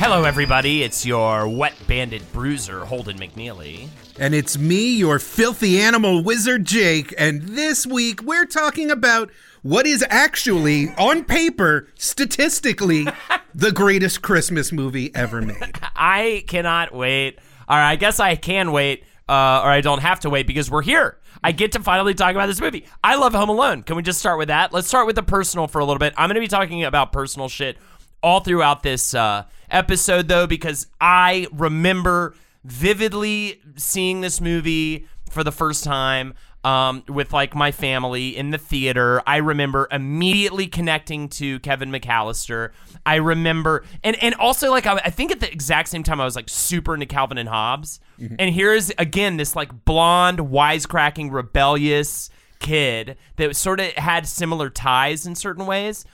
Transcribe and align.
Hello, 0.00 0.24
everybody. 0.24 0.82
It's 0.82 1.04
your 1.04 1.46
wet 1.46 1.74
bandit 1.86 2.22
bruiser, 2.32 2.86
Holden 2.86 3.18
McNeely. 3.18 3.88
And 4.18 4.34
it's 4.34 4.56
me, 4.56 4.96
your 4.96 5.18
filthy 5.18 5.78
animal 5.78 6.24
wizard, 6.24 6.64
Jake. 6.64 7.12
And 7.18 7.42
this 7.42 7.86
week 7.86 8.22
we're 8.22 8.46
talking 8.46 8.90
about 8.90 9.30
what 9.60 9.86
is 9.86 10.02
actually, 10.08 10.88
on 10.96 11.24
paper, 11.24 11.86
statistically, 11.96 13.08
the 13.54 13.72
greatest 13.72 14.22
Christmas 14.22 14.72
movie 14.72 15.14
ever 15.14 15.42
made. 15.42 15.78
I 15.94 16.44
cannot 16.48 16.94
wait. 16.94 17.38
Or 17.68 17.76
I 17.76 17.96
guess 17.96 18.18
I 18.20 18.36
can 18.36 18.72
wait, 18.72 19.04
uh, 19.28 19.60
or 19.62 19.68
I 19.68 19.82
don't 19.82 20.00
have 20.00 20.20
to 20.20 20.30
wait 20.30 20.46
because 20.46 20.70
we're 20.70 20.80
here. 20.80 21.18
I 21.44 21.52
get 21.52 21.72
to 21.72 21.80
finally 21.80 22.14
talk 22.14 22.30
about 22.30 22.46
this 22.46 22.60
movie. 22.60 22.86
I 23.04 23.16
love 23.16 23.34
Home 23.34 23.50
Alone. 23.50 23.82
Can 23.82 23.96
we 23.96 24.02
just 24.02 24.18
start 24.18 24.38
with 24.38 24.48
that? 24.48 24.72
Let's 24.72 24.88
start 24.88 25.06
with 25.06 25.16
the 25.16 25.22
personal 25.22 25.68
for 25.68 25.78
a 25.78 25.84
little 25.84 25.98
bit. 25.98 26.14
I'm 26.16 26.28
going 26.28 26.36
to 26.36 26.40
be 26.40 26.48
talking 26.48 26.84
about 26.84 27.12
personal 27.12 27.48
shit 27.48 27.76
all 28.22 28.40
throughout 28.40 28.82
this 28.82 29.14
uh, 29.14 29.44
episode, 29.70 30.28
though, 30.28 30.46
because 30.46 30.86
I 31.00 31.46
remember 31.52 32.34
vividly 32.64 33.60
seeing 33.76 34.20
this 34.20 34.40
movie 34.40 35.06
for 35.30 35.44
the 35.44 35.52
first 35.52 35.84
time 35.84 36.34
um, 36.64 37.02
with 37.08 37.32
like 37.32 37.54
my 37.54 37.72
family 37.72 38.36
in 38.36 38.50
the 38.50 38.58
theater. 38.58 39.22
I 39.26 39.38
remember 39.38 39.88
immediately 39.90 40.66
connecting 40.66 41.28
to 41.30 41.58
Kevin 41.60 41.90
McAllister. 41.90 42.70
I 43.06 43.16
remember, 43.16 43.84
and 44.04 44.22
and 44.22 44.34
also 44.34 44.70
like 44.70 44.86
I, 44.86 44.96
I 44.96 45.10
think 45.10 45.32
at 45.32 45.40
the 45.40 45.50
exact 45.50 45.88
same 45.88 46.02
time 46.02 46.20
I 46.20 46.24
was 46.24 46.36
like 46.36 46.48
super 46.48 46.92
into 46.92 47.06
Calvin 47.06 47.38
and 47.38 47.48
Hobbes. 47.48 48.00
And 48.38 48.54
here's 48.54 48.90
again 48.98 49.38
this 49.38 49.56
like 49.56 49.84
blonde, 49.86 50.38
wisecracking, 50.38 51.32
rebellious 51.32 52.28
kid 52.58 53.16
that 53.36 53.56
sort 53.56 53.80
of 53.80 53.86
had 53.92 54.26
similar 54.26 54.68
ties 54.68 55.24
in 55.26 55.34
certain 55.34 55.64
ways 55.64 56.04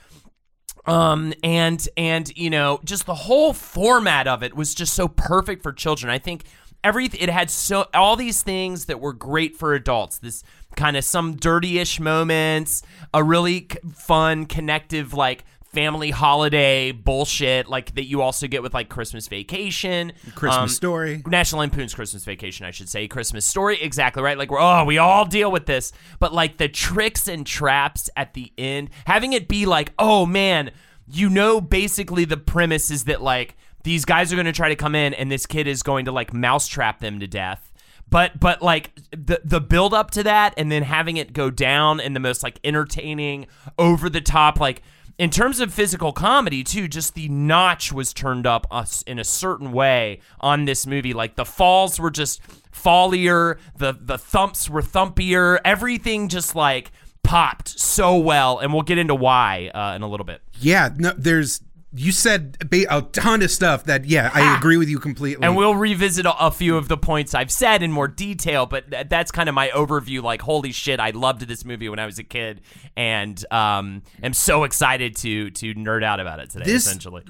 um 0.87 1.33
and 1.43 1.87
and 1.97 2.35
you 2.37 2.49
know 2.49 2.79
just 2.83 3.05
the 3.05 3.13
whole 3.13 3.53
format 3.53 4.27
of 4.27 4.41
it 4.43 4.55
was 4.55 4.73
just 4.73 4.93
so 4.93 5.07
perfect 5.07 5.61
for 5.61 5.73
children. 5.73 6.09
I 6.09 6.17
think 6.19 6.45
every 6.83 7.05
it 7.07 7.29
had 7.29 7.49
so 7.49 7.87
all 7.93 8.15
these 8.15 8.41
things 8.41 8.85
that 8.85 8.99
were 8.99 9.13
great 9.13 9.55
for 9.57 9.73
adults. 9.73 10.19
This 10.19 10.43
kind 10.75 10.95
of 10.95 11.03
some 11.03 11.35
dirty-ish 11.35 11.99
moments 11.99 12.83
a 13.13 13.23
really 13.23 13.67
c- 13.71 13.79
fun 13.93 14.45
connective 14.45 15.13
like 15.13 15.43
family 15.77 16.09
holiday 16.09 16.91
bullshit 16.91 17.67
like 17.67 17.93
that 17.93 18.05
you 18.05 18.21
also 18.21 18.47
get 18.47 18.63
with 18.63 18.73
like 18.73 18.89
christmas 18.89 19.27
vacation 19.27 20.11
Christmas 20.35 20.57
um, 20.57 20.67
Story. 20.69 21.23
National 21.25 21.59
Lampoon's 21.61 21.93
Christmas 21.93 22.23
Vacation, 22.23 22.65
I 22.65 22.71
should 22.71 22.89
say. 22.89 23.07
Christmas 23.07 23.45
Story, 23.45 23.81
exactly 23.81 24.23
right. 24.23 24.37
Like 24.37 24.51
we're 24.51 24.59
oh, 24.59 24.83
we 24.85 24.97
all 24.97 25.25
deal 25.25 25.51
with 25.51 25.65
this, 25.65 25.91
but 26.19 26.33
like 26.33 26.57
the 26.57 26.67
tricks 26.67 27.27
and 27.27 27.45
traps 27.45 28.09
at 28.15 28.33
the 28.33 28.51
end, 28.57 28.89
having 29.05 29.33
it 29.33 29.47
be 29.47 29.65
like, 29.65 29.93
oh 29.97 30.25
man, 30.25 30.71
you 31.07 31.29
know, 31.29 31.61
basically 31.61 32.25
the 32.25 32.37
premise 32.37 32.91
is 32.91 33.05
that 33.05 33.21
like 33.21 33.55
these 33.83 34.05
guys 34.05 34.31
are 34.31 34.35
going 34.35 34.45
to 34.45 34.51
try 34.51 34.69
to 34.69 34.75
come 34.75 34.95
in, 34.95 35.13
and 35.13 35.31
this 35.31 35.45
kid 35.45 35.67
is 35.67 35.83
going 35.83 36.05
to 36.05 36.11
like 36.11 36.33
mousetrap 36.33 36.99
them 36.99 37.19
to 37.19 37.27
death. 37.27 37.71
But 38.09 38.39
but 38.39 38.61
like 38.61 38.95
the 39.11 39.41
the 39.43 39.61
build 39.61 39.93
up 39.93 40.11
to 40.11 40.23
that, 40.23 40.53
and 40.57 40.71
then 40.71 40.83
having 40.83 41.17
it 41.17 41.33
go 41.33 41.49
down 41.49 41.99
in 41.99 42.13
the 42.13 42.19
most 42.19 42.43
like 42.43 42.59
entertaining, 42.63 43.47
over 43.77 44.09
the 44.09 44.21
top 44.21 44.59
like 44.59 44.81
in 45.17 45.29
terms 45.29 45.59
of 45.59 45.73
physical 45.73 46.11
comedy 46.13 46.63
too 46.63 46.87
just 46.87 47.15
the 47.15 47.27
notch 47.29 47.91
was 47.91 48.13
turned 48.13 48.45
up 48.45 48.67
us 48.71 49.01
in 49.03 49.19
a 49.19 49.23
certain 49.23 49.71
way 49.71 50.19
on 50.39 50.65
this 50.65 50.85
movie 50.85 51.13
like 51.13 51.35
the 51.35 51.45
falls 51.45 51.99
were 51.99 52.11
just 52.11 52.41
fallier 52.71 53.57
the 53.77 53.97
the 53.99 54.17
thumps 54.17 54.69
were 54.69 54.81
thumpier 54.81 55.59
everything 55.65 56.27
just 56.27 56.55
like 56.55 56.91
popped 57.23 57.67
so 57.67 58.17
well 58.17 58.59
and 58.59 58.71
we'll 58.71 58.83
get 58.83 58.97
into 58.97 59.15
why 59.15 59.69
uh, 59.73 59.95
in 59.95 60.01
a 60.01 60.07
little 60.07 60.25
bit 60.25 60.41
Yeah, 60.59 60.89
no, 60.97 61.13
there's. 61.17 61.61
You 61.97 62.11
said 62.11 62.57
a 62.89 63.01
ton 63.01 63.41
of 63.41 63.51
stuff 63.51 63.85
that, 63.85 64.05
yeah, 64.05 64.29
I 64.33 64.55
agree 64.57 64.77
with 64.77 64.89
you 64.89 64.99
completely. 64.99 65.45
and 65.45 65.55
we'll 65.55 65.75
revisit 65.75 66.25
a, 66.27 66.51
few 66.51 66.77
of 66.77 66.87
the 66.87 66.97
points 66.97 67.33
I've 67.35 67.51
said 67.51 67.83
in 67.83 67.91
more 67.91 68.07
detail, 68.07 68.65
but 68.65 68.89
th- 68.89 69.07
that's 69.09 69.31
kind 69.31 69.49
of 69.49 69.55
my 69.55 69.69
overview. 69.69 70.21
Like, 70.23 70.41
holy 70.41 70.71
shit, 70.71 70.99
I 70.99 71.09
loved 71.11 71.41
this 71.47 71.65
movie 71.65 71.89
when 71.89 71.99
I 71.99 72.05
was 72.05 72.19
a 72.19 72.23
kid, 72.23 72.61
and 72.95 73.43
um, 73.51 74.03
am 74.23 74.33
so 74.33 74.63
excited 74.63 75.15
to 75.17 75.51
to 75.51 75.73
nerd 75.75 76.03
out 76.03 76.19
about 76.19 76.39
it 76.39 76.49
today. 76.49 76.65
This- 76.65 76.85
essentially, 76.87 77.23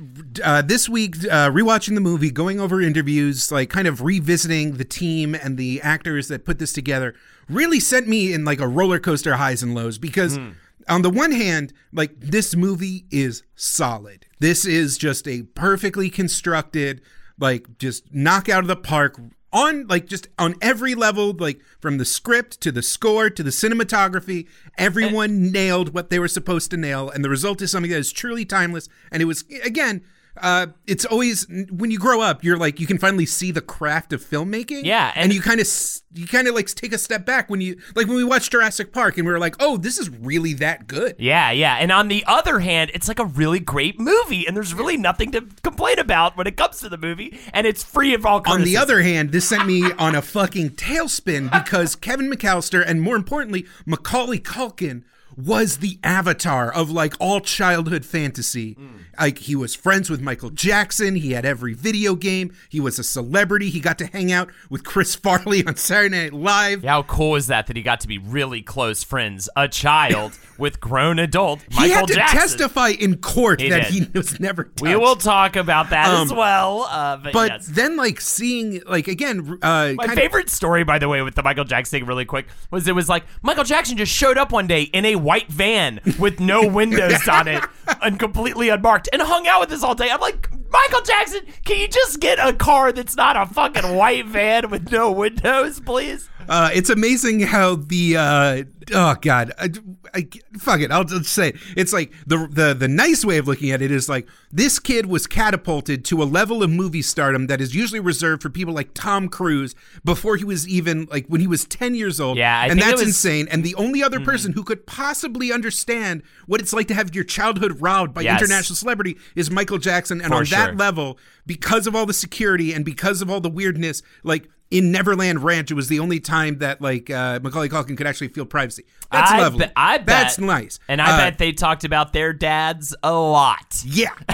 uh, 0.43 0.61
this 0.61 0.87
week, 0.87 1.15
uh, 1.25 1.49
rewatching 1.49 1.95
the 1.95 2.01
movie, 2.01 2.31
going 2.31 2.59
over 2.59 2.81
interviews, 2.81 3.51
like 3.51 3.69
kind 3.69 3.87
of 3.87 4.01
revisiting 4.01 4.73
the 4.77 4.85
team 4.85 5.35
and 5.35 5.57
the 5.57 5.81
actors 5.81 6.27
that 6.27 6.45
put 6.45 6.59
this 6.59 6.73
together, 6.73 7.15
really 7.49 7.79
sent 7.79 8.07
me 8.07 8.33
in 8.33 8.45
like 8.45 8.59
a 8.59 8.67
roller 8.67 8.99
coaster 8.99 9.35
highs 9.35 9.63
and 9.63 9.73
lows 9.75 9.97
because. 9.97 10.37
On 10.87 11.01
the 11.01 11.09
one 11.09 11.31
hand, 11.31 11.73
like 11.91 12.19
this 12.19 12.55
movie 12.55 13.05
is 13.11 13.43
solid. 13.55 14.25
This 14.39 14.65
is 14.65 14.97
just 14.97 15.27
a 15.27 15.43
perfectly 15.43 16.09
constructed, 16.09 17.01
like 17.39 17.77
just 17.77 18.13
knock 18.13 18.47
out 18.49 18.63
of 18.63 18.67
the 18.67 18.75
park 18.75 19.19
on 19.51 19.87
like 19.87 20.05
just 20.05 20.27
on 20.37 20.55
every 20.61 20.95
level, 20.95 21.33
like 21.37 21.61
from 21.79 21.97
the 21.97 22.05
script 22.05 22.61
to 22.61 22.71
the 22.71 22.81
score 22.81 23.29
to 23.29 23.43
the 23.43 23.49
cinematography. 23.49 24.47
Everyone 24.77 25.51
nailed 25.51 25.93
what 25.93 26.09
they 26.09 26.19
were 26.19 26.27
supposed 26.27 26.71
to 26.71 26.77
nail, 26.77 27.09
and 27.09 27.23
the 27.23 27.29
result 27.29 27.61
is 27.61 27.71
something 27.71 27.91
that 27.91 27.97
is 27.97 28.11
truly 28.11 28.45
timeless. 28.45 28.87
And 29.11 29.21
it 29.21 29.25
was 29.25 29.43
again, 29.63 30.03
uh, 30.41 30.67
it's 30.85 31.05
always 31.05 31.45
when 31.71 31.91
you 31.91 31.99
grow 31.99 32.21
up, 32.21 32.43
you're 32.43 32.57
like 32.57 32.79
you 32.79 32.87
can 32.87 32.97
finally 32.97 33.25
see 33.25 33.51
the 33.51 33.61
craft 33.61 34.13
of 34.13 34.23
filmmaking. 34.23 34.81
Yeah, 34.85 35.11
and, 35.15 35.25
and- 35.25 35.33
you 35.33 35.41
kind 35.41 35.59
of 35.59 35.67
you 36.13 36.25
kind 36.27 36.47
of 36.47 36.55
like 36.55 36.67
take 36.67 36.93
a 36.93 36.97
step 36.97 37.25
back 37.25 37.49
when 37.49 37.61
you 37.61 37.77
like 37.95 38.07
when 38.07 38.15
we 38.15 38.23
watched 38.23 38.51
Jurassic 38.51 38.91
Park 38.91 39.17
and 39.17 39.27
we 39.27 39.31
were 39.33 39.39
like, 39.39 39.55
oh, 39.59 39.77
this 39.77 39.97
is 39.99 40.09
really 40.09 40.53
that 40.55 40.87
good. 40.87 41.15
Yeah, 41.19 41.51
yeah. 41.51 41.75
And 41.75 41.91
on 41.91 42.07
the 42.07 42.23
other 42.25 42.59
hand, 42.59 42.89
it's 42.93 43.07
like 43.07 43.19
a 43.19 43.25
really 43.25 43.59
great 43.59 43.99
movie, 43.99 44.47
and 44.47 44.55
there's 44.55 44.73
really 44.73 44.97
nothing 44.97 45.31
to 45.31 45.41
complain 45.63 45.99
about 45.99 46.35
when 46.37 46.47
it 46.47 46.57
comes 46.57 46.79
to 46.79 46.89
the 46.89 46.97
movie, 46.97 47.37
and 47.53 47.67
it's 47.67 47.83
free 47.83 48.13
of 48.13 48.25
all 48.25 48.41
On 48.47 48.63
the 48.63 48.77
other 48.77 49.01
hand, 49.01 49.31
this 49.31 49.47
sent 49.49 49.65
me 49.67 49.91
on 49.93 50.15
a 50.15 50.21
fucking 50.21 50.71
tailspin 50.71 51.51
because 51.51 51.95
Kevin 51.95 52.29
McAllister 52.31 52.83
and 52.85 53.01
more 53.01 53.15
importantly, 53.15 53.65
Macaulay 53.85 54.39
Culkin 54.39 55.03
was 55.35 55.77
the 55.77 55.99
avatar 56.03 56.73
of 56.73 56.89
like 56.89 57.13
all 57.19 57.39
childhood 57.39 58.03
fantasy. 58.05 58.75
Like 59.19 59.39
he 59.39 59.55
was 59.55 59.75
friends 59.75 60.09
with 60.09 60.21
Michael 60.21 60.49
Jackson, 60.49 61.15
he 61.15 61.31
had 61.31 61.45
every 61.45 61.73
video 61.73 62.15
game, 62.15 62.53
he 62.69 62.79
was 62.79 62.99
a 62.99 63.03
celebrity, 63.03 63.69
he 63.69 63.79
got 63.79 63.97
to 63.99 64.05
hang 64.07 64.31
out 64.31 64.49
with 64.69 64.83
Chris 64.83 65.15
Farley 65.27 65.65
on 65.65 65.75
Saturday 65.75 66.15
Night 66.23 66.33
Live. 66.33 66.83
How 66.83 67.03
cool 67.03 67.35
is 67.35 67.47
that 67.47 67.67
that 67.67 67.75
he 67.75 67.81
got 67.81 67.99
to 68.01 68.07
be 68.07 68.17
really 68.17 68.61
close 68.61 69.03
friends, 69.03 69.49
a 69.55 69.67
child 69.67 70.37
with 70.57 70.79
grown 70.79 71.19
adult 71.19 71.59
Michael 71.75 71.77
Jackson. 71.77 71.87
he 71.87 71.93
had 71.93 72.07
to 72.07 72.13
Jackson? 72.13 72.39
testify 72.39 72.89
in 72.89 73.17
court 73.17 73.61
He 73.61 73.69
that 73.69 73.91
did. 73.91 73.93
he 73.93 74.09
was 74.17 74.39
never 74.39 74.63
touched. 74.65 74.81
we 74.81 74.95
will 74.95 75.15
talk 75.15 75.55
about 75.55 75.89
that 75.91 76.07
as 76.09 76.31
Um, 76.31 76.37
well. 76.37 76.83
Uh, 76.89 77.17
but 77.17 77.33
but 77.33 77.51
yes. 77.51 77.67
then 77.67 77.97
like 77.97 78.19
seeing 78.21 78.81
like 78.87 79.07
again 79.07 79.59
uh 79.61 79.93
My 79.95 80.05
kind 80.07 80.11
of- 80.11 80.15
favorite 80.15 80.49
story, 80.49 80.83
by 80.83 80.99
the 80.99 81.07
way, 81.09 81.21
with 81.21 81.35
the 81.35 81.43
Michael 81.43 81.63
Jackson 81.65 81.99
thing, 81.99 82.07
really 82.07 82.25
quick, 82.25 82.47
was 82.71 82.87
it 82.87 82.95
was 82.95 83.07
like 83.09 83.23
Michael 83.41 83.63
Jackson 83.63 83.97
just 83.97 84.11
showed 84.11 84.37
up 84.37 84.51
one 84.51 84.67
day 84.67 84.83
in 84.83 85.05
a 85.05 85.15
white 85.15 85.47
van 85.49 85.99
with 86.19 86.39
no 86.39 86.67
windows 86.67 87.27
on 87.27 87.47
it 87.47 87.63
and 88.01 88.19
completely 88.19 88.69
unmarked 88.69 89.06
and 89.13 89.21
hung 89.21 89.47
out 89.47 89.61
with 89.61 89.71
us 89.71 89.83
all 89.83 89.95
day. 89.95 90.09
I'm 90.09 90.19
like, 90.19 90.49
Michael 90.69 91.01
Jackson, 91.01 91.41
can 91.65 91.79
you 91.79 91.87
just 91.87 92.19
get 92.19 92.39
a 92.39 92.53
car 92.53 92.91
that's 92.91 93.15
not 93.15 93.37
a 93.37 93.45
fucking 93.45 93.95
white 93.95 94.25
van 94.25 94.69
with 94.69 94.91
no 94.91 95.11
windows, 95.11 95.79
please? 95.79 96.29
Uh, 96.47 96.69
it's 96.73 96.89
amazing 96.89 97.41
how 97.41 97.75
the 97.75 98.15
uh, 98.17 98.63
oh 98.93 99.15
god, 99.21 99.51
I, 99.59 99.69
I, 100.13 100.27
fuck 100.57 100.79
it. 100.79 100.91
I'll 100.91 101.03
just 101.03 101.25
say 101.33 101.49
it. 101.49 101.55
it's 101.75 101.91
like 101.93 102.11
the 102.25 102.47
the 102.49 102.73
the 102.73 102.87
nice 102.87 103.25
way 103.25 103.37
of 103.37 103.47
looking 103.47 103.71
at 103.71 103.81
it 103.81 103.91
is 103.91 104.07
like 104.07 104.27
this 104.51 104.79
kid 104.79 105.07
was 105.07 105.27
catapulted 105.27 106.05
to 106.05 106.23
a 106.23 106.25
level 106.25 106.63
of 106.63 106.69
movie 106.69 107.01
stardom 107.01 107.47
that 107.47 107.59
is 107.59 107.75
usually 107.75 107.99
reserved 107.99 108.41
for 108.41 108.49
people 108.49 108.73
like 108.73 108.93
Tom 108.93 109.27
Cruise 109.29 109.75
before 110.05 110.37
he 110.37 110.43
was 110.45 110.67
even 110.67 111.05
like 111.11 111.27
when 111.27 111.41
he 111.41 111.47
was 111.47 111.65
ten 111.65 111.95
years 111.95 112.19
old. 112.19 112.37
Yeah, 112.37 112.59
I 112.61 112.67
and 112.67 112.79
that's 112.81 112.93
was- 112.93 113.01
insane. 113.09 113.47
And 113.51 113.63
the 113.63 113.75
only 113.75 114.01
other 114.01 114.19
person 114.19 114.53
who 114.53 114.63
could 114.63 114.85
possibly 114.87 115.51
understand 115.51 116.23
what 116.45 116.61
it's 116.61 116.71
like 116.73 116.87
to 116.87 116.93
have 116.93 117.13
your 117.13 117.23
childhood 117.25 117.81
robbed 117.81 118.13
by 118.13 118.21
Yes. 118.21 118.41
international 118.41 118.75
celebrity 118.75 119.17
is 119.35 119.51
Michael 119.51 119.77
Jackson. 119.77 120.21
And 120.21 120.29
For 120.29 120.35
on 120.39 120.45
sure. 120.45 120.57
that 120.59 120.77
level, 120.77 121.17
because 121.45 121.87
of 121.87 121.95
all 121.95 122.05
the 122.05 122.13
security 122.13 122.73
and 122.73 122.83
because 122.85 123.21
of 123.21 123.29
all 123.29 123.41
the 123.41 123.49
weirdness, 123.49 124.01
like 124.23 124.47
in 124.69 124.91
Neverland 124.91 125.43
Ranch, 125.43 125.71
it 125.71 125.75
was 125.75 125.87
the 125.87 125.99
only 125.99 126.19
time 126.19 126.57
that 126.59 126.81
like 126.81 127.09
uh, 127.09 127.39
Macaulay 127.41 127.69
Culkin 127.69 127.95
could 127.97 128.07
actually 128.07 128.27
feel 128.29 128.45
privacy. 128.45 128.83
That's 129.11 129.31
I 129.31 129.39
lovely. 129.39 129.59
bet- 129.59 129.73
I 129.77 129.97
bet. 129.99 130.05
That's 130.07 130.37
nice. 130.39 130.79
And 130.89 131.01
I 131.01 131.13
Uh, 131.13 131.17
bet 131.17 131.37
they 131.37 131.53
talked 131.53 131.85
about 131.85 132.11
their 132.11 132.33
dads 132.33 132.93
a 133.01 133.13
lot. 133.13 133.81
Yeah. 133.85 134.09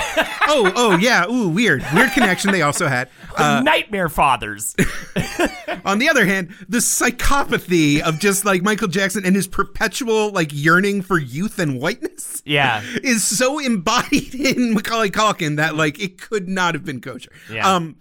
oh, 0.47 0.71
oh, 0.75 0.97
yeah. 0.97 1.29
Ooh, 1.29 1.49
weird. 1.49 1.85
Weird 1.93 2.11
connection 2.13 2.51
they 2.51 2.63
also 2.63 2.87
had. 2.87 3.09
Uh, 3.35 3.61
Nightmare 3.63 4.09
fathers. 4.09 4.75
on 5.85 5.97
the 5.97 6.07
other 6.07 6.23
hand, 6.23 6.53
the 6.69 6.77
psychopathy 6.77 7.99
of 7.99 8.19
just 8.19 8.45
like 8.45 8.61
Michael 8.61 8.87
Jackson 8.87 9.25
and 9.25 9.35
his 9.35 9.47
perpetual 9.47 10.29
like 10.31 10.49
yearning 10.51 11.01
for 11.01 11.17
youth 11.17 11.57
and 11.59 11.79
whiteness. 11.81 12.41
Yeah. 12.45 12.83
is 13.03 13.23
so 13.25 13.57
embodied 13.59 14.35
in 14.35 14.73
Macaulay 14.75 15.09
Culkin 15.09 15.57
that 15.57 15.75
like 15.75 15.99
it 15.99 16.19
could 16.21 16.47
not 16.47 16.73
have 16.75 16.85
been 16.85 17.01
kosher. 17.01 17.31
Yeah. 17.51 17.67
Um, 17.67 17.95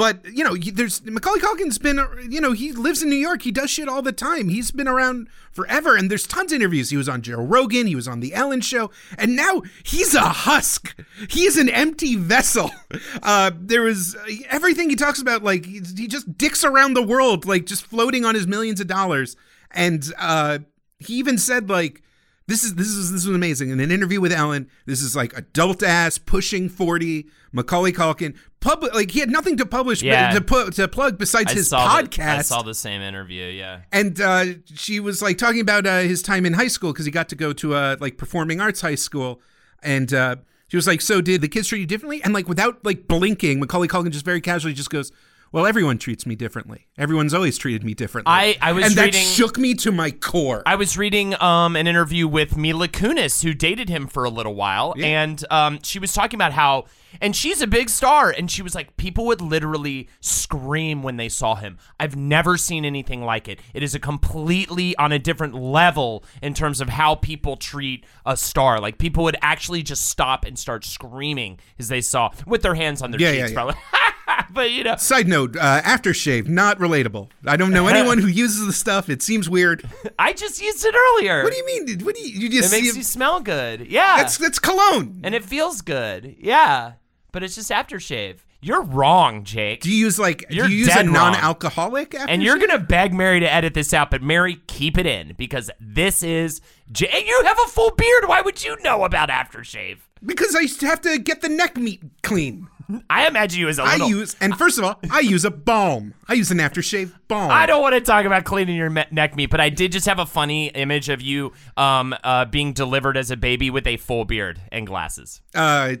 but 0.00 0.24
you 0.34 0.42
know, 0.42 0.56
there's 0.56 1.04
Macaulay 1.04 1.40
Culkin's 1.40 1.76
been, 1.76 1.98
uh, 1.98 2.08
you 2.26 2.40
know, 2.40 2.52
he 2.52 2.72
lives 2.72 3.02
in 3.02 3.10
New 3.10 3.16
York. 3.16 3.42
He 3.42 3.50
does 3.50 3.68
shit 3.68 3.86
all 3.86 4.00
the 4.00 4.12
time. 4.12 4.48
He's 4.48 4.70
been 4.70 4.88
around 4.88 5.28
forever, 5.52 5.94
and 5.94 6.10
there's 6.10 6.26
tons 6.26 6.52
of 6.52 6.56
interviews. 6.56 6.88
He 6.88 6.96
was 6.96 7.06
on 7.06 7.20
Joe 7.20 7.42
Rogan. 7.42 7.86
He 7.86 7.94
was 7.94 8.08
on 8.08 8.20
the 8.20 8.32
Ellen 8.32 8.62
Show, 8.62 8.90
and 9.18 9.36
now 9.36 9.60
he's 9.82 10.14
a 10.14 10.22
husk. 10.22 10.98
He 11.28 11.44
is 11.44 11.58
an 11.58 11.68
empty 11.68 12.16
vessel. 12.16 12.70
Uh, 13.22 13.50
there 13.54 13.82
was 13.82 14.16
uh, 14.16 14.32
everything 14.48 14.88
he 14.88 14.96
talks 14.96 15.20
about. 15.20 15.42
Like 15.42 15.64
he 15.66 15.80
just 15.80 16.36
dicks 16.38 16.64
around 16.64 16.94
the 16.94 17.02
world, 17.02 17.44
like 17.44 17.66
just 17.66 17.84
floating 17.84 18.24
on 18.24 18.34
his 18.34 18.46
millions 18.46 18.80
of 18.80 18.86
dollars. 18.86 19.36
And 19.70 20.12
uh, 20.18 20.60
he 20.98 21.14
even 21.14 21.38
said 21.38 21.68
like 21.68 22.02
this 22.50 22.64
is 22.64 22.74
this 22.74 22.88
is 22.88 23.12
this 23.12 23.24
was 23.24 23.34
amazing. 23.34 23.70
In 23.70 23.80
an 23.80 23.90
interview 23.90 24.20
with 24.20 24.32
Ellen, 24.32 24.68
this 24.84 25.00
is 25.00 25.16
like 25.16 25.36
adult 25.36 25.82
ass 25.82 26.18
pushing 26.18 26.68
forty 26.68 27.26
Macaulay 27.52 27.92
Culkin. 27.92 28.36
Public 28.60 28.92
like 28.94 29.10
he 29.12 29.20
had 29.20 29.30
nothing 29.30 29.56
to 29.56 29.64
publish 29.64 30.02
Yeah. 30.02 30.32
to 30.34 30.40
put 30.42 30.74
to 30.74 30.86
plug 30.88 31.16
besides 31.16 31.52
I 31.52 31.54
his 31.54 31.68
saw 31.68 31.96
the- 31.96 32.08
podcast. 32.08 32.38
I 32.38 32.42
saw 32.42 32.62
the 32.62 32.74
same 32.74 33.00
interview, 33.00 33.44
yeah. 33.46 33.80
and 33.92 34.20
uh, 34.20 34.44
she 34.74 35.00
was 35.00 35.22
like 35.22 35.38
talking 35.38 35.60
about 35.62 35.86
uh, 35.86 36.00
his 36.00 36.20
time 36.20 36.44
in 36.44 36.52
high 36.52 36.68
school 36.68 36.92
because 36.92 37.06
he 37.06 37.10
got 37.10 37.28
to 37.30 37.36
go 37.36 37.52
to 37.54 37.74
a 37.76 37.96
like 38.00 38.18
performing 38.18 38.60
arts 38.60 38.82
high 38.82 38.96
school, 38.96 39.40
and 39.82 40.12
uh, 40.12 40.36
she 40.68 40.76
was 40.76 40.86
like, 40.86 41.00
"So 41.00 41.20
did 41.22 41.40
the 41.40 41.48
kids 41.48 41.68
treat 41.68 41.80
you 41.80 41.86
differently?" 41.86 42.22
And 42.22 42.34
like 42.34 42.48
without 42.48 42.84
like 42.84 43.08
blinking, 43.08 43.60
Macaulay 43.60 43.88
Culkin 43.88 44.10
just 44.10 44.24
very 44.26 44.40
casually 44.42 44.74
just 44.74 44.90
goes. 44.90 45.10
Well, 45.52 45.66
everyone 45.66 45.98
treats 45.98 46.26
me 46.26 46.36
differently. 46.36 46.86
Everyone's 46.96 47.34
always 47.34 47.58
treated 47.58 47.82
me 47.82 47.92
differently. 47.92 48.32
I- 48.32 48.56
I 48.62 48.70
was 48.72 48.84
and 48.86 48.94
that 48.94 49.14
shook 49.14 49.58
me 49.58 49.74
to 49.74 49.90
my 49.90 50.12
core. 50.12 50.62
I 50.64 50.76
was 50.76 50.96
reading 50.96 51.34
um, 51.42 51.74
an 51.74 51.88
interview 51.88 52.28
with 52.28 52.56
Mila 52.56 52.86
Kunis, 52.86 53.42
who 53.42 53.52
dated 53.52 53.88
him 53.88 54.06
for 54.06 54.22
a 54.22 54.30
little 54.30 54.54
while, 54.54 54.94
and 54.96 55.44
um, 55.50 55.80
she 55.82 55.98
was 55.98 56.12
talking 56.12 56.36
about 56.36 56.52
how, 56.52 56.84
and 57.20 57.34
she's 57.34 57.60
a 57.60 57.66
big 57.66 57.90
star, 57.90 58.30
and 58.30 58.48
she 58.48 58.62
was 58.62 58.76
like, 58.76 58.96
people 58.96 59.26
would 59.26 59.40
literally 59.40 60.08
scream 60.20 61.02
when 61.02 61.16
they 61.16 61.28
saw 61.28 61.56
him. 61.56 61.78
I've 61.98 62.14
never 62.14 62.56
seen 62.56 62.84
anything 62.84 63.24
like 63.24 63.48
it. 63.48 63.58
It 63.74 63.82
is 63.82 63.92
a 63.94 63.98
completely 63.98 64.94
on 64.98 65.10
a 65.10 65.18
different 65.18 65.54
level 65.56 66.22
in 66.42 66.54
terms 66.54 66.80
of 66.80 66.88
how 66.90 67.16
people 67.16 67.56
treat 67.56 68.06
a 68.24 68.36
star. 68.36 68.80
Like 68.80 68.98
people 68.98 69.24
would 69.24 69.36
actually 69.42 69.82
just 69.82 70.04
stop 70.04 70.44
and 70.44 70.56
start 70.56 70.84
screaming 70.84 71.58
as 71.78 71.88
they 71.88 72.02
saw 72.02 72.30
with 72.46 72.62
their 72.62 72.74
hands 72.76 73.02
on 73.02 73.10
their 73.10 73.20
Yeah, 73.20 73.32
yeah, 73.32 73.38
cheeks, 73.40 73.50
yeah. 73.50 73.54
probably. 73.54 73.74
but 74.50 74.70
you 74.70 74.84
know, 74.84 74.96
Side 74.96 75.28
note: 75.28 75.56
uh, 75.56 75.82
aftershave, 75.82 76.48
not 76.48 76.78
relatable. 76.78 77.28
I 77.46 77.56
don't 77.56 77.72
know 77.72 77.86
anyone 77.88 78.18
who 78.22 78.28
uses 78.28 78.66
the 78.66 78.72
stuff. 78.72 79.08
It 79.08 79.22
seems 79.22 79.48
weird. 79.48 79.88
I 80.18 80.32
just 80.32 80.60
used 80.62 80.84
it 80.84 80.94
earlier. 80.94 81.42
What 81.42 81.52
do 81.52 81.58
you 81.58 81.66
mean? 81.66 82.00
What 82.00 82.14
do 82.14 82.20
you? 82.22 82.48
You 82.48 82.60
It 82.62 82.70
makes 82.70 82.96
you 82.96 83.02
smell 83.02 83.40
good. 83.40 83.86
Yeah. 83.90 84.16
That's 84.18 84.38
that's 84.38 84.58
cologne. 84.58 85.20
and 85.24 85.34
it 85.34 85.44
feels 85.44 85.80
good. 85.82 86.36
Yeah, 86.38 86.92
but 87.32 87.42
it's 87.42 87.54
just 87.54 87.70
aftershave. 87.70 88.38
You're 88.62 88.82
wrong, 88.82 89.44
Jake. 89.44 89.80
Do 89.80 89.90
you 89.90 89.96
use 89.96 90.18
like? 90.18 90.44
You're 90.50 90.66
do 90.66 90.72
you 90.72 90.80
use 90.80 90.94
a 90.94 91.02
non-alcoholic? 91.02 92.14
and 92.14 92.42
you're 92.42 92.58
gonna 92.58 92.78
beg 92.78 93.14
Mary 93.14 93.40
to 93.40 93.50
edit 93.50 93.72
this 93.72 93.94
out, 93.94 94.10
but 94.10 94.22
Mary, 94.22 94.60
keep 94.66 94.98
it 94.98 95.06
in 95.06 95.34
because 95.38 95.70
this 95.80 96.22
is. 96.22 96.60
J- 96.92 97.08
and 97.08 97.26
you 97.26 97.40
have 97.44 97.58
a 97.64 97.68
full 97.68 97.92
beard. 97.92 98.24
Why 98.26 98.42
would 98.42 98.62
you 98.62 98.76
know 98.82 99.04
about 99.04 99.30
aftershave? 99.30 99.98
because 100.24 100.54
I 100.54 100.66
have 100.86 101.00
to 101.02 101.18
get 101.18 101.40
the 101.40 101.48
neck 101.48 101.76
meat 101.76 102.02
clean. 102.22 102.68
I 103.08 103.26
imagine 103.26 103.60
you 103.60 103.68
as 103.68 103.78
a 103.78 103.84
little. 103.84 104.06
I 104.06 104.08
use, 104.08 104.36
and 104.40 104.56
first 104.56 104.78
of 104.78 104.84
all, 104.84 105.00
I 105.10 105.20
use 105.20 105.44
a 105.44 105.50
balm. 105.50 106.14
I 106.28 106.34
use 106.34 106.50
an 106.50 106.58
aftershave 106.58 107.12
balm. 107.28 107.50
I 107.50 107.66
don't 107.66 107.82
want 107.82 107.94
to 107.94 108.00
talk 108.00 108.24
about 108.24 108.44
cleaning 108.44 108.76
your 108.76 108.90
me- 108.90 109.04
neck 109.10 109.36
meat, 109.36 109.50
but 109.50 109.60
I 109.60 109.68
did 109.68 109.92
just 109.92 110.06
have 110.06 110.18
a 110.18 110.26
funny 110.26 110.68
image 110.68 111.08
of 111.08 111.20
you 111.20 111.52
um, 111.76 112.14
uh, 112.24 112.44
being 112.44 112.72
delivered 112.72 113.16
as 113.16 113.30
a 113.30 113.36
baby 113.36 113.70
with 113.70 113.86
a 113.86 113.96
full 113.96 114.24
beard 114.24 114.60
and 114.72 114.86
glasses. 114.86 115.40
Uh, 115.54 115.94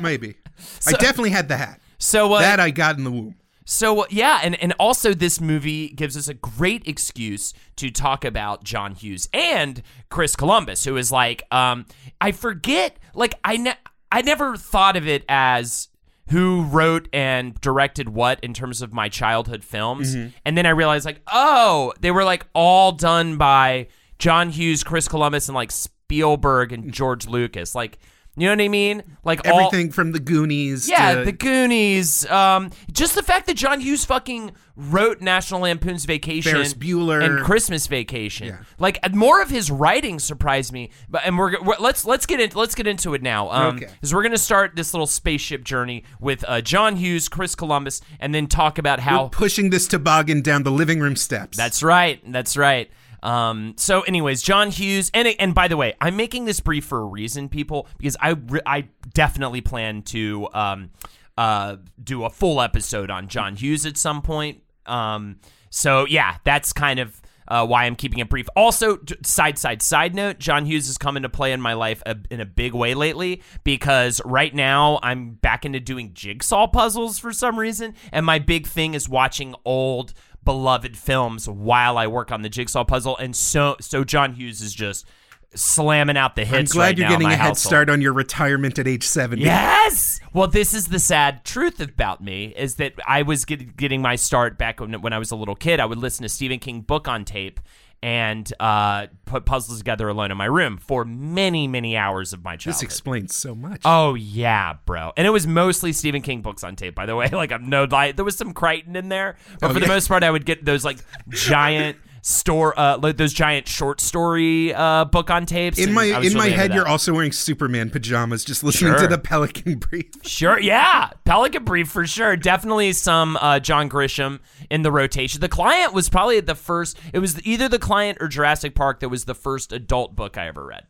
maybe. 0.00 0.36
I 0.86 0.92
definitely 0.92 1.30
had 1.30 1.48
the 1.48 1.56
hat. 1.56 1.80
So 1.98 2.34
uh, 2.34 2.40
that 2.40 2.60
I 2.60 2.70
got 2.70 2.98
in 2.98 3.04
the 3.04 3.10
womb. 3.10 3.36
So 3.64 4.02
uh, 4.02 4.06
yeah, 4.10 4.40
and 4.42 4.60
and 4.60 4.74
also 4.78 5.14
this 5.14 5.40
movie 5.40 5.88
gives 5.88 6.16
us 6.16 6.28
a 6.28 6.34
great 6.34 6.86
excuse 6.86 7.54
to 7.76 7.90
talk 7.90 8.24
about 8.24 8.62
John 8.64 8.94
Hughes 8.94 9.28
and 9.32 9.82
Chris 10.10 10.36
Columbus, 10.36 10.84
who 10.84 10.96
is 10.96 11.10
like, 11.10 11.42
um, 11.50 11.86
I 12.20 12.32
forget, 12.32 12.98
like 13.14 13.38
I 13.42 13.56
ne- 13.56 13.78
I 14.12 14.22
never 14.22 14.56
thought 14.56 14.96
of 14.96 15.08
it 15.08 15.24
as 15.28 15.88
who 16.30 16.62
wrote 16.64 17.08
and 17.12 17.60
directed 17.60 18.08
what 18.08 18.40
in 18.40 18.54
terms 18.54 18.82
of 18.82 18.92
my 18.92 19.08
childhood 19.08 19.64
films, 19.64 20.14
mm-hmm. 20.14 20.28
and 20.44 20.56
then 20.56 20.66
I 20.66 20.70
realized 20.70 21.04
like, 21.04 21.20
oh, 21.32 21.92
they 22.00 22.10
were 22.10 22.24
like 22.24 22.46
all 22.54 22.92
done 22.92 23.36
by 23.36 23.88
John 24.18 24.50
Hughes, 24.50 24.82
Chris 24.82 25.08
Columbus, 25.08 25.48
and 25.48 25.54
like 25.54 25.70
Spielberg 25.70 26.72
and 26.72 26.92
George 26.92 27.26
Lucas, 27.26 27.74
like. 27.74 27.98
You 28.36 28.48
know 28.48 28.52
what 28.52 28.60
I 28.62 28.68
mean? 28.68 29.02
Like 29.22 29.46
all, 29.46 29.60
Everything 29.66 29.92
from 29.92 30.10
the 30.10 30.18
Goonies. 30.18 30.88
yeah, 30.88 31.14
to, 31.14 31.24
the 31.24 31.30
Goonies. 31.32 32.26
Um, 32.28 32.70
just 32.92 33.14
the 33.14 33.22
fact 33.22 33.46
that 33.46 33.56
John 33.56 33.80
Hughes 33.80 34.04
fucking 34.04 34.50
wrote 34.76 35.20
National 35.20 35.60
Lampoon's 35.60 36.04
Vacation, 36.04 36.50
Ferris 36.52 36.74
Bueller. 36.74 37.22
and 37.24 37.44
Christmas 37.44 37.86
Vacation. 37.86 38.48
Yeah. 38.48 38.58
Like 38.78 39.14
more 39.14 39.40
of 39.40 39.50
his 39.50 39.70
writing 39.70 40.18
surprised 40.18 40.72
me. 40.72 40.90
But 41.08 41.22
and 41.24 41.38
we're, 41.38 41.62
we're 41.62 41.76
let's 41.78 42.04
let's 42.04 42.26
get 42.26 42.40
into 42.40 42.58
let's 42.58 42.74
get 42.74 42.88
into 42.88 43.14
it 43.14 43.22
now. 43.22 43.50
Um, 43.50 43.76
Okay. 43.76 43.86
because 43.86 44.12
we're 44.12 44.24
gonna 44.24 44.36
start 44.36 44.74
this 44.74 44.92
little 44.92 45.06
spaceship 45.06 45.62
journey 45.62 46.02
with 46.18 46.44
uh, 46.48 46.60
John 46.60 46.96
Hughes, 46.96 47.28
Chris 47.28 47.54
Columbus, 47.54 48.00
and 48.18 48.34
then 48.34 48.48
talk 48.48 48.78
about 48.78 48.98
how 48.98 49.24
We're 49.24 49.28
pushing 49.30 49.70
this 49.70 49.86
toboggan 49.86 50.42
down 50.42 50.64
the 50.64 50.72
living 50.72 50.98
room 50.98 51.14
steps. 51.14 51.56
that's 51.56 51.82
right. 51.84 52.20
That's 52.26 52.56
right. 52.56 52.90
Um, 53.24 53.74
so, 53.76 54.02
anyways, 54.02 54.42
John 54.42 54.70
Hughes, 54.70 55.10
and 55.14 55.26
and 55.40 55.54
by 55.54 55.66
the 55.66 55.76
way, 55.76 55.94
I'm 56.00 56.14
making 56.14 56.44
this 56.44 56.60
brief 56.60 56.84
for 56.84 57.00
a 57.00 57.04
reason, 57.04 57.48
people, 57.48 57.88
because 57.98 58.16
I 58.20 58.36
I 58.66 58.88
definitely 59.14 59.62
plan 59.62 60.02
to 60.02 60.48
um, 60.52 60.90
uh, 61.36 61.76
do 62.02 62.24
a 62.24 62.30
full 62.30 62.60
episode 62.60 63.10
on 63.10 63.28
John 63.28 63.56
Hughes 63.56 63.86
at 63.86 63.96
some 63.96 64.20
point. 64.20 64.62
Um, 64.86 65.40
so 65.70 66.06
yeah, 66.06 66.36
that's 66.44 66.72
kind 66.74 67.00
of 67.00 67.20
uh, 67.48 67.66
why 67.66 67.84
I'm 67.84 67.96
keeping 67.96 68.18
it 68.18 68.28
brief. 68.28 68.46
Also, 68.56 68.98
side 69.22 69.58
side 69.58 69.82
side 69.82 70.14
note, 70.14 70.38
John 70.38 70.66
Hughes 70.66 70.86
has 70.86 70.98
come 70.98 71.16
into 71.16 71.28
play 71.28 71.52
in 71.52 71.60
my 71.60 71.74
life 71.74 72.02
a, 72.06 72.16
in 72.30 72.40
a 72.40 72.46
big 72.46 72.74
way 72.74 72.94
lately 72.94 73.42
because 73.64 74.20
right 74.24 74.54
now 74.54 74.98
I'm 75.02 75.32
back 75.32 75.64
into 75.64 75.80
doing 75.80 76.12
jigsaw 76.14 76.66
puzzles 76.66 77.18
for 77.18 77.32
some 77.32 77.58
reason, 77.58 77.94
and 78.12 78.24
my 78.24 78.38
big 78.38 78.66
thing 78.66 78.94
is 78.94 79.08
watching 79.08 79.54
old 79.64 80.14
beloved 80.44 80.96
films 80.96 81.48
while 81.48 81.98
I 81.98 82.06
work 82.06 82.30
on 82.32 82.42
the 82.42 82.48
jigsaw 82.48 82.84
puzzle, 82.84 83.16
and 83.16 83.34
so 83.34 83.76
so 83.80 84.04
John 84.04 84.34
Hughes 84.34 84.60
is 84.60 84.74
just 84.74 85.06
slamming 85.54 86.16
out 86.16 86.34
the 86.34 86.44
hits. 86.44 86.72
I'm 86.72 86.76
glad 86.76 86.84
right 86.84 86.98
you're 86.98 87.08
getting 87.08 87.26
a 87.28 87.30
head 87.30 87.38
household. 87.38 87.58
start 87.58 87.90
on 87.90 88.00
your 88.00 88.12
retirement 88.12 88.78
at 88.78 88.88
age 88.88 89.04
70. 89.04 89.42
Yes. 89.42 90.20
Well, 90.32 90.48
this 90.48 90.74
is 90.74 90.88
the 90.88 90.98
sad 90.98 91.44
truth 91.44 91.80
about 91.80 92.22
me 92.22 92.52
is 92.56 92.74
that 92.76 92.94
I 93.06 93.22
was 93.22 93.44
get, 93.44 93.76
getting 93.76 94.02
my 94.02 94.16
start 94.16 94.58
back 94.58 94.80
when, 94.80 95.00
when 95.00 95.12
I 95.12 95.18
was 95.18 95.30
a 95.30 95.36
little 95.36 95.54
kid. 95.54 95.80
I 95.80 95.86
would 95.86 95.98
listen 95.98 96.24
to 96.24 96.28
Stephen 96.28 96.58
King 96.58 96.80
book 96.80 97.06
on 97.06 97.24
tape 97.24 97.60
and 98.04 98.52
uh, 98.60 99.06
put 99.24 99.46
puzzles 99.46 99.78
together 99.78 100.06
alone 100.10 100.30
in 100.30 100.36
my 100.36 100.44
room 100.44 100.76
for 100.76 101.06
many, 101.06 101.66
many 101.66 101.96
hours 101.96 102.34
of 102.34 102.44
my 102.44 102.54
childhood. 102.54 102.74
This 102.74 102.82
explains 102.82 103.34
so 103.34 103.54
much. 103.54 103.80
Oh 103.86 104.12
yeah, 104.12 104.74
bro. 104.84 105.14
And 105.16 105.26
it 105.26 105.30
was 105.30 105.46
mostly 105.46 105.94
Stephen 105.94 106.20
King 106.20 106.42
books 106.42 106.62
on 106.62 106.76
tape, 106.76 106.94
by 106.94 107.06
the 107.06 107.16
way. 107.16 107.28
Like 107.32 107.50
I'm 107.50 107.70
no 107.70 107.84
lie. 107.84 108.12
There 108.12 108.24
was 108.26 108.36
some 108.36 108.52
Crichton 108.52 108.94
in 108.94 109.08
there, 109.08 109.36
but 109.58 109.70
Oh, 109.70 109.74
for 109.74 109.80
the 109.80 109.86
most 109.86 110.08
part, 110.08 110.22
I 110.22 110.30
would 110.30 110.44
get 110.44 110.66
those 110.66 110.84
like 110.84 110.98
giant 111.30 111.96
store, 112.26 112.78
uh, 112.80 112.96
like 112.98 113.18
those 113.18 113.34
giant 113.34 113.68
short 113.68 114.00
story 114.00 114.72
uh, 114.72 115.04
book 115.04 115.28
on 115.30 115.44
tapes. 115.44 115.78
In 115.78 115.92
my 115.92 116.04
in 116.04 116.12
my 116.12 116.18
really 116.20 116.30
into 116.46 116.56
head, 116.56 116.74
you're 116.74 116.88
also 116.88 117.12
wearing 117.12 117.32
Superman 117.32 117.90
pajamas, 117.90 118.44
just 118.44 118.64
listening 118.64 118.92
Sure. 118.94 119.00
to 119.02 119.06
the 119.06 119.18
Pelican 119.18 119.78
Brief. 119.78 120.06
Sure, 120.22 120.58
yeah. 120.58 121.10
Pelican 121.24 121.64
Brief 121.64 121.88
for 121.88 122.06
sure. 122.06 122.34
Definitely 122.36 122.94
some 122.94 123.36
uh, 123.36 123.60
John 123.60 123.90
Grisham 123.90 124.40
in 124.70 124.82
the 124.82 124.90
rotation. 124.90 125.40
The 125.42 125.48
Client 125.50 125.92
was 125.92 126.08
probably 126.08 126.40
the 126.40 126.54
first, 126.54 126.98
it 127.12 127.18
was 127.18 127.44
either 127.46 127.68
The 127.68 127.78
Client 127.78 128.18
or 128.20 128.28
Jurassic 128.28 128.74
Park 128.74 129.00
that 129.00 129.10
was 129.10 129.26
the 129.26 129.34
first 129.34 129.72
adult 129.72 130.16
book 130.16 130.38
I 130.38 130.46
ever 130.48 130.64
read. 130.64 130.84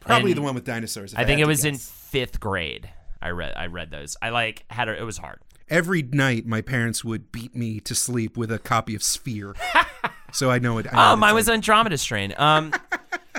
Probably 0.00 0.30
And 0.30 0.38
the 0.38 0.42
one 0.42 0.54
with 0.54 0.64
dinosaurs. 0.64 1.14
I 1.16 1.24
think 1.24 1.40
it 1.40 1.46
was 1.46 1.64
in 1.64 1.76
fifth 1.76 2.38
grade. 2.38 2.88
I 3.20 3.30
read 3.30 3.54
I 3.56 3.66
read 3.66 3.90
those. 3.90 4.16
I 4.22 4.28
like 4.28 4.64
had 4.70 4.88
a, 4.88 4.96
it 4.96 5.02
was 5.04 5.18
hard. 5.18 5.40
Every 5.68 6.02
night, 6.02 6.46
my 6.46 6.60
parents 6.60 7.04
would 7.04 7.32
beat 7.32 7.54
me 7.56 7.80
to 7.80 7.94
sleep 7.94 8.36
with 8.36 8.52
a 8.52 8.58
copy 8.58 8.94
of 8.94 9.02
Sphere. 9.02 9.54
so 10.32 10.50
I 10.50 10.58
know 10.60 10.78
it. 10.78 10.86
I 10.92 10.94
know 11.08 11.12
Oh, 11.12 11.16
mine 11.16 11.34
was. 11.34 11.48
Andromeda 11.48 11.98
Strain. 11.98 12.34
Um, 12.36 12.72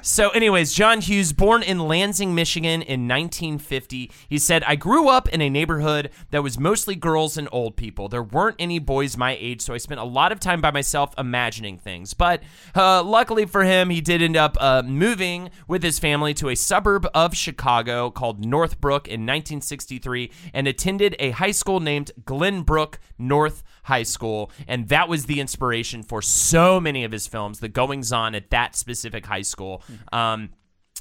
so, 0.02 0.30
anyways, 0.30 0.74
John 0.74 1.02
Hughes, 1.02 1.34
born 1.34 1.64
in 1.64 1.80
Lansing, 1.80 2.36
Michigan 2.36 2.82
in 2.82 3.08
1950, 3.08 4.12
he 4.30 4.38
said, 4.38 4.64
I 4.64 4.76
grew 4.76 5.10
up 5.10 5.28
in 5.30 5.42
a 5.42 5.50
neighborhood 5.50 6.10
that 6.32 6.44
was 6.44 6.60
mostly 6.60 6.96
girls 6.96 7.38
and 7.38 7.48
old 7.52 7.76
people. 7.76 8.08
There 8.08 8.24
weren't 8.24 8.58
any 8.60 8.80
boys 8.80 9.18
my 9.18 9.38
age, 9.40 9.62
so 9.62 9.74
I 9.74 9.78
spent 9.78 10.00
a 10.00 10.06
lot 10.06 10.32
of 10.32 10.40
time 10.40 10.62
by 10.62 10.72
myself 10.72 11.14
imagining 11.18 11.78
things. 11.78 12.14
But 12.14 12.44
uh, 12.76 13.04
luckily 13.04 13.46
for 13.46 13.64
him, 13.64 13.90
he 13.90 14.02
did 14.02 14.22
end 14.22 14.38
up 14.38 14.58
uh, 14.60 14.84
moving 14.86 15.50
with 15.68 15.84
his 15.84 16.00
family 16.00 16.34
to 16.36 16.50
a 16.50 16.56
suburb 16.56 17.08
of 17.14 17.36
Chicago 17.36 18.10
called 18.10 18.46
Northbrook 18.46 19.08
in 19.08 19.22
1963 19.22 20.32
and 20.54 20.68
attended 20.68 21.16
a 21.20 21.32
high 21.32 21.52
school 21.52 21.80
named 21.80 22.12
Glenbrook 22.24 22.96
North 23.18 23.64
High 23.88 24.04
School. 24.04 24.52
And 24.68 24.90
that 24.90 25.10
was 25.10 25.26
the 25.26 25.40
inspiration 25.40 26.04
for 26.04 26.22
so 26.22 26.80
many 26.80 27.04
of 27.04 27.12
his 27.12 27.26
films, 27.26 27.60
the 27.60 27.70
goings 27.70 28.12
on 28.12 28.36
at 28.36 28.50
that 28.52 28.76
specific 28.76 29.26
high 29.26 29.42
school. 29.42 29.82
Um, 30.12 30.50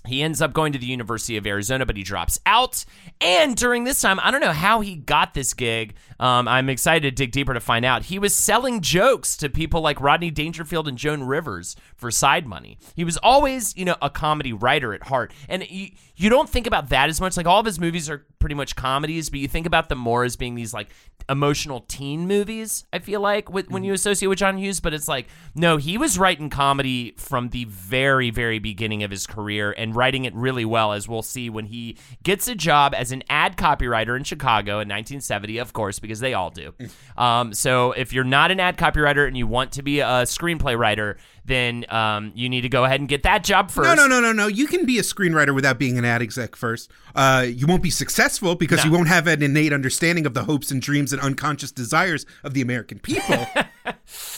he 0.07 0.23
ends 0.23 0.41
up 0.41 0.53
going 0.53 0.73
to 0.73 0.79
the 0.79 0.87
University 0.87 1.37
of 1.37 1.47
Arizona, 1.47 1.85
but 1.85 1.97
he 1.97 2.03
drops 2.03 2.39
out. 2.47 2.85
And 3.21 3.57
during 3.57 3.85
this 3.85 4.01
time, 4.01 4.21
I 4.23 4.31
don't 4.31 4.41
know 4.41 4.53
how 4.53 4.81
he 4.81 4.95
got 4.95 5.35
this 5.35 5.53
gig. 5.53 5.95
Um, 6.21 6.49
I'm 6.49 6.69
excited 6.69 7.03
to 7.03 7.11
dig 7.11 7.33
deeper 7.33 7.55
to 7.55 7.61
find 7.61 7.85
out. 7.85 8.05
He 8.05 8.19
was 8.19 8.35
selling 8.35 8.81
jokes 8.81 9.37
to 9.39 9.49
people 9.49 9.81
like 9.81 10.01
Rodney 10.01 10.31
Dangerfield 10.31 10.89
and 10.89 10.97
Joan 10.97 11.25
Rivers 11.25 11.77
for 11.97 12.11
side 12.11 12.47
money. 12.47 12.79
He 12.95 13.05
was 13.05 13.17
always, 13.17 13.77
you 13.77 13.85
know, 13.85 13.97
a 14.01 14.09
comedy 14.09 14.53
writer 14.53 14.95
at 14.95 15.05
heart. 15.05 15.33
And 15.49 15.69
you, 15.69 15.91
you 16.17 16.31
don't 16.31 16.49
think 16.49 16.67
about 16.67 16.89
that 16.89 17.09
as 17.09 17.21
much. 17.21 17.37
Like 17.37 17.47
all 17.47 17.61
of 17.61 17.67
his 17.67 17.79
movies 17.79 18.09
are 18.09 18.25
pretty 18.39 18.55
much 18.55 18.75
comedies, 18.75 19.29
but 19.29 19.39
you 19.39 19.49
think 19.49 19.67
about 19.67 19.89
them 19.89 19.99
more 19.99 20.25
as 20.25 20.37
being 20.37 20.55
these 20.55 20.73
like 20.73 20.89
emotional 21.29 21.81
teen 21.89 22.27
movies, 22.27 22.85
I 22.93 23.01
feel 23.01 23.21
like, 23.21 23.51
with, 23.51 23.71
when 23.71 23.85
you 23.85 23.93
associate 23.93 24.29
with 24.29 24.39
John 24.39 24.57
Hughes. 24.57 24.81
But 24.81 24.95
it's 24.95 25.09
like, 25.09 25.27
no, 25.55 25.77
he 25.77 25.99
was 25.99 26.19
writing 26.19 26.49
comedy 26.49 27.15
from 27.19 27.51
the 27.51 27.65
very, 27.65 28.31
very 28.31 28.59
beginning 28.59 29.03
of 29.03 29.11
his 29.11 29.27
career 29.27 29.75
and 29.77 29.95
writing 29.95 30.25
it 30.25 30.35
really 30.35 30.65
well, 30.65 30.93
as 30.93 31.09
we'll 31.09 31.23
see 31.23 31.51
when 31.51 31.67
he 31.67 31.99
gets 32.23 32.49
a 32.49 32.55
job 32.55 32.95
as 32.95 33.13
an 33.13 33.23
ad 33.29 33.57
copywriter 33.57 34.17
in 34.17 34.25
Chicago 34.25 34.75
in 34.75 34.89
1970, 34.89 35.59
of 35.59 35.73
course, 35.73 35.99
because 35.99 36.21
they 36.21 36.35
all 36.35 36.51
do. 36.51 36.73
Um, 37.17 37.53
so 37.53 37.93
if 37.93 38.13
you're 38.13 38.25
not 38.25 38.51
an 38.51 38.61
ad 38.61 38.79
copywriter 38.79 39.27
and 39.27 39.37
you 39.37 39.47
want 39.47 39.73
to 39.73 39.83
be 39.83 40.01
a 40.01 40.25
screenplay 40.25 40.79
writer, 40.79 41.19
then 41.47 41.85
um, 41.91 42.33
you 42.35 42.49
need 42.49 42.63
to 42.63 42.69
go 42.69 42.85
ahead 42.85 43.01
and 43.01 43.09
get 43.09 43.23
that 43.23 43.45
job 43.45 43.71
first. 43.71 43.87
No, 43.89 43.95
no, 43.95 44.07
no, 44.07 44.21
no, 44.21 44.33
no. 44.33 44.47
You 44.49 44.67
can 44.67 44.85
be 44.85 44.99
a 44.99 45.03
screenwriter 45.03 45.55
without 45.55 45.79
being 45.79 45.97
an 45.99 46.05
ad 46.05 46.21
exec 46.23 46.57
first. 46.57 46.91
Uh, 47.15 47.47
you 47.49 47.67
won't 47.67 47.83
be 47.83 47.91
successful 47.91 48.55
because 48.55 48.85
you 48.85 48.91
won't 48.91 49.09
have 49.09 49.27
an 49.27 49.43
innate 49.43 49.73
understanding 49.73 50.27
of 50.27 50.35
the 50.35 50.45
hopes 50.45 50.71
and 50.71 50.83
dreams 50.83 51.13
and 51.13 51.23
unconscious 51.23 51.71
desires 51.73 52.27
of 52.43 52.53
the 52.55 52.61
American 52.61 52.99
people. 52.99 53.47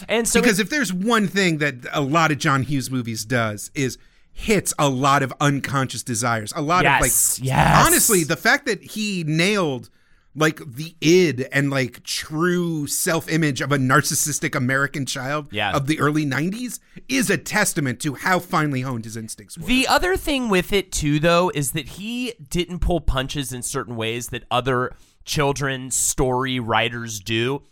And 0.09 0.27
so 0.29 0.41
because 0.41 0.59
if 0.59 0.71
there's 0.71 0.93
one 0.93 1.27
thing 1.29 1.59
that 1.59 1.75
a 1.93 2.01
lot 2.01 2.31
of 2.31 2.39
John 2.39 2.63
Hughes 2.63 2.91
movies 2.91 3.25
does 3.25 3.71
is 3.75 3.99
hits 4.33 4.73
a 4.79 4.89
lot 4.89 5.23
of 5.23 5.33
unconscious 5.41 6.03
desires. 6.03 6.53
A 6.55 6.63
lot 6.63 6.85
Yes, 6.85 6.97
of 6.97 7.03
like 7.41 7.47
yes. 7.47 7.87
honestly, 7.87 8.25
the 8.25 8.37
fact 8.37 8.67
that 8.67 8.83
he 8.83 9.25
nailed 9.25 9.91
like 10.39 10.61
the 10.65 10.95
id 11.01 11.47
and 11.53 11.71
like 11.71 12.03
true 12.05 12.87
self-image 12.87 13.61
of 13.61 13.73
a 13.73 13.77
narcissistic 13.77 14.55
American 14.55 15.05
child 15.07 15.49
Yeah. 15.51 15.73
of 15.73 15.87
the 15.87 15.99
early 16.01 16.25
90s 16.25 16.79
is 17.09 17.29
a 17.31 17.37
testament 17.37 18.01
to 18.01 18.15
how 18.15 18.39
finely 18.39 18.83
honed 18.83 19.05
his 19.05 19.17
instincts 19.17 19.59
were. 19.59 19.67
The 19.67 19.87
other 19.89 20.17
thing 20.17 20.49
with 20.49 20.73
it 20.73 20.93
too, 20.93 21.19
though, 21.19 21.51
is 21.55 21.73
that 21.73 21.89
he 21.89 22.35
didn't 22.51 22.79
pull 22.81 23.01
punches 23.01 23.53
in 23.53 23.63
certain 23.63 23.97
ways 23.97 24.29
that 24.29 24.45
other 24.51 24.93
children's 25.25 25.95
story 25.95 26.59
writers 26.61 27.21
do. 27.21 27.63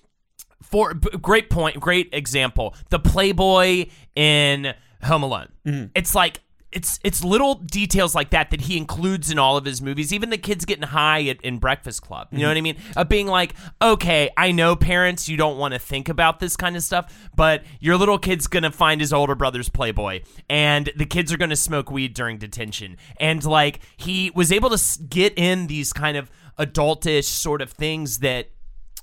For 0.63 0.95
b- 0.95 1.11
great 1.23 1.49
point, 1.51 1.79
great 1.81 2.09
example, 2.13 2.75
the 2.91 2.99
Playboy 2.99 3.87
in 4.15 4.75
Home 5.05 5.23
Alone. 5.23 5.49
Mm-hmm. 5.65 5.87
It's 5.95 6.15
like 6.15 6.41
it's 6.77 7.01
it's 7.03 7.25
little 7.25 7.55
details 7.55 8.15
like 8.15 8.29
that 8.31 8.51
that 8.51 8.61
he 8.61 8.77
includes 8.77 9.31
in 9.31 9.39
all 9.39 9.57
of 9.57 9.65
his 9.65 9.81
movies. 9.81 10.13
Even 10.13 10.29
the 10.29 10.37
kids 10.37 10.67
getting 10.67 10.85
high 10.85 11.25
at, 11.25 11.41
in 11.41 11.57
Breakfast 11.57 12.03
Club. 12.03 12.29
You 12.31 12.41
know 12.41 12.49
what 12.49 12.59
I 12.59 12.61
mm-hmm. 12.61 12.65
mean? 12.65 12.77
Of 12.95 13.09
being 13.09 13.27
like, 13.27 13.55
okay, 13.81 14.29
I 14.37 14.53
know 14.53 14.77
parents, 14.77 15.27
you 15.27 15.39
don't 15.39 15.57
want 15.57 15.73
to 15.73 15.81
think 15.81 16.11
about 16.11 16.39
this 16.39 16.55
kind 16.55 16.77
of 16.77 16.83
stuff, 16.83 17.31
but 17.35 17.65
your 17.81 17.97
little 17.97 18.19
kid's 18.19 18.47
gonna 18.47 18.71
find 18.71 19.01
his 19.01 19.11
older 19.11 19.35
brother's 19.35 19.71
Playboy, 19.71 20.21
and 20.51 20.93
the 20.95 21.07
kids 21.07 21.33
are 21.33 21.39
gonna 21.39 21.57
smoke 21.57 21.91
weed 21.91 22.13
during 22.13 22.37
detention, 22.37 22.99
and 23.19 23.43
like 23.43 23.81
he 23.97 24.31
was 24.35 24.53
able 24.53 24.69
to 24.69 25.03
get 25.05 25.33
in 25.39 25.69
these 25.69 25.95
kind 25.95 26.19
of 26.19 26.31
adultish 26.59 27.25
sort 27.25 27.63
of 27.63 27.71
things 27.71 28.19
that 28.19 28.51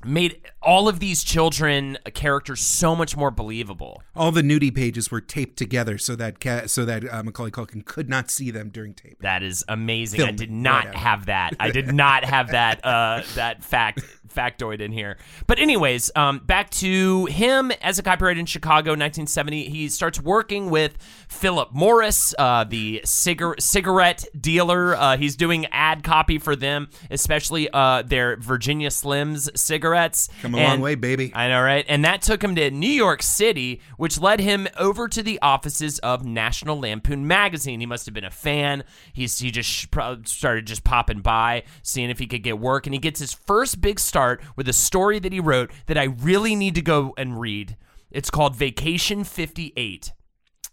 made 0.05 0.41
all 0.61 0.87
of 0.87 0.99
these 0.99 1.23
children 1.23 1.97
characters 2.13 2.61
so 2.61 2.95
much 2.95 3.15
more 3.17 3.31
believable. 3.31 4.01
All 4.15 4.31
the 4.31 4.41
nudie 4.41 4.73
pages 4.73 5.11
were 5.11 5.21
taped 5.21 5.57
together 5.57 5.97
so 5.97 6.15
that 6.15 6.39
ca- 6.39 6.67
so 6.67 6.85
that 6.85 7.07
uh, 7.11 7.23
Macaulay 7.23 7.51
Culkin 7.51 7.85
could 7.85 8.09
not 8.09 8.29
see 8.31 8.51
them 8.51 8.69
during 8.69 8.93
tape. 8.93 9.17
That 9.21 9.43
is 9.43 9.63
amazing. 9.67 10.21
I 10.21 10.31
did 10.31 10.51
not 10.51 10.85
right 10.85 10.95
have 10.95 11.25
that. 11.27 11.53
I 11.59 11.71
did 11.71 11.93
not 11.93 12.23
have 12.23 12.51
that 12.51 12.83
uh, 12.85 13.23
that 13.35 13.63
fact 13.63 14.01
factoid 14.33 14.81
in 14.81 14.91
here. 14.91 15.17
But 15.47 15.59
anyways, 15.59 16.11
um, 16.15 16.39
back 16.39 16.69
to 16.71 17.25
him 17.25 17.71
as 17.81 17.99
a 17.99 18.03
copywriter 18.03 18.39
in 18.39 18.45
Chicago, 18.45 18.91
1970. 18.91 19.69
He 19.69 19.89
starts 19.89 20.19
working 20.21 20.69
with 20.69 20.97
Philip 21.27 21.69
Morris, 21.73 22.33
uh, 22.39 22.63
the 22.63 23.01
cigar- 23.05 23.55
cigarette 23.59 24.25
dealer. 24.39 24.95
Uh, 24.95 25.17
he's 25.17 25.35
doing 25.35 25.65
ad 25.67 26.03
copy 26.03 26.37
for 26.39 26.55
them, 26.55 26.89
especially 27.11 27.69
uh, 27.71 28.01
their 28.03 28.37
Virginia 28.37 28.89
Slims 28.89 29.55
cigarettes. 29.57 30.29
Come 30.41 30.55
a 30.55 30.57
long 30.57 30.81
way, 30.81 30.95
baby. 30.95 31.31
I 31.35 31.49
know, 31.49 31.61
right? 31.61 31.85
And 31.87 32.03
that 32.05 32.21
took 32.21 32.43
him 32.43 32.55
to 32.55 32.71
New 32.71 32.87
York 32.87 33.21
City, 33.21 33.81
which 33.97 34.19
led 34.19 34.39
him 34.39 34.67
over 34.77 35.07
to 35.07 35.21
the 35.21 35.39
offices 35.41 35.99
of 35.99 36.25
National 36.25 36.79
Lampoon 36.79 37.27
magazine. 37.27 37.79
He 37.79 37.85
must 37.85 38.05
have 38.05 38.13
been 38.13 38.23
a 38.23 38.31
fan. 38.31 38.83
He's 39.11 39.39
he 39.39 39.51
just 39.51 39.69
sh- 39.69 39.87
started 40.25 40.65
just 40.65 40.83
popping 40.83 41.19
by, 41.21 41.63
seeing 41.81 42.09
if 42.09 42.19
he 42.19 42.27
could 42.27 42.43
get 42.43 42.59
work, 42.59 42.87
and 42.87 42.93
he 42.93 42.99
gets 42.99 43.19
his 43.19 43.33
first 43.33 43.81
big 43.81 43.99
start 43.99 44.22
with 44.55 44.67
a 44.67 44.73
story 44.73 45.19
that 45.19 45.33
he 45.33 45.39
wrote 45.39 45.71
that 45.87 45.97
I 45.97 46.05
really 46.05 46.55
need 46.55 46.75
to 46.75 46.81
go 46.81 47.13
and 47.17 47.39
read. 47.39 47.77
It's 48.11 48.29
called 48.29 48.55
Vacation 48.55 49.23
58 49.23 50.11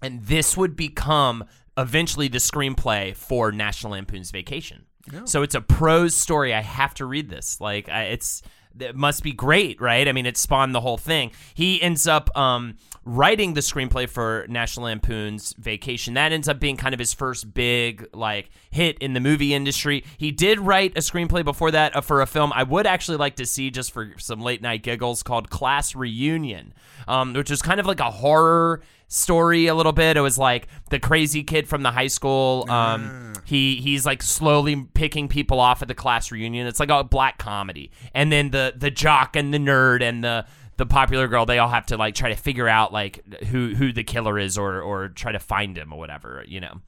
and 0.03 0.23
this 0.23 0.57
would 0.57 0.77
become 0.77 1.45
eventually 1.77 2.29
the 2.29 2.39
screenplay 2.39 3.15
for 3.15 3.53
National 3.53 3.93
Lampoon's 3.93 4.31
Vacation. 4.31 4.87
So 5.27 5.43
it's 5.43 5.55
a 5.55 5.61
prose 5.61 6.15
story. 6.15 6.55
I 6.55 6.61
have 6.61 6.95
to 6.95 7.07
read 7.07 7.31
this. 7.31 7.61
Like 7.61 7.89
I, 7.89 8.05
it's 8.05 8.43
it 8.79 8.97
must 8.97 9.23
be 9.23 9.33
great, 9.33 9.81
right? 9.81 10.07
I 10.07 10.13
mean, 10.13 10.27
it 10.27 10.37
spawned 10.37 10.75
the 10.75 10.81
whole 10.81 10.99
thing. 10.99 11.33
He 11.55 11.81
ends 11.83 12.07
up 12.07 12.37
um, 12.37 12.77
writing 13.05 13.55
the 13.55 13.61
screenplay 13.61 14.09
for 14.09 14.47
National 14.49 14.87
Lampoon's 14.87 15.55
Vacation. 15.59 16.15
That 16.15 16.33
ends 16.33 16.49
up 16.49 16.61
being 16.61 16.77
kind 16.77 16.95
of 16.95 16.99
his 16.99 17.13
first 17.13 17.53
big 17.55 18.09
like 18.13 18.51
hit 18.71 18.99
in 18.99 19.15
the 19.15 19.21
movie 19.21 19.55
industry. 19.55 20.05
He 20.17 20.31
did 20.31 20.61
write 20.61 20.97
a 20.97 21.01
screenplay 21.01 21.45
before 21.45 21.71
that 21.71 21.97
uh, 21.97 22.01
for 22.01 22.21
a 22.21 22.27
film 22.27 22.53
I 22.55 22.63
would 22.63 22.87
actually 22.87 23.17
like 23.17 23.37
to 23.37 23.47
see 23.47 23.71
just 23.71 23.93
for 23.93 24.13
some 24.19 24.41
late 24.41 24.63
night 24.63 24.83
giggles 24.83 25.23
called 25.23 25.51
Class 25.51 25.95
Reunion, 25.95 26.75
um, 27.09 27.33
which 27.33 27.51
is 27.51 27.63
kind 27.63 27.81
of 27.81 27.87
like 27.87 28.01
a 28.01 28.11
horror 28.11 28.83
story 29.11 29.67
a 29.67 29.75
little 29.75 29.93
bit. 29.93 30.17
It 30.17 30.23
was 30.23 30.39
like 30.39 30.69
the 30.89 30.99
crazy 30.99 31.45
kid 31.45 31.69
from 31.69 31.83
the 31.83 31.91
high 31.91 32.07
school. 32.07 32.65
Um, 32.71 33.35
he 33.45 33.77
he's 33.77 34.07
like 34.07 34.23
slowly 34.23 34.89
picking 34.95 35.29
people 35.29 35.61
off 35.61 35.83
at 35.83 35.89
the 35.89 35.95
class 35.95 36.33
reunion. 36.33 36.67
It's 36.67 36.81
like 36.81 36.91
a 36.91 37.05
black 37.05 37.37
comedy, 37.37 37.91
and 38.15 38.33
then 38.33 38.51
the 38.51 38.73
the 38.75 38.91
jock 38.91 39.37
and 39.37 39.53
the 39.53 39.59
nerd 39.59 40.01
and 40.03 40.25
the 40.25 40.47
the 40.79 40.87
popular 40.87 41.29
girl 41.29 41.45
they 41.45 41.59
all 41.59 41.69
have 41.69 41.85
to 41.87 41.99
like 41.99 42.15
try 42.15 42.31
to 42.31 42.37
figure 42.37 42.67
out 42.67 42.91
like 42.91 43.23
who 43.51 43.75
who 43.75 43.93
the 43.93 44.03
killer 44.03 44.39
is 44.39 44.57
or 44.57 44.81
or 44.81 45.09
try 45.11 45.31
to 45.31 45.39
find 45.39 45.77
him 45.77 45.93
or 45.93 45.99
whatever 45.99 46.43
you 46.49 46.59
know 46.59 46.81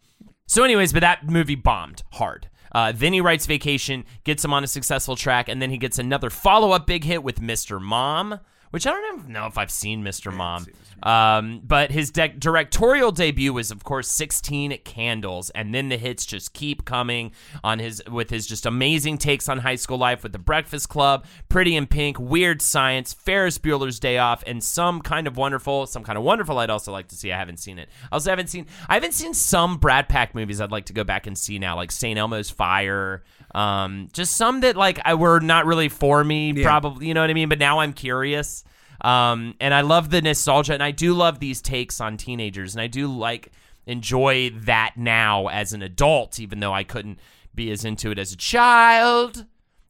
so, 0.53 0.65
anyways, 0.65 0.93
but 0.93 1.01
that 1.01 1.27
movie 1.27 1.55
bombed 1.55 2.03
hard. 2.13 2.51
Uh, 2.73 2.93
then 2.93 3.15
he 3.15 3.23
writes 3.23 3.47
Vacation, 3.47 4.05
gets 4.25 4.45
him 4.45 4.53
on 4.53 4.63
a 4.63 4.67
successful 4.67 5.17
track, 5.17 5.49
and 5.49 5.63
then 5.63 5.71
he 5.71 5.79
gets 5.79 5.99
another 5.99 6.29
follow 6.29 6.73
up 6.73 6.87
big 6.87 7.05
hit 7.05 7.23
with 7.23 7.41
Mr. 7.41 7.81
Mom, 7.81 8.39
which 8.71 8.87
I 8.87 8.91
don't 8.91 9.21
even 9.21 9.33
know 9.33 9.47
if 9.47 9.57
I've 9.57 9.71
seen 9.71 10.05
Mr. 10.05 10.31
Mom. 10.31 10.67
Um, 11.03 11.61
but 11.65 11.91
his 11.91 12.11
de- 12.11 12.29
directorial 12.29 13.13
debut 13.13 13.53
was, 13.53 13.71
of 13.71 13.85
course, 13.85 14.09
16 14.09 14.79
Candles, 14.85 15.51
and 15.51 15.75
then 15.75 15.89
the 15.89 15.97
hits 15.97 16.25
just 16.25 16.53
keep 16.53 16.85
coming 16.85 17.33
on 17.65 17.79
his 17.79 18.03
with 18.11 18.31
his 18.31 18.47
just 18.47 18.67
amazing 18.67 19.19
takes 19.19 19.49
on 19.49 19.59
high 19.59 19.75
school 19.75 19.99
life 19.99 20.23
with 20.23 20.33
The 20.33 20.39
Breakfast 20.39 20.89
Club, 20.89 21.27
Pretty 21.49 21.77
in 21.77 21.87
Pink, 21.87 22.19
Weird 22.19 22.63
Science, 22.63 23.13
Ferris 23.13 23.59
Bueller's 23.59 23.99
Day 23.99 24.19
Off, 24.19 24.43
and 24.47 24.63
some 24.63 25.01
kind 25.01 25.27
of 25.27 25.37
wonderful. 25.37 25.87
Some 25.87 26.05
kind 26.05 26.17
of 26.17 26.25
wonderful. 26.25 26.59
I'd 26.59 26.71
also 26.71 26.93
like 26.93 27.09
to 27.09 27.17
see. 27.17 27.33
I 27.33 27.39
haven't 27.39 27.59
seen 27.59 27.79
it. 27.79 27.89
I 28.11 28.17
also 28.17 28.31
haven't 28.31 28.49
seen. 28.49 28.67
I 28.89 28.95
haven't 28.95 29.15
seen 29.15 29.35
some 29.35 29.79
Brat 29.79 30.09
Pack 30.09 30.35
movies. 30.35 30.61
I'd 30.61 30.71
like 30.73 30.87
to 30.87 30.93
go 30.93 31.05
back 31.05 31.27
and 31.27 31.37
see 31.37 31.59
now, 31.59 31.77
like 31.77 31.91
St. 31.91 32.19
Elmo's 32.19 32.51
Fire. 32.51 33.23
Um, 33.55 34.09
just 34.13 34.37
some 34.37 34.61
that 34.61 34.77
like 34.77 35.01
I 35.05 35.15
were 35.15 35.41
not 35.41 35.67
really 35.67 35.89
for 35.89 36.23
me. 36.23 36.53
Probably, 36.63 37.07
you 37.09 37.15
know 37.15 37.21
what 37.21 37.31
I 37.31 37.35
mean. 37.35 37.49
But 37.49 37.59
now 37.59 37.81
I'm 37.81 37.93
curious. 37.93 38.65
Um, 39.03 39.55
and 39.61 39.75
I 39.75 39.81
love 39.81 40.11
the 40.11 40.23
nostalgia, 40.23 40.75
and 40.75 40.83
I 40.83 40.93
do 40.93 41.13
love 41.13 41.41
these 41.41 41.61
takes 41.61 42.01
on 42.01 42.17
teenagers, 42.17 42.75
and 42.75 42.81
I 42.81 42.87
do 42.87 43.09
like 43.09 43.51
enjoy 43.87 44.51
that 44.51 44.93
now 44.97 45.49
as 45.49 45.73
an 45.73 45.83
adult, 45.83 46.39
even 46.39 46.61
though 46.61 46.73
I 46.73 46.85
couldn't 46.85 47.19
be 47.55 47.71
as 47.71 47.85
into 47.85 48.11
it 48.11 48.19
as 48.19 48.33
a 48.33 48.37
child. 48.37 49.45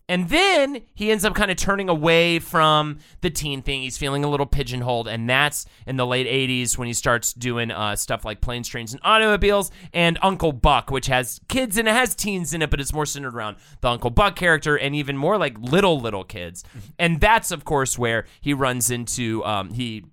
And 0.08 0.28
then 0.28 0.82
he 0.94 1.10
ends 1.10 1.24
up 1.24 1.34
kind 1.34 1.50
of 1.50 1.56
turning 1.56 1.88
away 1.88 2.38
from 2.38 2.98
the 3.20 3.30
teen 3.30 3.62
thing. 3.62 3.82
He's 3.82 3.96
feeling 3.96 4.24
a 4.24 4.28
little 4.28 4.46
pigeonholed, 4.46 5.08
and 5.08 5.28
that's 5.28 5.64
in 5.86 5.96
the 5.96 6.06
late 6.06 6.26
'80s 6.26 6.76
when 6.76 6.86
he 6.86 6.94
starts 6.94 7.32
doing 7.32 7.70
uh, 7.70 7.96
stuff 7.96 8.24
like 8.24 8.40
Planes, 8.40 8.68
Trains, 8.68 8.92
and 8.92 9.00
Automobiles 9.04 9.70
and 9.92 10.18
Uncle 10.22 10.52
Buck, 10.52 10.90
which 10.90 11.06
has 11.06 11.40
kids 11.48 11.76
and 11.76 11.88
it 11.88 11.92
has 11.92 12.14
teens 12.14 12.52
in 12.52 12.62
it, 12.62 12.70
but 12.70 12.80
it's 12.80 12.92
more 12.92 13.06
centered 13.06 13.34
around 13.34 13.56
the 13.80 13.88
Uncle 13.88 14.10
Buck 14.10 14.36
character 14.36 14.76
and 14.76 14.94
even 14.94 15.16
more 15.16 15.38
like 15.38 15.56
little 15.58 16.00
little 16.00 16.24
kids. 16.24 16.64
And 16.98 17.20
that's 17.20 17.50
of 17.50 17.64
course 17.64 17.98
where 17.98 18.26
he 18.40 18.52
runs 18.54 18.90
into 18.90 19.44
um, 19.44 19.72
he 19.72 20.04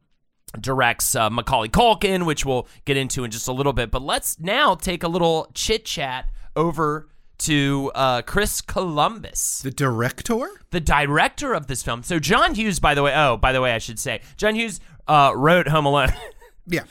directs 0.60 1.16
uh, 1.16 1.30
Macaulay 1.30 1.70
Culkin, 1.70 2.26
which 2.26 2.46
we'll 2.46 2.68
get 2.86 2.98
into 2.98 3.24
in 3.24 3.32
just 3.32 3.48
a 3.48 3.52
little 3.52 3.74
bit. 3.74 3.92
But 3.92 4.02
let's 4.02 4.40
now 4.40 4.76
take 4.76 5.04
a 5.04 5.08
little 5.08 5.50
chit 5.54 5.86
chat 5.86 6.30
over 6.56 7.10
to 7.40 7.92
uh, 7.96 8.22
Chris 8.24 8.62
Columbus, 8.62 9.62
The 9.62 9.72
director? 9.72 10.48
the 10.72 10.80
director 10.80 11.54
of 11.54 11.68
this 11.68 11.82
film. 11.84 12.04
So 12.04 12.20
John 12.20 12.56
Hughes, 12.56 12.80
by 12.80 12.94
the 12.94 13.04
way, 13.04 13.14
oh, 13.16 13.38
by 13.38 13.52
the 13.54 13.62
way, 13.62 13.72
I 13.74 13.78
should 13.80 14.00
say, 14.00 14.22
John 14.38 14.56
Hughes 14.56 14.80
uh, 15.08 15.32
wrote 15.36 15.68
Home 15.68 15.86
Alone. 15.86 16.10
Yeah. 16.70 16.84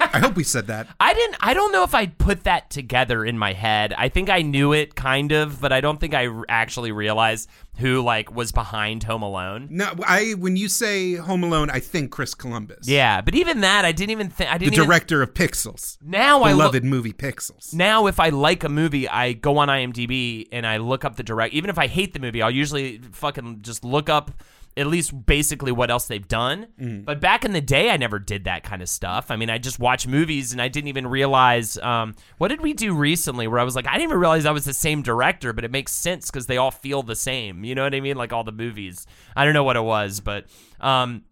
I 0.00 0.18
hope 0.20 0.34
we 0.36 0.44
said 0.44 0.66
that. 0.66 0.88
I 1.00 1.14
didn't. 1.14 1.36
I 1.40 1.54
don't 1.54 1.72
know 1.72 1.84
if 1.84 1.94
I 1.94 2.06
put 2.06 2.44
that 2.44 2.70
together 2.70 3.24
in 3.24 3.38
my 3.38 3.52
head. 3.52 3.94
I 3.96 4.08
think 4.08 4.28
I 4.28 4.42
knew 4.42 4.72
it 4.72 4.94
kind 4.94 5.32
of, 5.32 5.60
but 5.60 5.72
I 5.72 5.80
don't 5.80 6.00
think 6.00 6.12
I 6.14 6.26
r- 6.26 6.44
actually 6.48 6.92
realized 6.92 7.48
who 7.78 8.02
like 8.02 8.34
was 8.34 8.52
behind 8.52 9.04
Home 9.04 9.22
Alone. 9.22 9.68
No, 9.70 9.92
I 10.06 10.32
when 10.38 10.56
you 10.56 10.68
say 10.68 11.14
Home 11.14 11.42
Alone, 11.44 11.70
I 11.70 11.78
think 11.80 12.10
Chris 12.10 12.34
Columbus. 12.34 12.88
Yeah, 12.88 13.20
but 13.20 13.34
even 13.34 13.60
that, 13.60 13.84
I 13.84 13.92
didn't 13.92 14.10
even 14.10 14.28
think. 14.28 14.50
I 14.52 14.58
didn't. 14.58 14.74
even- 14.74 14.84
director 14.86 15.22
of 15.22 15.32
Pixels. 15.34 15.96
now 16.02 16.42
I 16.42 16.50
look. 16.52 16.72
Beloved 16.72 16.84
movie 16.84 17.12
Pixels. 17.12 17.72
now 17.72 18.06
if 18.06 18.18
I 18.20 18.28
like 18.30 18.64
a 18.64 18.68
movie, 18.68 19.08
I 19.08 19.32
go 19.34 19.58
on 19.58 19.68
IMDb 19.68 20.48
and 20.52 20.66
I 20.66 20.78
look 20.78 21.04
up 21.04 21.16
the 21.16 21.22
direct. 21.22 21.54
Even 21.54 21.70
if 21.70 21.78
I 21.78 21.86
hate 21.86 22.12
the 22.12 22.18
movie, 22.20 22.42
I'll 22.42 22.50
usually 22.50 22.98
fucking 23.12 23.62
just 23.62 23.84
look 23.84 24.08
up 24.08 24.30
at 24.76 24.86
least 24.86 25.26
basically 25.26 25.72
what 25.72 25.90
else 25.90 26.06
they've 26.06 26.26
done. 26.26 26.68
Mm-hmm. 26.80 27.02
But 27.02 27.20
back 27.20 27.44
in 27.44 27.52
the 27.52 27.60
day, 27.60 27.90
I 27.90 27.96
never 27.96 28.18
did 28.18 28.44
that 28.44 28.62
kind 28.62 28.82
of 28.82 28.88
stuff. 28.88 29.30
I 29.30 29.36
mean, 29.36 29.50
I 29.50 29.58
just 29.58 29.78
watched 29.78 30.08
movies 30.08 30.52
and 30.52 30.62
I 30.62 30.68
didn't 30.68 30.88
even 30.88 31.06
realize. 31.06 31.76
Um, 31.78 32.14
what 32.38 32.48
did 32.48 32.60
we 32.60 32.72
do 32.72 32.94
recently 32.94 33.46
where 33.46 33.60
I 33.60 33.64
was 33.64 33.76
like, 33.76 33.86
I 33.86 33.92
didn't 33.92 34.04
even 34.04 34.18
realize 34.18 34.46
I 34.46 34.50
was 34.52 34.64
the 34.64 34.72
same 34.72 35.02
director, 35.02 35.52
but 35.52 35.64
it 35.64 35.70
makes 35.70 35.92
sense 35.92 36.30
because 36.30 36.46
they 36.46 36.56
all 36.56 36.70
feel 36.70 37.02
the 37.02 37.16
same. 37.16 37.64
You 37.64 37.74
know 37.74 37.84
what 37.84 37.94
I 37.94 38.00
mean? 38.00 38.16
Like 38.16 38.32
all 38.32 38.44
the 38.44 38.52
movies. 38.52 39.06
I 39.36 39.44
don't 39.44 39.54
know 39.54 39.64
what 39.64 39.76
it 39.76 39.84
was, 39.84 40.20
but. 40.20 40.46
Um, 40.80 41.24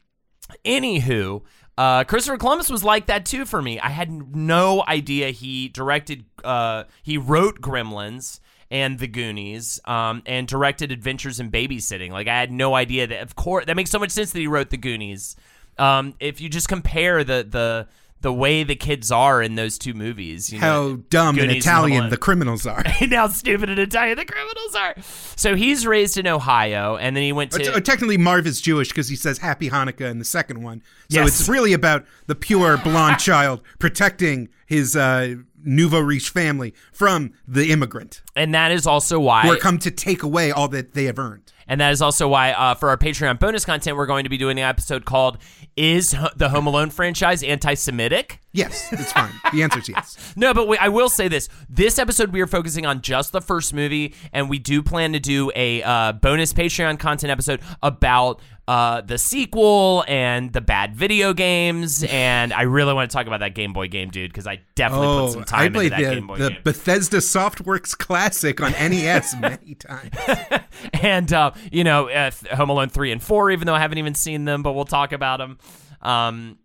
Anywho, 0.65 1.43
uh, 1.79 2.05
Christopher 2.05 2.39
Columbus 2.39 2.71
was 2.71 2.85
like 2.85 3.07
that 3.07 3.25
too 3.25 3.45
for 3.45 3.63
me. 3.63 3.79
I 3.81 3.91
had 3.91 4.35
no 4.35 4.85
idea 4.87 5.31
he 5.31 5.69
directed, 5.69 6.25
uh, 6.45 6.85
he 7.03 7.17
wrote 7.17 7.61
Gremlins 7.61 8.41
and 8.71 8.99
The 8.99 9.09
Goonies, 9.09 9.81
um, 9.85 10.23
and 10.27 10.47
directed 10.47 10.93
Adventures 10.93 11.41
in 11.41 11.51
Babysitting. 11.51 12.11
Like 12.11 12.29
I 12.29 12.39
had 12.39 12.53
no 12.53 12.75
idea 12.75 13.07
that. 13.07 13.23
Of 13.23 13.37
course, 13.37 13.67
that 13.67 13.77
makes 13.77 13.91
so 13.91 13.99
much 13.99 14.11
sense 14.11 14.33
that 14.33 14.39
he 14.39 14.47
wrote 14.47 14.71
The 14.71 14.77
Goonies. 14.77 15.37
Um, 15.79 16.15
if 16.21 16.41
you 16.41 16.49
just 16.49 16.69
compare 16.69 17.25
the 17.25 17.47
the 17.49 17.89
the 18.23 18.33
way 18.33 18.63
the 18.65 18.77
kids 18.77 19.11
are 19.11 19.41
in 19.41 19.55
those 19.55 19.79
two 19.79 19.95
movies, 19.95 20.53
you 20.53 20.61
know, 20.61 20.67
How 20.67 20.97
dumb 21.09 21.29
and 21.29 21.37
Goonies 21.39 21.53
and 21.55 21.57
Italian 21.63 22.11
the 22.11 22.19
criminals 22.19 22.67
are. 22.67 22.83
and 23.01 23.11
how 23.15 23.29
stupid 23.29 23.71
and 23.71 23.79
Italian 23.79 24.19
the 24.19 24.27
criminals 24.27 24.75
are. 24.75 24.95
So 25.37 25.57
he's 25.57 25.87
raised 25.87 26.19
in 26.19 26.27
Ohio, 26.27 26.97
and 26.99 27.17
then 27.17 27.23
he 27.23 27.33
went 27.33 27.53
to. 27.53 27.73
Uh, 27.77 27.81
Technically, 27.81 28.19
Marv 28.19 28.47
is 28.47 28.61
Jewish 28.61 28.89
because 28.89 29.09
he 29.09 29.17
says 29.17 29.39
Happy 29.39 29.71
Hanukkah 29.71 30.11
in 30.11 30.19
the 30.19 30.27
second 30.27 30.63
one. 30.63 30.83
So 31.09 31.21
Yes. 31.21 31.41
it's 31.41 31.49
really 31.49 31.73
about 31.73 32.05
the 32.27 32.35
pure 32.35 32.77
blonde 32.77 33.19
child 33.21 33.63
protecting 33.79 34.51
his 34.67 34.95
uh, 34.97 35.37
nouveau 35.65 36.01
riche 36.01 36.31
family 36.31 36.75
from 36.93 37.33
the 37.47 37.71
immigrant 37.71 38.23
and 38.37 38.55
that 38.55 38.73
is 38.73 38.87
also 38.87 39.19
why 39.21 39.43
who 39.43 39.53
are 39.53 39.57
come 39.57 39.79
to 39.79 39.91
take 39.91 40.23
away 40.23 40.51
all 40.51 40.69
that 40.69 40.95
they 40.95 41.05
have 41.05 41.19
earned. 41.19 41.53
And 41.71 41.81
that 41.81 41.93
is 41.93 42.03
also 42.03 42.27
why, 42.27 42.51
uh, 42.51 42.75
for 42.75 42.89
our 42.89 42.97
Patreon 42.97 43.39
bonus 43.39 43.65
content, 43.65 43.97
we're 43.97 44.07
going 44.07 44.25
to 44.25 44.29
be 44.29 44.37
doing 44.37 44.59
an 44.59 44.65
episode 44.65 45.05
called 45.05 45.39
"Is 45.77 46.17
the 46.35 46.49
Home 46.49 46.67
Alone 46.67 46.91
franchise 46.91 47.45
anti-Semitic?" 47.45 48.41
Yes, 48.53 48.93
it's 48.93 49.13
fine. 49.13 49.31
the 49.53 49.63
answer 49.63 49.79
is 49.79 49.89
yes. 49.89 50.33
No, 50.37 50.53
but 50.53 50.67
we, 50.67 50.77
I 50.79 50.89
will 50.89 51.09
say 51.09 51.29
this: 51.29 51.49
this 51.69 52.01
episode 52.01 52.33
we 52.33 52.41
are 52.41 52.49
focusing 52.49 52.87
on 52.87 53.03
just 53.03 53.31
the 53.31 53.41
first 53.41 53.73
movie, 53.73 54.17
and 54.33 54.51
we 54.51 54.59
do 54.59 54.83
plan 54.83 55.13
to 55.13 55.21
do 55.21 55.53
a 55.55 55.81
uh, 55.85 56.13
bonus 56.13 56.53
Patreon 56.53 56.99
content 56.99 57.31
episode 57.31 57.61
about 57.85 58.41
uh, 58.69 59.01
the 59.01 59.19
sequel 59.19 60.05
and 60.07 60.53
the 60.53 60.61
bad 60.61 60.95
video 60.95 61.33
games. 61.33 62.05
And 62.05 62.53
I 62.53 62.63
really 62.63 62.93
want 62.95 63.11
to 63.11 63.15
talk 63.17 63.27
about 63.27 63.41
that 63.41 63.55
Game 63.55 63.73
Boy 63.73 63.89
game, 63.89 64.11
dude, 64.11 64.31
because 64.31 64.47
I 64.47 64.61
definitely 64.75 65.07
put 65.09 65.13
Oh, 65.23 65.31
some 65.31 65.41
I 65.43 65.45
time 65.45 65.67
into 65.67 65.79
played 65.79 65.93
that 65.93 66.03
the, 66.03 66.15
Game 66.15 66.27
Boy 66.27 66.37
the 66.39 66.51
game. 66.51 66.59
Bethesda 66.63 67.17
Softworks 67.19 67.97
classic 67.99 68.61
on 68.61 68.73
NES 68.73 69.35
many 69.41 69.75
times. 69.75 70.11
and 71.03 71.33
uh, 71.33 71.51
you 71.73 71.83
know, 71.85 72.09
uh, 72.09 72.31
Home 72.55 72.71
Alone 72.71 72.89
three 72.91 73.11
and 73.13 73.23
four, 73.23 73.51
even 73.51 73.67
though 73.67 73.75
I 73.75 73.81
haven't 73.81 73.99
even 73.99 74.15
seen 74.15 74.45
them, 74.45 74.63
but 74.63 74.73
we'll 74.73 74.85
talk 74.85 75.13
about 75.13 75.39
them. 75.39 75.59
Um, 76.03 76.59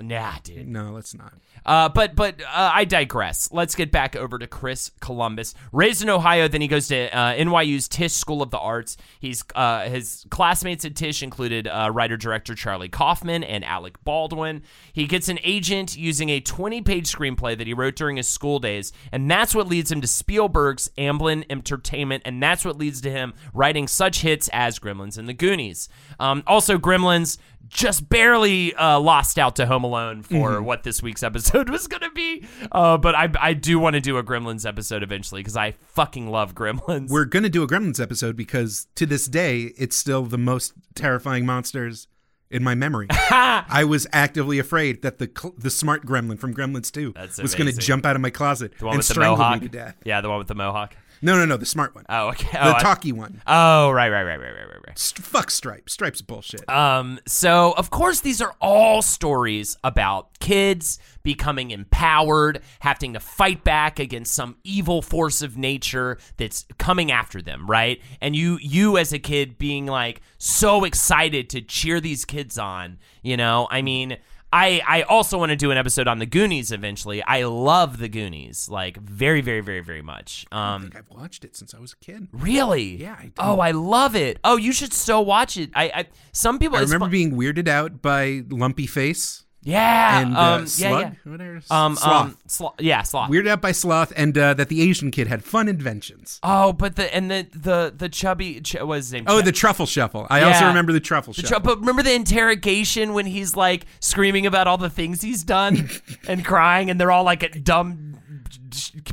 nah, 0.00 0.34
dude. 0.42 0.68
No, 0.68 0.92
let's 0.92 1.14
not. 1.14 1.34
Uh, 1.64 1.88
but 1.88 2.16
but 2.16 2.40
uh, 2.42 2.70
I 2.72 2.84
digress. 2.84 3.50
Let's 3.52 3.74
get 3.74 3.92
back 3.92 4.16
over 4.16 4.38
to 4.38 4.46
Chris 4.46 4.90
Columbus. 5.00 5.54
Raised 5.72 6.02
in 6.02 6.08
Ohio, 6.08 6.48
then 6.48 6.60
he 6.60 6.68
goes 6.68 6.88
to 6.88 7.14
uh, 7.16 7.34
NYU's 7.34 7.88
Tisch 7.88 8.12
School 8.12 8.42
of 8.42 8.50
the 8.50 8.58
Arts. 8.58 8.96
He's 9.18 9.44
uh, 9.54 9.88
his 9.88 10.26
classmates 10.30 10.84
at 10.84 10.96
Tisch 10.96 11.22
included 11.22 11.68
uh, 11.68 11.90
writer 11.92 12.16
director 12.16 12.54
Charlie 12.54 12.88
Kaufman 12.88 13.44
and 13.44 13.64
Alec 13.64 14.02
Baldwin. 14.04 14.62
He 14.92 15.06
gets 15.06 15.28
an 15.28 15.38
agent 15.42 15.96
using 15.96 16.30
a 16.30 16.40
20-page 16.40 17.12
screenplay 17.12 17.56
that 17.56 17.66
he 17.66 17.74
wrote 17.74 17.96
during 17.96 18.16
his 18.16 18.28
school 18.28 18.58
days, 18.58 18.92
and 19.12 19.30
that's 19.30 19.54
what 19.54 19.68
leads 19.68 19.92
him 19.92 20.00
to 20.00 20.06
Spielberg's 20.06 20.90
Amblin 20.96 21.44
Entertainment, 21.50 22.22
and 22.24 22.42
that's 22.42 22.64
what 22.64 22.78
leads 22.78 23.00
to 23.02 23.10
him 23.10 23.34
writing 23.52 23.86
such 23.86 24.22
hits 24.22 24.48
as 24.52 24.78
Gremlins 24.78 25.18
and 25.18 25.28
The 25.28 25.34
Goonies. 25.34 25.88
Um, 26.18 26.42
also, 26.46 26.78
Gremlins 26.78 27.38
just 27.68 28.08
barely 28.08 28.74
uh, 28.74 28.98
lost 28.98 29.38
out 29.38 29.56
to 29.56 29.66
Home 29.66 29.84
Alone 29.84 30.22
for 30.22 30.60
what 30.60 30.82
this 30.82 31.02
week's 31.02 31.22
episode 31.24 31.70
was 31.70 31.86
going 31.86 32.02
to 32.02 32.10
be. 32.10 32.44
Uh, 32.72 32.98
but 32.98 33.14
I, 33.14 33.30
I 33.40 33.52
do 33.54 33.78
want 33.78 33.94
to 33.94 34.00
do 34.00 34.18
a 34.18 34.24
Gremlins 34.24 34.66
episode 34.66 35.02
eventually 35.02 35.40
because 35.40 35.56
I 35.56 35.72
fucking 35.72 36.28
love 36.28 36.54
Gremlins. 36.54 37.10
We're 37.10 37.24
going 37.26 37.44
to 37.44 37.48
do 37.48 37.62
a 37.62 37.68
Gremlins 37.68 38.00
episode 38.00 38.36
because 38.36 38.88
to 38.96 39.06
this 39.06 39.26
day, 39.26 39.72
it's 39.78 39.96
still 39.96 40.24
the 40.24 40.38
most 40.38 40.72
terrifying 40.94 41.46
monsters 41.46 42.08
in 42.50 42.64
my 42.64 42.74
memory. 42.74 43.06
I 43.10 43.84
was 43.88 44.06
actively 44.12 44.58
afraid 44.58 45.02
that 45.02 45.18
the 45.18 45.30
cl- 45.36 45.54
the 45.56 45.70
smart 45.70 46.04
gremlin 46.04 46.38
from 46.38 46.52
Gremlins 46.54 46.90
2 46.90 47.14
was 47.40 47.54
going 47.54 47.72
to 47.72 47.78
jump 47.78 48.04
out 48.04 48.16
of 48.16 48.22
my 48.22 48.30
closet 48.30 48.72
the 48.78 48.86
one 48.86 48.94
and 48.94 48.98
with 48.98 49.06
the 49.06 49.14
strangle 49.14 49.36
mohawk. 49.36 49.62
me 49.62 49.68
to 49.68 49.72
death. 49.72 49.96
Yeah, 50.04 50.20
the 50.20 50.28
one 50.28 50.38
with 50.38 50.48
the 50.48 50.56
mohawk. 50.56 50.94
No, 51.22 51.36
no, 51.36 51.44
no, 51.44 51.56
the 51.56 51.66
smart 51.66 51.94
one. 51.94 52.04
Oh, 52.08 52.28
okay. 52.30 52.48
the 52.52 52.66
Oh, 52.68 52.72
I- 52.76 52.82
talky 52.82 53.12
one. 53.12 53.42
oh, 53.46 53.90
right, 53.90 54.08
right, 54.10 54.22
right, 54.24 54.38
right, 54.40 54.52
right, 54.54 54.66
right, 54.68 54.86
right. 54.86 54.98
St- 54.98 55.24
fuck 55.24 55.50
Stripe. 55.50 55.88
Stripe's 55.90 56.22
bullshit. 56.22 56.68
Um, 56.68 57.18
so 57.26 57.72
of 57.76 57.90
course 57.90 58.20
these 58.20 58.40
are 58.40 58.54
all 58.60 59.02
stories 59.02 59.76
about 59.84 60.38
kids 60.40 60.98
becoming 61.22 61.70
empowered, 61.70 62.60
having 62.80 63.12
to 63.12 63.20
fight 63.20 63.62
back 63.62 63.98
against 63.98 64.34
some 64.34 64.56
evil 64.64 65.02
force 65.02 65.42
of 65.42 65.56
nature 65.58 66.18
that's 66.38 66.64
coming 66.78 67.12
after 67.12 67.42
them, 67.42 67.66
right? 67.70 68.00
And 68.20 68.34
you 68.34 68.58
you 68.60 68.96
as 68.96 69.12
a 69.12 69.18
kid 69.18 69.58
being 69.58 69.86
like 69.86 70.22
so 70.38 70.84
excited 70.84 71.50
to 71.50 71.60
cheer 71.60 72.00
these 72.00 72.24
kids 72.24 72.58
on, 72.58 72.98
you 73.22 73.36
know? 73.36 73.68
I 73.70 73.82
mean, 73.82 74.16
I, 74.52 74.82
I 74.86 75.02
also 75.02 75.38
want 75.38 75.50
to 75.50 75.56
do 75.56 75.70
an 75.70 75.78
episode 75.78 76.08
on 76.08 76.18
the 76.18 76.26
Goonies 76.26 76.72
eventually. 76.72 77.22
I 77.22 77.44
love 77.44 77.98
the 77.98 78.08
Goonies, 78.08 78.68
like 78.68 78.96
very, 78.96 79.40
very, 79.40 79.60
very, 79.60 79.80
very 79.80 80.02
much. 80.02 80.44
I 80.50 80.74
Um, 80.74 80.82
think 80.82 80.96
I've 80.96 81.10
watched 81.10 81.44
it 81.44 81.54
since 81.56 81.72
I 81.74 81.78
was 81.78 81.92
a 81.92 81.96
kid. 82.04 82.28
really? 82.32 82.96
Yeah, 82.96 83.16
I 83.18 83.26
do. 83.26 83.32
Oh, 83.38 83.60
I 83.60 83.70
love 83.70 84.16
it. 84.16 84.38
Oh, 84.42 84.56
you 84.56 84.72
should 84.72 84.92
so 84.92 85.20
watch 85.20 85.56
it. 85.56 85.70
I, 85.74 85.84
I 85.94 86.06
some 86.32 86.58
people. 86.58 86.78
I 86.78 86.80
remember 86.80 87.08
being 87.08 87.32
weirded 87.32 87.68
out 87.68 88.02
by 88.02 88.42
Lumpy 88.48 88.86
Face. 88.88 89.44
Yeah. 89.62 90.20
and 90.20 90.36
uh, 90.36 90.40
um, 90.40 90.60
yeah, 90.62 90.64
Slug, 90.66 91.00
yeah. 91.24 91.30
whatever. 91.30 91.60
Um, 91.70 91.96
Sloth. 91.96 92.12
um, 92.26 92.38
Slo- 92.46 92.74
yeah, 92.78 93.02
sloth. 93.02 93.30
Weirded 93.30 93.48
out 93.48 93.60
by 93.60 93.72
Sloth, 93.72 94.12
and 94.16 94.36
uh, 94.38 94.54
that 94.54 94.68
the 94.70 94.80
Asian 94.88 95.10
kid 95.10 95.26
had 95.26 95.44
fun 95.44 95.68
inventions. 95.68 96.40
Oh, 96.42 96.72
but 96.72 96.96
the 96.96 97.14
and 97.14 97.30
the 97.30 97.46
the 97.52 97.92
the 97.94 98.08
chubby 98.08 98.60
ch- 98.62 98.74
what 98.76 98.86
was 98.86 99.06
his 99.06 99.12
name? 99.12 99.24
Oh, 99.26 99.40
Ch- 99.42 99.44
the 99.44 99.52
truffle 99.52 99.84
shuffle. 99.86 100.26
I 100.30 100.42
also 100.42 100.66
remember 100.66 100.92
the 100.92 101.00
truffle 101.00 101.34
the 101.34 101.42
shuffle. 101.42 101.60
but 101.60 101.78
remember 101.80 102.02
the 102.02 102.14
interrogation 102.14 103.12
when 103.12 103.26
he's 103.26 103.54
like 103.54 103.84
screaming 104.00 104.46
about 104.46 104.66
all 104.66 104.78
the 104.78 104.90
things 104.90 105.20
he's 105.20 105.44
done 105.44 105.90
and 106.28 106.42
crying, 106.44 106.88
and 106.90 106.98
they're 106.98 107.10
all 107.12 107.24
like 107.24 107.42
a 107.42 107.50
dumb 107.50 108.16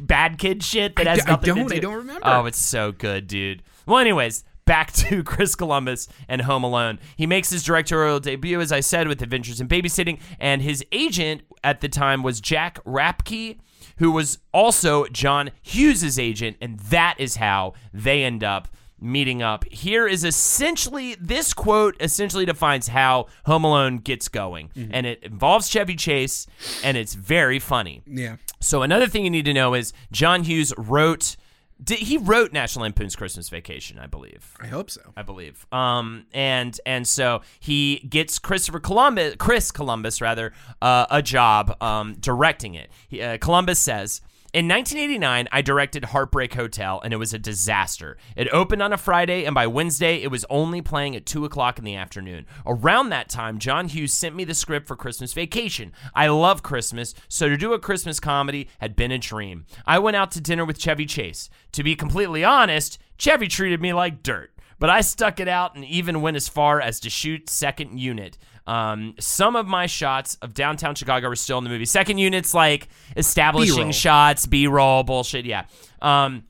bad 0.02 0.38
kid 0.38 0.64
shit 0.64 0.96
that 0.96 1.08
has 1.08 1.26
I 1.26 1.32
nothing 1.32 1.56
don't- 1.56 1.68
to 1.68 1.74
do. 1.74 1.78
I 1.78 1.80
don't 1.80 1.96
remember. 1.96 2.22
Oh, 2.24 2.46
it's 2.46 2.60
so 2.60 2.92
good, 2.92 3.28
dude. 3.28 3.64
Well, 3.86 4.00
anyways. 4.00 4.44
Back 4.68 4.92
to 4.94 5.24
Chris 5.24 5.56
Columbus 5.56 6.08
and 6.28 6.42
Home 6.42 6.64
Alone. 6.64 7.00
He 7.16 7.26
makes 7.26 7.50
his 7.50 7.64
directorial 7.64 8.20
debut, 8.20 8.62
as 8.62 8.72
I 8.72 8.82
said, 8.82 9.08
with 9.08 9.22
Adventures 9.22 9.60
in 9.60 9.68
Babysitting, 9.68 10.20
and 10.40 10.62
his 10.62 10.86
agent 10.92 11.42
at 11.64 11.82
the 11.82 11.90
time 11.90 12.22
was 12.22 12.40
Jack 12.40 12.84
Rapke, 12.84 13.58
who 13.98 14.12
was 14.12 14.38
also 14.54 15.06
John 15.08 15.50
Hughes' 15.62 16.20
agent, 16.20 16.58
and 16.62 16.80
that 16.80 17.16
is 17.18 17.38
how 17.38 17.74
they 17.94 18.24
end 18.24 18.44
up 18.44 18.68
meeting 19.00 19.42
up. 19.42 19.66
Here 19.72 20.08
is 20.08 20.24
essentially 20.24 21.16
this 21.16 21.54
quote 21.54 21.96
essentially 22.00 22.46
defines 22.46 22.88
how 22.88 23.28
Home 23.46 23.64
Alone 23.64 23.98
gets 23.98 24.28
going, 24.28 24.70
mm-hmm. 24.76 24.92
and 24.94 25.06
it 25.06 25.24
involves 25.24 25.70
Chevy 25.70 25.96
Chase, 25.96 26.48
and 26.84 26.98
it's 26.98 27.14
very 27.14 27.60
funny. 27.60 28.02
yeah. 28.06 28.38
So 28.60 28.82
another 28.82 29.08
thing 29.08 29.24
you 29.24 29.30
need 29.30 29.46
to 29.46 29.54
know 29.54 29.74
is 29.74 29.94
John 30.12 30.44
Hughes 30.44 30.74
wrote. 30.78 31.36
Did, 31.84 32.00
he 32.00 32.18
wrote 32.18 32.52
National 32.54 32.84
Lampoon's 32.84 33.16
Christmas 33.16 33.50
Vacation, 33.50 34.00
I 34.00 34.08
believe. 34.08 34.54
I 34.60 34.68
hope 34.68 34.90
so. 34.90 35.02
I 35.16 35.22
believe. 35.22 35.66
Um, 35.72 36.26
and 36.34 36.80
and 36.86 37.08
so 37.08 37.42
he 37.60 37.98
gets 38.10 38.40
Christopher 38.40 38.80
Columbus, 38.80 39.36
Chris 39.38 39.72
Columbus 39.72 40.20
rather, 40.22 40.54
uh, 40.82 41.06
a 41.10 41.22
job 41.22 41.76
um, 41.82 42.16
directing 42.20 42.74
it. 42.76 42.90
He, 43.08 43.22
uh, 43.22 43.38
Columbus 43.38 43.80
says. 43.80 44.22
In 44.54 44.66
1989, 44.70 45.50
I 45.52 45.62
directed 45.62 46.06
Heartbreak 46.06 46.54
Hotel, 46.54 47.02
and 47.04 47.14
it 47.14 47.18
was 47.18 47.34
a 47.34 47.40
disaster. 47.40 48.18
It 48.36 48.48
opened 48.54 48.82
on 48.82 48.94
a 48.94 48.98
Friday, 48.98 49.44
and 49.44 49.54
by 49.54 49.68
Wednesday, 49.68 50.24
it 50.24 50.32
was 50.32 50.46
only 50.50 50.82
playing 50.82 51.18
at 51.18 51.26
2 51.26 51.44
o'clock 51.44 51.78
in 51.78 51.84
the 51.84 51.98
afternoon. 51.98 52.46
Around 52.66 53.10
that 53.10 53.28
time, 53.28 53.60
John 53.60 53.90
Hughes 53.90 54.14
sent 54.14 54.36
me 54.36 54.46
the 54.46 54.54
script 54.54 54.88
for 54.88 54.96
Christmas 54.96 55.34
Vacation. 55.34 55.92
I 56.16 56.28
love 56.28 56.64
Christmas, 56.64 57.14
so 57.28 57.50
to 57.50 57.58
do 57.58 57.74
a 57.74 57.80
Christmas 57.80 58.22
comedy 58.22 58.70
had 58.80 58.96
been 58.96 59.12
a 59.12 59.18
dream. 59.18 59.66
I 59.86 60.00
went 60.00 60.16
out 60.16 60.32
to 60.32 60.42
dinner 60.42 60.64
with 60.64 60.80
Chevy 60.80 61.06
Chase. 61.06 61.50
To 61.74 61.84
be 61.84 61.96
completely 61.98 62.46
honest, 62.46 63.00
Chevy 63.18 63.50
treated 63.50 63.82
me 63.82 63.92
like 63.92 64.24
dirt 64.24 64.52
but 64.80 64.90
I 64.90 65.02
stuck 65.02 65.40
it 65.40 65.48
out 65.48 65.76
and 65.76 65.84
even 65.86 66.22
went 66.22 66.38
as 66.38 66.48
far 66.48 66.80
as 66.80 67.00
to 67.00 67.10
shoot 67.10 67.50
second 67.50 68.00
unit. 68.00 68.38
Um, 68.68 69.16
some 69.20 69.56
of 69.56 69.66
my 69.66 69.86
shots 69.86 70.36
of 70.42 70.54
downtown 70.54 70.94
Chicago 70.94 71.30
were 71.30 71.36
still 71.36 71.58
in 71.58 71.64
the 71.64 71.70
movie. 71.70 71.86
Second 71.86 72.18
unit's 72.18 72.54
like 72.54 72.90
establishing 73.16 73.76
B-roll. 73.76 73.92
shots, 73.94 74.46
B 74.46 74.68
roll, 74.68 75.04
bullshit. 75.04 75.46
Yeah. 75.46 75.66
Um, 76.02 76.44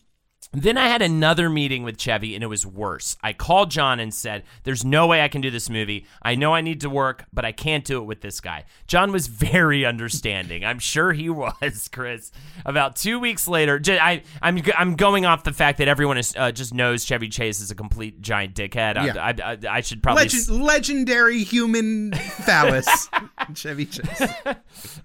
then 0.61 0.77
I 0.77 0.87
had 0.87 1.01
another 1.01 1.49
meeting 1.49 1.83
with 1.83 1.97
Chevy 1.97 2.33
and 2.35 2.43
it 2.43 2.47
was 2.47 2.65
worse. 2.65 3.17
I 3.21 3.33
called 3.33 3.69
John 3.71 3.99
and 3.99 4.13
said, 4.13 4.43
There's 4.63 4.85
no 4.85 5.07
way 5.07 5.21
I 5.21 5.27
can 5.27 5.41
do 5.41 5.51
this 5.51 5.69
movie. 5.69 6.05
I 6.21 6.35
know 6.35 6.53
I 6.53 6.61
need 6.61 6.81
to 6.81 6.89
work, 6.89 7.25
but 7.33 7.45
I 7.45 7.51
can't 7.51 7.83
do 7.83 7.97
it 7.99 8.05
with 8.05 8.21
this 8.21 8.39
guy. 8.39 8.65
John 8.87 9.11
was 9.11 9.27
very 9.47 9.85
understanding. 9.85 10.63
I'm 10.65 10.79
sure 10.79 11.13
he 11.13 11.29
was, 11.37 11.89
Chris. 11.91 12.31
About 12.65 12.95
two 12.95 13.19
weeks 13.19 13.47
later, 13.47 13.79
I, 13.87 14.23
am 14.41 14.61
I'm 14.77 14.95
going 14.95 15.25
off 15.25 15.43
the 15.43 15.53
fact 15.53 15.77
that 15.79 15.87
everyone 15.87 16.17
is, 16.17 16.33
uh, 16.37 16.51
just 16.51 16.73
knows 16.73 17.03
Chevy 17.05 17.29
Chase 17.29 17.59
is 17.61 17.71
a 17.71 17.75
complete 17.75 18.21
giant 18.21 18.55
dickhead. 18.55 18.97
I- 18.97 19.05
Yeah. 19.05 19.13
I, 19.23 19.51
I, 19.51 19.57
I 19.77 19.81
should 19.81 20.01
probably. 20.01 20.25
s- 20.25 20.49
legendary 20.49 21.43
human 21.43 22.13
phallus, 22.13 23.09
Chevy 23.53 23.85
Chase. 23.85 24.21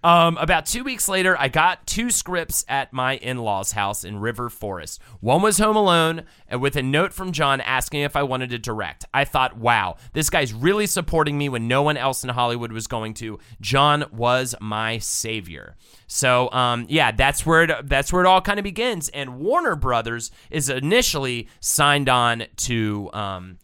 Um, 0.05 0.37
about 0.39 0.67
two 0.67 0.85
weeks 0.85 1.09
later, 1.09 1.37
I 1.39 1.49
got 1.49 1.87
two 1.87 2.11
scripts 2.11 2.65
at 2.69 2.93
my 2.93 3.17
in 3.17 3.39
law's 3.39 3.73
house 3.73 4.05
in 4.05 4.19
River 4.19 4.49
Forest. 4.49 5.01
One 5.21 5.42
was 5.43 5.59
Home 5.59 5.77
Alone, 5.77 6.23
and 6.49 6.61
with 6.61 6.77
a 6.77 6.83
note 6.83 7.13
from 7.13 7.33
John 7.33 7.61
asking 7.61 8.03
if 8.03 8.17
I 8.17 8.23
wanted 8.23 8.51
to 8.51 8.59
direct. 8.59 9.05
I 9.13 9.25
thought, 9.25 9.57
wow, 9.57 9.97
this 10.13 10.31
guy's 10.31 10.53
really 10.53 10.87
supporting 10.87 11.37
me 11.37 11.49
when 11.49 11.69
no 11.69 11.83
one 11.83 11.97
else 11.97 12.25
in 12.25 12.31
Hollywood 12.31 12.73
was 12.73 12.87
going 12.87 13.15
to. 13.15 13.39
John 13.61 14.05
was 14.13 14.55
my 14.61 14.99
savior. 14.99 15.77
So, 16.07 16.51
um, 16.53 16.87
yeah, 16.89 17.13
that's 17.13 17.45
where 17.45 17.65
it, 17.65 17.89
that's 17.89 18.13
where 18.13 18.25
it 18.25 18.29
all 18.29 18.41
kind 18.41 18.59
of 18.59 18.65
begins. 18.65 19.09
And 19.11 19.39
Warner 19.41 19.77
Brothers 19.77 20.31
is 20.51 20.69
initially 20.69 21.49
signed 21.61 22.09
on 22.09 22.45
to. 22.57 23.11
Um, 23.13 23.59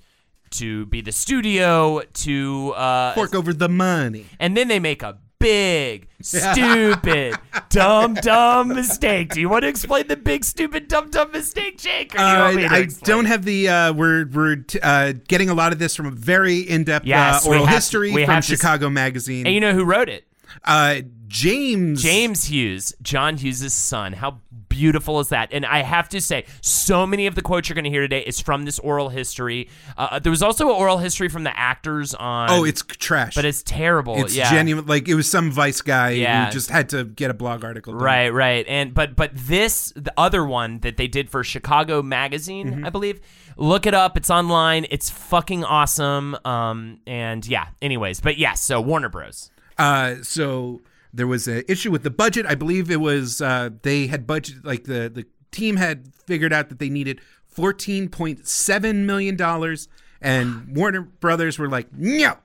to 0.51 0.87
be 0.87 1.03
the 1.03 1.12
studio 1.12 2.01
to 2.01 2.73
uh, 2.73 3.12
Fork 3.12 3.35
over 3.35 3.53
the 3.53 3.69
money. 3.69 4.25
and 4.41 4.57
then 4.57 4.69
they 4.69 4.79
make 4.79 5.03
a 5.03 5.19
big, 5.38 6.09
stupid, 6.20 7.37
dumb, 7.70 8.14
dumb 8.14 8.68
mistake. 8.68 9.33
Do 9.35 9.40
you 9.40 9.48
want 9.48 9.62
to 9.62 9.68
explain 9.68 10.07
the 10.07 10.16
big, 10.16 10.44
stupid, 10.44 10.88
dumb, 10.88 11.11
dumb 11.11 11.33
mistake, 11.33 11.79
Jake? 11.79 12.14
Or 12.14 12.18
do 12.18 12.22
you 12.24 12.29
Uh, 12.29 12.38
want 12.40 12.57
me 12.57 12.62
to 12.62 12.72
I 12.72 12.79
explain 12.79 13.16
don't 13.16 13.24
have 13.27 13.44
the. 13.44 13.68
Uh, 13.68 13.92
we're 13.92 14.27
we're 14.27 14.57
t- 14.57 14.79
uh, 14.83 15.14
getting 15.29 15.51
a 15.51 15.55
lot 15.55 15.72
of 15.72 15.79
this 15.79 15.96
from 15.96 16.07
a 16.07 16.11
very 16.11 16.59
in-depth 16.61 17.07
Yes, 17.07 17.46
uh, 17.46 17.51
oral 17.51 17.66
history 17.66 18.12
from 18.12 18.27
to 18.27 18.33
s- 18.33 18.44
Chicago 18.46 18.88
Magazine. 18.90 19.46
And 19.46 19.55
you 19.55 19.61
know 19.61 19.72
who 19.72 19.85
wrote 19.85 20.09
it? 20.09 20.24
Uh, 20.65 21.01
James. 21.27 22.03
James 22.03 22.45
Hughes, 22.45 22.95
John 23.03 23.37
Hughes' 23.37 23.73
son. 23.75 24.13
How 24.15 24.41
beautiful 24.69 25.21
is 25.21 25.29
that? 25.31 25.49
And 25.53 25.67
I 25.67 25.83
have 25.83 26.09
to 26.11 26.21
say, 26.21 26.45
so 26.63 27.07
many 27.07 27.27
of 27.27 27.35
the 27.35 27.43
quotes 27.43 27.69
you're 27.69 27.75
going 27.75 27.85
to 27.85 27.91
hear 27.91 28.01
today 28.03 28.21
is 28.21 28.41
from 28.41 28.65
this 28.65 28.79
oral 28.79 29.09
history. 29.11 29.69
Uh, 29.97 30.19
there 30.19 30.31
was 30.31 30.43
also 30.43 30.69
an 30.71 30.75
oral 30.77 30.99
history 30.99 31.29
from 31.29 31.45
the 31.45 31.59
actors 31.59 32.15
on. 32.15 32.51
Oh, 32.51 32.65
it's 32.65 32.83
trash. 32.83 33.35
but 33.35 33.45
it's 33.45 33.63
terrible. 33.63 34.17
it's 34.25 34.35
yeah. 34.37 34.51
genuine. 34.51 34.87
Like 34.87 35.09
it 35.09 35.15
was 35.15 35.29
some 35.29 35.51
Vice 35.51 35.83
guy 35.83 36.11
Yeah. 36.11 36.47
who 36.47 36.53
just 36.53 36.71
had 36.71 36.89
to 36.91 37.05
get 37.05 37.31
a 37.31 37.35
blog 37.35 37.63
article. 37.65 37.93
Done. 37.93 38.03
Right, 38.03 38.29
right. 38.31 38.65
And 38.69 38.95
but 38.95 39.15
but 39.17 39.33
this 39.35 39.93
the 39.97 40.13
other 40.17 40.45
one 40.47 40.79
that 40.81 40.97
they 40.97 41.09
did 41.09 41.29
for 41.31 41.45
Chicago 41.45 42.03
Magazine, 42.03 42.71
Mm-hmm. 42.71 42.87
I 42.87 42.91
believe. 42.91 43.21
Look 43.57 43.87
it 43.87 43.95
up. 43.95 44.17
It's 44.17 44.31
online. 44.31 44.87
It's 44.91 45.11
fucking 45.11 45.65
awesome. 45.65 46.37
Um 46.45 47.01
and 47.07 47.47
yeah. 47.47 47.69
Anyways, 47.83 48.21
but 48.21 48.39
yes. 48.39 48.61
so 48.63 48.81
Warner 48.81 49.09
Bros. 49.09 49.51
Uh, 49.79 50.17
so 50.23 50.81
there 51.12 51.27
was 51.27 51.49
an 51.49 51.62
issue 51.69 51.91
with 51.91 52.03
the 52.03 52.11
budget. 52.11 52.47
I 52.47 52.55
believe 52.55 52.91
it 52.91 53.01
was 53.01 53.41
uh, 53.41 53.71
they 53.83 54.07
had 54.07 54.27
budget 54.27 54.64
like 54.64 54.85
the 54.85 55.09
the 55.09 55.25
team 55.51 55.77
had 55.77 56.12
figured 56.27 56.53
out 56.53 56.69
that 56.69 56.79
they 56.79 56.88
needed 56.88 57.21
fourteen 57.47 58.09
point 58.09 58.47
seven 58.47 59.07
million 59.07 59.37
dollars, 59.37 59.88
and 60.21 60.67
Warner 60.77 61.03
Brothers 61.03 61.59
were 61.59 61.69
like, 61.69 61.93
no, 61.93 62.37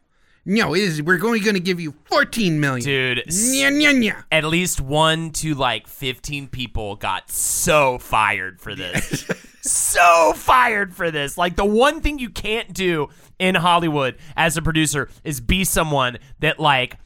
no, 0.46 0.74
it 0.76 0.82
is 0.82 1.02
we're 1.02 1.24
only 1.26 1.40
going 1.40 1.56
to 1.56 1.60
give 1.60 1.80
you 1.80 1.94
fourteen 2.06 2.60
million, 2.60 2.86
Dude, 2.86 3.24
Nya, 3.28 3.72
nya, 3.72 3.94
nya. 3.94 4.24
At 4.32 4.46
least 4.46 4.80
one 4.80 5.32
to 5.32 5.56
like 5.56 5.88
15 5.88 6.48
people 6.48 6.96
got 6.96 7.30
so 7.32 7.98
fired 7.98 8.62
for 8.62 8.76
this. 8.76 9.26
so 9.62 10.34
fired 10.36 10.94
for 10.94 11.12
this. 11.12 11.38
Like 11.38 11.56
the 11.56 11.66
one 11.66 12.02
thing 12.02 12.20
you 12.20 12.30
can't 12.30 12.74
do 12.74 13.10
in 13.40 13.56
Hollywood 13.56 14.18
as 14.36 14.58
a 14.58 14.62
producer 14.62 15.10
is 15.24 15.42
be 15.42 15.64
someone 15.64 16.18
that 16.40 16.60
like 16.60 16.98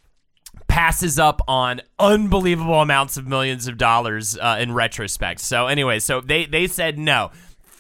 passes 0.68 1.18
up 1.18 1.42
on 1.48 1.82
unbelievable 2.00 2.82
amounts 2.82 3.18
of 3.18 3.28
millions 3.28 3.68
of 3.68 3.78
dollars 3.78 4.38
uh, 4.38 4.58
in 4.60 4.74
retrospect. 4.74 5.40
So 5.40 5.68
anyway, 5.68 6.00
so 6.00 6.22
they 6.22 6.46
they 6.46 6.68
said 6.68 6.98
no. 6.98 7.32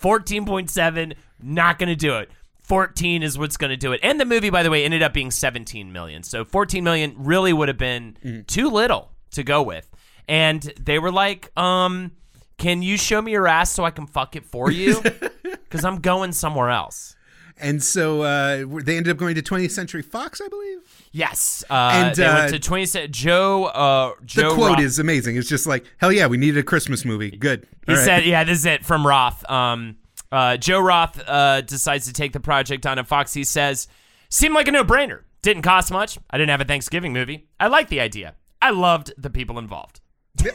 14.7 0.01 1.15
not 1.41 1.79
going 1.79 1.89
to 1.89 1.95
do 1.95 2.15
it. 2.17 2.29
14 2.61 3.23
is 3.23 3.37
what's 3.37 3.57
going 3.57 3.69
to 3.69 3.77
do 3.77 3.93
it. 3.93 3.99
And 4.03 4.19
the 4.19 4.25
movie 4.25 4.49
by 4.49 4.63
the 4.63 4.69
way 4.69 4.83
ended 4.83 5.01
up 5.01 5.13
being 5.13 5.31
17 5.31 5.91
million. 5.91 6.23
So 6.23 6.43
14 6.43 6.83
million 6.83 7.15
really 7.17 7.53
would 7.53 7.67
have 7.67 7.77
been 7.77 8.43
too 8.47 8.69
little 8.69 9.11
to 9.31 9.43
go 9.43 9.61
with. 9.61 9.89
And 10.27 10.61
they 10.79 10.99
were 10.99 11.11
like, 11.11 11.51
um 11.57 12.11
can 12.57 12.81
you 12.81 12.97
show 12.97 13.21
me 13.21 13.33
your 13.33 13.47
ass 13.47 13.71
so 13.71 13.85
I 13.85 13.91
can 13.91 14.07
fuck 14.07 14.35
it 14.35 14.43
for 14.43 14.71
you? 14.71 15.01
Cuz 15.69 15.85
I'm 15.85 15.99
going 15.99 16.31
somewhere 16.31 16.71
else. 16.71 17.15
And 17.59 17.83
so 17.83 18.21
uh, 18.21 18.65
they 18.83 18.97
ended 18.97 19.09
up 19.09 19.17
going 19.17 19.35
to 19.35 19.41
20th 19.41 19.71
Century 19.71 20.01
Fox, 20.01 20.39
I 20.41 20.47
believe. 20.47 20.79
Yes. 21.11 21.63
Uh, 21.69 21.91
And, 21.93 22.15
they 22.15 22.25
uh, 22.25 22.35
went 22.35 22.51
to 22.51 22.59
20 22.59 22.85
cent 22.85 23.11
Joe 23.11 23.65
uh 23.65 24.13
The 24.35 24.49
quote 24.53 24.71
Roth- 24.73 24.79
is 24.81 24.99
amazing. 24.99 25.37
It's 25.37 25.49
just 25.49 25.65
like, 25.65 25.85
hell 25.97 26.11
yeah, 26.11 26.27
we 26.27 26.37
needed 26.37 26.57
a 26.59 26.63
Christmas 26.63 27.03
movie. 27.05 27.31
Good. 27.31 27.65
He 27.85 27.93
All 27.93 27.97
right. 27.97 28.05
said, 28.05 28.25
"Yeah, 28.25 28.43
this 28.43 28.59
is 28.59 28.65
it 28.65 28.85
from 28.85 29.07
Roth." 29.07 29.49
Um, 29.49 29.95
uh, 30.31 30.57
Joe 30.57 30.79
Roth 30.81 31.21
uh, 31.27 31.61
decides 31.61 32.05
to 32.07 32.13
take 32.13 32.33
the 32.33 32.39
project 32.39 32.85
on, 32.85 32.99
and 32.99 33.07
Fox 33.07 33.33
he 33.33 33.43
says, 33.45 33.87
"Seemed 34.29 34.53
like 34.53 34.67
a 34.67 34.71
no-brainer. 34.71 35.21
Didn't 35.41 35.63
cost 35.63 35.91
much. 35.91 36.19
I 36.29 36.37
didn't 36.37 36.49
have 36.49 36.61
a 36.61 36.65
Thanksgiving 36.65 37.13
movie. 37.13 37.47
I 37.59 37.67
liked 37.67 37.89
the 37.89 38.01
idea. 38.01 38.35
I 38.61 38.71
loved 38.71 39.13
the 39.17 39.29
people 39.29 39.57
involved. 39.57 40.01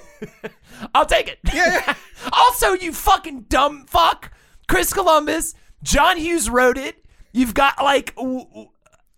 I'll 0.94 1.06
take 1.06 1.28
it. 1.28 1.38
Yeah. 1.54 1.94
also, 2.32 2.72
you 2.72 2.92
fucking 2.92 3.46
dumb 3.48 3.86
fuck, 3.86 4.30
Chris 4.68 4.92
Columbus, 4.92 5.54
John 5.82 6.16
Hughes 6.18 6.48
wrote 6.50 6.78
it. 6.78 7.04
You've 7.32 7.54
got 7.54 7.82
like." 7.82 8.14
W- 8.16 8.44
w- 8.46 8.68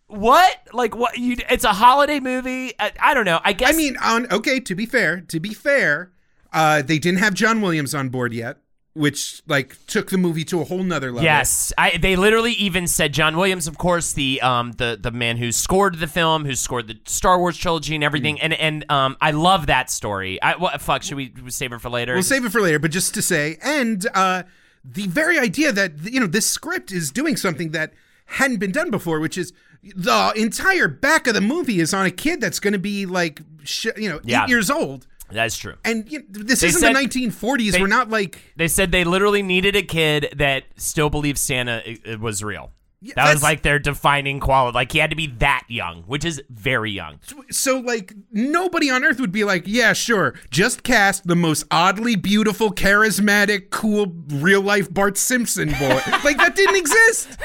what 0.07 0.69
like 0.73 0.95
what 0.95 1.19
you 1.19 1.37
it's 1.49 1.65
a 1.65 1.73
holiday 1.73 2.21
movie 2.21 2.73
I, 2.79 2.93
I 3.01 3.15
don't 3.15 3.25
know 3.25 3.41
i 3.43 3.53
guess 3.55 3.75
I 3.75 3.77
mean, 3.77 3.97
on 3.97 4.31
okay. 4.31 4.61
To 4.61 4.75
be 4.75 4.85
fair, 4.87 5.23
to 5.23 5.41
be 5.41 5.55
fair, 5.55 6.13
uh, 6.53 6.83
they 6.83 6.99
didn't 6.99 7.19
have 7.21 7.35
John 7.35 7.61
Williams 7.63 7.95
on 7.95 8.11
board 8.11 8.33
yet. 8.35 8.59
which 8.93 9.43
like 9.49 9.77
took 9.87 10.11
the 10.11 10.19
movie 10.19 10.45
to 10.45 10.61
a 10.61 10.65
whole 10.65 10.85
nother 10.85 11.09
level. 11.11 11.25
Yes, 11.25 11.73
I, 11.79 11.97
they 11.97 12.15
literally 12.17 12.53
even 12.53 12.87
said 12.87 13.13
John 13.13 13.37
Williams, 13.37 13.67
of 13.67 13.79
course, 13.79 14.13
the 14.13 14.41
um 14.43 14.73
the 14.73 14.97
the 15.01 15.11
man 15.11 15.39
who 15.39 15.51
scored 15.51 15.99
the 15.99 16.07
film, 16.07 16.45
who 16.45 16.55
scored 16.55 16.87
the 16.87 16.99
Star 17.07 17.39
Wars 17.39 17.57
trilogy 17.57 17.95
and 17.95 18.03
Mm. 18.03 18.07
everything, 18.07 18.41
and 18.41 18.53
and 18.53 18.85
um 18.93 19.17
I 19.23 19.31
love 19.33 19.67
that 19.67 19.91
story. 19.91 20.41
I 20.43 20.57
what 20.57 20.81
fuck 20.83 21.03
should 21.03 21.17
we 21.17 21.33
save 21.49 21.73
it 21.73 21.81
for 21.81 21.89
later? 21.89 22.13
We'll 22.13 22.23
save 22.23 22.45
it 22.45 22.53
for 22.53 22.61
later, 22.61 22.79
but 22.79 22.91
just 22.93 23.15
to 23.15 23.23
say, 23.23 23.57
and 23.63 24.07
uh, 24.15 24.43
the 24.85 25.07
very 25.07 25.39
idea 25.39 25.73
that 25.73 25.93
you 26.05 26.21
know 26.21 26.27
this 26.27 26.47
script 26.47 26.93
is 26.93 27.11
doing 27.11 27.37
something 27.37 27.71
that 27.71 27.93
hadn't 28.27 28.59
been 28.59 28.73
done 28.73 28.91
before, 28.91 29.19
which 29.21 29.39
is 29.39 29.53
the 29.83 30.33
entire 30.37 30.89
back 30.89 31.27
of 31.27 31.35
the 31.35 31.41
movie 31.41 31.81
is 31.81 31.93
on 31.95 32.07
a 32.07 32.11
kid 32.11 32.41
that's 32.41 32.61
going 32.61 32.73
to 32.73 32.79
be 32.79 33.07
like 33.07 33.41
sh- 33.65 33.87
you 33.97 34.09
know 34.09 34.21
Yeah. 34.25 34.45
eight 34.45 34.49
years 34.51 34.71
old, 34.71 35.07
That's 35.31 35.57
true. 35.57 35.75
and 35.85 36.11
you 36.11 36.19
know, 36.21 36.25
this 36.31 36.61
They 36.61 36.69
isn't 36.69 36.81
said- 36.81 36.95
the 36.95 36.99
1940s. 36.99 37.73
they- 37.73 37.81
We're 37.81 37.87
not 37.87 38.11
like 38.11 38.39
They 38.57 38.69
said 38.69 38.93
they 38.93 39.05
literally 39.05 39.43
needed 39.43 39.75
a 39.77 39.83
kid 39.83 40.29
that 40.37 40.65
still 40.77 41.09
believes 41.11 41.41
Santa 41.41 41.83
i- 42.07 42.15
was 42.17 42.43
real. 42.43 42.73
That 43.17 43.33
was 43.33 43.43
like 43.43 43.63
their 43.63 43.79
defining 43.79 44.41
quality. 44.41 44.75
Like 44.75 44.93
he 44.93 44.99
had 44.99 45.11
to 45.11 45.17
be 45.17 45.27
that 45.39 45.65
young, 45.69 46.03
which 46.03 46.25
is 46.25 46.43
very 46.49 46.91
young. 46.91 47.21
so 47.51 47.79
like 47.79 48.15
nobody 48.33 48.91
on 48.91 49.05
earth 49.05 49.21
would 49.21 49.33
be 49.33 49.45
like, 49.45 49.65
yeah, 49.67 49.93
sure, 49.93 50.35
just 50.51 50.83
cast 50.83 51.27
the 51.27 51.37
most 51.37 51.65
oddly 51.71 52.17
beautiful, 52.17 52.73
charismatic, 52.73 53.71
cool, 53.71 54.07
real 54.29 54.61
life 54.63 54.93
Bart 54.93 55.17
Simpson 55.19 55.71
boy. 55.71 56.01
like 56.25 56.37
that 56.39 56.55
didn't 56.57 56.77
exist. 56.77 57.39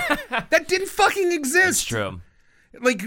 That 0.50 0.68
didn't 0.68 0.90
fucking 0.90 1.32
exist. 1.32 1.82
It's 1.82 1.84
true. 1.86 2.22
like 2.82 3.04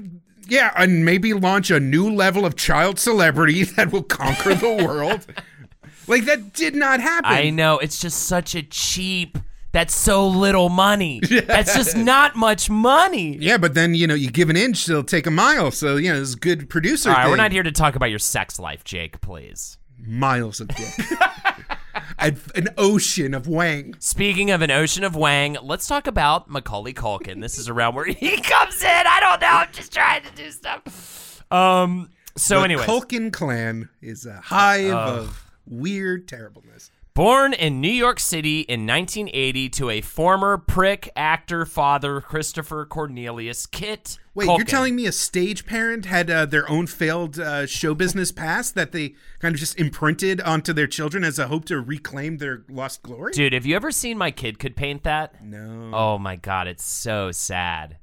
yeah 0.48 0.72
and 0.76 1.04
maybe 1.04 1.32
launch 1.32 1.70
a 1.70 1.78
new 1.78 2.12
level 2.12 2.44
of 2.44 2.56
child 2.56 2.98
celebrity 2.98 3.62
that 3.76 3.92
will 3.92 4.02
conquer 4.02 4.54
the 4.54 4.84
world 4.84 5.24
like 6.08 6.24
that 6.24 6.52
did 6.52 6.74
not 6.74 7.00
happen 7.00 7.30
I 7.30 7.50
know 7.50 7.78
it's 7.78 8.00
just 8.00 8.24
such 8.24 8.54
a 8.54 8.62
cheap. 8.62 9.38
That's 9.72 9.94
so 9.96 10.26
little 10.28 10.68
money. 10.68 11.20
That's 11.46 11.74
just 11.74 11.96
not 11.96 12.36
much 12.36 12.68
money. 12.70 13.36
yeah 13.38 13.56
but 13.56 13.74
then 13.74 13.94
you 13.94 14.06
know 14.06 14.14
you 14.14 14.30
give 14.30 14.50
an 14.50 14.56
inch 14.56 14.86
they'll 14.86 15.02
take 15.02 15.26
a 15.26 15.30
mile 15.30 15.70
so 15.70 15.96
you 15.96 16.12
know 16.12 16.20
it's 16.20 16.34
good 16.34 16.68
producer 16.68 17.08
All 17.10 17.16
right, 17.16 17.28
we're 17.28 17.36
not 17.36 17.52
here 17.52 17.62
to 17.62 17.72
talk 17.72 17.94
about 17.96 18.10
your 18.10 18.18
sex 18.18 18.58
life, 18.58 18.84
Jake. 18.84 19.20
Please. 19.20 19.78
miles 19.98 20.60
of 20.60 20.68
dick 20.68 20.88
an, 22.18 22.38
an 22.54 22.68
ocean 22.76 23.34
of 23.34 23.46
wang 23.48 23.94
Speaking 23.98 24.50
of 24.50 24.62
an 24.62 24.70
ocean 24.70 25.04
of 25.04 25.16
Wang, 25.16 25.56
let's 25.62 25.86
talk 25.86 26.06
about 26.06 26.48
Macaulay 26.50 26.92
Culkin. 26.94 27.40
This 27.40 27.58
is 27.58 27.68
around 27.68 27.94
where 27.94 28.04
he 28.24 28.40
comes 28.40 28.82
in. 28.82 28.88
I 28.88 29.18
don't 29.20 29.40
know. 29.40 29.46
I'm 29.48 29.72
just 29.72 29.92
trying 29.92 30.22
to 30.22 30.30
do 30.32 30.50
stuff. 30.50 31.42
Um. 31.50 32.10
So, 32.36 32.62
anyway, 32.62 32.84
Culkin 32.84 33.30
clan 33.32 33.88
is 34.00 34.24
a 34.24 34.40
hive 34.40 34.92
of 34.92 35.44
weird 35.66 36.26
terribleness 36.28 36.90
born 37.14 37.52
in 37.52 37.80
New 37.80 37.90
York 37.90 38.18
City 38.18 38.60
in 38.60 38.86
1980 38.86 39.68
to 39.70 39.90
a 39.90 40.00
former 40.00 40.58
prick 40.58 41.10
actor 41.16 41.64
father, 41.64 42.20
Christopher 42.20 42.86
Cornelius 42.86 43.66
Kit. 43.66 44.18
Wait, 44.34 44.48
Culkin. 44.48 44.56
you're 44.58 44.66
telling 44.66 44.96
me 44.96 45.06
a 45.06 45.12
stage 45.12 45.66
parent 45.66 46.06
had 46.06 46.30
uh, 46.30 46.46
their 46.46 46.68
own 46.70 46.86
failed 46.86 47.38
uh, 47.38 47.66
show 47.66 47.94
business 47.94 48.32
past 48.32 48.74
that 48.74 48.92
they 48.92 49.14
kind 49.40 49.54
of 49.54 49.60
just 49.60 49.78
imprinted 49.78 50.40
onto 50.40 50.72
their 50.72 50.86
children 50.86 51.22
as 51.22 51.38
a 51.38 51.48
hope 51.48 51.66
to 51.66 51.80
reclaim 51.80 52.38
their 52.38 52.64
lost 52.68 53.02
glory? 53.02 53.32
Dude, 53.32 53.52
have 53.52 53.66
you 53.66 53.76
ever 53.76 53.90
seen 53.90 54.16
my 54.16 54.30
kid 54.30 54.58
could 54.58 54.74
paint 54.74 55.02
that? 55.02 55.44
No. 55.44 55.90
Oh 55.92 56.18
my 56.18 56.36
god, 56.36 56.66
it's 56.66 56.84
so 56.84 57.30
sad. 57.30 57.98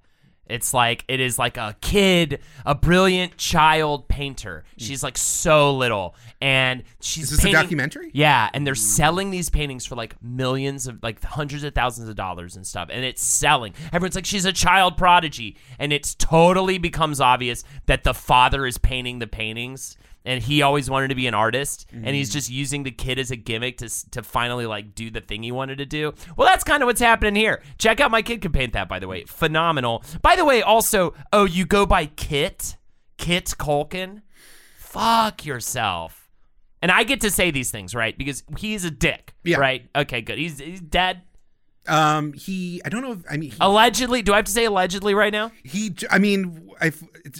It's 0.49 0.73
like 0.73 1.05
it 1.07 1.19
is 1.19 1.38
like 1.39 1.57
a 1.57 1.75
kid, 1.81 2.39
a 2.65 2.75
brilliant 2.75 3.38
child 3.38 4.07
painter. 4.07 4.63
Hmm. 4.77 4.83
She's 4.83 5.03
like 5.03 5.17
so 5.17 5.75
little, 5.75 6.15
and 6.41 6.83
she's 6.99 7.31
Is 7.31 7.38
this 7.38 7.45
a 7.45 7.51
documentary? 7.51 8.12
Yeah, 8.13 8.49
and 8.53 8.65
they're 8.65 8.75
selling 8.75 9.31
these 9.31 9.49
paintings 9.49 9.85
for 9.85 9.95
like 9.95 10.21
millions 10.21 10.88
of 10.88 11.01
like 11.03 11.23
hundreds 11.23 11.63
of 11.63 11.73
thousands 11.73 12.09
of 12.09 12.15
dollars 12.15 12.55
and 12.55 12.65
stuff, 12.65 12.89
and 12.91 13.05
it's 13.05 13.23
selling. 13.23 13.73
Everyone's 13.93 14.15
like, 14.15 14.25
she's 14.25 14.45
a 14.45 14.53
child 14.53 14.97
prodigy, 14.97 15.57
and 15.77 15.93
it's 15.93 16.15
totally 16.15 16.77
becomes 16.77 17.21
obvious 17.21 17.63
that 17.85 18.03
the 18.03 18.13
father 18.13 18.65
is 18.65 18.77
painting 18.77 19.19
the 19.19 19.27
paintings. 19.27 19.97
And 20.29 20.43
he 20.43 20.61
always 20.61 20.89
wanted 20.89 21.07
to 21.07 21.15
be 21.15 21.25
an 21.27 21.33
artist, 21.33 21.87
and 21.91 22.05
Mm. 22.05 22.13
he's 22.13 22.31
just 22.31 22.49
using 22.51 22.83
the 22.83 22.91
kid 22.91 23.17
as 23.17 23.31
a 23.31 23.35
gimmick 23.35 23.77
to 23.79 23.89
to 24.11 24.21
finally 24.21 24.65
like 24.67 24.93
do 24.93 25.09
the 25.09 25.21
thing 25.21 25.41
he 25.41 25.51
wanted 25.51 25.79
to 25.79 25.85
do. 25.85 26.13
Well, 26.37 26.47
that's 26.47 26.63
kind 26.63 26.83
of 26.83 26.87
what's 26.87 27.01
happening 27.01 27.35
here. 27.35 27.63
Check 27.79 27.99
out 27.99 28.11
my 28.11 28.21
kid 28.21 28.41
can 28.41 28.51
paint 28.51 28.73
that, 28.73 28.87
by 28.87 28.99
the 28.99 29.07
way, 29.07 29.23
phenomenal. 29.25 30.03
By 30.21 30.35
the 30.35 30.45
way, 30.45 30.61
also, 30.61 31.13
oh, 31.33 31.45
you 31.45 31.65
go 31.65 31.85
by 31.87 32.05
Kit, 32.05 32.77
Kit 33.17 33.45
Culkin. 33.57 34.21
Fuck 34.77 35.45
yourself. 35.45 36.29
And 36.81 36.91
I 36.91 37.03
get 37.03 37.21
to 37.21 37.31
say 37.31 37.51
these 37.51 37.71
things, 37.71 37.93
right? 37.95 38.17
Because 38.17 38.43
he's 38.57 38.85
a 38.85 38.91
dick, 38.91 39.33
Yeah. 39.43 39.57
right? 39.57 39.89
Okay, 39.95 40.21
good. 40.21 40.37
He's 40.37 40.59
he's 40.59 40.79
dead. 40.81 41.21
Um, 41.89 42.34
he, 42.34 42.82
I 42.86 42.89
don't 42.89 43.02
know. 43.02 43.13
If, 43.13 43.19
I 43.30 43.38
mean, 43.38 43.52
he, 43.52 43.58
Allegedly, 43.60 44.21
do 44.21 44.34
I 44.34 44.38
have 44.38 44.45
to 44.45 44.52
say 44.52 44.65
allegedly 44.65 45.13
right 45.13 45.34
now? 45.34 45.52
he 45.63 45.93
I 46.10 46.19
mean, 46.19 46.69
I, 46.82 46.91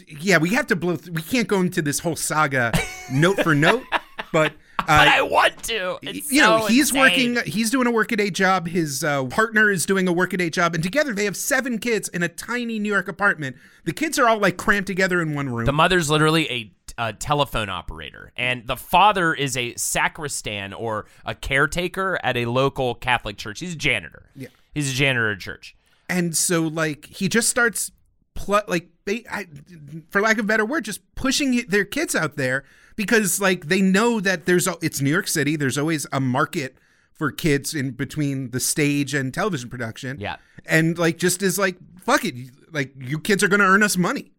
yeah, 0.08 0.38
we 0.38 0.50
have 0.52 0.68
to 0.68 0.76
blow. 0.76 0.96
Th- 0.96 1.10
we 1.16 1.22
can't 1.22 1.48
go 1.48 1.60
into 1.62 1.82
this 1.82 2.00
whole 2.00 2.16
saga 2.16 2.72
note 3.12 3.42
for 3.44 3.54
note, 3.56 3.84
but. 4.34 4.54
Uh, 4.80 4.86
But 4.88 5.08
I 5.10 5.22
want 5.22 5.62
to. 5.64 6.00
It's 6.02 6.32
you 6.32 6.42
know, 6.42 6.62
so 6.62 6.68
he's 6.68 6.90
insane. 6.96 7.36
working. 7.36 7.52
He's 7.52 7.70
doing 7.70 7.86
a 7.86 7.92
workaday 7.92 8.30
job. 8.32 8.68
His 8.68 9.04
uh, 9.04 9.26
partner 9.26 9.70
is 9.70 9.86
doing 9.86 10.08
a 10.08 10.14
workaday 10.14 10.50
job, 10.50 10.74
and 10.74 10.82
together 10.82 11.14
they 11.14 11.26
have 11.26 11.36
seven 11.36 11.78
kids 11.80 12.08
in 12.08 12.24
a 12.24 12.30
tiny 12.30 12.80
New 12.80 12.92
York 12.92 13.08
apartment. 13.10 13.58
The 13.84 13.92
kids 13.94 14.18
are 14.18 14.28
all 14.28 14.40
like 14.40 14.56
cramped 14.58 14.88
together 14.88 15.22
in 15.22 15.36
one 15.36 15.50
room. 15.50 15.66
The 15.66 15.74
mother's 15.74 16.10
literally 16.10 16.50
a, 16.50 16.72
a 17.00 17.14
telephone 17.14 17.70
operator, 17.70 18.32
and 18.38 18.68
the 18.68 18.76
father 18.76 19.34
is 19.34 19.56
a 19.58 19.74
sacristan 19.76 20.74
or 20.74 21.06
a 21.26 21.34
caretaker 21.34 22.20
at 22.24 22.36
a 22.38 22.46
local 22.46 22.94
Catholic 22.96 23.38
church. 23.38 23.60
He's 23.62 23.74
a 23.74 23.78
janitor. 23.78 24.30
Yeah. 24.36 24.50
He's 24.74 24.92
a 24.92 24.94
janitor 24.94 25.32
at 25.32 25.40
church. 25.40 25.76
and 26.10 26.36
so 26.38 26.62
like 26.68 27.06
he 27.06 27.28
just 27.30 27.50
starts 27.50 27.92
pl- 28.36 28.62
like 28.68 28.90
I, 29.32 29.48
for 30.10 30.22
lack 30.22 30.38
of 30.38 30.46
a 30.46 30.48
better 30.48 30.66
word 30.66 30.86
just 30.86 31.02
pushing 31.16 31.64
their 31.68 31.86
kids 31.86 32.16
out 32.16 32.36
there 32.38 32.64
because 32.96 33.40
like 33.42 33.68
they 33.68 33.82
know 33.82 34.20
that 34.20 34.46
there's 34.46 34.68
a, 34.68 34.76
it's 34.82 35.02
New 35.02 35.10
York 35.10 35.28
City 35.28 35.56
there's 35.56 35.78
always 35.78 36.06
a 36.12 36.20
market 36.20 36.78
for 37.14 37.32
kids 37.32 37.74
in 37.74 37.92
between 37.92 38.52
the 38.52 38.60
stage 38.60 39.14
and 39.16 39.34
television 39.34 39.70
production 39.70 40.20
Yeah. 40.20 40.36
and 40.66 40.98
like 40.98 41.18
just 41.18 41.42
is 41.42 41.58
like 41.58 41.78
fuck 42.02 42.24
it 42.24 42.36
like 42.72 42.94
you 43.00 43.20
kids 43.20 43.44
are 43.44 43.48
going 43.48 43.60
to 43.62 43.66
earn 43.66 43.82
us 43.84 43.98
money 43.98 44.32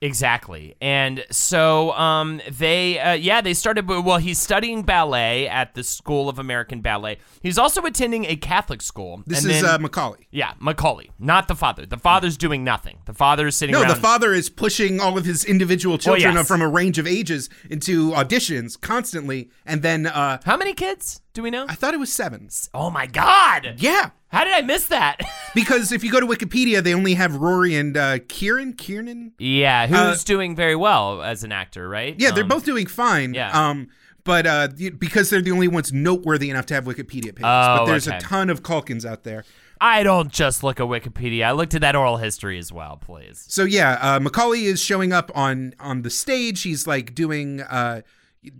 Exactly. 0.00 0.76
And 0.80 1.24
so 1.30 1.92
um 1.92 2.40
they 2.50 2.98
uh, 2.98 3.12
yeah, 3.12 3.40
they 3.40 3.54
started 3.54 3.88
well 3.88 4.18
he's 4.18 4.38
studying 4.38 4.82
ballet 4.82 5.48
at 5.48 5.74
the 5.74 5.82
School 5.82 6.28
of 6.28 6.38
American 6.38 6.80
Ballet. 6.80 7.18
He's 7.42 7.58
also 7.58 7.82
attending 7.84 8.24
a 8.26 8.36
Catholic 8.36 8.82
school. 8.82 9.22
this 9.26 9.44
is 9.44 9.62
then- 9.62 9.64
uh, 9.64 9.78
Macaulay 9.78 10.26
yeah, 10.30 10.52
Macaulay, 10.58 11.10
not 11.18 11.48
the 11.48 11.54
father. 11.54 11.86
The 11.86 11.96
father's 11.96 12.36
doing 12.36 12.64
nothing. 12.64 12.98
The 13.06 13.14
father's 13.14 13.56
sitting 13.56 13.72
no 13.72 13.82
around 13.82 13.90
the 13.90 14.00
father 14.00 14.32
is 14.32 14.50
pushing 14.50 15.00
all 15.00 15.16
of 15.16 15.24
his 15.24 15.44
individual 15.44 15.98
children 15.98 16.34
yes. 16.34 16.48
from 16.48 16.60
a 16.60 16.68
range 16.68 16.98
of 16.98 17.06
ages 17.06 17.48
into 17.70 18.10
auditions 18.10 18.80
constantly 18.80 19.50
and 19.64 19.82
then 19.82 20.06
uh 20.06 20.38
How 20.44 20.56
many 20.56 20.74
kids 20.74 21.20
do 21.34 21.42
we 21.42 21.50
know? 21.50 21.66
I 21.68 21.74
thought 21.74 21.94
it 21.94 22.00
was 22.00 22.12
7 22.12 22.48
Oh 22.72 22.90
my 22.90 23.06
god. 23.06 23.74
yeah 23.78 24.10
How 24.28 24.44
did 24.44 24.54
I 24.54 24.62
miss 24.62 24.86
that? 24.86 25.20
Because 25.54 25.92
if 25.92 26.02
you 26.02 26.10
go 26.10 26.18
to 26.18 26.26
Wikipedia, 26.26 26.82
they 26.82 26.92
only 26.92 27.14
have 27.14 27.36
Rory 27.36 27.76
and 27.76 27.96
uh, 27.96 28.18
Kieran. 28.26 28.72
Kieran. 28.72 29.34
yeah, 29.38 29.86
who's 29.86 29.96
Uh, 29.96 30.16
doing 30.24 30.56
very 30.56 30.74
well 30.74 31.22
as 31.22 31.44
an 31.44 31.52
actor, 31.52 31.88
right? 31.88 32.16
Yeah, 32.18 32.32
they're 32.32 32.42
Um, 32.42 32.48
both 32.48 32.64
doing 32.64 32.86
fine. 32.86 33.34
yeah. 33.34 33.52
Um, 33.52 33.86
but 34.24 34.46
uh, 34.48 34.68
because 34.98 35.30
they're 35.30 35.42
the 35.42 35.52
only 35.52 35.68
ones 35.68 35.92
noteworthy 35.92 36.50
enough 36.50 36.66
to 36.66 36.74
have 36.74 36.86
Wikipedia 36.86 37.26
pages. 37.36 37.44
Oh, 37.44 37.76
but 37.78 37.84
there's 37.84 38.08
okay. 38.08 38.16
a 38.16 38.20
ton 38.20 38.50
of 38.50 38.64
Culkins 38.64 39.04
out 39.04 39.22
there. 39.22 39.44
I 39.80 40.02
don't 40.02 40.32
just 40.32 40.64
look 40.64 40.80
at 40.80 40.86
Wikipedia. 40.86 41.44
I 41.44 41.52
looked 41.52 41.74
at 41.74 41.82
that 41.82 41.94
oral 41.94 42.16
history 42.16 42.58
as 42.58 42.72
well, 42.72 42.96
please. 42.96 43.44
So 43.48 43.62
yeah, 43.64 43.98
uh, 44.00 44.18
Macaulay 44.18 44.64
is 44.64 44.82
showing 44.82 45.12
up 45.12 45.30
on 45.36 45.74
on 45.78 46.02
the 46.02 46.10
stage. 46.10 46.62
He's 46.62 46.86
like 46.86 47.14
doing. 47.14 47.60
Uh, 47.60 48.00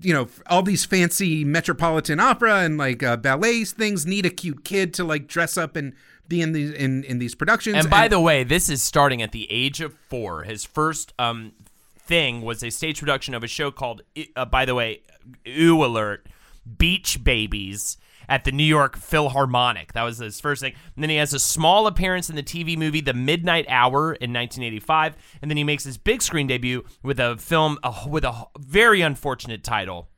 you 0.01 0.15
know 0.15 0.29
all 0.47 0.63
these 0.63 0.85
fancy 0.85 1.45
metropolitan 1.45 2.19
opera 2.21 2.61
and 2.61 2.79
like 2.79 3.03
uh, 3.03 3.17
ballet 3.17 3.65
things 3.65 4.07
need 4.07 4.25
a 4.25 4.31
cute 4.31 4.65
kid 4.65 4.95
to 4.95 5.05
like 5.05 5.27
dress 5.27 5.59
up 5.59 5.77
and 5.77 5.93
be 6.29 6.41
in 6.41 6.53
these 6.53 6.71
in, 6.71 7.05
in 7.05 7.19
these 7.19 7.35
productions 7.35 7.77
And 7.77 7.91
by 7.91 8.09
the 8.09 8.21
way, 8.21 8.45
this 8.45 8.71
is 8.71 8.83
starting 8.83 9.21
at 9.21 9.33
the 9.33 9.47
age 9.51 9.81
of 9.81 9.95
four. 10.09 10.45
His 10.45 10.65
first 10.65 11.13
um 11.19 11.53
thing 11.99 12.43
was 12.43 12.63
a 12.63 12.71
stage 12.71 13.01
production 13.01 13.35
of 13.35 13.43
a 13.43 13.47
show 13.47 13.71
called, 13.71 14.03
uh, 14.37 14.45
by 14.45 14.65
the 14.65 14.75
way, 14.75 15.01
Ooh 15.49 15.85
Alert, 15.85 16.27
Bach 16.67 17.23
Babies 17.23 17.97
at 18.29 18.45
the 18.45 18.53
New 18.53 18.65
York 18.65 18.97
Philharmonic. 18.97 19.93
That 19.93 20.03
was 20.03 20.19
his 20.19 20.41
first 20.41 20.63
thing. 20.63 20.75
And 20.95 21.03
then 21.03 21.11
he 21.11 21.17
has 21.17 21.33
a 21.33 21.39
small 21.39 21.87
appearance 21.87 22.29
in 22.31 22.37
the 22.37 22.43
TV 22.43 22.77
movie 22.77 23.01
The 23.01 23.15
Midnight 23.15 23.67
Hour 23.69 24.15
in 24.15 24.33
1985, 24.33 25.17
and 25.43 25.51
then 25.51 25.57
he 25.57 25.65
makes 25.65 25.85
his 25.85 25.99
big 25.99 26.23
screen 26.23 26.47
debut 26.47 26.85
with 27.03 27.21
a 27.21 27.37
film 27.37 27.79
uh, 27.83 28.07
with 28.09 28.25
a 28.25 28.45
very 28.59 29.01
unfortunate 29.01 29.63
title 29.63 30.09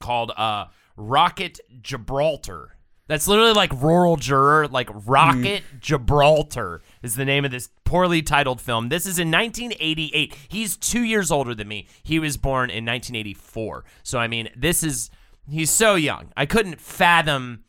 called 0.00 0.32
uh, 0.36 0.66
Rocket 0.96 1.60
Gibraltar. 1.82 2.78
That's 3.08 3.26
literally 3.26 3.54
like 3.54 3.72
rural 3.72 4.16
juror, 4.16 4.68
like 4.68 4.90
Rocket 4.92 5.62
Gibraltar 5.80 6.82
is 7.02 7.14
the 7.14 7.24
name 7.24 7.46
of 7.46 7.50
this 7.50 7.70
poorly 7.84 8.20
titled 8.20 8.60
film. 8.60 8.90
This 8.90 9.06
is 9.06 9.18
in 9.18 9.30
1988. 9.30 10.36
He's 10.48 10.76
two 10.76 11.02
years 11.02 11.30
older 11.30 11.54
than 11.54 11.68
me. 11.68 11.88
He 12.02 12.18
was 12.18 12.36
born 12.36 12.68
in 12.68 12.84
1984. 12.84 13.84
So 14.02 14.18
I 14.18 14.28
mean, 14.28 14.50
this 14.54 14.82
is 14.82 15.10
he's 15.50 15.70
so 15.70 15.94
young. 15.94 16.32
I 16.36 16.46
couldn't 16.46 16.80
fathom 16.80 17.64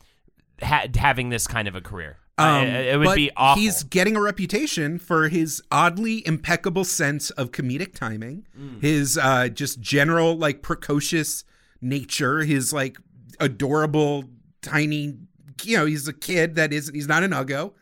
ha- 0.62 0.86
having 0.96 1.28
this 1.30 1.46
kind 1.46 1.66
of 1.68 1.74
a 1.74 1.80
career. 1.80 2.16
I- 2.38 2.60
Um, 2.62 2.66
it 2.68 2.98
would 2.98 3.04
but 3.04 3.16
be 3.16 3.30
awful. 3.36 3.60
He's 3.62 3.82
getting 3.82 4.16
a 4.16 4.20
reputation 4.20 4.98
for 4.98 5.28
his 5.28 5.62
oddly 5.70 6.26
impeccable 6.26 6.84
sense 6.84 7.28
of 7.30 7.50
comedic 7.52 7.94
timing, 7.94 8.46
Mm. 8.58 8.80
his 8.80 9.18
uh, 9.18 9.48
just 9.48 9.80
general 9.80 10.36
like 10.38 10.62
precocious 10.62 11.44
nature, 11.82 12.40
his 12.44 12.72
like 12.72 12.96
adorable 13.38 14.24
tiny. 14.62 15.16
You 15.62 15.76
know, 15.76 15.84
he's 15.86 16.08
a 16.08 16.12
kid 16.14 16.54
that 16.54 16.72
is. 16.72 16.88
He's 16.94 17.08
not 17.08 17.22
an 17.22 17.32
uggo, 17.32 17.72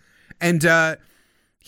and 0.40 0.64
uh, 0.64 0.96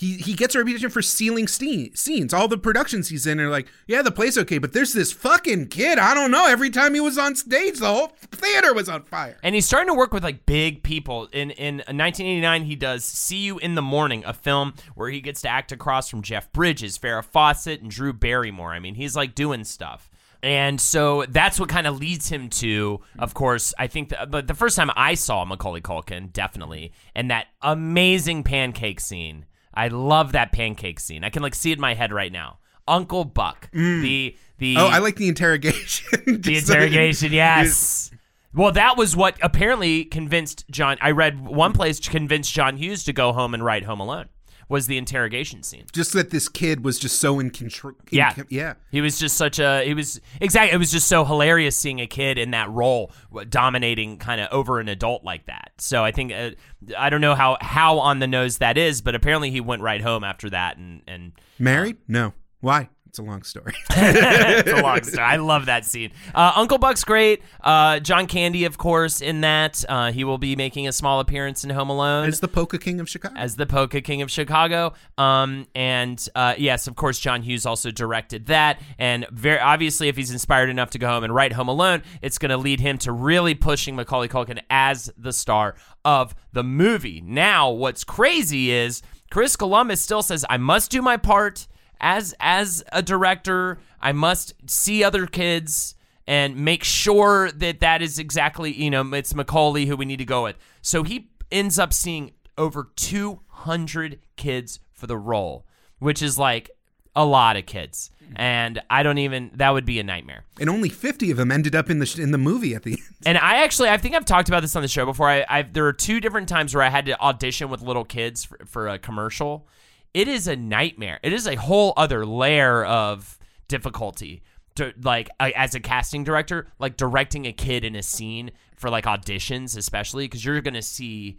he 0.01 0.15
he 0.17 0.33
gets 0.33 0.55
a 0.55 0.59
reputation 0.59 0.89
for 0.89 1.03
stealing 1.03 1.47
ste- 1.47 1.97
scenes. 1.97 2.33
All 2.33 2.49
the 2.49 2.57
productions 2.57 3.09
he's 3.09 3.27
in 3.27 3.39
are 3.39 3.51
like, 3.51 3.69
yeah, 3.87 4.01
the 4.01 4.11
play's 4.11 4.39
okay, 4.39 4.57
but 4.57 4.73
there's 4.73 4.95
this 4.95 5.13
fucking 5.13 5.69
kid. 5.69 5.99
I 5.99 6.15
don't 6.15 6.31
know. 6.31 6.47
Every 6.49 6.71
time 6.71 6.95
he 6.95 7.01
was 7.01 7.19
on 7.19 7.37
stage, 7.37 7.79
the 7.79 7.87
whole 7.87 8.07
theater 8.33 8.73
was 8.73 8.89
on 8.89 9.03
fire. 9.03 9.37
and 9.43 9.55
he's 9.55 9.67
starting 9.67 9.89
to 9.89 9.95
work 9.95 10.15
with 10.15 10.25
like 10.25 10.47
big 10.47 10.83
people. 10.83 11.29
In 11.33 11.51
in 11.51 11.77
1989, 11.77 12.65
he 12.65 12.77
does 12.77 13.05
"See 13.05 13.39
You 13.39 13.59
in 13.59 13.75
the 13.75 13.83
Morning," 13.83 14.25
a 14.25 14.33
film 14.33 14.73
where 14.95 15.11
he 15.11 15.21
gets 15.21 15.43
to 15.43 15.49
act 15.51 15.71
across 15.71 16.09
from 16.09 16.23
Jeff 16.23 16.51
Bridges, 16.53 16.97
Farrah 16.97 17.25
Fawcett, 17.25 17.83
and 17.83 17.91
Drew 17.91 18.15
Barrymore. 18.15 18.73
I 18.73 18.79
mean, 18.79 18.95
he's 18.95 19.15
like 19.15 19.35
doing 19.35 19.65
stuff. 19.65 20.09
And 20.43 20.81
so 20.81 21.27
that's 21.29 21.61
what 21.61 21.69
kind 21.69 21.87
of 21.87 21.99
leads 21.99 22.31
him 22.31 22.49
to, 22.49 23.01
of 23.19 23.35
course, 23.35 23.75
I 23.79 23.89
think, 23.89 24.09
the, 24.09 24.27
but 24.27 24.47
the 24.47 24.55
first 24.55 24.75
time 24.75 24.91
I 24.97 25.13
saw 25.13 25.45
Macaulay 25.45 25.83
Culkin, 25.83 26.33
definitely, 26.33 26.93
and 27.15 27.31
that 27.31 27.49
amazing 27.61 28.43
pancake 28.45 29.01
scene. 29.01 29.45
I 29.73 29.89
love 29.89 30.33
that 30.33 30.53
pancake 30.53 31.01
scene. 31.01 31.25
I 31.25 31.31
can 31.31 31.43
like 31.43 31.55
see 31.55 31.71
it 31.71 31.75
in 31.75 31.81
my 31.81 31.95
head 31.95 32.13
right 32.13 32.33
now. 32.33 32.59
Uncle 32.89 33.25
Buck, 33.25 33.71
mm. 33.73 34.03
the 34.03 34.37
the 34.59 34.77
Oh, 34.77 34.87
I 34.87 34.99
like 34.99 35.17
the 35.17 35.29
interrogation. 35.29 36.23
the 36.43 36.59
interrogation, 36.59 37.33
yes. 37.33 38.11
Well, 38.53 38.73
that 38.73 38.97
was 38.97 39.15
what 39.15 39.39
apparently 39.43 40.05
convinced 40.05 40.65
John. 40.71 40.99
I 41.01 41.13
read 41.13 41.47
one 41.47 41.73
place 41.73 42.01
convinced 42.01 42.53
John 42.53 42.77
Hughes 42.77 43.05
to 43.05 43.13
go 43.13 43.33
home 43.33 43.55
and 43.55 43.65
write 43.65 43.85
Home 43.85 44.01
Alone. 44.01 44.29
Was 44.71 44.87
the 44.87 44.97
interrogation 44.97 45.63
scene? 45.63 45.85
just 45.93 46.13
that 46.15 46.31
this 46.31 46.49
kid 46.49 46.85
was 46.85 46.99
just 46.99 47.19
so 47.19 47.39
in 47.41 47.51
control. 47.51 47.95
Yeah. 48.11 48.35
yeah. 48.49 48.75
He 48.91 49.01
was 49.01 49.19
just 49.19 49.37
such 49.37 49.59
a. 49.59 49.85
He 49.85 49.93
was 49.93 50.21
exactly. 50.41 50.73
It 50.73 50.79
was 50.79 50.91
just 50.91 51.09
so 51.09 51.25
hilarious 51.25 51.77
seeing 51.77 52.01
a 52.01 52.07
kid 52.07 52.39
in 52.39 52.53
that 52.53 52.71
role, 52.71 53.13
dominating 53.49 54.17
kind 54.17 54.41
of 54.41 54.49
over 54.53 54.81
an 54.81 54.89
adult 54.89 55.25
like 55.25 55.47
that. 55.47 55.73
So 55.79 56.05
I 56.05 56.13
think 56.13 56.33
uh, 56.33 56.51
I 56.97 57.11
don't 57.11 57.21
know 57.21 57.35
how 57.35 57.59
how 57.61 57.99
on 57.99 58.21
the 58.21 58.27
nose 58.27 58.59
that 58.59 58.79
is, 58.79 59.03
but 59.03 59.15
apparently 59.15 59.51
he 59.51 59.61
went 59.61 59.83
right 59.83 60.01
home 60.01 60.25
after 60.25 60.49
that 60.51 60.77
and 60.79 61.03
and 61.07 61.33
Married? 61.59 61.99
No. 62.09 62.33
Why? 62.61 62.89
It's 63.11 63.19
a 63.19 63.25
long 63.25 63.43
story. 63.43 63.75
it's 63.91 64.71
a 64.71 64.83
long 64.83 65.03
story. 65.03 65.25
I 65.25 65.35
love 65.35 65.67
that 65.67 65.85
scene. 65.85 66.13
Uh, 66.33 66.53
Uncle 66.55 66.79
Buck's 66.79 67.03
great. 67.03 67.43
Uh, 67.61 67.99
John 67.99 68.29
Candy, 68.29 68.67
of 68.67 68.79
course, 68.79 69.21
in 69.21 69.41
that. 69.41 69.85
Uh, 69.89 70.13
he 70.13 70.23
will 70.23 70.39
be 70.39 70.55
making 70.55 70.87
a 70.87 70.93
small 70.93 71.19
appearance 71.19 71.65
in 71.65 71.71
Home 71.71 71.91
Alone 71.91 72.29
As 72.29 72.39
the 72.39 72.47
Polka 72.47 72.79
King 72.79 73.01
of 73.01 73.09
Chicago. 73.09 73.35
as 73.37 73.57
the 73.57 73.67
Polka 73.67 74.01
King 74.01 74.23
of 74.23 74.31
Chicago. 74.31 74.93
Um, 75.19 75.67
and 75.75 76.25
uh, 76.37 76.55
yes, 76.57 76.87
of 76.87 76.95
course, 76.95 77.19
John 77.19 77.43
Hughes 77.43 77.67
also 77.67 77.91
directed 77.91 78.47
that. 78.47 78.81
And 78.97 79.27
very 79.33 79.59
obviously, 79.59 80.07
if 80.07 80.17
he's 80.17 80.31
inspired 80.31 80.71
enough 80.71 80.91
to 80.91 80.99
go 81.01 81.09
home 81.09 81.25
and 81.25 81.35
write 81.35 81.53
Home 81.55 81.67
Alone, 81.69 82.05
it's 82.23 82.39
going 82.39 82.51
to 82.51 82.59
lead 82.59 82.79
him 82.79 82.97
to 82.99 83.11
really 83.11 83.57
pushing 83.57 83.97
Macaulay 83.97 84.29
Culkin 84.29 84.61
as 84.71 85.13
the 85.19 85.33
star 85.33 85.75
of 86.05 86.33
the 86.53 86.63
movie. 86.63 87.21
Now, 87.21 87.71
what's 87.71 88.05
crazy 88.05 88.71
is 88.71 89.03
Chris 89.33 89.57
Columbus 89.57 90.01
still 90.01 90.23
says, 90.23 90.45
"I 90.49 90.59
must 90.59 90.93
do 90.93 91.03
my 91.03 91.17
part." 91.17 91.67
As, 92.01 92.35
as 92.41 92.83
a 92.93 93.03
director, 93.03 93.79
I 94.01 94.13
must 94.13 94.55
see 94.67 95.05
other 95.05 95.27
kids 95.27 95.95
and 96.27 96.57
make 96.57 96.85
sure 96.85 97.51
that 97.51 97.81
that 97.81 98.03
is 98.03 98.19
exactly 98.19 98.73
you 98.73 98.89
know 98.89 99.03
it's 99.15 99.35
Macaulay 99.35 99.87
who 99.87 99.97
we 99.97 100.05
need 100.05 100.19
to 100.19 100.25
go 100.25 100.45
with. 100.45 100.57
So 100.81 101.03
he 101.03 101.31
ends 101.51 101.79
up 101.79 101.93
seeing 101.93 102.33
over 102.57 102.91
200 102.97 104.21
kids 104.37 104.81
for 104.93 105.07
the 105.07 105.17
role, 105.17 105.67
which 105.99 106.23
is 106.23 106.39
like 106.39 106.71
a 107.17 107.25
lot 107.25 107.57
of 107.57 107.67
kids. 107.67 108.11
And 108.37 108.81
I 108.89 109.03
don't 109.03 109.19
even 109.19 109.51
that 109.55 109.71
would 109.71 109.85
be 109.85 109.99
a 109.99 110.05
nightmare. 110.05 110.45
and 110.61 110.71
only 110.71 110.89
50 110.89 111.33
of 111.33 111.37
them 111.37 111.51
ended 111.51 111.75
up 111.75 111.91
in 111.91 111.99
the 111.99 112.07
sh- 112.07 112.21
in 112.21 112.31
the 112.31 112.39
movie 112.39 112.77
at 112.77 112.85
the 112.85 112.93
end. 112.93 113.01
And 113.27 113.37
I 113.37 113.65
actually, 113.65 113.89
I 113.89 113.97
think 113.97 114.15
I've 114.15 114.25
talked 114.25 114.49
about 114.49 114.61
this 114.61 114.77
on 114.77 114.83
the 114.83 114.89
show 114.89 115.05
before. 115.05 115.29
I, 115.29 115.45
I 115.49 115.63
there 115.63 115.85
are 115.87 115.93
two 115.93 116.21
different 116.21 116.49
times 116.49 116.73
where 116.73 116.85
I 116.85 116.91
had 116.91 117.07
to 117.07 117.21
audition 117.21 117.71
with 117.71 117.83
little 117.83 118.05
kids 118.05 118.45
for, 118.45 118.59
for 118.67 118.89
a 118.89 119.01
commercial. 119.01 119.67
It 120.13 120.29
is 120.29 120.49
a 120.49 120.57
nightmare. 120.57 121.21
It 121.23 121.33
is 121.33 121.47
a 121.47 121.55
whole 121.55 121.93
other 121.97 122.27
layer 122.27 122.85
of 122.85 123.39
difficulty 123.69 124.43
to 124.77 124.93
like 125.03 125.29
as 125.39 125.75
a 125.75 125.81
casting 125.81 126.25
director, 126.25 126.69
like 126.79 126.97
directing 126.97 127.47
a 127.47 127.53
kid 127.53 127.85
in 127.85 127.95
a 127.95 128.03
scene 128.03 128.51
for 128.77 128.91
like 128.91 129.05
auditions, 129.05 129.77
especially 129.77 130.25
because 130.27 130.45
you're 130.45 130.61
gonna 130.61 130.83
see 130.83 131.39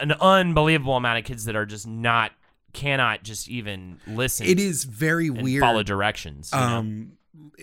an 0.00 0.12
unbelievable 0.12 0.96
amount 0.96 1.18
of 1.18 1.24
kids 1.24 1.44
that 1.44 1.56
are 1.56 1.66
just 1.66 1.86
not 1.86 2.32
cannot 2.72 3.22
just 3.22 3.48
even 3.48 3.98
listen. 4.06 4.46
It 4.46 4.60
is 4.60 4.84
very 4.84 5.30
weird. 5.30 5.60
follow 5.62 5.82
directions. 5.82 6.50
you 6.52 6.60
know? 6.60 6.66
Um, 6.66 7.12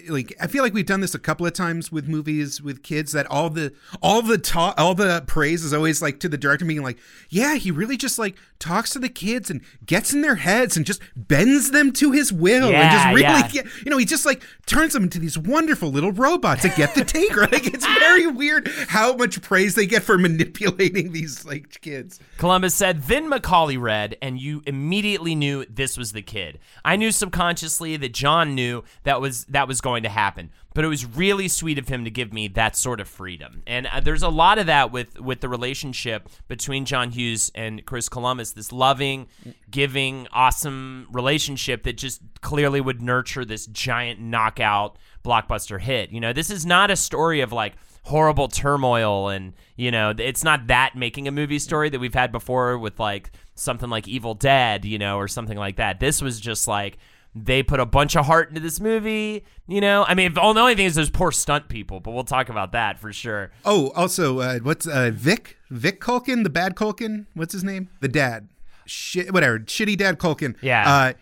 like 0.09 0.35
I 0.41 0.47
feel 0.47 0.63
like 0.63 0.73
we've 0.73 0.85
done 0.85 1.01
this 1.01 1.15
a 1.15 1.19
couple 1.19 1.45
of 1.45 1.53
times 1.53 1.91
with 1.91 2.07
movies 2.07 2.61
with 2.61 2.83
kids 2.83 3.11
that 3.11 3.25
all 3.27 3.49
the 3.49 3.73
all 4.01 4.21
the 4.21 4.37
ta- 4.37 4.73
all 4.77 4.95
the 4.95 5.23
praise 5.27 5.63
is 5.63 5.73
always 5.73 6.01
like 6.01 6.19
to 6.21 6.29
the 6.29 6.37
director 6.37 6.65
being 6.65 6.83
like, 6.83 6.97
yeah, 7.29 7.55
he 7.55 7.71
really 7.71 7.97
just 7.97 8.17
like 8.17 8.37
talks 8.59 8.91
to 8.91 8.99
the 8.99 9.09
kids 9.09 9.49
and 9.49 9.61
gets 9.85 10.13
in 10.13 10.21
their 10.21 10.35
heads 10.35 10.75
and 10.77 10.85
just 10.85 11.01
bends 11.15 11.71
them 11.71 11.91
to 11.91 12.11
his 12.11 12.31
will 12.33 12.73
and 12.73 12.91
just 12.91 13.05
really 13.07 13.21
yeah. 13.21 13.47
get, 13.47 13.65
you 13.83 13.91
know, 13.91 13.97
he 13.97 14.05
just 14.05 14.25
like 14.25 14.43
turns 14.65 14.93
them 14.93 15.03
into 15.03 15.19
these 15.19 15.37
wonderful 15.37 15.89
little 15.89 16.11
robots 16.11 16.61
to 16.63 16.69
get 16.69 16.95
the 16.95 17.03
take. 17.05 17.35
Like 17.35 17.67
it's 17.67 17.85
very 17.85 18.27
weird 18.27 18.69
how 18.87 19.15
much 19.15 19.41
praise 19.41 19.75
they 19.75 19.85
get 19.85 20.03
for 20.03 20.17
manipulating 20.17 21.11
these 21.11 21.45
like 21.45 21.81
kids. 21.81 22.19
Columbus 22.37 22.73
said, 22.73 23.03
then 23.03 23.29
Macaulay 23.29 23.77
read, 23.77 24.17
and 24.21 24.39
you 24.39 24.61
immediately 24.65 25.35
knew 25.35 25.65
this 25.65 25.97
was 25.97 26.13
the 26.13 26.21
kid. 26.21 26.59
I 26.85 26.95
knew 26.95 27.11
subconsciously 27.11 27.97
that 27.97 28.13
John 28.13 28.55
knew 28.55 28.83
that 29.03 29.21
was 29.21 29.45
that 29.45 29.62
was 29.67 29.81
going 29.81 30.03
to 30.03 30.09
happen, 30.09 30.51
but 30.73 30.83
it 30.85 30.87
was 30.87 31.05
really 31.05 31.47
sweet 31.47 31.77
of 31.77 31.87
him 31.87 32.03
to 32.03 32.11
give 32.11 32.33
me 32.33 32.47
that 32.49 32.75
sort 32.75 32.99
of 32.99 33.07
freedom. 33.07 33.63
And 33.67 33.87
uh, 33.87 33.99
there's 33.99 34.23
a 34.23 34.29
lot 34.29 34.59
of 34.59 34.67
that 34.67 34.91
with 34.91 35.19
with 35.19 35.41
the 35.41 35.49
relationship 35.49 36.29
between 36.47 36.85
John 36.85 37.11
Hughes 37.11 37.51
and 37.55 37.85
Chris 37.85 38.09
Columbus. 38.09 38.51
This 38.51 38.71
loving, 38.71 39.27
giving, 39.69 40.27
awesome 40.31 41.07
relationship 41.11 41.83
that 41.83 41.97
just 41.97 42.21
clearly 42.41 42.81
would 42.81 43.01
nurture 43.01 43.45
this 43.45 43.65
giant 43.67 44.19
knockout 44.19 44.97
blockbuster 45.23 45.79
hit. 45.79 46.11
You 46.11 46.19
know, 46.19 46.33
this 46.33 46.49
is 46.49 46.65
not 46.65 46.91
a 46.91 46.95
story 46.95 47.41
of 47.41 47.51
like 47.51 47.73
horrible 48.05 48.49
turmoil 48.49 49.29
and 49.29 49.53
you 49.77 49.89
know 49.89 50.13
it's 50.17 50.43
not 50.43 50.67
that 50.67 50.93
making 50.93 51.25
a 51.25 51.31
movie 51.31 51.57
story 51.57 51.89
that 51.89 51.99
we've 51.99 52.13
had 52.13 52.33
before 52.33 52.77
with 52.77 52.99
like 52.99 53.31
something 53.55 53.89
like 53.89 54.09
evil 54.09 54.33
dead 54.33 54.83
you 54.83 54.99
know 54.99 55.17
or 55.17 55.25
something 55.25 55.57
like 55.57 55.77
that 55.77 56.01
this 56.01 56.21
was 56.21 56.37
just 56.37 56.67
like 56.67 56.97
they 57.35 57.63
put 57.63 57.79
a 57.79 57.85
bunch 57.85 58.15
of 58.15 58.25
heart 58.25 58.49
into 58.49 58.61
this 58.61 58.79
movie 58.79 59.43
you 59.67 59.81
know 59.81 60.03
i 60.07 60.13
mean 60.13 60.31
if, 60.31 60.37
all 60.37 60.53
the 60.53 60.59
only 60.59 60.75
thing 60.75 60.85
is 60.85 60.95
those 60.95 61.09
poor 61.09 61.31
stunt 61.31 61.67
people 61.67 61.99
but 61.99 62.11
we'll 62.11 62.23
talk 62.23 62.49
about 62.49 62.71
that 62.73 62.99
for 62.99 63.11
sure 63.11 63.51
Oh, 63.65 63.91
also, 63.95 64.39
uh, 64.39 64.59
what's 64.59 64.85
uh, 64.87 65.11
Vic? 65.13 65.57
Vic 65.69 65.99
Culkin, 66.01 66.43
the 66.43 66.49
bad 66.49 66.75
Culkin. 66.75 67.25
What's 67.33 67.53
his 67.53 67.63
name? 67.63 67.89
The 68.01 68.07
dad. 68.07 68.49
Shit, 68.85 69.33
whatever. 69.33 69.59
Shitty 69.59 69.97
dad 69.97 70.19
Culkin. 70.19 70.55
Yeah. 70.61 70.83
Uh, 70.87 71.13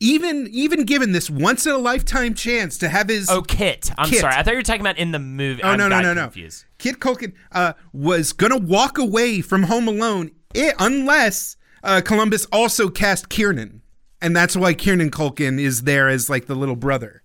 even 0.00 0.46
even 0.50 0.84
given 0.84 1.12
this 1.12 1.30
once 1.30 1.64
in 1.66 1.72
a 1.72 1.78
lifetime 1.78 2.34
chance 2.34 2.76
to 2.78 2.88
have 2.90 3.08
his 3.08 3.30
oh 3.30 3.40
kit 3.40 3.90
i'm 3.96 4.10
Kit. 4.10 4.20
sorry 4.20 4.34
i 4.34 4.42
thought 4.42 4.50
you 4.50 4.58
were 4.58 4.62
talking 4.62 4.82
about 4.82 4.98
in 4.98 5.10
the 5.10 5.18
movie 5.18 5.62
oh 5.62 5.70
I'm 5.70 5.78
no 5.78 5.88
no 5.88 6.00
no 6.02 6.12
no 6.12 6.24
confused. 6.24 6.66
Kit 6.76 7.00
Culkin 7.00 7.32
uh, 7.52 7.72
was 7.94 8.34
gonna 8.34 8.58
walk 8.58 8.98
away 8.98 9.40
from 9.40 9.62
Home 9.64 9.88
Alone 9.88 10.32
i 10.54 10.72
unless 10.78 11.56
uh, 11.82 12.02
Columbus 12.04 12.46
also 12.52 12.88
cast 12.90 13.28
Kiernan, 13.30 13.80
and 14.22 14.34
that's 14.34 14.56
why 14.56 14.74
Kiernan 14.74 15.10
Culkin 15.10 15.60
is 15.60 15.82
there 15.82 16.08
as 16.08 16.28
like 16.30 16.46
the 16.46 16.54
little 16.54 16.76
brother. 16.76 17.22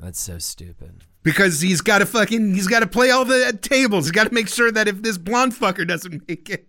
that's 0.00 0.20
so 0.20 0.38
stupid 0.38 1.04
Because 1.22 1.60
he's 1.60 1.80
got 1.80 1.98
to 1.98 2.06
fucking, 2.06 2.54
he's 2.54 2.66
got 2.68 2.80
to 2.80 2.86
play 2.86 3.10
all 3.10 3.24
the 3.24 3.56
tables. 3.62 4.06
He's 4.06 4.12
got 4.12 4.28
to 4.28 4.34
make 4.34 4.48
sure 4.48 4.70
that 4.72 4.88
if 4.88 5.02
this 5.02 5.18
blonde 5.18 5.52
fucker 5.54 5.86
doesn't 5.86 6.26
make 6.28 6.50
it, 6.50 6.66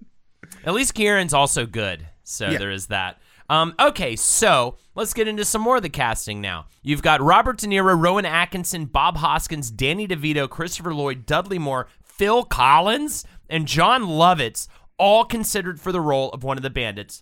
At 0.66 0.74
least 0.74 0.94
Kieran's 0.94 1.34
also 1.34 1.66
good, 1.66 2.08
so 2.24 2.50
Yeah. 2.50 2.58
there 2.60 2.72
is 2.72 2.88
that. 2.88 3.20
Um, 3.50 3.74
okay, 3.80 4.16
so 4.16 4.78
let's 4.96 5.14
get 5.14 5.28
into 5.28 5.44
some 5.46 5.62
more 5.62 5.76
of 5.78 5.82
the 5.84 5.90
casting 5.90 6.40
now. 6.40 6.66
You've 6.82 7.02
got 7.02 7.22
Robert 7.22 7.58
De 7.58 7.68
Niro, 7.68 8.00
Rowan 8.02 8.26
Atkinson, 8.26 8.86
Bob 8.86 9.18
Hoskins, 9.18 9.70
Danny 9.70 10.08
DeVito, 10.08 10.50
Christopher 10.50 10.94
Lloyd, 10.94 11.26
Dudley 11.26 11.60
Moore, 11.60 11.88
Phil 12.02 12.44
Collins, 12.46 13.26
and 13.50 13.68
Jon 13.68 14.04
Lovitz, 14.04 14.68
all 14.98 15.26
considered 15.26 15.80
for 15.82 15.92
the 15.92 16.00
role 16.02 16.30
of 16.32 16.44
one 16.44 16.58
of 16.58 16.64
the 16.64 16.70
bandits, 16.70 17.22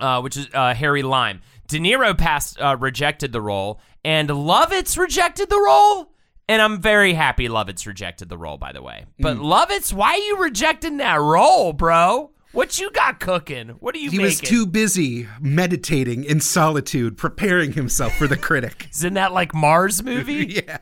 uh, 0.00 0.20
which 0.20 0.36
is 0.36 0.48
uh, 0.54 0.74
Harry 0.74 1.02
Lime. 1.02 1.40
De 1.68 1.78
Niro 1.78 2.16
passed, 2.16 2.60
uh, 2.60 2.76
rejected 2.78 3.32
the 3.32 3.40
role, 3.40 3.80
and 4.04 4.28
Lovitz 4.28 4.98
rejected 4.98 5.48
the 5.50 5.60
role. 5.60 6.12
And 6.48 6.60
I'm 6.60 6.80
very 6.82 7.14
happy 7.14 7.48
Lovitz 7.48 7.86
rejected 7.86 8.28
the 8.28 8.36
role, 8.36 8.56
by 8.56 8.72
the 8.72 8.82
way. 8.82 9.04
But 9.20 9.36
Mm. 9.36 9.42
Lovitz, 9.42 9.92
why 9.92 10.14
are 10.14 10.16
you 10.18 10.38
rejecting 10.42 10.96
that 10.96 11.20
role, 11.20 11.72
bro? 11.72 12.32
What 12.50 12.80
you 12.80 12.90
got 12.90 13.20
cooking? 13.20 13.68
What 13.78 13.94
are 13.94 13.98
you 13.98 14.10
he 14.10 14.16
making? 14.16 14.26
was 14.26 14.40
too 14.40 14.66
busy 14.66 15.28
meditating 15.40 16.24
in 16.24 16.40
solitude, 16.40 17.16
preparing 17.16 17.74
himself 17.74 18.16
for 18.16 18.26
the 18.26 18.36
critic. 18.36 18.88
Isn't 18.94 19.14
that 19.14 19.32
like 19.32 19.54
Mars 19.54 20.02
movie? 20.02 20.62
yeah. 20.66 20.78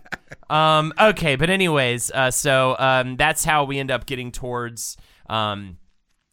Um. 0.48 0.94
Okay, 0.98 1.36
but 1.36 1.50
anyways, 1.50 2.10
uh, 2.12 2.30
so 2.30 2.74
um, 2.78 3.16
that's 3.16 3.44
how 3.44 3.64
we 3.64 3.78
end 3.78 3.90
up 3.90 4.06
getting 4.06 4.32
towards 4.32 4.96
um, 5.28 5.76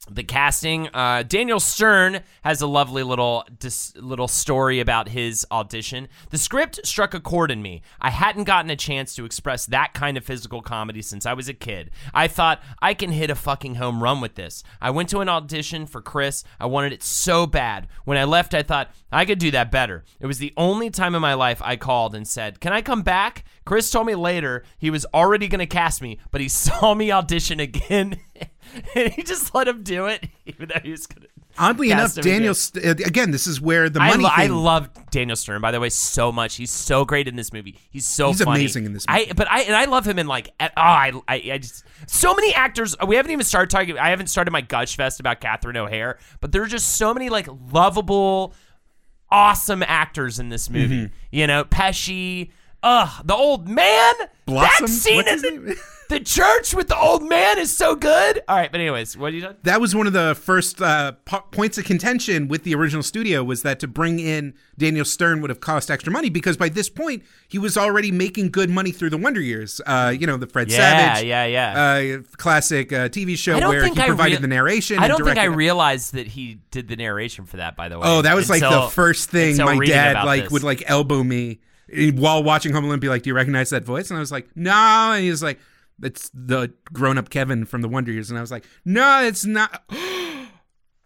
the 0.09 0.23
casting. 0.23 0.87
Uh, 0.93 1.23
daniel 1.23 1.59
stern 1.59 2.21
has 2.43 2.61
a 2.61 2.67
lovely 2.67 3.03
little 3.03 3.45
dis- 3.59 3.93
little 3.97 4.27
story 4.27 4.79
about 4.79 5.09
his 5.09 5.45
audition. 5.51 6.07
The 6.29 6.37
script 6.37 6.85
struck 6.85 7.13
a 7.13 7.19
chord 7.19 7.51
in 7.51 7.61
me. 7.61 7.81
I 7.99 8.09
hadn't 8.09 8.43
gotten 8.43 8.69
a 8.71 8.75
chance 8.75 9.15
to 9.15 9.25
express 9.25 9.65
that 9.67 9.93
kind 9.93 10.17
of 10.17 10.23
physical 10.23 10.62
comedy 10.62 11.01
since 11.01 11.25
i 11.25 11.33
was 11.33 11.49
a 11.49 11.53
kid. 11.53 11.91
I 12.13 12.27
thought 12.27 12.62
i 12.81 12.93
can 12.93 13.12
hit 13.12 13.29
a 13.29 13.35
fucking 13.35 13.75
home 13.75 14.01
run 14.01 14.21
with 14.21 14.35
this. 14.35 14.63
I 14.81 14.91
went 14.91 15.10
to 15.10 15.19
an 15.19 15.29
audition 15.29 15.85
for 15.85 16.01
chris. 16.01 16.43
I 16.60 16.65
wanted 16.65 16.93
it 16.93 17.03
so 17.03 17.45
bad. 17.47 17.87
When 18.06 18.17
i 18.17 18.23
left 18.23 18.53
i 18.53 18.63
thought 18.63 18.91
i 19.12 19.25
could 19.25 19.39
do 19.39 19.51
that 19.51 19.71
better. 19.71 20.03
It 20.19 20.27
was 20.27 20.39
the 20.39 20.53
only 20.58 20.89
time 20.89 21.15
in 21.15 21.21
my 21.21 21.33
life 21.33 21.62
i 21.63 21.75
called 21.75 22.15
and 22.15 22.27
said 22.27 22.60
can 22.60 22.73
i 22.73 22.81
come 22.81 23.01
back? 23.01 23.43
Chris 23.65 23.89
told 23.89 24.06
me 24.06 24.13
later 24.15 24.63
he 24.77 24.91
was 24.91 25.06
already 25.13 25.47
going 25.47 25.60
to 25.60 25.65
cast 25.65 26.01
me 26.01 26.19
but 26.31 26.41
he 26.41 26.49
saw 26.65 26.93
me 26.93 27.12
audition 27.12 27.60
again 27.60 28.19
and 28.95 29.11
he 29.13 29.23
just 29.23 29.53
let 29.55 29.67
him 29.67 29.83
do 29.83 30.05
it, 30.07 30.27
even 30.45 30.69
though 30.69 30.79
he 30.83 30.91
was 30.91 31.07
gonna. 31.07 31.27
Oddly 31.57 31.91
enough. 31.91 32.15
Daniel. 32.15 32.53
St- 32.53 32.85
uh, 32.85 32.89
again, 33.05 33.31
this 33.31 33.47
is 33.47 33.61
where 33.61 33.89
the 33.89 34.01
I, 34.01 34.09
money. 34.09 34.23
lo- 34.25 34.29
I 34.33 34.47
love 34.47 34.89
Daniel 35.09 35.37
Stern, 35.37 35.61
by 35.61 35.71
the 35.71 35.79
way, 35.79 35.87
so 35.89 36.29
much. 36.29 36.55
He's 36.57 36.69
so 36.71 37.05
great 37.05 37.29
in 37.29 37.37
this 37.37 37.53
movie. 37.53 37.79
He's 37.89 38.05
so 38.05 38.27
He's 38.29 38.43
funny. 38.43 38.59
amazing 38.59 38.85
in 38.85 38.91
this 38.91 39.05
I 39.07 39.19
movie. 39.19 39.33
but 39.35 39.49
I 39.49 39.61
and 39.61 39.73
I 39.73 39.85
love 39.85 40.05
him 40.05 40.19
in 40.19 40.27
like 40.27 40.49
oh 40.59 40.67
I, 40.75 41.13
I 41.29 41.35
I 41.53 41.57
just 41.59 41.85
so 42.07 42.33
many 42.35 42.53
actors. 42.53 42.93
We 43.07 43.15
haven't 43.15 43.31
even 43.31 43.45
started 43.45 43.69
talking. 43.69 43.97
I 43.97 44.09
haven't 44.09 44.27
started 44.27 44.51
my 44.51 44.59
gush 44.61 44.97
fest 44.97 45.21
about 45.21 45.39
Catherine 45.39 45.77
O'Hara, 45.77 46.17
but 46.41 46.51
there 46.51 46.61
are 46.61 46.67
just 46.67 46.97
so 46.97 47.13
many 47.13 47.29
like 47.29 47.47
lovable, 47.71 48.53
awesome 49.31 49.81
actors 49.83 50.39
in 50.39 50.49
this 50.49 50.69
movie. 50.69 51.03
Mm-hmm. 51.05 51.13
You 51.31 51.47
know, 51.47 51.63
Pesci. 51.63 52.51
Ugh, 52.86 53.25
the 53.25 53.36
old 53.36 53.67
man. 53.67 54.13
Blossom? 54.46 54.86
That 54.86 54.92
scene 54.92 55.15
What's 55.25 55.44
in 55.44 55.65
the, 55.65 55.81
the 56.10 56.19
church 56.19 56.75
with 56.75 56.88
the 56.88 56.96
old 56.96 57.27
man 57.27 57.58
is 57.58 57.75
so 57.75 57.96
good. 57.96 58.44
All 58.48 58.56
right, 58.58 58.71
but 58.71 58.79
anyways, 58.79 59.17
what 59.17 59.33
are 59.33 59.36
you 59.36 59.42
done? 59.42 59.56
that 59.63 59.81
was 59.81 59.96
one 59.96 60.06
of 60.06 60.13
the 60.13 60.36
first 60.40 60.79
uh, 60.79 61.13
po- 61.25 61.44
points 61.50 61.79
of 61.79 61.86
contention 61.86 62.48
with 62.48 62.63
the 62.63 62.75
original 62.75 63.02
studio 63.02 63.44
was 63.44 63.63
that 63.63 63.79
to 63.79 63.88
bring 63.88 64.19
in 64.19 64.54
Daniel 64.77 65.04
Stern 65.04 65.42
would 65.42 65.50
have 65.50 65.62
cost 65.62 65.90
extra 65.90 66.13
money 66.13 66.29
because 66.29 66.58
by 66.58 66.69
this 66.69 66.90
point 66.90 67.23
he 67.48 67.58
was 67.58 67.75
already 67.75 68.12
making 68.12 68.52
good 68.52 68.69
money 68.69 68.92
through 68.92 69.10
the 69.10 69.17
Wonder 69.17 69.42
Years. 69.42 69.81
Uh, 69.83 70.13
you 70.15 70.27
know, 70.27 70.38
the 70.38 70.46
Fred 70.46 70.69
Yeah, 70.69 70.77
Savage, 70.77 71.25
yeah, 71.25 71.46
yeah. 71.46 72.17
uh, 72.19 72.21
classic 72.38 72.94
uh, 72.94 73.10
TV 73.10 73.36
show 73.36 73.58
where 73.67 73.83
he 73.86 74.00
I 74.00 74.06
provided 74.06 74.36
rea- 74.36 74.42
the 74.42 74.48
narration. 74.48 75.00
I 75.00 75.06
and 75.06 75.12
don't 75.17 75.25
think 75.25 75.40
I 75.40 75.46
realized 75.46 76.13
that 76.13 76.27
he 76.27 76.60
did 76.69 76.88
the 76.88 76.96
narration 76.98 77.46
for 77.48 77.58
that. 77.58 77.75
By 77.75 77.90
the 77.90 77.98
way. 77.98 78.08
Oh, 78.08 78.21
that 78.21 78.36
was 78.36 78.48
like 78.48 78.62
the 78.62 78.90
first 78.92 79.31
thing 79.31 79.58
my 79.58 79.83
dad 79.83 80.23
like 80.23 80.44
this. 80.44 80.52
would 80.52 80.62
like 80.63 80.83
elbow 80.86 81.23
me 81.23 81.62
while 82.15 82.43
watching 82.43 82.73
Home 82.73 82.85
Alone. 82.85 83.00
Be 83.00 83.10
like, 83.10 83.23
"Do 83.23 83.29
you 83.29 83.35
recognize 83.35 83.69
that 83.71 83.83
voice?" 83.83 84.10
And 84.10 84.17
I 84.17 84.19
was 84.19 84.31
like, 84.31 84.48
"No." 84.56 84.71
And 84.71 85.23
he 85.23 85.29
was 85.29 85.43
like, 85.43 85.60
"It's 86.02 86.29
the 86.33 86.73
grown-up 86.93 87.29
Kevin 87.29 87.65
from 87.65 87.81
the 87.81 87.89
Wonder 87.89 88.12
Years." 88.12 88.29
And 88.29 88.37
I 88.37 88.41
was 88.41 88.52
like, 88.52 88.65
"No, 88.83 89.23
it's 89.23 89.46
not." 89.46 89.83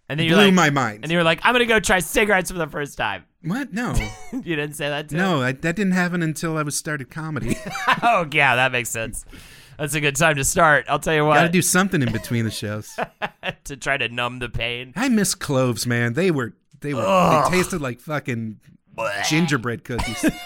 and 0.10 0.20
then 0.20 0.26
you're 0.26 0.36
blew 0.36 0.46
like, 0.46 0.54
my 0.54 0.70
mind. 0.70 1.00
And 1.04 1.12
you 1.12 1.18
were 1.18 1.24
like, 1.24 1.40
I'm 1.44 1.54
gonna 1.54 1.66
go 1.66 1.80
try 1.80 2.00
cigarettes 2.00 2.52
for 2.52 2.58
the 2.58 2.68
first 2.68 2.98
time. 2.98 3.26
What? 3.44 3.72
No, 3.72 3.94
you 4.34 4.56
didn't 4.56 4.74
say 4.74 4.90
that. 4.90 5.12
No, 5.12 5.42
I, 5.42 5.52
that 5.52 5.76
didn't 5.76 5.94
happen 5.94 6.24
until 6.24 6.58
I 6.58 6.64
was 6.64 6.76
started 6.76 7.10
comedy. 7.10 7.56
oh 8.04 8.28
yeah, 8.32 8.56
that 8.56 8.72
makes 8.72 8.90
sense. 8.90 9.24
That's 9.78 9.94
a 9.94 10.02
good 10.02 10.18
time 10.18 10.36
to 10.36 10.44
start. 10.44 10.86
I'll 10.90 11.00
tell 11.00 11.14
you 11.14 11.24
what. 11.24 11.36
Got 11.36 11.44
to 11.44 11.50
do 11.50 11.62
something 11.62 12.02
in 12.02 12.12
between 12.12 12.44
the 12.44 12.52
shows. 12.52 13.00
to 13.64 13.78
try 13.78 13.96
to 13.96 14.10
numb 14.10 14.40
the 14.40 14.50
pain. 14.50 14.92
I 14.98 15.08
miss 15.08 15.36
cloves, 15.36 15.88
man. 15.88 16.14
They 16.14 16.32
were 16.32 16.54
they 16.82 16.94
were 16.94 17.02
they 17.02 17.58
tasted 17.58 17.80
like 17.80 18.02
fucking 18.02 18.60
gingerbread 19.28 19.84
cookies. 19.84 20.26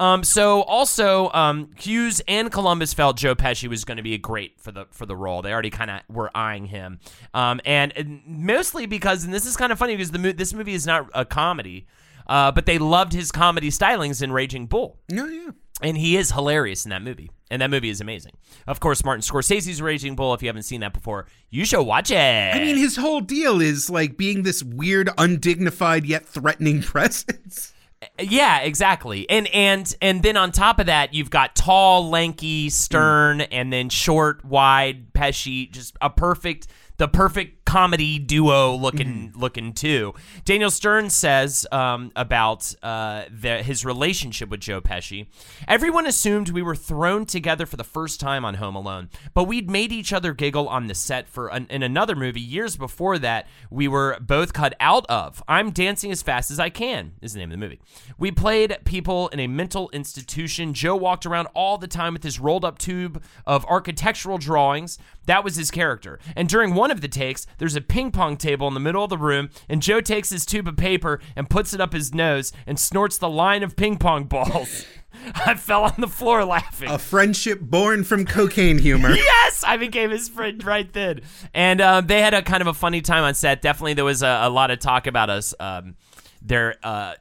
Um, 0.00 0.24
so 0.24 0.62
also, 0.62 1.30
um, 1.30 1.70
Hughes 1.78 2.20
and 2.26 2.50
Columbus 2.50 2.92
felt 2.92 3.16
Joe 3.16 3.34
Pesci 3.34 3.68
was 3.68 3.84
going 3.84 3.96
to 3.96 4.02
be 4.02 4.18
great 4.18 4.60
for 4.60 4.72
the 4.72 4.86
for 4.90 5.06
the 5.06 5.16
role. 5.16 5.40
They 5.42 5.52
already 5.52 5.70
kind 5.70 5.90
of 5.90 6.00
were 6.08 6.30
eyeing 6.36 6.66
him, 6.66 6.98
um, 7.32 7.60
and, 7.64 7.92
and 7.96 8.22
mostly 8.26 8.86
because, 8.86 9.24
and 9.24 9.32
this 9.32 9.46
is 9.46 9.56
kind 9.56 9.72
of 9.72 9.78
funny 9.78 9.94
because 9.94 10.10
the 10.10 10.18
mo- 10.18 10.32
this 10.32 10.52
movie 10.52 10.74
is 10.74 10.84
not 10.86 11.08
a 11.14 11.24
comedy, 11.24 11.86
uh, 12.26 12.50
but 12.50 12.66
they 12.66 12.78
loved 12.78 13.12
his 13.12 13.30
comedy 13.30 13.70
stylings 13.70 14.20
in 14.20 14.32
Raging 14.32 14.66
Bull. 14.66 14.98
Yeah, 15.08 15.28
yeah. 15.28 15.50
And 15.82 15.96
he 15.96 16.16
is 16.16 16.30
hilarious 16.30 16.84
in 16.84 16.90
that 16.90 17.02
movie. 17.02 17.30
And 17.50 17.60
that 17.60 17.70
movie 17.70 17.90
is 17.90 18.00
amazing. 18.00 18.32
Of 18.66 18.80
course, 18.80 19.04
Martin 19.04 19.22
Scorsese's 19.22 19.82
Raging 19.82 20.16
Bull. 20.16 20.34
If 20.34 20.42
you 20.42 20.48
haven't 20.48 20.62
seen 20.62 20.80
that 20.80 20.92
before, 20.92 21.26
you 21.50 21.64
should 21.64 21.82
watch 21.82 22.10
it. 22.10 22.16
I 22.54 22.58
mean, 22.58 22.76
his 22.76 22.96
whole 22.96 23.20
deal 23.20 23.60
is 23.60 23.90
like 23.90 24.16
being 24.16 24.42
this 24.44 24.62
weird, 24.62 25.10
undignified 25.18 26.06
yet 26.06 26.26
threatening 26.26 26.82
presence. 26.82 27.72
yeah, 28.20 28.60
exactly. 28.60 29.28
And 29.28 29.46
and 29.48 29.94
and 30.00 30.22
then 30.22 30.36
on 30.36 30.52
top 30.52 30.78
of 30.78 30.86
that, 30.86 31.12
you've 31.12 31.30
got 31.30 31.54
tall, 31.54 32.08
lanky, 32.08 32.68
mm. 32.68 32.72
stern, 32.72 33.40
and 33.42 33.72
then 33.72 33.88
short, 33.88 34.44
wide, 34.44 35.12
Pesci. 35.12 35.70
Just 35.70 35.96
a 36.00 36.10
perfect, 36.10 36.68
the 36.96 37.08
perfect 37.08 37.63
comedy 37.64 38.18
duo 38.18 38.74
looking 38.74 39.32
looking 39.34 39.72
too. 39.72 40.14
Daniel 40.44 40.70
Stern 40.70 41.10
says 41.10 41.66
um, 41.72 42.12
about 42.14 42.74
uh, 42.82 43.24
the, 43.30 43.62
his 43.62 43.84
relationship 43.84 44.48
with 44.48 44.60
Joe 44.60 44.80
Pesci. 44.80 45.26
Everyone 45.66 46.06
assumed 46.06 46.50
we 46.50 46.62
were 46.62 46.76
thrown 46.76 47.26
together 47.26 47.66
for 47.66 47.76
the 47.76 47.84
first 47.84 48.20
time 48.20 48.44
on 48.44 48.54
Home 48.54 48.76
Alone, 48.76 49.08
but 49.32 49.44
we'd 49.44 49.70
made 49.70 49.92
each 49.92 50.12
other 50.12 50.32
giggle 50.34 50.68
on 50.68 50.86
the 50.86 50.94
set 50.94 51.28
for 51.28 51.48
an, 51.48 51.66
in 51.70 51.82
another 51.82 52.14
movie 52.14 52.40
years 52.40 52.76
before 52.76 53.18
that. 53.18 53.46
We 53.70 53.88
were 53.88 54.18
both 54.20 54.52
cut 54.52 54.74
out 54.80 55.06
of. 55.08 55.42
I'm 55.48 55.70
dancing 55.70 56.10
as 56.10 56.22
fast 56.22 56.50
as 56.50 56.60
I 56.60 56.70
can 56.70 57.12
is 57.22 57.32
the 57.32 57.38
name 57.38 57.50
of 57.50 57.58
the 57.58 57.64
movie. 57.64 57.80
We 58.18 58.30
played 58.30 58.78
people 58.84 59.28
in 59.28 59.40
a 59.40 59.46
mental 59.46 59.90
institution. 59.92 60.74
Joe 60.74 60.96
walked 60.96 61.26
around 61.26 61.48
all 61.54 61.78
the 61.78 61.88
time 61.88 62.12
with 62.12 62.22
his 62.22 62.38
rolled 62.38 62.64
up 62.64 62.78
tube 62.78 63.22
of 63.46 63.64
architectural 63.66 64.38
drawings. 64.38 64.98
That 65.26 65.42
was 65.42 65.56
his 65.56 65.70
character. 65.70 66.18
And 66.36 66.48
during 66.48 66.74
one 66.74 66.90
of 66.90 67.00
the 67.00 67.08
takes, 67.08 67.46
there's 67.58 67.76
a 67.76 67.80
ping 67.80 68.10
pong 68.10 68.36
table 68.36 68.68
in 68.68 68.74
the 68.74 68.80
middle 68.80 69.04
of 69.04 69.10
the 69.10 69.18
room, 69.18 69.50
and 69.68 69.82
Joe 69.82 70.00
takes 70.00 70.30
his 70.30 70.46
tube 70.46 70.68
of 70.68 70.76
paper 70.76 71.20
and 71.36 71.50
puts 71.50 71.72
it 71.74 71.80
up 71.80 71.92
his 71.92 72.14
nose 72.14 72.52
and 72.66 72.78
snorts 72.78 73.18
the 73.18 73.28
line 73.28 73.62
of 73.62 73.76
ping 73.76 73.98
pong 73.98 74.24
balls. 74.24 74.86
I 75.34 75.54
fell 75.54 75.84
on 75.84 75.94
the 75.98 76.08
floor 76.08 76.44
laughing. 76.44 76.90
A 76.90 76.98
friendship 76.98 77.60
born 77.60 78.04
from 78.04 78.24
cocaine 78.24 78.78
humor. 78.78 79.10
yes, 79.14 79.62
I 79.66 79.76
became 79.76 80.10
his 80.10 80.28
friend 80.28 80.62
right 80.64 80.92
then. 80.92 81.20
And 81.52 81.80
uh, 81.80 82.00
they 82.00 82.20
had 82.20 82.34
a 82.34 82.42
kind 82.42 82.60
of 82.60 82.66
a 82.66 82.74
funny 82.74 83.00
time 83.00 83.24
on 83.24 83.34
set. 83.34 83.62
Definitely, 83.62 83.94
there 83.94 84.04
was 84.04 84.22
a, 84.22 84.40
a 84.42 84.50
lot 84.50 84.70
of 84.70 84.80
talk 84.80 85.06
about 85.06 85.30
us, 85.30 85.54
um, 85.60 85.96
their 86.42 86.76
uh, 86.82 87.14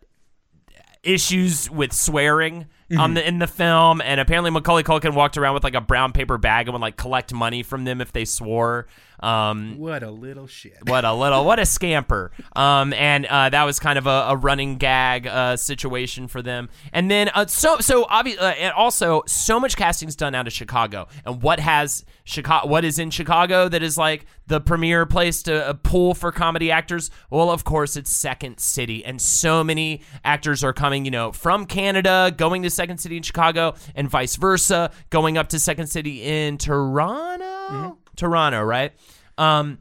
issues 1.04 1.70
with 1.70 1.94
swearing 1.94 2.68
on 2.98 3.14
the 3.14 3.28
in 3.28 3.40
the 3.40 3.48
film. 3.48 4.02
And 4.02 4.20
apparently, 4.20 4.52
Macaulay 4.52 4.84
Culkin 4.84 5.14
walked 5.14 5.38
around 5.38 5.54
with 5.54 5.64
like 5.64 5.76
a 5.76 5.82
brown 5.82 6.12
paper 6.12 6.38
bag 6.38 6.68
and 6.68 6.74
would 6.74 6.82
like 6.82 6.98
collect 6.98 7.34
money 7.34 7.64
from 7.64 7.86
them 7.86 8.02
if 8.02 8.12
they 8.12 8.26
swore. 8.26 8.88
Um, 9.20 9.78
What 9.78 10.04
a 10.04 10.12
little 10.12 10.48
shit. 10.48 10.78
what 10.86 11.06
a 11.06 11.14
little, 11.14 11.46
what 11.46 11.58
a 11.58 11.66
scamper. 11.66 12.32
Um, 12.58 12.92
and 12.92 13.26
uh, 13.26 13.50
that 13.50 13.64
was 13.64 13.80
kind 13.80 13.98
of 13.98 14.06
a, 14.06 14.26
a 14.30 14.36
running 14.36 14.78
gag 14.78 15.28
uh, 15.28 15.56
situation 15.56 16.28
for 16.28 16.42
them. 16.42 16.70
And 16.92 17.10
then 17.10 17.30
uh, 17.34 17.46
so 17.46 17.78
so 17.80 18.06
obvious, 18.10 18.38
uh, 18.40 18.54
and 18.60 18.74
also 18.74 19.24
so 19.26 19.60
much 19.62 19.78
casting's 19.78 20.16
done 20.18 20.36
out 20.36 20.46
of 20.48 20.52
Chicago. 20.54 21.08
And 21.26 21.42
what 21.42 21.62
has 21.62 22.04
Chicago? 22.24 22.68
What 22.68 22.86
is 22.86 23.00
in 23.00 23.10
Chicago 23.10 23.68
that 23.68 23.84
is 23.84 23.98
like 23.98 24.26
the 24.48 24.62
premier 24.62 25.06
place 25.06 25.44
to 25.44 25.68
uh, 25.68 25.74
pull 25.74 26.14
for 26.14 26.32
comedy 26.32 26.72
actors? 26.72 27.12
Well, 27.30 27.52
of 27.52 27.64
course, 27.64 27.98
it's 27.98 28.12
Second 28.12 28.60
City, 28.60 29.04
and 29.04 29.22
so 29.22 29.64
many 29.64 30.02
actors 30.24 30.64
are 30.64 30.74
coming, 30.74 31.06
you 31.06 31.12
know, 31.12 31.32
from 31.32 31.66
Canada, 31.66 32.34
going 32.36 32.64
to 32.64 32.70
Second 32.70 33.00
City 33.00 33.18
in 33.18 33.24
Chicago, 33.24 33.76
and 33.96 34.10
vice 34.10 34.36
versa, 34.36 34.92
going 35.10 35.38
up 35.38 35.50
to 35.50 35.60
Second 35.60 35.88
City 35.88 36.24
in 36.24 36.58
Toronto. 36.58 37.98
Toronto, 38.16 38.62
right? 38.62 38.94
Um, 39.38 39.80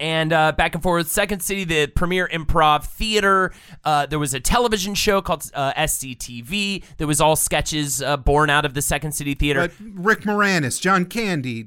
and 0.00 0.32
uh, 0.32 0.52
back 0.52 0.74
and 0.74 0.82
forth. 0.82 1.08
Second 1.08 1.40
City, 1.40 1.64
the 1.64 1.86
premier 1.86 2.28
improv 2.32 2.84
theater. 2.84 3.52
Uh, 3.84 4.06
there 4.06 4.18
was 4.18 4.34
a 4.34 4.40
television 4.40 4.94
show 4.94 5.20
called 5.20 5.50
uh, 5.54 5.72
SCTV. 5.74 6.82
That 6.98 7.06
was 7.06 7.20
all 7.20 7.36
sketches 7.36 8.02
uh, 8.02 8.16
born 8.16 8.50
out 8.50 8.64
of 8.64 8.74
the 8.74 8.82
Second 8.82 9.12
City 9.12 9.34
theater. 9.34 9.70
Rick 9.80 10.20
Moranis, 10.22 10.80
John 10.80 11.04
Candy. 11.04 11.66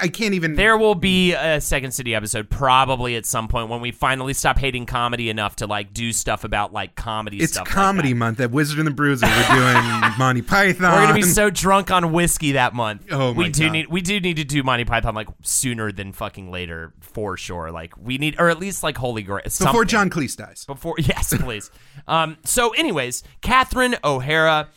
I 0.00 0.08
can't 0.08 0.34
even. 0.34 0.54
there 0.54 0.76
will 0.76 0.94
be 0.94 1.32
a 1.34 1.60
Second 1.60 1.92
City 1.92 2.14
episode 2.14 2.50
probably 2.50 3.16
at 3.16 3.26
some 3.26 3.48
point 3.48 3.68
when 3.68 3.80
we 3.80 3.90
finally 3.92 4.32
stop 4.34 4.58
hating 4.58 4.86
comedy 4.86 5.30
enough 5.30 5.56
to 5.56 5.66
like 5.66 5.92
do 5.92 6.12
stuff 6.12 6.44
about 6.44 6.72
like 6.72 6.94
comedy. 6.94 7.38
It's 7.38 7.52
stuff 7.54 7.66
like 7.66 7.74
comedy 7.74 8.10
that. 8.12 8.18
month 8.18 8.40
at 8.40 8.50
Wizard 8.50 8.78
and 8.78 8.86
the 8.86 8.92
Bruiser. 8.92 9.26
We're 9.26 9.56
doing 9.56 10.12
Monty 10.18 10.42
Python. 10.42 10.92
We're 10.92 11.02
gonna 11.02 11.14
be 11.14 11.22
so 11.22 11.50
drunk 11.50 11.90
on 11.90 12.12
whiskey 12.12 12.52
that 12.52 12.74
month. 12.74 13.06
Oh 13.10 13.34
my 13.34 13.44
we 13.44 13.48
do 13.50 13.64
God. 13.64 13.72
need 13.72 13.86
we 13.88 14.00
do 14.00 14.20
need 14.20 14.36
to 14.36 14.44
do 14.44 14.62
Monty 14.62 14.84
Python 14.84 15.14
like 15.14 15.28
sooner 15.42 15.92
than 15.92 16.12
fucking 16.12 16.50
later 16.50 16.92
for 17.00 17.36
sure. 17.36 17.47
Like 17.56 17.96
we 17.96 18.18
need 18.18 18.36
or 18.38 18.48
at 18.48 18.58
least 18.58 18.82
like 18.82 18.96
Holy 18.98 19.22
Grail 19.22 19.42
before. 19.44 19.84
John 19.84 20.10
Cleese 20.10 20.36
dies. 20.36 20.64
Before 20.64 20.94
yes, 20.98 21.34
please. 21.36 21.70
um. 22.06 22.36
So, 22.44 22.70
anyways, 22.70 23.22
Catherine 23.40 23.96
O'Hara. 24.04 24.68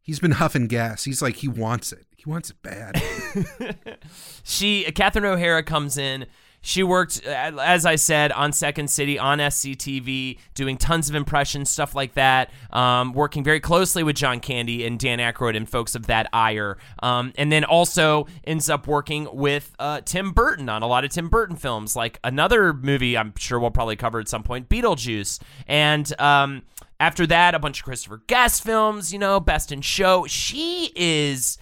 He's 0.00 0.20
been 0.20 0.32
huffing 0.32 0.66
gas. 0.66 1.04
He's 1.04 1.22
like 1.22 1.36
he 1.36 1.48
wants 1.48 1.92
it. 1.92 2.06
He 2.16 2.28
wants 2.28 2.50
it 2.50 2.56
bad. 2.62 3.02
She 4.42 4.84
Catherine 4.94 5.24
O'Hara 5.24 5.62
comes 5.62 5.96
in. 5.96 6.26
She 6.66 6.82
worked, 6.82 7.22
as 7.26 7.84
I 7.84 7.96
said, 7.96 8.32
on 8.32 8.50
Second 8.54 8.88
City, 8.88 9.18
on 9.18 9.38
SCTV, 9.38 10.38
doing 10.54 10.78
tons 10.78 11.10
of 11.10 11.14
impressions, 11.14 11.68
stuff 11.68 11.94
like 11.94 12.14
that. 12.14 12.50
Um, 12.70 13.12
working 13.12 13.44
very 13.44 13.60
closely 13.60 14.02
with 14.02 14.16
John 14.16 14.40
Candy 14.40 14.86
and 14.86 14.98
Dan 14.98 15.18
Aykroyd 15.18 15.58
and 15.58 15.68
folks 15.68 15.94
of 15.94 16.06
that 16.06 16.26
ire. 16.32 16.78
Um, 17.02 17.34
and 17.36 17.52
then 17.52 17.64
also 17.64 18.28
ends 18.44 18.70
up 18.70 18.86
working 18.86 19.28
with 19.30 19.74
uh, 19.78 20.00
Tim 20.06 20.32
Burton 20.32 20.70
on 20.70 20.82
a 20.82 20.86
lot 20.86 21.04
of 21.04 21.10
Tim 21.10 21.28
Burton 21.28 21.56
films, 21.56 21.94
like 21.94 22.18
another 22.24 22.72
movie 22.72 23.18
I'm 23.18 23.34
sure 23.36 23.60
we'll 23.60 23.70
probably 23.70 23.96
cover 23.96 24.18
at 24.18 24.28
some 24.28 24.42
point, 24.42 24.70
Beetlejuice. 24.70 25.40
And 25.68 26.18
um, 26.18 26.62
after 26.98 27.26
that, 27.26 27.54
a 27.54 27.58
bunch 27.58 27.80
of 27.80 27.84
Christopher 27.84 28.22
Guest 28.26 28.64
films, 28.64 29.12
you 29.12 29.18
know, 29.18 29.38
Best 29.38 29.70
in 29.70 29.82
Show. 29.82 30.24
She 30.26 30.92
is 30.96 31.58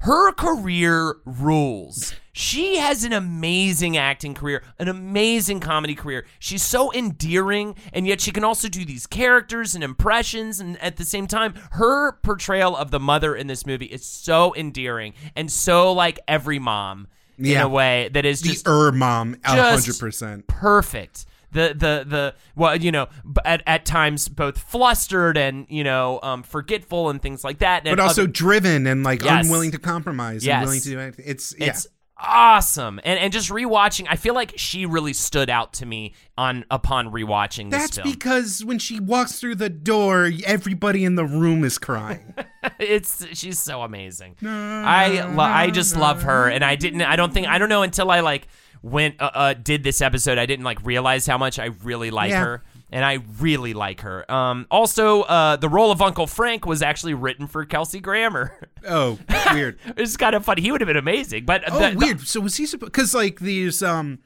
her 0.00 0.32
career 0.32 1.16
rules. 1.24 2.14
She 2.32 2.76
has 2.76 3.02
an 3.02 3.14
amazing 3.14 3.96
acting 3.96 4.34
career, 4.34 4.62
an 4.78 4.88
amazing 4.88 5.58
comedy 5.60 5.94
career. 5.94 6.26
She's 6.38 6.62
so 6.62 6.92
endearing, 6.92 7.76
and 7.94 8.06
yet 8.06 8.20
she 8.20 8.30
can 8.30 8.44
also 8.44 8.68
do 8.68 8.84
these 8.84 9.06
characters 9.06 9.74
and 9.74 9.82
impressions. 9.82 10.60
And 10.60 10.78
at 10.82 10.96
the 10.98 11.04
same 11.04 11.26
time, 11.26 11.54
her 11.72 12.12
portrayal 12.22 12.76
of 12.76 12.90
the 12.90 13.00
mother 13.00 13.34
in 13.34 13.46
this 13.46 13.64
movie 13.64 13.86
is 13.86 14.04
so 14.04 14.54
endearing 14.54 15.14
and 15.34 15.50
so 15.50 15.92
like 15.92 16.18
every 16.28 16.58
mom 16.58 17.08
in 17.38 17.56
a 17.56 17.68
way 17.68 18.08
that 18.12 18.24
is 18.26 18.42
The 18.42 18.48
just 18.50 18.68
Er 18.68 18.92
mom, 18.92 19.36
hundred 19.44 19.98
percent. 19.98 20.46
perfect. 20.46 21.24
The 21.52 21.68
the 21.68 22.04
the 22.06 22.34
well, 22.54 22.76
you 22.76 22.92
know, 22.92 23.08
at 23.44 23.62
at 23.66 23.84
times 23.86 24.28
both 24.28 24.58
flustered 24.58 25.36
and 25.38 25.66
you 25.68 25.84
know 25.84 26.18
um, 26.22 26.42
forgetful 26.42 27.08
and 27.10 27.22
things 27.22 27.44
like 27.44 27.58
that. 27.58 27.86
And 27.86 27.96
But 27.96 28.02
also 28.02 28.22
other- 28.24 28.32
driven 28.32 28.86
and 28.86 29.02
like 29.04 29.22
Yes. 29.22 29.44
unwilling 29.46 29.70
to 29.72 29.78
compromise 29.78 30.44
Yes. 30.44 30.56
and 30.58 30.64
willing 30.66 30.80
to 30.82 30.88
do 30.88 30.98
anything. 31.00 31.24
It's 31.28 31.54
yeah. 31.58 31.66
it's 31.68 31.86
awesome. 32.18 32.98
And 33.04 33.18
and 33.18 33.32
just 33.32 33.50
rewatching, 33.50 34.06
I 34.08 34.16
feel 34.16 34.34
like 34.34 34.54
she 34.56 34.86
really 34.86 35.12
stood 35.12 35.48
out 35.50 35.72
to 35.74 35.86
me 35.86 36.14
on 36.36 36.64
upon 36.70 37.12
rewatching 37.12 37.70
this 37.70 37.80
That's 37.82 37.96
film. 37.98 38.10
because 38.10 38.64
when 38.64 38.78
she 38.78 39.00
walks 39.00 39.38
through 39.40 39.56
the 39.56 39.68
door, 39.70 40.30
everybody 40.44 41.04
in 41.04 41.14
the 41.14 41.24
room 41.24 41.62
is 41.64 41.78
crying. 41.78 42.34
it's 42.78 43.26
she's 43.34 43.58
so 43.58 43.82
amazing. 43.82 44.36
I 44.44 45.22
lo- 45.34 45.44
I 45.44 45.70
just 45.70 45.96
love 45.96 46.22
her, 46.22 46.48
and 46.48 46.64
I 46.64 46.74
didn't. 46.76 47.02
I 47.02 47.16
don't 47.16 47.32
think 47.32 47.46
I 47.48 47.58
don't 47.58 47.68
know 47.68 47.82
until 47.82 48.10
I 48.10 48.20
like 48.20 48.48
went 48.90 49.20
uh, 49.20 49.30
uh 49.34 49.54
did 49.54 49.82
this 49.82 50.00
episode. 50.00 50.38
I 50.38 50.46
didn't 50.46 50.64
like 50.64 50.84
realize 50.84 51.26
how 51.26 51.38
much 51.38 51.58
I 51.58 51.66
really 51.82 52.10
like 52.10 52.30
Yeah. 52.30 52.44
her. 52.44 52.62
And 52.92 53.04
I 53.04 53.18
really 53.40 53.74
like 53.74 54.02
her. 54.02 54.30
Um, 54.30 54.64
also, 54.70 55.22
uh, 55.22 55.56
the 55.56 55.68
role 55.68 55.90
of 55.90 56.00
Uncle 56.00 56.28
Frank 56.28 56.66
was 56.66 56.82
actually 56.82 57.14
written 57.14 57.48
for 57.48 57.64
Kelsey 57.64 57.98
Grammer. 57.98 58.56
oh, 58.88 59.18
weird. 59.52 59.80
it's 59.96 60.16
kind 60.16 60.36
of 60.36 60.44
funny. 60.44 60.62
He 60.62 60.70
would 60.70 60.80
have 60.80 60.86
been 60.86 60.96
amazing. 60.96 61.46
But 61.46 61.64
Oh, 61.68 61.80
the- 61.80 61.90
the- 61.90 61.96
weird. 62.06 62.20
So 62.20 62.38
was 62.40 62.54
he 62.56 62.64
supposed? 62.64 62.92
Because 62.92 63.12
like 63.12 63.40
these, 63.40 63.82
um, 63.82 64.20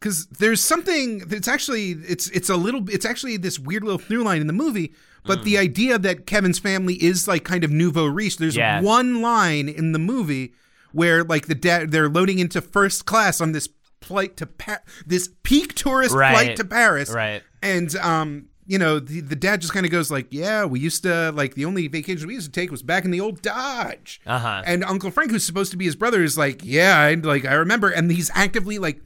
because 0.00 0.26
there's 0.26 0.60
something 0.62 1.18
that's 1.28 1.46
actually 1.46 1.90
it's 1.92 2.28
it's 2.30 2.48
a 2.50 2.56
little 2.56 2.88
it's 2.90 3.04
actually 3.06 3.36
this 3.36 3.58
weird 3.60 3.84
little 3.84 3.98
through 3.98 4.24
line 4.24 4.40
in 4.40 4.48
the 4.48 4.52
movie. 4.52 4.92
But 5.24 5.44
the 5.44 5.58
idea 5.58 5.98
that 5.98 6.26
Kevin's 6.26 6.58
family 6.58 6.94
is 6.94 7.28
like 7.28 7.44
kind 7.44 7.62
of 7.62 7.70
nouveau 7.70 8.06
riche. 8.06 8.38
There's 8.38 8.56
Yeah. 8.56 8.80
one 8.80 9.20
line 9.22 9.68
in 9.68 9.92
the 9.92 9.98
movie 10.00 10.54
where 10.92 11.22
like 11.22 11.46
the 11.46 11.54
dad 11.54 11.92
they're 11.92 12.08
loading 12.08 12.38
into 12.40 12.60
first 12.60 13.04
class 13.06 13.40
on 13.40 13.52
this 13.52 13.68
flight 14.02 14.36
to 14.38 14.46
pa- 14.46 14.80
this 15.06 15.28
peak 15.42 15.74
tourist 15.74 16.14
Right. 16.14 16.32
flight 16.32 16.56
to 16.56 16.64
Paris. 16.64 17.10
Right. 17.10 17.42
And 17.62 17.94
um, 17.96 18.46
you 18.66 18.78
know, 18.78 18.98
the, 19.00 19.20
the 19.20 19.36
dad 19.36 19.60
just 19.60 19.72
kind 19.72 19.84
of 19.84 19.90
goes 19.92 20.10
like, 20.10 20.28
"Yeah, 20.30 20.64
we 20.64 20.78
used 20.80 21.02
to 21.02 21.32
like 21.32 21.54
the 21.54 21.64
only 21.64 21.88
vacation 21.88 22.26
we 22.28 22.34
used 22.34 22.52
to 22.52 22.60
take 22.60 22.70
was 22.70 22.82
back 22.82 23.04
in 23.04 23.10
the 23.10 23.20
old 23.20 23.42
Dodge." 23.42 24.20
Uh-huh. 24.26 24.62
And 24.64 24.84
Uncle 24.84 25.10
Frank, 25.10 25.30
who's 25.32 25.44
supposed 25.44 25.70
to 25.72 25.76
be 25.76 25.84
his 25.84 25.96
brother, 25.96 26.22
is 26.22 26.38
like, 26.38 26.60
"Yeah, 26.64 26.96
I 26.98 27.14
like 27.14 27.44
I 27.44 27.54
remember," 27.54 27.88
and 27.90 28.10
he's 28.10 28.30
actively 28.34 28.78
like 28.78 29.00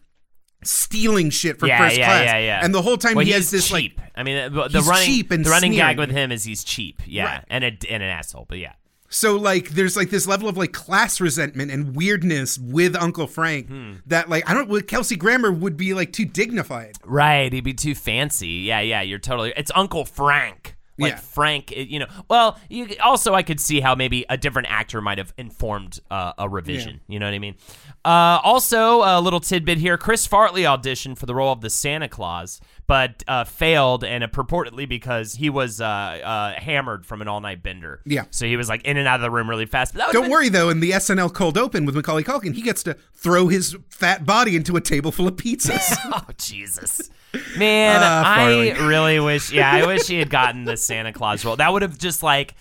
stealing 0.62 1.30
shit 1.30 1.59
for 1.59 1.66
yeah, 1.66 1.78
first 1.78 1.99
yeah, 1.99 2.07
class. 2.07 2.24
yeah, 2.24 2.38
yeah. 2.38 2.45
Yeah. 2.47 2.64
And 2.64 2.74
the 2.74 2.82
whole 2.82 2.97
time 2.97 3.16
well, 3.16 3.24
he 3.24 3.32
has 3.32 3.51
this 3.51 3.68
cheap. 3.68 3.99
like 3.99 4.11
I 4.14 4.22
mean, 4.22 4.53
the, 4.53 4.68
the 4.68 4.80
running 4.80 5.07
cheap 5.07 5.30
and 5.30 5.45
the 5.45 5.51
running 5.51 5.72
gag 5.72 5.99
with 5.99 6.11
him 6.11 6.30
is 6.32 6.45
he's 6.45 6.64
cheap. 6.64 7.03
Yeah, 7.07 7.24
Right. 7.36 7.45
and 7.49 7.64
a 7.64 7.68
and 7.68 8.03
an 8.03 8.09
asshole. 8.09 8.47
But 8.49 8.59
yeah. 8.59 8.72
So 9.09 9.37
like 9.37 9.69
there's 9.71 9.97
like 9.97 10.11
this 10.11 10.27
level 10.27 10.49
of 10.49 10.57
like 10.57 10.73
class 10.73 11.21
resentment 11.21 11.71
and 11.71 11.95
weirdness 11.95 12.59
with 12.59 12.97
Uncle 12.97 13.27
Frank 13.27 13.69
Hmm. 13.69 13.93
that 14.07 14.29
like 14.29 14.49
I 14.49 14.55
don't 14.55 14.87
Kelsey 14.89 15.17
Grammer 15.17 15.53
would 15.53 15.77
be 15.77 15.95
like 15.95 16.13
too 16.13 16.25
dignified. 16.25 16.97
Right, 17.05 17.53
he'd 17.53 17.63
be 17.65 17.75
too 17.75 17.95
fancy. 17.95 18.49
Yeah, 18.49 18.81
yeah, 18.81 19.03
you're 19.03 19.19
totally. 19.21 19.53
It's 19.57 19.71
Uncle 19.75 20.05
Frank. 20.05 20.77
Like 20.97 21.13
Yeah. 21.15 21.19
Frank, 21.19 21.73
you 21.77 21.99
know. 21.99 22.07
Well, 22.31 22.57
you 22.69 22.87
also 23.03 23.35
I 23.35 23.43
could 23.43 23.59
see 23.61 23.81
how 23.81 23.97
maybe 23.97 24.25
a 24.29 24.37
different 24.37 24.69
actor 24.71 25.01
might 25.01 25.19
have 25.19 25.35
informed 25.37 25.99
uh, 26.09 26.35
a 26.39 26.49
revision. 26.49 27.01
You 27.09 27.19
know 27.19 27.27
what 27.27 27.35
I 27.35 27.41
mean? 27.41 27.57
Uh, 28.05 28.39
also, 28.45 29.03
a 29.03 29.21
little 29.21 29.41
tidbit 29.41 29.79
here: 29.79 29.99
Chris 29.99 30.25
Farley 30.25 30.63
auditioned 30.63 31.19
for 31.19 31.27
the 31.27 31.35
role 31.35 31.51
of 31.53 31.63
the 31.63 31.71
Santa 31.71 32.09
Claus, 32.09 32.61
but 32.87 33.22
uh, 33.26 33.45
failed, 33.45 34.05
and 34.05 34.22
uh, 34.22 34.26
purportedly 34.28 34.89
because 34.89 35.35
he 35.35 35.49
was 35.51 35.80
uh, 35.80 35.85
uh, 35.85 36.53
hammered 36.61 37.07
from 37.07 37.22
an 37.22 37.28
all-night 37.28 37.62
bender. 37.62 38.01
Yeah. 38.05 38.24
so 38.30 38.47
he 38.47 38.57
was 38.57 38.68
like 38.68 38.82
in 38.85 38.97
and 38.97 39.09
out 39.09 39.16
of 39.16 39.22
the 39.22 39.30
room 39.30 39.49
really 39.49 39.66
fast. 39.66 39.95
But 39.95 40.01
that 40.07 40.12
Don't 40.12 40.22
been- 40.24 40.30
worry 40.30 40.49
though, 40.51 40.68
in 40.68 40.80
the 40.80 40.91
SNL 40.91 41.32
cold 41.32 41.57
open 41.57 41.87
with 41.87 41.95
Macaulay 41.95 42.22
Culkin, 42.24 42.55
he 42.55 42.62
gets 42.62 42.82
to 42.82 42.95
throw 43.14 43.49
his 43.49 43.76
fat 43.89 44.26
body 44.26 44.55
into 44.57 44.76
a 44.76 44.80
table 44.80 45.12
full 45.12 45.28
of 45.28 45.37
pizzas. 45.37 45.97
Oh 46.16 46.22
Jesus, 46.39 47.11
man! 47.57 47.99
Ah, 48.03 48.37
I 48.37 48.70
really 48.87 49.18
wish. 49.18 49.51
Yeah, 49.53 49.70
I 49.72 49.85
wish 49.87 50.07
he 50.07 50.18
had 50.18 50.30
gotten 50.30 50.64
the 50.64 50.76
Santa 50.76 51.12
Claus 51.12 51.45
role. 51.45 51.57
That 51.57 51.72
would 51.72 51.82
have 51.82 51.99
just 51.99 52.22
like 52.22 52.55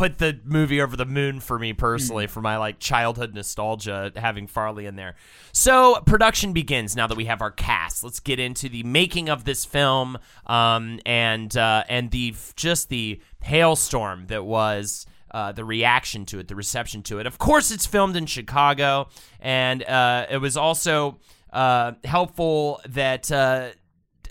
put 0.00 0.16
the 0.16 0.40
movie 0.46 0.80
over 0.80 0.96
the 0.96 1.04
moon 1.04 1.40
for 1.40 1.58
me 1.58 1.74
personally, 1.74 2.26
for 2.26 2.40
my 2.40 2.56
like 2.56 2.78
childhood 2.78 3.34
nostalgia, 3.34 4.10
having 4.16 4.46
Farley 4.46 4.86
in 4.86 4.96
there. 4.96 5.14
So 5.52 6.00
production 6.06 6.54
begins 6.54 6.96
now 6.96 7.06
that 7.06 7.18
we 7.18 7.26
have 7.26 7.42
our 7.42 7.50
cast. 7.50 8.02
Let's 8.02 8.18
get 8.18 8.40
into 8.40 8.70
the 8.70 8.82
making 8.82 9.28
of 9.28 9.44
this 9.44 9.66
film, 9.66 10.16
um, 10.46 11.00
and 11.04 11.54
uh, 11.54 11.84
and 11.90 12.10
the 12.10 12.34
just 12.56 12.88
the 12.88 13.20
hailstorm 13.42 14.26
that 14.28 14.44
was. 14.44 15.06
Uh, 15.32 15.52
the 15.52 15.64
reaction 15.64 16.26
to 16.26 16.40
it, 16.40 16.48
the 16.48 16.56
reception 16.56 17.04
to 17.04 17.20
it. 17.20 17.26
Of 17.28 17.38
course, 17.38 17.70
it's 17.70 17.86
filmed 17.86 18.16
in 18.16 18.26
Chicago, 18.26 19.06
and 19.38 19.80
uh, 19.84 20.26
it 20.28 20.38
was 20.38 20.56
also 20.56 21.20
uh, 21.52 21.92
helpful 22.02 22.80
that 22.88 23.30
uh, 23.30 23.68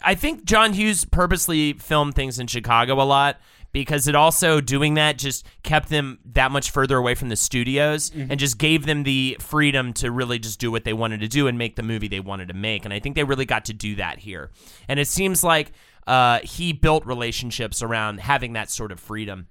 I 0.03 0.15
think 0.15 0.43
John 0.43 0.73
Hughes 0.73 1.05
purposely 1.05 1.71
filmed 1.71 2.15
things 2.15 2.37
in 2.37 2.47
Chicago 2.47 3.01
a 3.01 3.07
lot 3.07 3.39
because 3.71 4.07
it 4.07 4.15
also 4.15 4.61
doing 4.61 4.95
that 4.95 5.17
just 5.17 5.45
kept 5.63 5.89
them 5.89 6.19
that 6.25 6.51
much 6.51 6.71
further 6.71 6.97
away 6.97 7.15
from 7.15 7.29
the 7.29 7.35
studios 7.35 8.11
and 8.29 8.39
just 8.39 8.57
gave 8.57 8.85
them 8.85 9.03
the 9.03 9.37
freedom 9.39 9.93
to 9.93 10.11
really 10.11 10.39
just 10.39 10.59
do 10.59 10.71
what 10.71 10.83
they 10.83 10.93
wanted 10.93 11.19
to 11.19 11.27
do 11.27 11.47
and 11.47 11.57
make 11.57 11.75
the 11.75 11.83
movie 11.83 12.07
they 12.07 12.19
wanted 12.19 12.47
to 12.47 12.53
make. 12.53 12.85
And 12.85 12.93
I 12.93 12.99
think 12.99 13.15
they 13.15 13.23
really 13.23 13.45
got 13.45 13.65
to 13.65 13.73
do 13.73 13.95
that 13.95 14.19
here. 14.19 14.51
And 14.87 14.99
it 14.99 15.07
seems 15.07 15.43
like 15.43 15.71
uh, 16.07 16.39
he 16.43 16.73
built 16.73 17.05
relationships 17.05 17.83
around 17.83 18.19
having 18.19 18.53
that 18.53 18.71
sort 18.71 18.91
of 18.91 18.99
freedom 18.99 19.47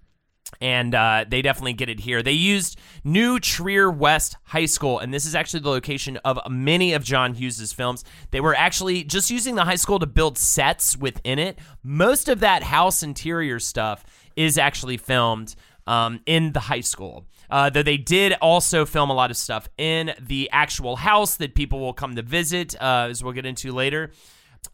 and 0.60 0.94
uh, 0.94 1.24
they 1.28 1.42
definitely 1.42 1.72
get 1.72 1.88
it 1.88 2.00
here. 2.00 2.22
They 2.22 2.32
used 2.32 2.78
New 3.04 3.38
Trier 3.38 3.90
West 3.90 4.36
High 4.44 4.66
School, 4.66 4.98
and 4.98 5.12
this 5.12 5.26
is 5.26 5.34
actually 5.34 5.60
the 5.60 5.70
location 5.70 6.16
of 6.18 6.38
many 6.50 6.92
of 6.92 7.04
John 7.04 7.34
Hughes's 7.34 7.72
films. 7.72 8.04
They 8.30 8.40
were 8.40 8.54
actually 8.54 9.04
just 9.04 9.30
using 9.30 9.54
the 9.54 9.64
high 9.64 9.76
school 9.76 9.98
to 9.98 10.06
build 10.06 10.38
sets 10.38 10.96
within 10.96 11.38
it. 11.38 11.58
Most 11.82 12.28
of 12.28 12.40
that 12.40 12.62
house 12.62 13.02
interior 13.02 13.58
stuff 13.60 14.04
is 14.36 14.58
actually 14.58 14.96
filmed 14.96 15.54
um, 15.86 16.20
in 16.26 16.52
the 16.52 16.60
high 16.60 16.80
school. 16.80 17.26
Uh, 17.50 17.70
though 17.70 17.82
they 17.82 17.96
did 17.96 18.34
also 18.42 18.84
film 18.84 19.08
a 19.08 19.14
lot 19.14 19.30
of 19.30 19.36
stuff 19.36 19.68
in 19.78 20.12
the 20.20 20.50
actual 20.52 20.96
house 20.96 21.36
that 21.36 21.54
people 21.54 21.80
will 21.80 21.94
come 21.94 22.14
to 22.14 22.22
visit, 22.22 22.74
uh, 22.80 23.06
as 23.08 23.24
we'll 23.24 23.32
get 23.32 23.46
into 23.46 23.72
later. 23.72 24.10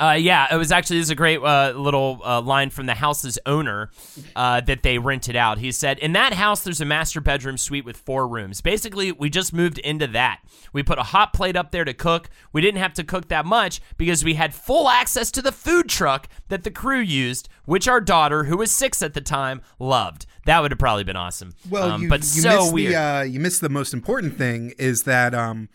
Uh, 0.00 0.16
yeah, 0.18 0.52
it 0.52 0.56
was 0.56 0.72
actually 0.72 0.98
this 0.98 1.06
is 1.06 1.10
a 1.10 1.14
great 1.14 1.38
uh, 1.40 1.72
little 1.76 2.20
uh, 2.24 2.40
line 2.40 2.70
from 2.70 2.86
the 2.86 2.94
house's 2.94 3.38
owner 3.46 3.90
uh, 4.34 4.60
that 4.62 4.82
they 4.82 4.98
rented 4.98 5.36
out. 5.36 5.58
He 5.58 5.70
said, 5.72 5.98
"In 5.98 6.12
that 6.14 6.32
house, 6.34 6.62
there's 6.64 6.80
a 6.80 6.84
master 6.84 7.20
bedroom 7.20 7.56
suite 7.56 7.84
with 7.84 7.96
four 7.96 8.26
rooms. 8.26 8.60
Basically, 8.60 9.12
we 9.12 9.30
just 9.30 9.52
moved 9.52 9.78
into 9.78 10.06
that. 10.08 10.40
We 10.72 10.82
put 10.82 10.98
a 10.98 11.04
hot 11.04 11.32
plate 11.32 11.56
up 11.56 11.70
there 11.70 11.84
to 11.84 11.94
cook. 11.94 12.28
We 12.52 12.60
didn't 12.60 12.80
have 12.80 12.94
to 12.94 13.04
cook 13.04 13.28
that 13.28 13.46
much 13.46 13.80
because 13.96 14.24
we 14.24 14.34
had 14.34 14.54
full 14.54 14.88
access 14.88 15.30
to 15.32 15.42
the 15.42 15.52
food 15.52 15.88
truck 15.88 16.28
that 16.48 16.64
the 16.64 16.70
crew 16.70 17.00
used, 17.00 17.48
which 17.64 17.86
our 17.86 18.00
daughter, 18.00 18.44
who 18.44 18.56
was 18.56 18.70
six 18.72 19.02
at 19.02 19.14
the 19.14 19.20
time, 19.20 19.62
loved. 19.78 20.26
That 20.46 20.60
would 20.60 20.72
have 20.72 20.78
probably 20.78 21.04
been 21.04 21.16
awesome. 21.16 21.54
Well, 21.70 21.90
Um, 21.92 22.02
you, 22.02 22.08
but 22.08 22.20
you 22.20 22.42
so 22.42 22.60
missed 22.60 22.74
weird. 22.74 22.92
The, 22.92 22.96
uh, 23.00 23.22
you 23.22 23.40
missed 23.40 23.60
the 23.60 23.68
most 23.68 23.94
important 23.94 24.36
thing 24.36 24.74
is 24.78 25.04
that 25.04 25.34
um, 25.34 25.68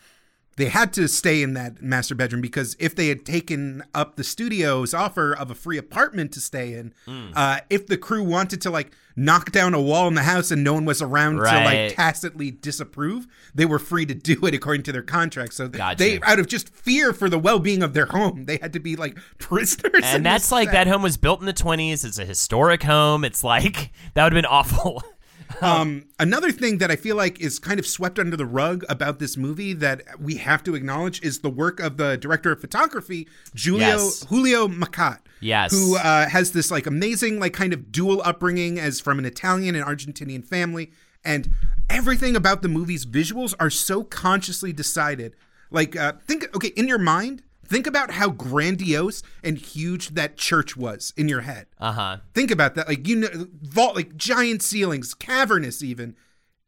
they 0.59 0.65
had 0.69 0.93
to 0.93 1.07
stay 1.07 1.41
in 1.41 1.53
that 1.55 1.81
master 1.81 2.13
bedroom 2.13 2.41
because 2.41 2.75
if 2.79 2.93
they 2.95 3.07
had 3.07 3.25
taken 3.25 3.83
up 3.95 4.15
the 4.17 4.23
studio's 4.23 4.93
offer 4.93 5.33
of 5.33 5.49
a 5.49 5.55
free 5.55 5.77
apartment 5.77 6.31
to 6.33 6.39
stay 6.41 6.73
in, 6.73 6.93
Hmm. 7.05 7.29
uh, 7.35 7.59
if 7.69 7.87
the 7.87 7.97
crew 7.97 8.21
wanted 8.23 8.61
to 8.61 8.69
like 8.69 8.91
knock 9.15 9.51
down 9.51 9.73
a 9.73 9.81
wall 9.81 10.07
in 10.07 10.13
the 10.13 10.23
house 10.23 10.51
and 10.51 10.63
no 10.63 10.73
one 10.73 10.85
was 10.85 11.01
around 11.01 11.35
to 11.37 11.41
like 11.43 11.95
tacitly 11.95 12.51
disapprove, 12.51 13.25
they 13.55 13.65
were 13.65 13.79
free 13.79 14.05
to 14.05 14.13
do 14.13 14.45
it 14.45 14.53
according 14.53 14.83
to 14.83 14.91
their 14.91 15.01
contract. 15.01 15.53
So 15.53 15.67
Gotcha. 15.67 15.97
they, 15.97 16.19
out 16.21 16.39
of 16.39 16.47
just 16.47 16.69
fear 16.69 17.11
for 17.13 17.29
the 17.29 17.39
well-being 17.39 17.81
of 17.81 17.93
their 17.93 18.05
home, 18.05 18.45
they 18.45 18.57
had 18.61 18.73
to 18.73 18.79
be 18.79 18.95
like 18.95 19.17
prisoners. 19.39 20.03
and 20.03 20.25
that's 20.25 20.51
like 20.51 20.67
set. 20.69 20.73
that 20.73 20.87
home 20.87 21.01
was 21.01 21.17
built 21.17 21.39
in 21.39 21.45
the 21.45 21.53
20s. 21.53 22.05
It's 22.05 22.19
a 22.19 22.25
historic 22.25 22.83
home. 22.83 23.23
It's 23.25 23.43
like 23.43 23.91
that 24.13 24.23
would 24.23 24.33
have 24.33 24.37
been 24.37 24.45
awful. 24.45 25.03
Um, 25.61 26.05
another 26.19 26.51
thing 26.51 26.77
that 26.77 26.91
I 26.91 26.95
feel 26.95 27.15
like 27.15 27.41
is 27.41 27.59
kind 27.59 27.79
of 27.79 27.87
swept 27.87 28.17
under 28.19 28.37
the 28.37 28.45
rug 28.45 28.85
about 28.87 29.19
this 29.19 29.35
movie 29.35 29.73
that 29.73 30.03
we 30.19 30.35
have 30.35 30.63
to 30.63 30.75
acknowledge 30.75 31.21
is 31.21 31.39
the 31.39 31.49
work 31.49 31.79
of 31.79 31.97
the 31.97 32.17
director 32.17 32.51
of 32.51 32.61
photography, 32.61 33.27
Julio 33.55 33.79
Yes. 33.87 34.25
Julio 34.29 34.67
Macat. 34.67 35.19
Yes. 35.41 35.71
Who 35.73 35.97
uh, 35.97 36.29
has 36.29 36.51
this 36.51 36.69
like 36.71 36.85
amazing 36.85 37.39
like 37.39 37.53
kind 37.53 37.73
of 37.73 37.91
dual 37.91 38.21
upbringing 38.23 38.79
as 38.79 38.99
from 39.01 39.19
an 39.19 39.25
Italian 39.25 39.75
and 39.75 39.83
Argentinian 39.83 40.45
family, 40.45 40.91
and 41.25 41.51
everything 41.89 42.35
about 42.35 42.61
the 42.61 42.67
movie's 42.69 43.05
visuals 43.05 43.53
are 43.59 43.69
so 43.69 44.03
consciously 44.03 44.71
decided. 44.71 45.35
Like, 45.71 45.95
uh, 45.95 46.13
think 46.25 46.55
okay 46.55 46.69
in 46.69 46.87
your 46.87 46.99
mind. 46.99 47.43
Think 47.69 47.85
about 47.85 48.09
how 48.11 48.31
grandiose 48.31 49.21
and 49.43 49.55
huge 49.55 50.09
that 50.15 50.37
church 50.37 50.75
was 50.75 51.13
in 51.15 51.29
your 51.29 51.41
head. 51.41 51.67
Uh 51.77 51.91
huh. 51.91 52.17
Think 52.33 52.49
about 52.49 52.73
that. 52.73 52.87
Like 52.87 53.07
you 53.07 53.17
know, 53.17 53.47
vault, 53.61 53.95
like 53.95 54.17
giant 54.17 54.63
ceilings, 54.63 55.13
cavernous 55.13 55.83
even. 55.83 56.15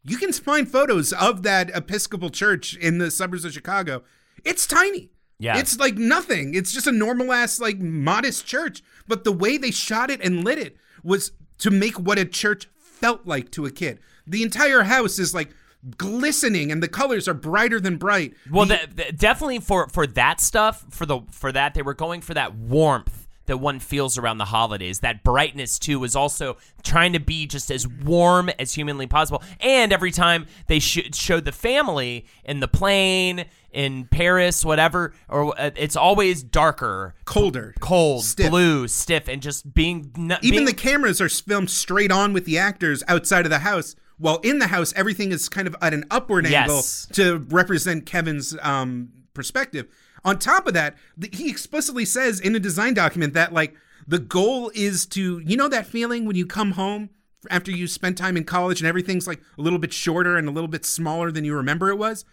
You 0.03 0.17
can 0.17 0.31
find 0.31 0.69
photos 0.69 1.11
of 1.11 1.41
that 1.41 1.71
Episcopal 1.71 2.29
church 2.29 2.75
in 2.75 2.99
the 2.99 3.09
suburbs 3.09 3.45
of 3.45 3.51
Chicago. 3.51 4.03
It's 4.45 4.67
tiny. 4.67 5.09
Yeah. 5.39 5.57
It's 5.57 5.79
like 5.79 5.95
nothing. 5.95 6.53
It's 6.53 6.71
just 6.71 6.85
a 6.85 6.91
normal 6.91 7.33
ass, 7.33 7.59
like 7.59 7.79
modest 7.79 8.45
church. 8.45 8.83
But 9.07 9.23
the 9.23 9.31
way 9.31 9.57
they 9.57 9.71
shot 9.71 10.11
it 10.11 10.23
and 10.23 10.43
lit 10.43 10.59
it 10.59 10.77
was 11.03 11.31
to 11.57 11.71
make 11.71 11.99
what 11.99 12.19
a 12.19 12.25
church 12.25 12.69
felt 12.77 13.25
like 13.25 13.49
to 13.51 13.65
a 13.65 13.71
kid. 13.71 13.99
The 14.27 14.43
entire 14.43 14.83
house 14.83 15.17
is 15.17 15.33
like 15.33 15.49
glistening 15.97 16.71
and 16.71 16.81
the 16.81 16.87
colors 16.87 17.27
are 17.27 17.33
brighter 17.33 17.79
than 17.79 17.97
bright. 17.97 18.33
Well, 18.49 18.65
The- 18.65 18.77
th- 18.77 18.95
th- 18.95 19.17
definitely 19.17 19.59
for 19.59 19.87
for 19.89 20.05
that 20.07 20.39
stuff, 20.39 20.85
for 20.89 21.05
the 21.05 21.21
for 21.31 21.51
that 21.51 21.73
they 21.73 21.81
were 21.81 21.93
going 21.93 22.21
for 22.21 22.33
that 22.33 22.55
warmth 22.55 23.27
that 23.47 23.57
one 23.57 23.79
feels 23.79 24.17
around 24.19 24.37
the 24.37 24.45
holidays. 24.45 24.99
That 24.99 25.23
brightness 25.23 25.79
too 25.79 25.99
was 25.99 26.15
also 26.15 26.57
trying 26.83 27.13
to 27.13 27.19
be 27.19 27.47
just 27.47 27.71
as 27.71 27.87
warm 27.87 28.49
as 28.59 28.73
humanly 28.75 29.07
possible. 29.07 29.41
And 29.59 29.91
every 29.91 30.11
time 30.11 30.45
they 30.67 30.79
sh- 30.79 31.09
showed 31.13 31.45
the 31.45 31.51
family 31.51 32.25
in 32.45 32.59
the 32.59 32.67
plane 32.67 33.45
in 33.71 34.05
Paris, 34.05 34.63
whatever, 34.63 35.13
or 35.27 35.59
uh, 35.59 35.71
it's 35.75 35.95
always 35.95 36.43
darker, 36.43 37.15
colder, 37.25 37.73
cold, 37.79 38.23
stiff. 38.23 38.49
blue, 38.51 38.87
stiff, 38.87 39.27
and 39.27 39.41
just 39.41 39.73
being 39.73 40.11
n- 40.15 40.37
Even 40.43 40.57
being- 40.57 40.65
the 40.65 40.73
cameras 40.73 41.19
are 41.19 41.27
filmed 41.29 41.69
straight 41.71 42.11
on 42.11 42.33
with 42.33 42.45
the 42.45 42.57
actors 42.59 43.03
outside 43.07 43.45
of 43.45 43.49
the 43.49 43.59
house, 43.59 43.95
while 44.21 44.37
in 44.37 44.59
the 44.59 44.67
house 44.67 44.93
everything 44.95 45.31
is 45.31 45.49
kind 45.49 45.67
of 45.67 45.75
at 45.81 45.93
an 45.93 46.05
upward 46.11 46.47
Yes. 46.47 47.07
angle 47.11 47.15
to 47.15 47.45
represent 47.53 48.05
Kevin's 48.05 48.55
um, 48.61 49.09
perspective. 49.33 49.87
On 50.23 50.37
top 50.37 50.67
of 50.67 50.73
that, 50.75 50.95
th- 51.19 51.35
he 51.35 51.49
explicitly 51.49 52.05
says 52.05 52.39
in 52.39 52.55
a 52.55 52.59
design 52.59 52.93
document 52.93 53.33
that 53.33 53.51
like 53.53 53.75
the 54.07 54.19
goal 54.19 54.71
is 54.75 55.05
to 55.07 55.39
you 55.39 55.57
know 55.57 55.67
that 55.67 55.85
feeling 55.87 56.25
when 56.25 56.35
you 56.35 56.45
come 56.45 56.71
home 56.73 57.09
after 57.49 57.71
you 57.71 57.87
spent 57.87 58.17
time 58.17 58.37
in 58.37 58.43
college 58.43 58.79
and 58.81 58.87
everything's 58.87 59.25
like 59.27 59.41
a 59.57 59.61
little 59.61 59.79
bit 59.79 59.91
shorter 59.91 60.37
and 60.37 60.47
a 60.47 60.51
little 60.51 60.67
bit 60.67 60.85
smaller 60.85 61.31
than 61.31 61.43
you 61.43 61.55
remember 61.55 61.89
it 61.89 61.97
was. 61.97 62.23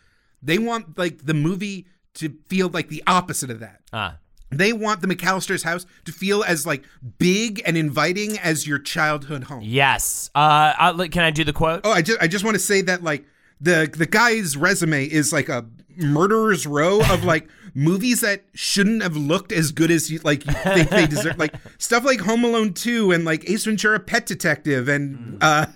They 0.42 0.58
want 0.58 0.98
like 0.98 1.24
the 1.24 1.34
movie 1.34 1.86
to 2.14 2.34
feel 2.48 2.68
like 2.68 2.88
the 2.88 3.02
opposite 3.06 3.50
of 3.50 3.60
that. 3.60 3.80
Ah. 3.92 4.18
They 4.50 4.72
want 4.72 5.02
the 5.02 5.06
McCallister's 5.06 5.62
house 5.62 5.84
to 6.04 6.12
feel 6.12 6.42
as 6.42 6.66
like 6.66 6.82
big 7.18 7.60
and 7.66 7.76
inviting 7.76 8.38
as 8.38 8.66
your 8.66 8.78
childhood 8.78 9.44
home. 9.44 9.60
yes. 9.62 10.30
Uh, 10.34 10.72
I, 10.78 11.08
can 11.10 11.22
I 11.22 11.30
do 11.30 11.44
the 11.44 11.52
quote? 11.52 11.82
Oh, 11.84 11.90
I 11.92 12.02
just 12.02 12.20
I 12.22 12.28
just 12.28 12.44
want 12.44 12.54
to 12.54 12.58
say 12.60 12.80
that 12.82 13.02
like 13.02 13.24
the 13.60 13.92
the 13.94 14.06
guy's 14.06 14.56
resume 14.56 15.04
is 15.04 15.32
like 15.32 15.48
a 15.48 15.66
murderer's 15.96 16.66
row 16.66 17.00
of 17.10 17.24
like 17.24 17.48
movies 17.74 18.20
that 18.22 18.44
shouldn't 18.54 19.02
have 19.02 19.16
looked 19.16 19.52
as 19.52 19.72
good 19.72 19.90
as 19.90 20.10
you 20.10 20.18
like 20.20 20.46
you 20.46 20.52
think 20.52 20.88
they 20.90 21.06
deserve. 21.06 21.38
Like 21.38 21.54
stuff 21.76 22.04
like 22.04 22.20
Home 22.20 22.44
Alone 22.44 22.72
2 22.72 23.12
and 23.12 23.24
like 23.24 23.48
Ace 23.50 23.64
Ventura 23.64 24.00
Pet 24.00 24.24
Detective 24.24 24.88
and 24.88 25.36
uh 25.42 25.66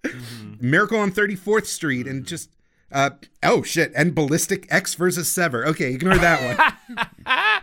Miracle 0.60 0.98
on 0.98 1.10
34th 1.10 1.66
Street 1.66 2.06
and 2.06 2.24
just 2.24 2.50
uh 2.92 3.10
oh 3.42 3.62
shit 3.62 3.90
and 3.96 4.14
Ballistic 4.14 4.66
Ecks 4.70 4.94
versus 4.94 5.30
Sever. 5.30 5.66
Okay, 5.66 5.92
ignore 5.94 6.18
that 6.18 6.76
one. 6.86 7.62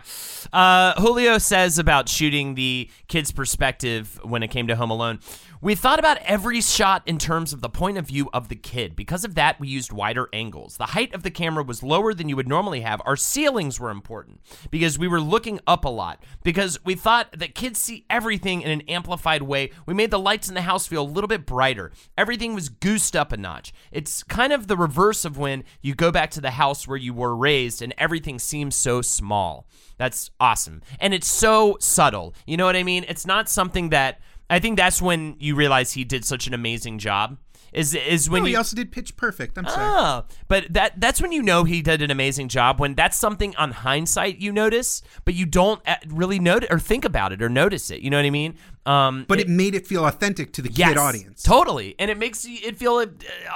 Uh, 0.52 1.00
Julio 1.00 1.38
says 1.38 1.78
about 1.78 2.08
shooting 2.08 2.54
the 2.54 2.90
kid's 3.08 3.32
perspective 3.32 4.18
when 4.22 4.42
it 4.42 4.48
came 4.48 4.66
to 4.66 4.76
Home 4.76 4.90
Alone. 4.90 5.20
We 5.62 5.74
thought 5.74 5.98
about 5.98 6.16
every 6.24 6.62
shot 6.62 7.02
in 7.04 7.18
terms 7.18 7.52
of 7.52 7.60
the 7.60 7.68
point 7.68 7.98
of 7.98 8.06
view 8.06 8.30
of 8.32 8.48
the 8.48 8.56
kid. 8.56 8.96
Because 8.96 9.26
of 9.26 9.34
that, 9.34 9.60
we 9.60 9.68
used 9.68 9.92
wider 9.92 10.30
angles. 10.32 10.78
The 10.78 10.86
height 10.86 11.12
of 11.12 11.22
the 11.22 11.30
camera 11.30 11.62
was 11.62 11.82
lower 11.82 12.14
than 12.14 12.30
you 12.30 12.36
would 12.36 12.48
normally 12.48 12.80
have. 12.80 13.02
Our 13.04 13.14
ceilings 13.14 13.78
were 13.78 13.90
important 13.90 14.40
because 14.70 14.98
we 14.98 15.06
were 15.06 15.20
looking 15.20 15.60
up 15.66 15.84
a 15.84 15.90
lot. 15.90 16.24
Because 16.42 16.82
we 16.82 16.94
thought 16.94 17.38
that 17.38 17.54
kids 17.54 17.78
see 17.78 18.06
everything 18.08 18.62
in 18.62 18.70
an 18.70 18.80
amplified 18.88 19.42
way. 19.42 19.70
We 19.84 19.92
made 19.92 20.10
the 20.10 20.18
lights 20.18 20.48
in 20.48 20.54
the 20.54 20.62
house 20.62 20.86
feel 20.86 21.02
a 21.02 21.04
little 21.04 21.28
bit 21.28 21.44
brighter. 21.44 21.92
Everything 22.16 22.54
was 22.54 22.70
goosed 22.70 23.14
up 23.14 23.30
a 23.30 23.36
notch. 23.36 23.74
It's 23.92 24.22
kind 24.22 24.54
of 24.54 24.66
the 24.66 24.78
reverse 24.78 25.26
of 25.26 25.36
when 25.36 25.64
you 25.82 25.94
go 25.94 26.10
back 26.10 26.30
to 26.30 26.40
the 26.40 26.52
house 26.52 26.88
where 26.88 26.96
you 26.96 27.12
were 27.12 27.36
raised 27.36 27.82
and 27.82 27.92
everything 27.98 28.38
seems 28.38 28.76
so 28.76 29.02
small. 29.02 29.66
That's 29.98 30.30
awesome. 30.40 30.80
And 30.98 31.12
it's 31.12 31.28
so 31.28 31.76
subtle. 31.80 32.34
You 32.46 32.56
know 32.56 32.64
what 32.64 32.76
I 32.76 32.82
mean? 32.82 33.04
It's 33.06 33.26
not 33.26 33.50
something 33.50 33.90
that 33.90 34.20
I 34.50 34.58
think 34.58 34.76
that's 34.76 35.00
when 35.00 35.36
you 35.38 35.54
realize 35.54 35.92
he 35.92 36.04
did 36.04 36.24
such 36.24 36.46
an 36.46 36.54
amazing 36.54 36.98
job. 36.98 37.38
Is 37.72 37.94
is 37.94 38.28
when 38.28 38.42
Oh, 38.42 38.44
he 38.46 38.50
you 38.52 38.58
also 38.58 38.74
did 38.74 38.90
Pitch 38.90 39.16
Perfect. 39.16 39.56
I'm 39.56 39.64
sorry. 39.64 39.86
Oh, 39.88 40.24
but 40.48 40.72
that 40.72 41.00
that's 41.00 41.22
when 41.22 41.30
you 41.30 41.40
know 41.40 41.62
he 41.62 41.82
did 41.82 42.02
an 42.02 42.10
amazing 42.10 42.48
job 42.48 42.80
when 42.80 42.96
that's 42.96 43.16
something 43.16 43.54
on 43.54 43.70
hindsight 43.70 44.38
you 44.38 44.50
notice, 44.50 45.02
but 45.24 45.34
you 45.34 45.46
don't 45.46 45.80
uh, 45.86 45.94
really 46.08 46.40
notice 46.40 46.68
or 46.68 46.80
think 46.80 47.04
about 47.04 47.32
it 47.32 47.40
or 47.40 47.48
notice 47.48 47.92
it. 47.92 48.00
You 48.00 48.10
know 48.10 48.16
what 48.16 48.26
I 48.26 48.30
mean? 48.30 48.56
Um, 48.86 49.24
but 49.28 49.38
it, 49.38 49.48
made 49.48 49.76
it 49.76 49.86
feel 49.86 50.04
authentic 50.04 50.52
to 50.54 50.62
the 50.62 50.72
yes, 50.72 50.88
kid 50.88 50.98
audience. 50.98 51.44
totally, 51.44 51.94
and 52.00 52.10
it 52.10 52.18
makes 52.18 52.44
it 52.44 52.76
feel 52.76 52.94
uh, 52.96 53.06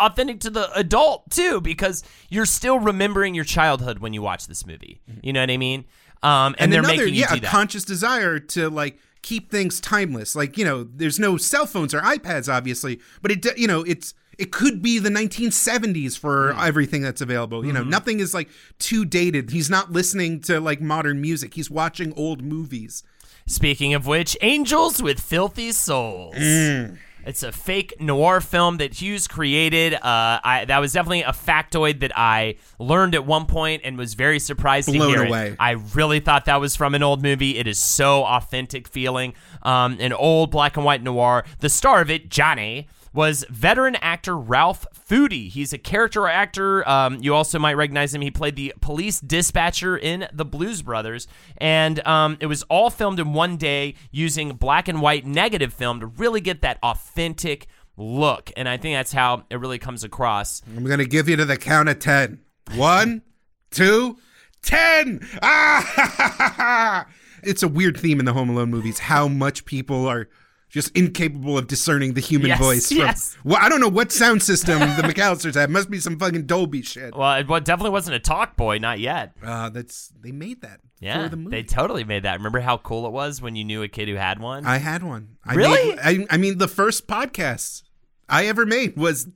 authentic 0.00 0.38
to 0.40 0.50
the 0.50 0.72
adult 0.78 1.28
too 1.32 1.60
because 1.60 2.04
you're 2.28 2.46
still 2.46 2.78
remembering 2.78 3.34
your 3.34 3.44
childhood 3.44 3.98
when 3.98 4.12
you 4.12 4.22
watch 4.22 4.46
this 4.46 4.64
movie. 4.64 5.00
You 5.24 5.32
know 5.32 5.40
what 5.40 5.50
I 5.50 5.56
mean? 5.56 5.86
Um, 6.22 6.30
and, 6.30 6.56
and 6.60 6.72
they're 6.72 6.80
another, 6.80 6.98
making 6.98 7.14
you 7.14 7.22
yeah, 7.22 7.34
do 7.34 7.44
a 7.44 7.50
conscious 7.50 7.84
desire 7.84 8.38
to 8.38 8.70
like 8.70 9.00
keep 9.24 9.50
things 9.50 9.80
timeless. 9.80 10.36
Like 10.36 10.56
you 10.56 10.64
know, 10.64 10.84
there's 10.84 11.18
no 11.18 11.36
cell 11.36 11.66
phones 11.66 11.92
or 11.92 12.00
iPads, 12.00 12.48
obviously, 12.52 13.00
but 13.22 13.32
it 13.32 13.58
you 13.58 13.66
know 13.66 13.82
it's 13.82 14.14
it 14.38 14.50
could 14.52 14.82
be 14.82 14.98
the 14.98 15.10
1970s 15.10 16.18
for 16.18 16.52
Hmm. 16.52 16.60
everything 16.60 17.02
that's 17.02 17.20
available. 17.20 17.64
You 17.66 17.72
know, 17.72 17.80
Mm-hmm. 17.82 17.90
nothing 17.90 18.20
is 18.20 18.34
like 18.34 18.48
too 18.78 19.04
dated. 19.04 19.50
He's 19.50 19.70
not 19.70 19.90
listening 19.92 20.40
to 20.42 20.60
like 20.60 20.80
modern 20.80 21.20
music. 21.20 21.54
He's 21.54 21.70
watching 21.70 22.12
old 22.16 22.42
movies. 22.42 23.02
Speaking 23.46 23.92
of 23.94 24.06
which, 24.06 24.36
Angels 24.40 25.02
with 25.02 25.20
Filthy 25.20 25.70
Souls. 25.72 26.34
Mm. 26.36 26.98
It's 27.26 27.42
a 27.42 27.52
fake 27.52 27.94
noir 28.00 28.40
film 28.40 28.78
that 28.78 28.94
Hughes 29.00 29.26
created. 29.28 29.94
Uh, 29.94 30.00
I, 30.02 30.64
that 30.66 30.78
was 30.78 30.92
definitely 30.92 31.22
a 31.22 31.32
factoid 31.32 32.00
that 32.00 32.16
I 32.16 32.56
learned 32.78 33.14
at 33.14 33.24
one 33.24 33.46
point 33.46 33.82
and 33.84 33.96
was 33.96 34.14
very 34.14 34.38
surprised 34.38 34.88
to 34.88 34.98
Blown 34.98 35.08
hear. 35.10 35.24
it. 35.24 35.56
I 35.58 35.72
really 35.94 36.20
thought 36.20 36.44
that 36.46 36.60
was 36.60 36.76
from 36.76 36.94
an 36.94 37.02
old 37.02 37.22
movie. 37.22 37.56
It 37.58 37.66
is 37.66 37.78
so 37.78 38.24
authentic 38.24 38.88
feeling. 38.88 39.34
Um, 39.62 39.96
an 40.00 40.12
old 40.12 40.50
black 40.50 40.76
and 40.76 40.84
white 40.84 41.02
noir. 41.02 41.44
The 41.60 41.68
star 41.68 42.00
of 42.00 42.10
it, 42.10 42.28
Johnny, 42.28 42.88
was 43.14 43.46
veteran 43.48 43.96
actor 43.96 44.36
Ralph 44.36 44.86
Foody. 45.08 45.48
He's 45.48 45.72
a 45.72 45.78
character 45.78 46.26
actor. 46.26 46.86
Um, 46.88 47.18
you 47.22 47.34
also 47.34 47.58
might 47.58 47.74
recognize 47.74 48.12
him. 48.12 48.20
He 48.20 48.30
played 48.30 48.56
the 48.56 48.74
police 48.80 49.20
dispatcher 49.20 49.96
in 49.96 50.26
The 50.32 50.44
Blues 50.44 50.82
Brothers. 50.82 51.28
And 51.56 52.04
um, 52.06 52.36
it 52.40 52.46
was 52.46 52.64
all 52.64 52.90
filmed 52.90 53.20
in 53.20 53.32
one 53.32 53.56
day 53.56 53.94
using 54.10 54.50
black 54.50 54.88
and 54.88 55.00
white 55.00 55.24
negative 55.24 55.72
film 55.72 56.00
to 56.00 56.06
really 56.06 56.40
get 56.40 56.60
that 56.62 56.78
authentic 56.82 57.68
look. 57.96 58.50
And 58.56 58.68
I 58.68 58.76
think 58.76 58.96
that's 58.96 59.12
how 59.12 59.44
it 59.48 59.60
really 59.60 59.78
comes 59.78 60.02
across. 60.02 60.60
I'm 60.76 60.84
gonna 60.84 61.04
give 61.04 61.28
you 61.28 61.36
to 61.36 61.44
the 61.44 61.56
count 61.56 61.88
of 61.88 62.00
ten. 62.00 62.40
One, 62.74 63.22
two, 63.70 64.18
ten. 64.62 65.26
Ah! 65.40 67.06
It's 67.46 67.62
a 67.62 67.68
weird 67.68 67.98
theme 67.98 68.20
in 68.20 68.24
the 68.24 68.32
Home 68.32 68.48
Alone 68.48 68.70
movies. 68.70 68.98
How 69.00 69.28
much 69.28 69.66
people 69.66 70.06
are 70.08 70.30
just 70.74 70.94
incapable 70.96 71.56
of 71.56 71.68
discerning 71.68 72.14
the 72.14 72.20
human 72.20 72.48
Yes, 72.48 72.58
voice. 72.58 72.88
From, 72.88 72.96
yes. 72.98 73.36
Well, 73.44 73.58
I 73.60 73.68
don't 73.68 73.80
know 73.80 73.88
what 73.88 74.10
sound 74.10 74.42
system 74.42 74.80
the 74.80 75.02
McCallisters 75.02 75.54
have. 75.54 75.70
Must 75.70 75.88
be 75.88 76.00
some 76.00 76.18
fucking 76.18 76.46
Dolby 76.46 76.82
shit. 76.82 77.14
Well, 77.16 77.32
it 77.36 77.46
definitely 77.64 77.90
wasn't 77.90 78.16
a 78.16 78.18
talk 78.18 78.56
boy, 78.56 78.78
not 78.78 78.98
yet. 78.98 79.34
Uh, 79.42 79.68
that's 79.70 80.12
they 80.20 80.32
made 80.32 80.62
that 80.62 80.80
Yeah, 81.00 81.28
for 81.28 81.36
the 81.36 81.48
they 81.48 81.62
totally 81.62 82.02
made 82.02 82.24
that. 82.24 82.38
Remember 82.38 82.58
how 82.60 82.76
cool 82.76 83.06
it 83.06 83.12
was 83.12 83.40
when 83.40 83.54
you 83.54 83.62
knew 83.64 83.82
a 83.84 83.88
kid 83.88 84.08
who 84.08 84.16
had 84.16 84.40
one? 84.40 84.66
I 84.66 84.78
had 84.78 85.02
one. 85.04 85.36
I 85.46 85.54
Really? 85.54 85.90
made- 85.94 85.98
I, 86.02 86.26
I 86.34 86.36
mean, 86.38 86.58
the 86.58 86.68
first 86.68 87.06
podcast 87.06 87.84
I 88.28 88.46
ever 88.46 88.66
made 88.66 88.96
was 88.96 89.28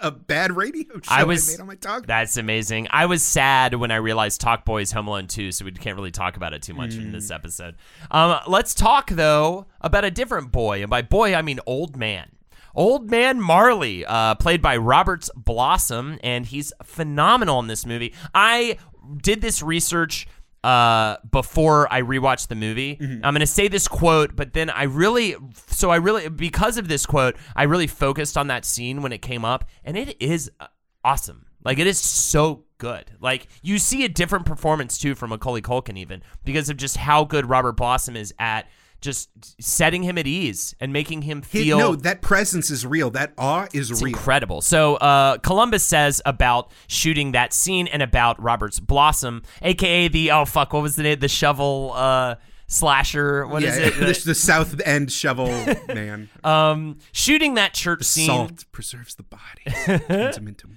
a 0.00 0.10
bad 0.10 0.56
radio 0.56 0.94
show 1.00 1.00
I 1.08 1.24
was 1.24 1.48
made 1.48 1.60
on 1.60 1.66
my 1.66 1.74
talk. 1.74 2.06
That's 2.06 2.36
amazing. 2.36 2.86
I 2.90 3.06
was 3.06 3.22
sad 3.22 3.74
when 3.74 3.90
I 3.90 3.96
realized 3.96 4.40
Talkboy 4.40 4.82
is 4.82 4.92
Home 4.92 5.08
Alone 5.08 5.26
2, 5.26 5.52
so 5.52 5.64
we 5.64 5.72
can't 5.72 5.96
really 5.96 6.10
talk 6.10 6.36
about 6.36 6.52
it 6.54 6.62
too 6.62 6.74
much 6.74 6.94
in 6.94 7.12
this 7.12 7.28
Hmm. 7.28 7.34
episode. 7.34 7.76
Um, 8.10 8.38
let's 8.46 8.74
talk 8.74 9.10
though 9.10 9.66
about 9.80 10.04
a 10.04 10.10
different 10.10 10.52
boy, 10.52 10.82
and 10.82 10.90
by 10.90 11.02
boy 11.02 11.34
I 11.34 11.42
mean 11.42 11.60
old 11.66 11.96
man. 11.96 12.30
Old 12.74 13.10
Man 13.10 13.38
Marley, 13.38 14.06
uh, 14.06 14.34
played 14.36 14.62
by 14.62 14.78
Robert 14.78 15.28
Blossom, 15.36 16.18
and 16.22 16.46
he's 16.46 16.72
phenomenal 16.82 17.60
in 17.60 17.66
this 17.66 17.84
movie. 17.84 18.14
I 18.34 18.78
did 19.20 19.42
this 19.42 19.62
research 19.62 20.26
uh, 20.64 21.16
before 21.30 21.92
I 21.92 22.02
rewatched 22.02 22.48
the 22.48 22.54
movie. 22.54 22.96
Mm-hmm. 22.96 23.24
I'm 23.24 23.34
going 23.34 23.40
to 23.40 23.46
say 23.46 23.68
this 23.68 23.88
quote, 23.88 24.36
but 24.36 24.52
then 24.52 24.70
I 24.70 24.84
really, 24.84 25.36
so 25.68 25.90
I 25.90 25.96
really, 25.96 26.28
because 26.28 26.78
of 26.78 26.88
this 26.88 27.06
quote, 27.06 27.36
I 27.56 27.64
really 27.64 27.86
focused 27.86 28.38
on 28.38 28.46
that 28.48 28.64
scene 28.64 29.02
when 29.02 29.12
it 29.12 29.22
came 29.22 29.44
up, 29.44 29.68
and 29.84 29.96
it 29.96 30.20
is 30.20 30.50
uh, 30.60 30.66
awesome. 31.04 31.46
Like 31.64 31.78
it 31.78 31.86
is 31.86 31.98
so 31.98 32.64
good. 32.78 33.12
Like 33.20 33.46
you 33.62 33.78
see 33.78 34.04
a 34.04 34.08
different 34.08 34.46
performance 34.46 34.98
too 34.98 35.14
from 35.14 35.30
Macaulay 35.30 35.62
Culkin, 35.62 35.96
even 35.96 36.22
because 36.44 36.68
of 36.68 36.76
just 36.76 36.96
how 36.96 37.24
good 37.24 37.48
Robert 37.48 37.76
Blossom 37.76 38.16
is 38.16 38.34
at 38.38 38.68
just 39.02 39.28
setting 39.60 40.02
him 40.02 40.16
at 40.16 40.26
ease 40.26 40.74
and 40.80 40.92
making 40.92 41.22
him 41.22 41.42
He- 41.42 41.64
feel 41.64 41.78
no, 41.78 41.96
that 41.96 42.22
presence 42.22 42.70
is 42.70 42.86
real. 42.86 43.10
That 43.10 43.32
awe 43.36 43.66
is 43.72 43.90
it's 43.90 44.02
real. 44.02 44.14
incredible. 44.14 44.62
So 44.62 44.96
uh, 44.96 45.38
Columbus 45.38 45.84
says 45.84 46.22
about 46.24 46.70
shooting 46.86 47.32
that 47.32 47.52
scene 47.52 47.88
and 47.88 48.02
about 48.02 48.40
Robert's 48.42 48.80
Blossom, 48.80 49.42
aka 49.60 50.08
the 50.08 50.30
oh 50.30 50.44
fuck, 50.44 50.72
what 50.72 50.82
was 50.82 50.96
the 50.96 51.02
name? 51.02 51.18
The 51.18 51.28
shovel 51.28 51.92
uh, 51.94 52.36
slasher. 52.66 53.46
What 53.46 53.62
is 53.62 53.76
yeah, 53.76 53.86
it? 53.86 53.94
the, 54.00 54.22
the 54.24 54.34
South 54.34 54.76
Bend 54.78 55.12
shovel 55.12 55.48
man. 55.88 56.30
um, 56.44 56.98
shooting 57.12 57.54
that 57.54 57.74
church 57.74 58.04
scene. 58.04 58.26
Salt 58.26 58.64
preserves 58.72 59.14
the 59.14 59.24
body, 59.24 59.98
turns 60.06 60.36
him 60.36 60.48
into. 60.48 60.68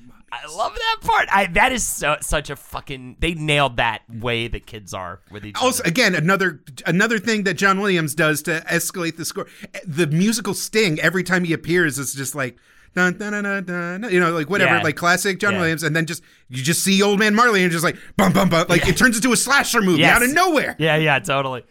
I 0.44 0.48
love 0.56 0.74
that 0.76 0.98
part. 1.02 1.28
I 1.32 1.46
that 1.48 1.72
is 1.72 1.84
so, 1.84 2.18
such 2.22 2.50
a 2.50 2.56
fucking. 2.56 3.18
They 3.20 3.34
nailed 3.34 3.78
that 3.78 4.02
way 4.10 4.48
that 4.48 4.66
kids 4.66 4.94
are 4.94 5.22
with 5.32 5.46
each 5.46 5.56
Also, 5.62 5.82
other. 5.84 5.90
again, 5.90 6.16
another 6.16 6.62
another 6.86 7.20
thing 7.20 7.44
that 7.44 7.56
John 7.56 7.80
Williams 7.80 8.16
does 8.16 8.42
to 8.44 8.62
escalate 8.70 9.18
the 9.18 9.26
score. 9.26 9.48
The 9.86 10.08
musical 10.08 10.54
sting 10.54 11.00
every 11.00 11.24
time 11.24 11.44
he 11.44 11.54
appears 11.54 11.98
is 12.00 12.14
just 12.14 12.36
like 12.36 12.58
dun 12.96 13.18
dun 13.18 13.44
dun 13.44 13.64
dun, 13.66 14.12
you 14.12 14.20
know, 14.20 14.32
like 14.32 14.50
whatever, 14.50 14.76
Yeah. 14.76 14.82
like 14.84 14.96
classic 14.96 15.40
John 15.40 15.54
Yeah. 15.54 15.60
Williams, 15.60 15.84
and 15.84 15.96
then 15.96 16.06
just 16.06 16.24
you 16.50 16.64
just 16.64 16.84
see 16.84 17.02
Old 17.02 17.20
Man 17.20 17.36
Marley 17.36 17.62
and 17.64 17.72
just 17.72 17.84
like 17.84 17.98
bum 18.18 18.32
bum 18.34 18.50
bum, 18.50 18.66
like 18.70 18.88
it 18.88 18.98
turns 18.98 19.16
into 19.18 19.32
a 19.34 19.38
slasher 19.38 19.82
movie 19.82 20.02
Yes. 20.02 20.16
out 20.16 20.24
of 20.24 20.34
nowhere. 20.34 20.76
Yeah, 20.80 20.96
yeah, 20.96 21.20
totally. 21.20 21.64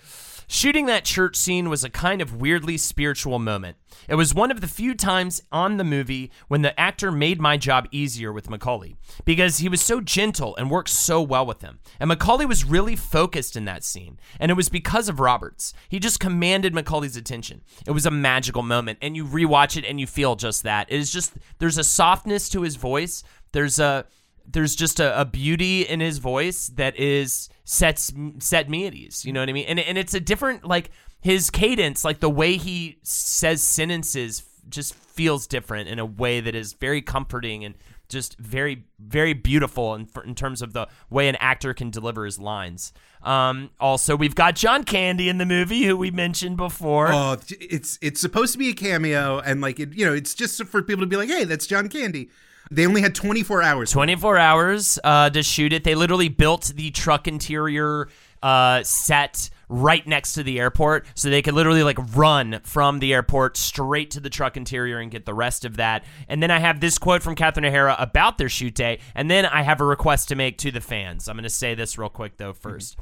Shooting 0.47 0.87
that 0.87 1.05
church 1.05 1.37
scene 1.37 1.69
was 1.69 1.85
a 1.85 1.91
kind 1.91 2.21
of 2.21 2.37
weirdly 2.37 2.77
spiritual 2.77 3.39
moment. 3.39 3.77
It 4.09 4.17
was 4.17 4.35
one 4.35 4.51
of 4.51 4.61
the 4.61 4.69
few 4.69 4.95
times 4.95 5.43
on 5.51 5.77
the 5.77 5.85
movie 5.85 6.31
when 6.49 6.63
the 6.63 6.79
actor 6.79 7.11
made 7.11 7.41
my 7.41 7.57
job 7.57 7.89
easier 7.91 8.33
with 8.33 8.51
Macaulay 8.51 8.97
because 9.25 9.59
he 9.59 9.69
was 9.69 9.81
so 9.81 10.01
gentle 10.01 10.55
and 10.57 10.71
worked 10.71 10.91
so 10.91 11.23
well 11.23 11.47
with 11.47 11.63
him. 11.63 11.79
And 11.99 12.09
Macaulay 12.09 12.47
was 12.47 12.65
really 12.65 12.97
focused 12.97 13.57
in 13.57 13.65
that 13.65 13.85
scene. 13.85 14.19
And 14.39 14.51
it 14.51 14.55
was 14.55 14.69
because 14.69 15.09
of 15.09 15.21
Roberts. 15.21 15.73
He 15.89 15.99
just 15.99 16.21
commanded 16.21 16.75
Macaulay's 16.75 17.17
attention. 17.17 17.63
It 17.87 17.93
was 17.93 18.07
a 18.07 18.11
magical 18.11 18.63
moment. 18.63 18.99
And 19.01 19.17
you 19.17 19.25
rewatch 19.25 19.77
it 19.77 19.85
and 19.85 19.99
you 19.99 20.07
feel 20.07 20.37
just 20.37 20.63
that. 20.65 20.91
It 20.91 20.99
is 20.99 21.11
just, 21.11 21.35
there's 21.59 21.79
a 21.79 21.85
softness 21.85 22.49
to 22.51 22.63
his 22.63 22.77
voice. 22.77 23.23
There's 23.53 23.79
a, 23.79 24.07
there's 24.47 24.75
just 24.75 25.01
a, 25.01 25.21
a 25.21 25.25
beauty 25.25 25.83
in 25.83 26.01
his 26.01 26.19
voice 26.19 26.69
that 26.77 26.99
is 26.99 27.49
sets 27.65 28.13
set 28.39 28.69
me 28.69 28.87
at 28.87 28.95
ease. 28.95 29.25
You 29.25 29.33
know 29.33 29.41
what 29.41 29.49
I 29.49 29.53
mean? 29.53 29.67
And 29.67 29.79
and 29.81 29.99
it's 29.99 30.15
a 30.15 30.21
different 30.21 30.65
like 30.65 30.91
his 31.21 31.51
cadence, 31.51 32.05
like 32.05 32.21
the 32.21 32.31
way 32.31 32.57
he 32.57 32.99
says 33.03 33.63
sentences, 33.63 34.45
just 34.69 34.95
feels 34.95 35.47
different 35.47 35.89
in 35.89 35.99
a 35.99 36.07
way 36.07 36.41
that 36.41 36.55
is 36.55 36.75
very 36.75 37.03
comforting 37.03 37.65
and 37.65 37.75
just 38.09 38.39
very 38.39 38.85
very 38.99 39.33
beautiful 39.33 39.95
in, 39.95 40.09
in 40.25 40.35
terms 40.35 40.61
of 40.61 40.73
the 40.73 40.87
way 41.09 41.29
an 41.29 41.37
actor 41.37 41.73
can 41.73 41.91
deliver 41.91 42.25
his 42.25 42.39
lines. 42.39 42.93
Um, 43.23 43.71
also, 43.81 44.17
we've 44.17 44.35
got 44.35 44.55
John 44.55 44.85
Candy 44.85 45.31
in 45.31 45.39
the 45.39 45.47
movie, 45.47 45.85
who 45.85 45.97
we 45.97 46.11
mentioned 46.11 46.59
before. 46.59 47.11
Oh, 47.11 47.39
it's 47.59 47.99
it's 48.03 48.21
supposed 48.21 48.53
to 48.53 48.59
be 48.59 48.69
a 48.69 48.75
cameo, 48.75 49.41
and 49.41 49.63
like 49.63 49.81
it, 49.81 49.95
you 49.95 50.05
know, 50.05 50.13
it's 50.13 50.35
just 50.35 50.63
for 50.65 50.83
people 50.83 51.03
to 51.03 51.07
be 51.07 51.17
like, 51.17 51.31
hey, 51.31 51.45
that's 51.45 51.67
John 51.67 51.89
Candy. 51.89 52.29
They 52.71 52.87
only 52.87 53.03
had 53.03 53.15
24 53.15 53.63
hours. 53.63 53.91
24 53.91 54.39
hours 54.39 54.99
uh, 55.05 55.31
to 55.31 55.43
shoot 55.43 55.73
it. 55.73 55.85
They 55.85 55.95
literally 55.95 56.29
built 56.29 56.73
the 56.75 56.91
truck 56.91 57.29
interior 57.29 58.09
uh, 58.43 58.83
set 58.83 59.51
right 59.69 60.07
next 60.07 60.35
to 60.35 60.43
the 60.43 60.61
airport, 60.61 61.07
so 61.15 61.31
they 61.31 61.41
could 61.43 61.55
literally 61.55 61.83
like 61.83 61.99
run 62.15 62.61
from 62.65 62.99
the 62.99 63.15
airport 63.15 63.57
straight 63.57 64.11
to 64.13 64.21
the 64.21 64.29
truck 64.31 64.57
interior 64.57 64.99
and 64.99 65.11
get 65.11 65.25
the 65.25 65.35
rest 65.35 65.65
of 65.65 65.77
that. 65.77 66.05
And 66.29 66.43
then 66.43 66.51
I 66.51 66.59
have 66.59 66.81
this 66.81 66.99
quote 66.99 67.23
from 67.23 67.35
Catherine 67.35 67.65
O'Hara 67.65 67.97
about 67.99 68.39
their 68.39 68.51
shoot 68.51 68.75
day, 68.75 68.99
and 69.15 69.31
then 69.31 69.47
I 69.47 69.63
have 69.63 69.81
a 69.81 69.85
request 69.85 70.29
to 70.29 70.37
make 70.37 70.59
to 70.59 70.71
the 70.71 70.83
fans. 70.83 71.29
I'm 71.29 71.37
going 71.37 71.45
to 71.45 71.51
say 71.51 71.75
this 71.75 71.97
real 71.97 72.11
quick 72.11 72.37
though 72.37 72.53
1st 72.53 72.97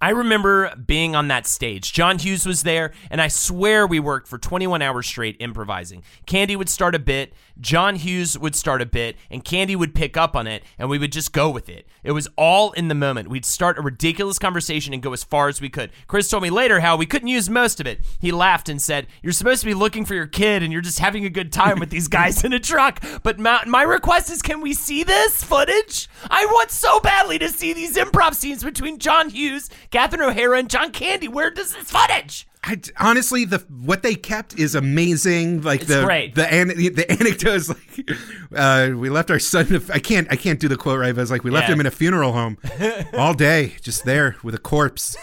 I 0.00 0.10
remember 0.10 0.74
being 0.76 1.14
on 1.14 1.28
that 1.28 1.46
stage. 1.46 1.92
John 1.92 2.18
Hughes 2.18 2.46
was 2.46 2.62
there, 2.62 2.92
and 3.10 3.20
I 3.20 3.28
swear 3.28 3.86
we 3.86 4.00
worked 4.00 4.28
for 4.28 4.38
21 4.38 4.82
hours 4.82 5.06
straight 5.06 5.36
improvising. 5.40 6.02
Candy 6.26 6.56
would 6.56 6.68
start 6.68 6.94
a 6.94 6.98
bit, 6.98 7.34
John 7.60 7.96
Hughes 7.96 8.38
would 8.38 8.56
start 8.56 8.82
a 8.82 8.86
bit, 8.86 9.16
and 9.30 9.44
Candy 9.44 9.76
would 9.76 9.94
pick 9.94 10.16
up 10.16 10.34
on 10.34 10.46
it, 10.46 10.64
and 10.78 10.88
we 10.88 10.98
would 10.98 11.12
just 11.12 11.32
go 11.32 11.50
with 11.50 11.68
it. 11.68 11.86
It 12.02 12.12
was 12.12 12.28
all 12.36 12.72
in 12.72 12.88
the 12.88 12.94
moment. 12.94 13.28
We'd 13.28 13.44
start 13.44 13.78
a 13.78 13.82
ridiculous 13.82 14.38
conversation 14.38 14.92
and 14.92 15.02
go 15.02 15.12
as 15.12 15.22
far 15.22 15.48
as 15.48 15.60
we 15.60 15.68
could. 15.68 15.90
Chris 16.06 16.28
told 16.28 16.42
me 16.42 16.50
later 16.50 16.80
how 16.80 16.96
we 16.96 17.06
couldn't 17.06 17.28
use 17.28 17.48
most 17.48 17.80
of 17.80 17.86
it. 17.86 18.00
He 18.20 18.32
laughed 18.32 18.68
and 18.68 18.80
said, 18.80 19.06
You're 19.22 19.32
supposed 19.32 19.60
to 19.60 19.66
be 19.66 19.74
looking 19.74 20.04
for 20.04 20.14
your 20.14 20.26
kid, 20.26 20.62
and 20.62 20.72
you're 20.72 20.82
just 20.82 20.98
having 20.98 21.24
a 21.24 21.30
good 21.30 21.52
time 21.52 21.78
with 21.78 21.90
these 21.90 22.08
guys 22.08 22.42
in 22.44 22.52
a 22.52 22.58
truck. 22.58 23.02
But 23.22 23.38
my, 23.38 23.62
my 23.66 23.82
request 23.82 24.30
is, 24.30 24.42
can 24.42 24.60
we 24.60 24.74
see 24.74 25.04
this 25.04 25.44
footage? 25.44 26.08
I 26.30 26.46
want 26.46 26.70
so 26.70 27.00
badly 27.00 27.38
to 27.38 27.48
see 27.48 27.72
these 27.72 27.96
improv 27.96 28.34
scenes 28.34 28.64
between 28.64 28.98
John 28.98 29.28
Hughes, 29.30 29.70
Catherine 29.90 30.22
O'Hara, 30.22 30.58
and 30.58 30.70
John 30.70 30.90
Candy. 30.92 31.28
Where 31.28 31.50
does 31.50 31.74
this 31.74 31.90
footage? 31.90 32.46
I, 32.64 32.80
honestly, 33.00 33.44
the 33.44 33.58
what 33.68 34.04
they 34.04 34.14
kept 34.14 34.56
is 34.56 34.76
amazing. 34.76 35.62
Like 35.62 35.80
It's 35.80 35.88
the 35.90 36.04
great. 36.04 36.36
the 36.36 36.46
an, 36.52 36.68
the 36.68 37.06
anecdotes, 37.10 37.68
like 37.98 38.10
uh, 38.54 38.90
we 38.96 39.10
left 39.10 39.32
our 39.32 39.40
son. 39.40 39.82
I 39.92 39.98
can't 39.98 40.28
I 40.30 40.36
can't 40.36 40.60
do 40.60 40.68
the 40.68 40.76
quote 40.76 41.00
right, 41.00 41.12
but 41.12 41.22
it's 41.22 41.30
like 41.32 41.42
we 41.42 41.50
left 41.50 41.68
Yeah. 41.68 41.74
him 41.74 41.80
in 41.80 41.86
a 41.86 41.90
funeral 41.90 42.32
home 42.32 42.58
all 43.14 43.34
day, 43.34 43.74
just 43.80 44.04
there 44.04 44.36
with 44.44 44.54
a 44.54 44.58
corpse. 44.58 45.16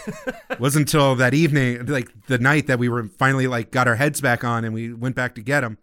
wasn't 0.58 0.82
until 0.88 1.14
that 1.14 1.32
evening, 1.32 1.86
like 1.86 2.10
the 2.26 2.38
night, 2.38 2.66
that 2.66 2.78
we 2.78 2.90
were 2.90 3.04
finally 3.18 3.46
like 3.46 3.70
got 3.70 3.88
our 3.88 3.96
heads 3.96 4.20
back 4.20 4.44
on 4.44 4.64
and 4.66 4.74
we 4.74 4.92
went 4.92 5.16
back 5.16 5.34
to 5.36 5.40
get 5.40 5.64
him. 5.64 5.78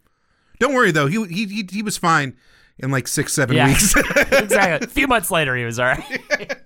Don't 0.59 0.75
worry 0.75 0.91
though, 0.91 1.07
he 1.07 1.25
he 1.25 1.45
he, 1.47 1.67
he 1.71 1.81
was 1.81 1.97
fine 1.97 2.37
in 2.77 2.91
like 2.91 3.07
six 3.07 3.33
seven 3.33 3.55
Yeah. 3.55 3.69
weeks. 3.69 3.95
exactly. 4.31 4.85
A 4.87 4.89
few 4.91 5.07
months 5.07 5.31
later, 5.31 5.55
he 5.55 5.63
was 5.65 5.79
all 5.79 5.87
right. 5.87 6.61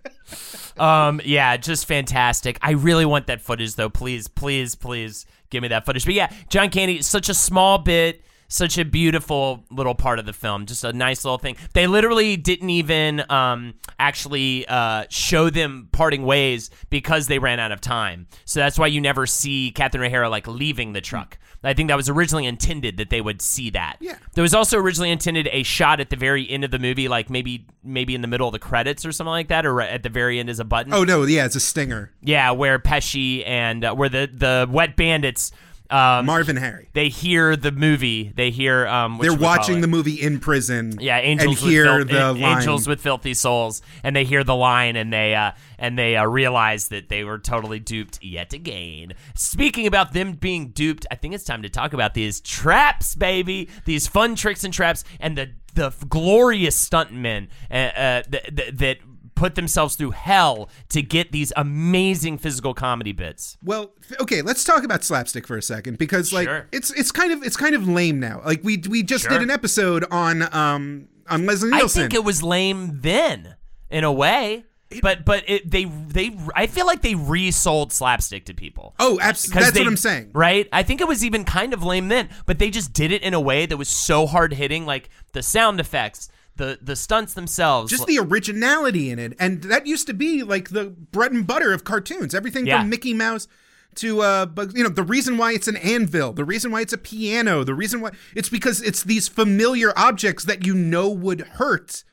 Um, 0.78 1.22
yeah, 1.24 1.58
just 1.58 1.86
fantastic. 1.86 2.58
I 2.62 2.72
really 2.72 3.06
want 3.06 3.28
that 3.28 3.42
footage, 3.42 3.76
though. 3.76 3.90
Please, 3.90 4.28
please, 4.28 4.76
please 4.76 5.26
give 5.50 5.62
me 5.62 5.68
that 5.70 5.86
footage. 5.86 6.06
But 6.06 6.14
yeah, 6.14 6.32
John 6.50 6.70
Candy, 6.70 7.02
such 7.02 7.30
a 7.30 7.34
small 7.34 7.78
bit, 7.78 8.24
such 8.52 8.78
a 8.78 8.84
beautiful 8.84 9.64
little 9.72 9.96
part 9.96 10.20
of 10.20 10.26
the 10.26 10.34
film. 10.34 10.66
Just 10.66 10.84
a 10.84 10.92
nice 10.92 11.24
little 11.24 11.38
thing. 11.38 11.56
They 11.74 11.88
literally 11.88 12.36
didn't 12.36 12.70
even 12.70 13.24
um, 13.32 13.76
actually 13.98 14.68
uh, 14.68 15.06
show 15.10 15.50
them 15.50 15.88
parting 15.92 16.24
ways 16.24 16.70
because 16.90 17.28
they 17.28 17.40
ran 17.40 17.60
out 17.60 17.72
of 17.72 17.80
time. 17.80 18.28
So 18.46 18.60
that's 18.60 18.78
why 18.78 18.88
you 18.88 19.00
never 19.00 19.26
see 19.26 19.72
Catherine 19.72 20.04
O'Hara 20.04 20.30
like 20.30 20.48
leaving 20.48 20.94
the 20.94 21.02
truck. 21.02 21.38
I 21.64 21.74
think 21.74 21.90
that 21.90 21.96
was 21.96 22.10
originally 22.10 22.48
intended 22.48 22.98
that 22.98 23.12
they 23.12 23.22
would 23.22 23.40
see 23.40 23.70
that. 23.70 23.98
Yeah. 24.00 24.18
There 24.34 24.42
was 24.42 24.56
also 24.56 24.80
originally 24.80 25.12
intended 25.12 25.48
a 25.52 25.62
shot 25.62 26.00
at 26.00 26.10
the 26.10 26.16
very 26.16 26.50
end 26.50 26.64
of 26.64 26.72
the 26.72 26.80
movie, 26.80 27.08
like 27.08 27.30
maybe 27.30 27.68
maybe 27.84 28.16
in 28.16 28.22
the 28.22 28.28
middle 28.28 28.48
of 28.48 28.52
the 28.52 28.60
credits 28.60 29.06
or 29.06 29.12
something 29.12 29.30
like 29.30 29.48
that, 29.50 29.66
or 29.66 29.80
at 29.80 30.02
the 30.02 30.10
very 30.10 30.40
end 30.40 30.50
as 30.50 30.60
a 30.60 30.64
button. 30.64 30.92
oh 30.92 31.04
no, 31.04 31.24
yeah, 31.24 31.46
it's 31.46 31.56
a 31.56 31.60
stinger. 31.60 32.12
yeah, 32.22 32.50
where 32.50 32.80
Pesci 32.80 33.48
and 33.48 33.86
uh, 33.86 33.94
where 33.94 34.10
the 34.10 34.28
the 34.34 34.68
Wet 34.72 34.96
Bandits, 34.96 35.52
um, 35.92 36.26
Marvin 36.26 36.56
Harry. 36.56 36.90
they 36.94 37.10
hear 37.10 37.56
the 37.56 37.72
movie. 37.72 38.32
They 38.36 38.50
hear 38.50 38.88
um, 38.88 39.20
They're 39.22 39.34
watching 39.34 39.82
the 39.82 39.88
movie 39.88 40.22
in 40.22 40.40
prison. 40.40 40.98
Yeah, 41.00 41.20
angels 41.20 41.62
and 41.62 41.72
hear 41.72 41.98
with 42.00 42.08
the 42.08 42.14
fil- 42.16 42.36
line. 42.38 42.58
angels 42.60 42.88
with 42.88 43.02
filthy 43.02 43.34
souls, 43.34 43.82
and 44.04 44.16
they 44.16 44.24
hear 44.24 44.44
the 44.44 44.56
line, 44.56 44.96
and 44.96 45.12
they 45.12 45.36
uh, 45.36 45.52
and 45.78 45.98
they 45.98 46.16
uh, 46.16 46.26
realize 46.26 46.88
that 46.90 47.10
they 47.10 47.24
were 47.24 47.40
totally 47.40 47.80
duped 47.80 48.24
yet 48.24 48.54
again. 48.54 49.14
Speaking 49.36 49.88
about 49.88 50.14
them 50.14 50.34
being 50.34 50.70
duped, 50.70 51.06
I 51.12 51.16
think 51.16 51.34
it's 51.34 51.44
time 51.44 51.62
to 51.64 51.70
talk 51.70 51.94
about 51.94 52.14
these 52.14 52.40
traps, 52.42 53.16
baby. 53.16 53.70
These 53.86 54.08
fun 54.08 54.36
tricks 54.36 54.64
and 54.64 54.74
traps, 54.74 55.04
and 55.20 55.38
the 55.38 55.50
the 55.74 55.92
glorious 56.10 56.90
stuntmen 56.90 57.48
uh, 57.70 57.74
uh, 57.74 58.22
th- 58.24 58.56
th- 58.56 58.74
that 58.76 58.98
put 59.42 59.56
themselves 59.56 59.96
through 59.96 60.12
hell 60.12 60.70
to 60.90 61.02
get 61.02 61.32
these 61.32 61.52
amazing 61.56 62.38
physical 62.38 62.76
comedy 62.76 63.12
bits. 63.12 63.58
Well, 63.64 63.92
okay, 64.20 64.44
let's 64.44 64.64
talk 64.64 64.84
about 64.84 65.04
slapstick 65.04 65.48
for 65.48 65.58
a 65.58 65.62
second 65.64 65.98
because 65.98 66.32
like 66.32 66.48
Sure. 66.48 66.68
it's 66.72 66.92
it's 66.92 67.12
kind 67.12 67.32
of 67.34 67.42
it's 67.44 67.58
kind 67.58 67.74
of 67.74 67.88
lame 67.88 68.20
now. 68.20 68.42
Like 68.46 68.64
we 68.64 68.78
we 68.88 69.02
just 69.02 69.24
Sure. 69.24 69.32
did 69.32 69.42
an 69.42 69.50
episode 69.50 70.06
on 70.12 70.44
um 70.54 71.08
on 71.28 71.48
Leslie 71.48 71.72
Nielsen. 71.72 72.02
I 72.02 72.04
think 72.04 72.14
it 72.14 72.24
was 72.24 72.44
lame 72.44 73.00
then, 73.02 73.56
in 73.90 74.04
a 74.04 74.12
way. 74.14 74.66
But 75.02 75.24
but 75.26 75.44
it, 75.48 75.72
they 75.72 75.86
they 75.86 76.38
I 76.54 76.68
feel 76.68 76.86
like 76.86 77.02
they 77.02 77.16
resold 77.16 77.92
slapstick 77.94 78.46
to 78.46 78.54
people. 78.54 78.94
oh, 79.00 79.20
abs- 79.22 79.50
'Cause 79.50 79.64
that's 79.64 79.72
they- 79.72 79.80
what 79.80 79.88
I'm 79.88 79.98
saying. 79.98 80.32
Right? 80.34 80.68
I 80.74 80.84
think 80.84 81.00
it 81.02 81.08
was 81.08 81.24
even 81.26 81.46
kind 81.46 81.74
of 81.74 81.82
lame 81.82 82.10
then, 82.10 82.30
but 82.46 82.60
they 82.60 82.70
just 82.70 82.92
did 82.94 83.12
it 83.12 83.22
in 83.24 83.34
a 83.34 83.40
way 83.40 83.66
that 83.66 83.78
was 83.78 83.88
so 83.88 84.28
hard 84.28 84.54
hitting, 84.54 84.86
like 84.86 85.10
the 85.32 85.42
sound 85.42 85.80
effects, 85.80 86.30
the 86.58 86.80
the 86.82 86.96
stunts 86.96 87.34
themselves. 87.34 87.90
Just 87.90 88.06
the 88.08 88.20
originality 88.20 89.10
in 89.10 89.20
it, 89.20 89.34
and 89.40 89.64
that 89.64 89.88
used 89.88 90.08
to 90.08 90.14
be 90.14 90.44
like 90.44 90.70
the 90.70 90.86
bread 90.86 91.32
and 91.32 91.46
butter 91.48 91.74
of 91.74 91.84
cartoons. 91.84 92.36
Everything 92.36 92.66
Yeah. 92.68 92.80
from 92.82 92.90
Mickey 92.90 93.14
Mouse 93.14 93.48
to 93.96 94.22
uh, 94.22 94.46
but 94.46 94.76
you 94.76 94.84
know 94.84 94.90
the 94.90 95.04
reason 95.04 95.38
why 95.38 95.54
it's 95.54 95.68
an 95.68 95.78
anvil, 95.78 96.34
the 96.34 96.46
reason 96.46 96.72
why 96.72 96.82
it's 96.82 96.94
a 96.94 96.98
piano, 96.98 97.64
the 97.64 97.74
reason 97.74 98.00
why 98.02 98.12
it's 98.36 98.50
because 98.50 98.82
it's 98.82 99.04
these 99.04 99.28
familiar 99.28 99.92
objects 99.98 100.46
that 100.46 100.66
you 100.66 100.74
know 100.74 101.10
would 101.10 101.42
hurt, 101.42 102.04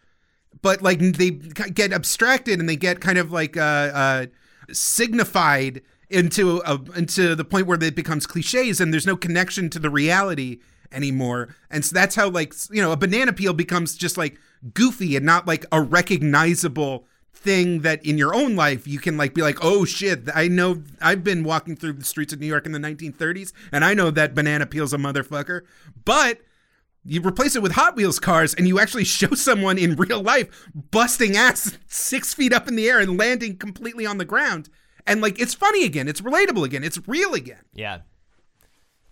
but 0.63 0.83
like 0.83 0.99
they 0.99 1.31
get 1.31 1.93
abstracted 1.93 2.59
and 2.59 2.69
they 2.69 2.77
get 2.77 3.01
kind 3.01 3.19
of 3.19 3.31
like 3.31 3.57
uh, 3.57 3.61
uh, 3.61 4.27
signified 4.73 5.83
into 6.11 6.61
a, 6.65 6.81
into 6.97 7.35
the 7.35 7.45
point 7.45 7.67
where 7.67 7.79
it 7.83 7.95
becomes 7.95 8.27
cliches 8.27 8.81
and 8.81 8.93
there's 8.93 9.07
no 9.07 9.17
connection 9.17 9.69
to 9.71 9.79
the 9.79 9.91
reality 9.91 10.59
anymore. 10.93 11.55
And 11.71 11.85
so 11.85 11.95
that's 11.95 12.15
how 12.15 12.29
like 12.29 12.55
you 12.71 12.83
know 12.83 12.93
a 12.93 12.97
banana 12.97 13.33
peel 13.33 13.53
becomes 13.53 13.97
just 13.97 14.17
like 14.17 14.39
goofy 14.75 15.17
and 15.17 15.25
not 15.25 15.47
like 15.47 15.65
a 15.73 15.81
recognizable 15.81 17.07
thing 17.33 17.83
that 17.83 18.05
in 18.05 18.19
your 18.19 18.35
own 18.35 18.57
life 18.57 18.85
you 18.89 18.99
can 18.99 19.17
like 19.17 19.33
be 19.33 19.43
like 19.43 19.59
oh 19.63 19.85
shit 19.85 20.29
i 20.35 20.49
know 20.49 20.83
i've 21.01 21.23
been 21.23 21.45
walking 21.45 21.77
through 21.77 21.93
the 21.93 22.05
streets 22.05 22.33
of 22.33 22.41
new 22.41 22.49
york 22.49 22.67
in 22.67 22.73
the 22.73 22.81
1930s 22.81 23.53
and 23.71 23.85
i 23.85 23.95
know 23.95 24.11
that 24.11 24.35
banana 24.35 24.67
peel's 24.67 24.93
a 24.93 24.97
motherfucker 24.97 25.61
but 26.05 26.41
you 27.09 27.23
replace 27.23 27.57
it 27.57 27.63
with 27.63 27.73
Hot 27.73 27.97
Wheels 27.97 28.21
cars, 28.21 28.55
and 28.55 28.69
you 28.69 28.79
actually 28.79 29.05
show 29.05 29.35
someone 29.35 29.79
in 29.79 29.97
real 29.97 30.23
life 30.23 30.69
busting 30.91 31.37
ass 31.37 31.79
six 31.87 32.35
feet 32.35 32.53
up 32.53 32.69
in 32.69 32.77
the 32.77 32.89
air 32.89 33.01
and 33.01 33.19
landing 33.19 33.57
completely 33.57 34.05
on 34.05 34.19
the 34.19 34.25
ground. 34.25 34.69
And 35.07 35.23
like, 35.23 35.41
it's 35.41 35.55
funny 35.55 35.85
again. 35.85 36.07
It's 36.07 36.21
relatable 36.21 36.65
again. 36.65 36.85
It's 36.85 37.01
real 37.09 37.33
again. 37.33 37.63
Yeah, 37.73 38.01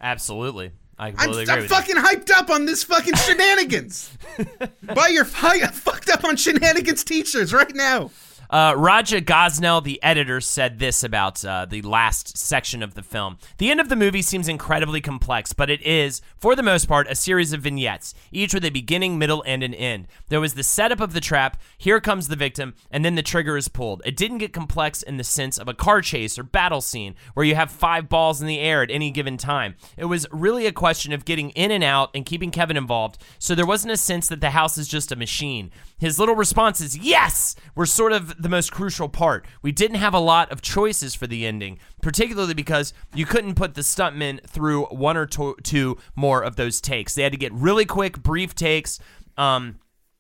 absolutely. 0.01 0.72
I 0.99 1.09
I'm, 1.09 1.30
agree 1.30 1.47
I'm 1.49 1.61
with 1.61 1.70
you. 1.70 1.76
fucking 1.76 1.97
hyped 1.97 2.30
up 2.30 2.49
on 2.49 2.64
this 2.64 2.84
fucking 2.84 3.14
shenanigans. 3.14 4.11
Buy 4.94 5.09
your 5.09 5.24
fucked 5.74 6.09
up 6.09 6.24
on 6.24 6.36
shenanigans 6.36 7.05
t-shirts 7.05 7.53
right 7.53 7.74
now. 7.74 8.11
Uh, 8.51 8.74
Raja 8.76 9.20
Gosnell, 9.20 9.82
the 9.82 10.03
editor, 10.03 10.40
said 10.40 10.78
this 10.78 11.03
about 11.03 11.44
uh, 11.44 11.66
the 11.66 11.82
last 11.82 12.38
section 12.38 12.82
of 12.82 12.94
the 12.94 13.03
film. 13.03 13.38
The 13.59 13.70
end 13.70 13.80
of 13.80 13.88
the 13.88 13.97
movie 13.97 14.22
seems 14.22 14.49
incredibly 14.49 15.01
complex, 15.01 15.53
but 15.53 15.70
it 15.70 15.82
is, 15.82 16.22
for 16.36 16.55
the 16.55 16.62
most 16.62 16.86
part, 16.86 17.11
a 17.11 17.14
series 17.14 17.53
of 17.53 17.62
vignettes, 17.62 18.14
each 18.30 18.55
with 18.55 18.64
a 18.64 18.70
beginning, 18.70 19.18
middle, 19.18 19.42
and 19.47 19.62
an 19.62 19.74
end. 19.74 20.07
There 20.28 20.40
was 20.40 20.55
the 20.55 20.62
setup 20.62 21.01
of 21.01 21.12
the 21.12 21.20
trap, 21.20 21.61
here 21.76 22.01
comes 22.01 22.28
the 22.28 22.36
victim, 22.36 22.74
and 22.90 23.05
then 23.05 23.14
the 23.14 23.22
trigger 23.22 23.57
is 23.57 23.68
pulled. 23.68 24.03
It 24.05 24.16
didn't 24.16 24.38
get 24.38 24.53
complex 24.53 25.03
in 25.03 25.16
the 25.16 25.24
sense 25.24 25.59
of 25.59 25.68
a 25.68 25.74
car 25.74 26.01
chase 26.01 26.38
or 26.38 26.42
battle 26.42 26.80
scene 26.80 27.14
where 27.34 27.47
you 27.47 27.55
have 27.55 27.70
five 27.70 28.09
balls 28.09 28.40
in 28.40 28.47
the 28.47 28.61
air 28.61 28.82
at 28.82 28.90
any 28.90 29.11
given 29.11 29.36
time. 29.36 29.74
It 29.97 30.05
was 30.05 30.26
really 30.30 30.66
a 30.66 30.72
question 30.72 31.12
of 31.12 31.24
getting 31.24 31.51
in 31.51 31.70
and 31.70 31.82
out 31.82 32.11
and 32.14 32.24
keeping 32.26 32.51
Kevin 32.51 32.76
involved, 32.76 33.18
so 33.38 33.55
there 33.55 33.66
wasn't 33.66 33.92
a 33.92 33.97
sense 33.97 34.28
that 34.28 34.40
the 34.40 34.51
house 34.51 34.78
is 34.78 34.88
just 34.88 35.12
a 35.12 35.16
machine. 35.16 35.70
His 35.99 36.18
little 36.18 36.34
responses, 36.36 36.97
yes, 36.97 37.57
were 37.74 37.86
sort 37.86 38.12
of 38.12 38.36
the 38.39 38.49
most 38.49 38.72
crucial 38.72 39.09
part. 39.09 39.47
We 39.62 39.72
didn't 39.72 39.97
have 39.99 40.14
a 40.14 40.18
lot 40.20 40.51
of 40.53 40.62
choices 40.62 41.14
for 41.14 41.26
the 41.26 41.47
ending, 41.47 41.78
particularly 42.03 42.55
because 42.55 42.93
you 43.14 43.26
couldn't 43.26 43.55
put 43.55 43.74
the 43.74 43.80
stuntmen 43.82 44.45
through 44.47 44.84
one 44.87 45.16
or 45.16 45.26
two, 45.26 45.57
two 45.62 45.99
more 46.14 46.43
of 46.43 46.57
those 46.57 46.80
takes. 46.80 47.14
They 47.14 47.22
had 47.22 47.32
to 47.32 47.39
get 47.39 47.53
really 47.53 47.84
quick, 47.84 48.22
brief 48.22 48.55
takes. 48.55 48.99
Um, 49.37 49.78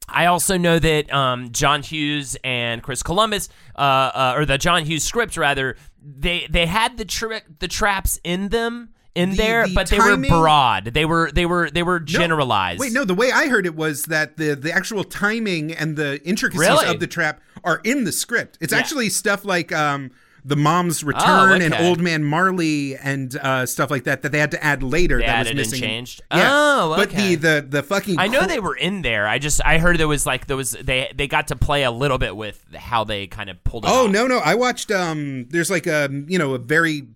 I 0.08 0.26
also 0.26 0.56
know 0.56 0.78
that 0.78 1.12
um, 1.12 1.50
John 1.50 1.82
Hughes 1.82 2.36
and 2.44 2.82
Chris 2.82 3.02
Columbus, 3.02 3.48
uh, 3.76 3.80
uh, 3.80 4.34
or 4.36 4.44
the 4.44 4.56
John 4.58 4.84
Hughes 4.84 5.02
script 5.02 5.36
rather, 5.36 5.76
they 6.00 6.46
they 6.48 6.66
had 6.66 6.96
the 6.96 7.04
tri- 7.04 7.42
the 7.58 7.66
traps 7.66 8.20
in 8.22 8.50
them 8.50 8.90
in 9.16 9.30
The- 9.30 9.36
there, 9.36 9.66
the 9.66 9.74
but 9.74 9.88
they 9.88 9.96
timing- 9.96 10.30
were 10.30 10.38
broad. 10.38 10.84
They 10.84 11.04
were 11.04 11.32
they 11.32 11.44
were 11.44 11.70
they 11.70 11.82
were 11.82 11.98
No, 11.98 12.04
generalized. 12.06 12.78
Wait, 12.78 12.92
no, 12.92 13.04
the 13.04 13.14
way 13.14 13.32
I 13.32 13.48
heard 13.48 13.66
it 13.66 13.74
was 13.74 14.04
that 14.04 14.36
the 14.36 14.54
the 14.54 14.70
actual 14.72 15.02
timing 15.02 15.72
and 15.72 15.96
the 15.96 16.20
intricacies 16.24 16.60
Really? 16.68 16.86
of 16.86 17.00
the 17.00 17.08
trap 17.08 17.40
are 17.66 17.80
in 17.84 18.04
the 18.04 18.12
script. 18.12 18.56
It's 18.62 18.72
Yeah. 18.72 18.78
actually 18.78 19.10
stuff 19.10 19.44
like 19.44 19.72
um 19.72 20.10
the 20.44 20.54
mom's 20.56 21.02
return 21.02 21.60
and 21.60 21.74
Oh, 21.74 21.76
okay. 21.76 21.88
old 21.88 22.00
man 22.00 22.22
Marley 22.22 22.96
and 22.96 23.36
uh, 23.42 23.66
stuff 23.66 23.90
like 23.90 24.04
that 24.04 24.22
that 24.22 24.30
they 24.30 24.38
had 24.38 24.52
to 24.52 24.62
add 24.64 24.80
later. 24.80 25.18
They 25.18 25.26
that 25.26 25.40
was 25.40 25.48
and 25.48 25.56
missing. 25.58 25.80
changed? 25.80 26.22
Yeah. 26.32 26.48
Oh, 26.52 26.94
but 26.96 27.10
the 27.10 27.34
the 27.34 27.66
the 27.68 27.82
fucking 27.82 28.20
I 28.20 28.28
know 28.28 28.46
they 28.46 28.60
were 28.60 28.76
in 28.76 29.02
there. 29.02 29.26
I 29.26 29.40
just 29.40 29.60
I 29.64 29.78
heard 29.78 29.98
there 29.98 30.06
was 30.06 30.24
like 30.24 30.46
there 30.46 30.56
was 30.56 30.70
they 30.80 31.10
they 31.16 31.26
got 31.26 31.48
to 31.48 31.56
play 31.56 31.82
a 31.82 31.90
little 31.90 32.18
bit 32.18 32.36
with 32.36 32.64
how 32.76 33.02
they 33.02 33.26
kind 33.26 33.50
of 33.50 33.62
pulled 33.64 33.86
it. 33.86 33.90
Oh 33.90 34.04
off. 34.06 34.12
no 34.12 34.28
no! 34.28 34.38
I 34.38 34.54
watched. 34.54 34.92
Um, 34.92 35.46
there's 35.50 35.68
like 35.68 35.88
a 35.88 36.08
you 36.28 36.38
know 36.38 36.54
a 36.54 36.58
very 36.58 37.08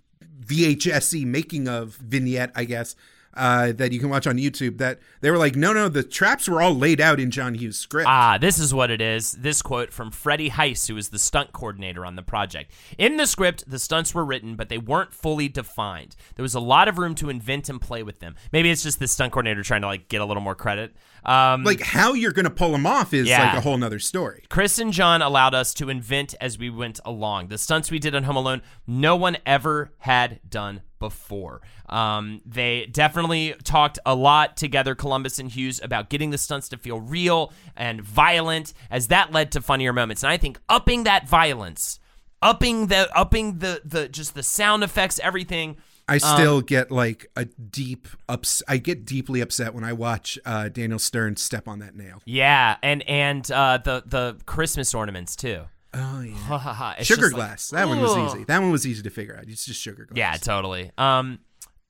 VHS 0.45 1.25
making 1.25 1.69
of 1.69 1.95
vignette, 1.97 2.51
I 2.57 2.65
guess, 2.65 2.97
uh, 3.35 3.73
that 3.73 3.93
you 3.93 4.01
can 4.01 4.09
watch 4.09 4.27
on 4.27 4.37
YouTube. 4.37 4.79
That 4.79 4.99
they 5.21 5.31
were 5.31 5.39
like, 5.39 5.57
no 5.57 5.73
no, 5.73 5.89
the 5.89 6.03
traps 6.03 6.49
were 6.49 6.61
all 6.61 6.75
laid 6.75 7.01
out 7.01 7.21
in 7.21 7.31
John 7.31 7.55
Hughes' 7.55 7.79
script. 7.79 8.09
Ah, 8.09 8.39
this 8.39 8.59
is 8.59 8.75
what 8.75 8.91
it 8.91 9.01
is. 9.01 9.33
This 9.33 9.63
quote 9.63 9.93
from 9.93 10.11
Freddie 10.11 10.51
Hice, 10.51 10.87
who 10.89 10.95
was 10.95 11.11
the 11.11 11.19
stunt 11.19 11.53
coordinator 11.53 12.05
on 12.05 12.17
the 12.17 12.23
project. 12.23 12.73
In 12.99 13.17
the 13.17 13.27
script, 13.27 13.65
the 13.69 13.79
stunts 13.79 14.15
were 14.15 14.25
written, 14.25 14.57
but 14.57 14.69
they 14.69 14.79
weren't 14.79 15.15
fully 15.15 15.49
defined. 15.49 16.17
There 16.35 16.43
was 16.43 16.55
a 16.55 16.61
lot 16.61 16.89
of 16.89 16.99
room 16.99 17.15
to 17.17 17.31
invent 17.31 17.69
and 17.69 17.81
play 17.81 18.03
with 18.03 18.21
them. 18.21 18.37
Maybe 18.53 18.71
it's 18.71 18.83
just 18.83 18.99
the 18.99 19.09
stunt 19.09 19.33
coordinator 19.33 19.63
trying 19.63 19.83
to 19.83 19.87
like 19.87 20.09
get 20.09 20.21
a 20.21 20.25
little 20.25 20.43
more 20.43 20.55
credit. 20.55 20.95
Um, 21.25 21.65
like 21.65 21.81
how 21.81 22.15
you're 22.15 22.33
gonna 22.33 22.51
pull 22.51 22.73
them 22.73 22.87
off 22.87 23.13
is 23.13 23.29
Yeah. 23.29 23.49
like 23.49 23.59
a 23.59 23.61
whole 23.61 23.77
nother 23.77 23.99
story. 23.99 24.45
Chris 24.49 24.79
and 24.79 24.93
John 24.93 25.21
allowed 25.23 25.55
us 25.55 25.75
to 25.75 25.89
invent 25.91 26.35
as 26.41 26.59
we 26.59 26.71
went 26.71 26.99
along. 27.05 27.49
The 27.49 27.59
stunts 27.59 27.91
we 27.91 27.99
did 27.99 28.15
on 28.15 28.25
Home 28.25 28.37
Alone, 28.37 28.63
no 28.87 29.17
one 29.17 29.37
ever 29.45 29.93
had 29.99 30.41
done 30.49 30.83
before. 30.99 31.61
Um, 31.89 32.41
they 32.47 32.87
definitely 32.87 33.55
talked 33.65 33.99
a 34.07 34.15
lot 34.15 34.57
together, 34.57 34.95
Columbus 34.95 35.39
and 35.39 35.51
Hughes, 35.51 35.81
about 35.83 36.09
getting 36.09 36.31
the 36.31 36.39
stunts 36.39 36.69
to 36.71 36.77
feel 36.77 37.01
real 37.01 37.53
and 37.77 38.01
violent, 38.03 38.73
as 38.91 39.09
that 39.09 39.33
led 39.33 39.51
to 39.53 39.61
funnier 39.61 39.93
moments. 39.93 40.23
And 40.23 40.31
I 40.31 40.37
think 40.37 40.59
upping 40.69 41.05
that 41.05 41.29
violence, 41.29 41.99
upping 42.43 42.87
the 42.87 43.11
upping 43.17 43.59
the 43.59 43.83
the 43.85 44.09
just 44.09 44.35
the 44.35 44.43
sound 44.43 44.83
effects, 44.85 45.19
everything. 45.23 45.77
I 46.11 46.15
Um, 46.15 46.19
still 46.37 46.61
get 46.61 46.91
like 46.91 47.31
a 47.37 47.45
deep 47.45 48.09
ups. 48.29 48.63
I 48.69 48.79
get 48.79 49.05
deeply 49.07 49.41
upset 49.41 49.75
when 49.75 49.85
I 49.85 49.93
watch 49.93 50.39
uh, 50.45 50.69
Daniel 50.69 50.99
Stern 50.99 51.37
step 51.37 51.69
on 51.69 51.79
that 51.79 51.95
nail. 51.95 52.21
Yeah, 52.25 52.77
and 52.83 53.09
and 53.09 53.49
uh, 53.51 53.79
the 53.79 54.03
the 54.05 54.37
Christmas 54.45 54.93
ornaments 54.93 55.37
too. 55.37 55.63
Oh 55.95 56.21
yeah. 56.21 57.03
Sugar 57.03 57.23
just 57.23 57.23
like, 57.23 57.33
glass. 57.33 57.69
that 57.71 57.89
one 57.89 58.01
was 58.01 58.17
easy. 58.35 58.45
That 58.45 58.61
one 58.61 58.71
was 58.71 58.87
easy 58.87 59.03
to 59.03 59.11
figure 59.11 59.37
out. 59.37 59.45
It's 59.49 59.65
just 59.65 59.81
sugar 59.81 60.05
glass. 60.05 60.17
Yeah, 60.19 60.37
totally. 60.37 60.91
Um, 60.99 61.39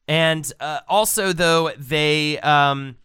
and 0.07 0.51
uh, 0.61 0.81
also 0.89 1.33
though 1.33 1.71
they 1.79 2.39
um, 2.41 2.97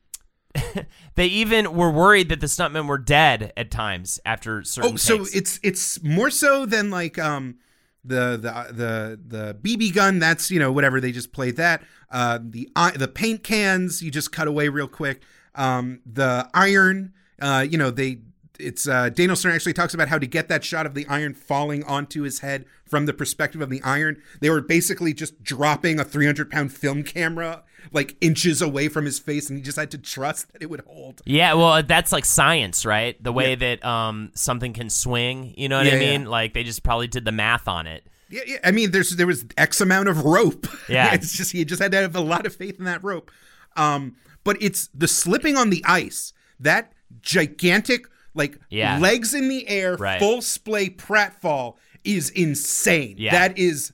they 1.16 1.28
even 1.28 1.76
were 1.76 1.92
worried 1.92 2.30
that 2.30 2.40
the 2.40 2.48
stuntmen 2.48 2.88
were 2.88 2.98
dead 2.98 3.52
at 3.58 3.72
times 3.72 4.20
after 4.26 4.64
certain. 4.64 4.94
Oh, 4.94 4.96
so 4.96 5.26
it's 5.34 5.60
it's 5.64 6.02
more 6.04 6.30
so 6.30 6.66
than 6.66 6.90
like 6.90 7.18
um 7.20 7.58
the 8.06 8.38
the 8.38 8.74
the 8.74 9.20
the 9.28 9.58
BB 9.62 9.94
gun. 9.94 10.20
That's 10.20 10.52
you 10.52 10.60
know 10.60 10.72
whatever 10.72 11.02
they 11.02 11.12
just 11.12 11.32
played 11.32 11.58
that. 11.58 11.84
Uh, 12.12 12.40
the 12.42 12.70
the 12.96 13.08
paint 13.08 13.44
cans 13.44 14.02
you 14.02 14.12
just 14.12 14.32
cut 14.32 14.48
away 14.48 14.70
real 14.70 14.88
quick. 14.88 15.22
Um, 15.56 16.02
the 16.06 16.50
iron. 16.54 17.14
Uh, 17.42 17.66
you 17.68 17.78
know 17.78 17.92
they. 17.92 18.20
It's 18.60 18.88
uh, 18.88 19.10
Daniel 19.10 19.36
Stern 19.36 19.54
actually 19.54 19.74
talks 19.74 19.94
about 19.94 20.08
how 20.10 20.18
to 20.18 20.28
get 20.28 20.48
that 20.50 20.64
shot 20.64 20.86
of 20.86 20.94
the 20.94 21.06
iron 21.08 21.34
falling 21.34 21.84
onto 21.84 22.22
his 22.24 22.40
head 22.40 22.66
from 22.86 23.06
the 23.06 23.14
perspective 23.14 23.62
of 23.62 23.70
the 23.70 23.82
iron. 23.84 24.22
They 24.42 24.50
were 24.50 24.62
basically 24.62 25.14
just 25.14 25.44
dropping 25.44 26.00
a 26.00 26.04
300 26.04 26.50
pound 26.52 26.74
film 26.74 27.04
camera 27.04 27.64
like 27.92 28.16
inches 28.20 28.62
away 28.64 28.88
from 28.88 29.06
his 29.06 29.20
face, 29.20 29.48
and 29.50 29.58
he 29.58 29.64
just 29.64 29.78
had 29.78 29.92
to 29.92 29.98
trust 30.00 30.52
that 30.54 30.62
it 30.64 30.70
would 30.72 30.82
hold. 30.88 31.22
yeah, 31.26 31.54
well, 31.54 31.84
that's 31.84 32.12
like 32.12 32.26
science, 32.26 32.84
right? 32.86 33.22
The 33.24 33.32
way 33.32 33.54
that 33.56 33.86
um 33.86 34.32
something 34.34 34.74
can 34.74 34.90
swing. 34.90 35.54
You 35.58 35.70
know 35.70 35.78
what 35.78 35.86
I 35.88 35.92
Yeah, 35.92 35.96
yeah. 36.00 36.18
mean? 36.18 36.26
Like 36.26 36.54
they 36.54 36.64
just 36.64 36.82
probably 36.84 37.08
did 37.08 37.26
the 37.26 37.32
math 37.32 37.68
on 37.68 37.86
it. 37.88 38.06
Yeah, 38.30 38.42
yeah. 38.48 38.58
I 38.64 38.72
mean, 38.72 38.90
there's 38.90 39.12
there 39.16 39.28
was 39.28 39.46
X 39.56 39.82
amount 39.82 40.08
of 40.10 40.24
rope. 40.26 40.68
Yeah. 40.90 41.14
it's 41.14 41.36
just 41.38 41.52
he 41.52 41.64
just 41.66 41.82
had 41.82 41.92
to 41.92 41.98
have 41.98 42.16
a 42.16 42.22
lot 42.22 42.46
of 42.48 42.56
faith 42.56 42.80
in 42.80 42.86
that 42.86 43.04
rope. 43.04 43.30
Um, 43.78 44.16
but 44.44 44.58
it's 44.62 44.88
the 44.94 45.08
slipping 45.08 45.56
on 45.58 45.70
the 45.70 45.84
ice, 45.86 46.34
that 46.60 46.92
gigantic 47.22 48.06
like 48.36 48.58
Yeah. 48.70 49.00
legs 49.00 49.34
in 49.34 49.48
the 49.50 49.68
air, 49.68 49.96
Right. 49.96 50.20
full 50.20 50.42
splay 50.42 50.90
pratfall 50.90 51.76
is 52.04 52.30
insane. 52.30 53.16
Yeah. 53.18 53.32
That 53.32 53.58
is 53.58 53.92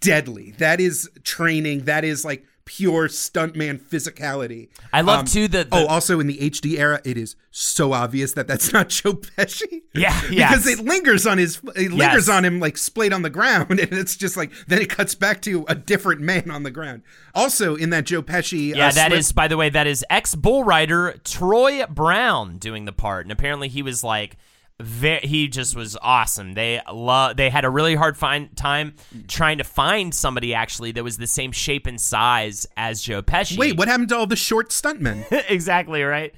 deadly. 0.00 0.52
That 0.58 0.80
is 0.80 1.08
training. 1.24 1.84
That 1.84 2.04
is 2.04 2.24
like 2.24 2.44
pure 2.66 3.08
stuntman 3.08 3.78
physicality. 3.80 4.68
I 4.92 5.02
love 5.02 5.20
Um, 5.20 5.26
too 5.26 5.48
the, 5.48 5.64
the 5.64 5.68
oh, 5.72 5.86
also 5.86 6.18
in 6.20 6.26
the 6.26 6.38
HD 6.38 6.78
era, 6.78 7.00
it 7.04 7.16
is 7.18 7.36
so 7.50 7.92
obvious 7.92 8.32
that 8.32 8.46
that's 8.48 8.72
not 8.72 8.88
Joe 8.88 9.14
Pesci. 9.14 9.82
Yeah, 9.94 10.18
yeah, 10.30 10.48
because 10.50 10.66
it 10.66 10.78
lingers 10.80 11.26
on 11.26 11.38
his, 11.38 11.58
it 11.76 11.92
lingers 11.92 12.26
Yes. 12.26 12.28
on 12.28 12.44
him 12.44 12.60
like 12.60 12.76
splayed 12.78 13.12
on 13.12 13.22
the 13.22 13.30
ground, 13.30 13.70
and 13.80 13.92
it's 13.92 14.16
just 14.16 14.36
like 14.36 14.50
then 14.66 14.80
it 14.80 14.88
cuts 14.90 15.14
back 15.14 15.42
to 15.42 15.64
a 15.68 15.74
different 15.74 16.20
man 16.20 16.50
on 16.50 16.62
the 16.62 16.70
ground. 16.70 17.02
Also 17.34 17.74
in 17.76 17.90
that 17.90 18.04
Joe 18.06 18.22
Pesci, 18.22 18.74
Yeah, 18.74 18.88
uh, 18.88 18.92
that 18.92 19.08
slip- 19.08 19.20
is, 19.20 19.32
by 19.32 19.48
the 19.48 19.56
way, 19.56 19.68
that 19.68 19.86
is 19.86 20.04
ex 20.08 20.34
bull 20.34 20.64
rider 20.64 21.14
Troy 21.24 21.84
Brown 21.86 22.58
doing 22.58 22.84
the 22.86 22.92
part, 22.92 23.26
and 23.26 23.32
apparently 23.32 23.68
he 23.68 23.82
was 23.82 24.02
like, 24.02 24.36
ve- 24.80 25.20
he 25.22 25.48
just 25.48 25.76
was 25.76 25.96
awesome. 26.00 26.54
They 26.54 26.80
love, 26.92 27.36
they 27.36 27.50
had 27.50 27.64
a 27.64 27.70
really 27.70 27.94
hard 27.94 28.16
find 28.16 28.54
time 28.56 28.94
trying 29.28 29.58
to 29.58 29.64
find 29.64 30.14
somebody 30.14 30.54
actually 30.54 30.92
that 30.92 31.04
was 31.04 31.16
the 31.16 31.26
same 31.26 31.52
shape 31.52 31.86
and 31.86 32.00
size 32.00 32.66
as 32.76 33.02
Joe 33.02 33.22
Pesci. 33.22 33.58
Wait, 33.58 33.76
what 33.76 33.88
happened 33.88 34.08
to 34.10 34.16
all 34.16 34.26
the 34.26 34.36
short 34.36 34.70
stuntmen? 34.70 35.24
exactly 35.48 36.02
right. 36.02 36.34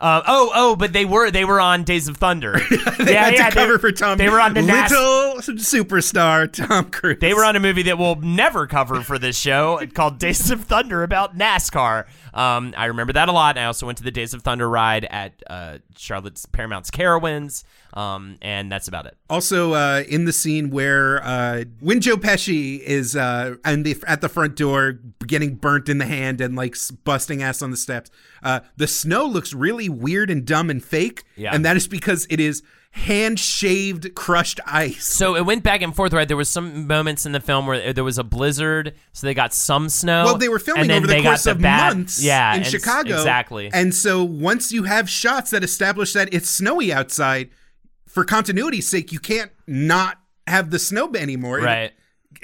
Uh, 0.00 0.22
oh, 0.26 0.50
oh, 0.54 0.76
but 0.76 0.92
they 0.92 1.04
were 1.04 1.30
they 1.30 1.44
were 1.44 1.60
on 1.60 1.84
Days 1.84 2.08
of 2.08 2.16
Thunder. 2.16 2.60
They 3.04 3.14
had 3.14 3.36
to 3.36 3.50
cover 3.54 3.78
for 3.78 3.92
Tom. 3.92 4.18
They 4.18 4.28
were 4.28 4.40
on 4.40 4.54
the 4.54 4.62
NAS- 4.62 4.90
little 4.90 5.36
superstar 5.56 6.50
Tom 6.50 6.90
Cruise. 6.90 7.18
They 7.20 7.34
were 7.34 7.44
on 7.44 7.54
a 7.54 7.60
movie 7.60 7.82
that 7.82 7.98
we'll 7.98 8.16
never 8.16 8.66
cover 8.66 9.02
for 9.02 9.18
this 9.18 9.38
show 9.38 9.80
called 9.94 10.18
Days 10.18 10.50
of 10.50 10.64
Thunder 10.64 11.02
about 11.02 11.36
NASCAR. 11.36 12.06
Um, 12.32 12.72
I 12.76 12.86
remember 12.86 13.12
that 13.12 13.28
a 13.28 13.32
lot. 13.32 13.58
I 13.58 13.64
also 13.66 13.86
went 13.86 13.98
to 13.98 14.04
the 14.04 14.10
Days 14.10 14.32
of 14.34 14.42
Thunder 14.42 14.68
ride 14.68 15.04
at 15.04 15.42
uh, 15.48 15.78
Charlotte's 15.96 16.46
Paramount's 16.46 16.90
Carowinds, 16.90 17.64
um, 17.94 18.38
and 18.42 18.70
that's 18.70 18.88
about 18.88 19.06
it. 19.06 19.16
Also, 19.30 19.72
uh, 19.72 20.02
in 20.08 20.24
the 20.24 20.32
scene 20.32 20.70
where 20.70 21.22
uh, 21.22 21.64
when 21.80 22.00
Joe 22.00 22.16
Pesci 22.16 22.80
is 22.80 23.14
uh, 23.14 23.54
and 23.64 23.86
the, 23.86 23.96
at 24.06 24.20
the 24.20 24.28
front 24.28 24.56
door 24.56 24.98
getting 25.26 25.54
burnt 25.54 25.88
in 25.88 25.98
the 25.98 26.06
hand 26.06 26.40
and 26.40 26.56
like 26.56 26.76
busting 27.04 27.42
ass 27.42 27.62
on 27.62 27.70
the 27.70 27.76
steps, 27.76 28.10
uh, 28.42 28.60
the 28.76 28.88
snow 28.88 29.24
looks 29.24 29.54
really 29.54 29.88
weird 29.88 30.28
and 30.28 30.44
dumb 30.44 30.70
and 30.70 30.84
fake. 30.84 31.22
Yeah. 31.36 31.54
And 31.54 31.64
that 31.64 31.76
is 31.76 31.86
because 31.86 32.26
it 32.28 32.40
is 32.40 32.62
hand 32.90 33.38
shaved 33.40 34.14
crushed 34.14 34.60
ice. 34.66 35.04
So 35.04 35.36
it 35.36 35.44
went 35.44 35.62
back 35.62 35.82
and 35.82 35.94
forth, 35.94 36.12
right? 36.12 36.26
There 36.26 36.36
was 36.36 36.48
some 36.48 36.86
moments 36.86 37.26
in 37.26 37.32
the 37.32 37.40
film 37.40 37.66
where 37.66 37.92
there 37.92 38.04
was 38.04 38.18
a 38.18 38.24
blizzard, 38.24 38.94
so 39.12 39.26
they 39.26 39.34
got 39.34 39.52
some 39.52 39.88
snow. 39.88 40.24
Well, 40.24 40.38
they 40.38 40.48
were 40.48 40.60
filming 40.60 40.90
over 40.90 41.06
the 41.06 41.22
course 41.22 41.46
of 41.46 41.60
bad- 41.60 41.96
months 41.96 42.22
yeah, 42.22 42.54
in 42.54 42.64
Chicago. 42.64 43.14
Exactly. 43.14 43.70
And 43.72 43.94
so 43.94 44.22
once 44.22 44.72
you 44.72 44.84
have 44.84 45.08
shots 45.08 45.50
that 45.50 45.64
establish 45.64 46.12
that 46.12 46.32
it's 46.32 46.48
snowy 46.48 46.92
outside, 46.92 47.50
for 48.14 48.24
continuity's 48.24 48.88
sake, 48.88 49.10
you 49.10 49.18
can't 49.18 49.50
not 49.66 50.20
have 50.46 50.70
the 50.70 50.78
snow 50.78 51.10
anymore. 51.16 51.58
right. 51.58 51.92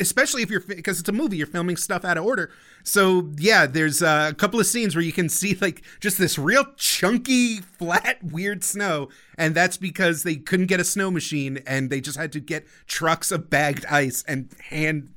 especially 0.00 0.42
if 0.42 0.50
you're 0.50 0.60
because 0.60 0.98
it's 0.98 1.08
a 1.08 1.12
movie 1.12 1.36
you're 1.36 1.46
filming 1.46 1.76
stuff 1.76 2.04
out 2.04 2.16
of 2.16 2.24
order 2.24 2.50
so 2.82 3.30
yeah 3.36 3.66
there's 3.66 4.02
uh, 4.02 4.28
a 4.30 4.34
couple 4.34 4.58
of 4.58 4.64
scenes 4.66 4.96
where 4.96 5.04
you 5.04 5.12
can 5.12 5.28
see 5.28 5.56
like 5.60 5.82
just 6.00 6.16
this 6.16 6.38
real 6.38 6.64
chunky 6.76 7.60
flat 7.60 8.18
weird 8.22 8.64
snow 8.64 9.08
and 9.36 9.54
that's 9.54 9.76
because 9.76 10.22
they 10.22 10.36
couldn't 10.36 10.66
get 10.66 10.80
a 10.80 10.84
snow 10.84 11.10
machine 11.10 11.58
and 11.66 11.90
they 11.90 12.00
just 12.00 12.16
had 12.16 12.32
to 12.32 12.40
get 12.40 12.66
trucks 12.86 13.30
of 13.30 13.50
bagged 13.50 13.84
ice 13.86 14.24
and 14.26 14.50
hand 14.70 15.10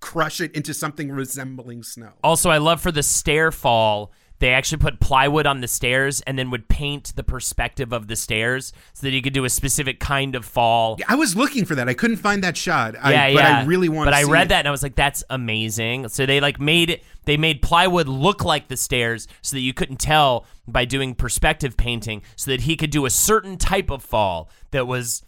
crush 0.00 0.40
it 0.40 0.52
into 0.56 0.74
something 0.74 1.10
resembling 1.12 1.82
snow 1.82 2.12
Also, 2.24 2.50
I 2.50 2.58
love 2.58 2.80
for 2.80 2.90
the 2.90 3.02
stair 3.04 3.52
fall. 3.52 4.12
They 4.42 4.52
actually 4.54 4.78
put 4.78 4.98
plywood 4.98 5.46
on 5.46 5.60
the 5.60 5.68
stairs 5.68 6.20
and 6.22 6.36
then 6.36 6.50
would 6.50 6.66
paint 6.68 7.12
the 7.14 7.22
perspective 7.22 7.92
of 7.92 8.08
the 8.08 8.16
stairs 8.16 8.72
so 8.92 9.06
that 9.06 9.12
you 9.12 9.22
could 9.22 9.32
do 9.32 9.44
a 9.44 9.48
specific 9.48 10.00
kind 10.00 10.34
of 10.34 10.44
fall. 10.44 10.98
i 11.08 11.14
was 11.14 11.36
looking 11.36 11.64
for 11.64 11.76
that 11.76 11.88
i 11.88 11.94
couldn't 11.94 12.16
find 12.16 12.42
that 12.42 12.56
shot 12.56 12.96
I, 13.00 13.12
yeah, 13.12 13.26
but 13.28 13.40
yeah. 13.44 13.58
i 13.60 13.64
really 13.64 13.88
want 13.88 14.06
But 14.08 14.14
I 14.14 14.24
read 14.24 14.46
it. 14.46 14.48
that 14.48 14.58
and 14.58 14.68
I 14.68 14.72
was 14.72 14.82
like, 14.82 14.96
"That's 14.96 15.22
amazing." 15.30 16.08
So 16.08 16.26
they 16.26 16.40
like 16.40 16.58
made 16.58 16.90
it. 16.90 17.04
They 17.24 17.36
made 17.36 17.62
plywood 17.62 18.08
look 18.08 18.44
like 18.44 18.66
the 18.66 18.76
stairs 18.76 19.28
so 19.42 19.54
that 19.56 19.60
you 19.60 19.72
couldn't 19.72 20.00
tell 20.00 20.44
by 20.66 20.84
doing 20.86 21.14
perspective 21.14 21.76
painting, 21.76 22.22
so 22.34 22.50
that 22.50 22.62
he 22.62 22.74
could 22.76 22.90
do 22.90 23.06
a 23.06 23.10
certain 23.10 23.56
type 23.58 23.90
of 23.90 24.02
fall 24.02 24.50
that 24.72 24.86
was 24.88 25.22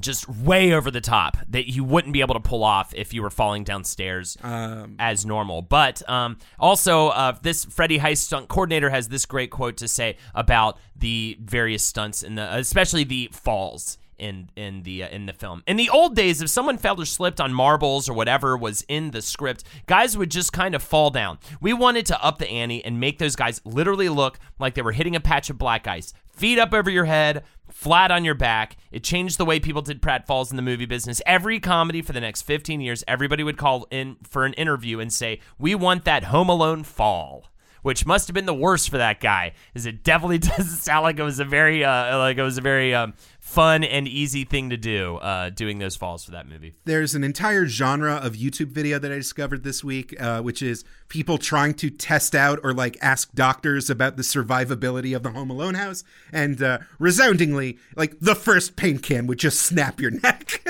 just 0.00 0.28
way 0.28 0.72
over 0.72 0.90
the 0.90 1.00
top 1.00 1.36
that 1.48 1.68
you 1.68 1.82
wouldn't 1.84 2.12
be 2.12 2.20
able 2.20 2.34
to 2.34 2.40
pull 2.40 2.62
off 2.62 2.92
if 2.94 3.14
you 3.14 3.22
were 3.22 3.30
falling 3.30 3.64
downstairs 3.64 4.36
Um, 4.42 4.96
as 4.98 5.24
normal. 5.24 5.62
But 5.62 6.08
um, 6.08 6.38
also, 6.58 7.08
uh, 7.08 7.36
this 7.42 7.64
Freddie 7.64 7.98
Hice 7.98 8.20
stunt 8.20 8.48
coordinator 8.48 8.90
has 8.90 9.08
this 9.08 9.26
great 9.26 9.50
quote 9.50 9.76
to 9.78 9.88
say 9.88 10.16
about 10.34 10.78
the 10.94 11.38
various 11.40 11.84
stunts 11.84 12.22
and 12.22 12.38
especially 12.38 13.04
the 13.04 13.28
falls 13.32 13.98
in 14.18 14.50
in 14.56 14.82
the 14.82 15.04
uh, 15.04 15.08
in 15.08 15.26
the 15.26 15.32
film. 15.32 15.62
In 15.66 15.76
the 15.76 15.88
old 15.88 16.14
days, 16.14 16.42
if 16.42 16.50
someone 16.50 16.78
fell 16.78 17.00
or 17.00 17.04
slipped 17.04 17.40
on 17.40 17.52
marbles 17.52 18.08
or 18.08 18.14
whatever 18.14 18.56
was 18.56 18.84
in 18.88 19.10
the 19.10 19.22
script, 19.22 19.64
guys 19.86 20.16
would 20.16 20.30
just 20.30 20.52
kind 20.52 20.74
of 20.74 20.82
fall 20.82 21.10
down. 21.10 21.38
We 21.60 21.72
wanted 21.72 22.06
to 22.06 22.24
up 22.24 22.38
the 22.38 22.48
ante 22.48 22.84
and 22.84 23.00
make 23.00 23.18
those 23.18 23.36
guys 23.36 23.60
literally 23.64 24.08
look 24.08 24.38
like 24.58 24.74
they 24.74 24.82
were 24.82 24.92
hitting 24.92 25.16
a 25.16 25.20
patch 25.20 25.50
of 25.50 25.58
black 25.58 25.86
ice. 25.86 26.12
Feet 26.26 26.58
up 26.58 26.72
over 26.72 26.88
your 26.88 27.06
head, 27.06 27.42
flat 27.68 28.10
on 28.10 28.24
your 28.24 28.34
back. 28.34 28.76
It 28.92 29.02
changed 29.02 29.38
the 29.38 29.44
way 29.44 29.58
people 29.58 29.82
did 29.82 30.00
pratfalls 30.00 30.50
in 30.50 30.56
the 30.56 30.62
movie 30.62 30.86
business. 30.86 31.20
Every 31.26 31.58
comedy 31.58 32.00
for 32.00 32.12
the 32.12 32.20
next 32.20 32.42
15 32.42 32.80
years, 32.80 33.02
everybody 33.08 33.42
would 33.42 33.56
call 33.56 33.86
in 33.90 34.16
for 34.22 34.44
an 34.44 34.52
interview 34.54 35.00
and 35.00 35.12
say, 35.12 35.40
"We 35.58 35.74
want 35.74 36.04
that 36.04 36.24
Home 36.24 36.48
Alone 36.48 36.84
fall." 36.84 37.46
Which 37.82 38.04
must 38.04 38.28
have 38.28 38.34
been 38.34 38.46
the 38.46 38.54
worst 38.54 38.90
for 38.90 38.98
that 38.98 39.20
guy, 39.20 39.52
is 39.74 39.86
it 39.86 40.02
definitely 40.02 40.38
doesn't 40.56 40.78
sound 40.78 41.04
like 41.04 41.18
it 41.18 41.22
was 41.22 41.38
a 41.38 41.44
very 41.44 41.84
uh, 41.84 42.18
like 42.18 42.38
it 42.38 42.42
was 42.42 42.58
a 42.58 42.62
very 42.62 42.94
um, 42.94 43.14
fun 43.40 43.82
and 43.82 44.06
easy 44.06 44.44
thing 44.44 44.70
to 44.70 44.76
do, 44.76 45.16
uh, 45.16 45.50
doing 45.50 45.78
those 45.78 45.96
falls 45.96 46.24
for 46.24 46.32
that 46.32 46.46
movie. 46.46 46.74
there's 46.84 47.14
an 47.14 47.24
entire 47.24 47.66
genre 47.66 48.16
of 48.16 48.34
YouTube 48.34 48.68
video 48.68 48.98
that 48.98 49.10
I 49.10 49.16
discovered 49.16 49.64
this 49.64 49.82
week, 49.82 50.14
uh, 50.20 50.42
which 50.42 50.60
is 50.60 50.84
people 51.08 51.38
trying 51.38 51.74
to 51.74 51.88
test 51.88 52.34
out 52.34 52.58
or 52.62 52.74
like 52.74 52.98
ask 53.00 53.32
doctors 53.34 53.88
about 53.88 54.16
the 54.16 54.22
survivability 54.22 55.16
of 55.16 55.22
the 55.22 55.30
Home 55.30 55.50
Alone 55.50 55.74
house, 55.74 56.04
and 56.32 56.62
uh, 56.62 56.78
resoundingly, 56.98 57.78
like 57.96 58.18
the 58.20 58.34
first 58.34 58.76
paint 58.76 59.02
can 59.02 59.26
would 59.26 59.38
just 59.38 59.60
snap 59.60 60.00
your 60.00 60.10
neck. 60.22 60.62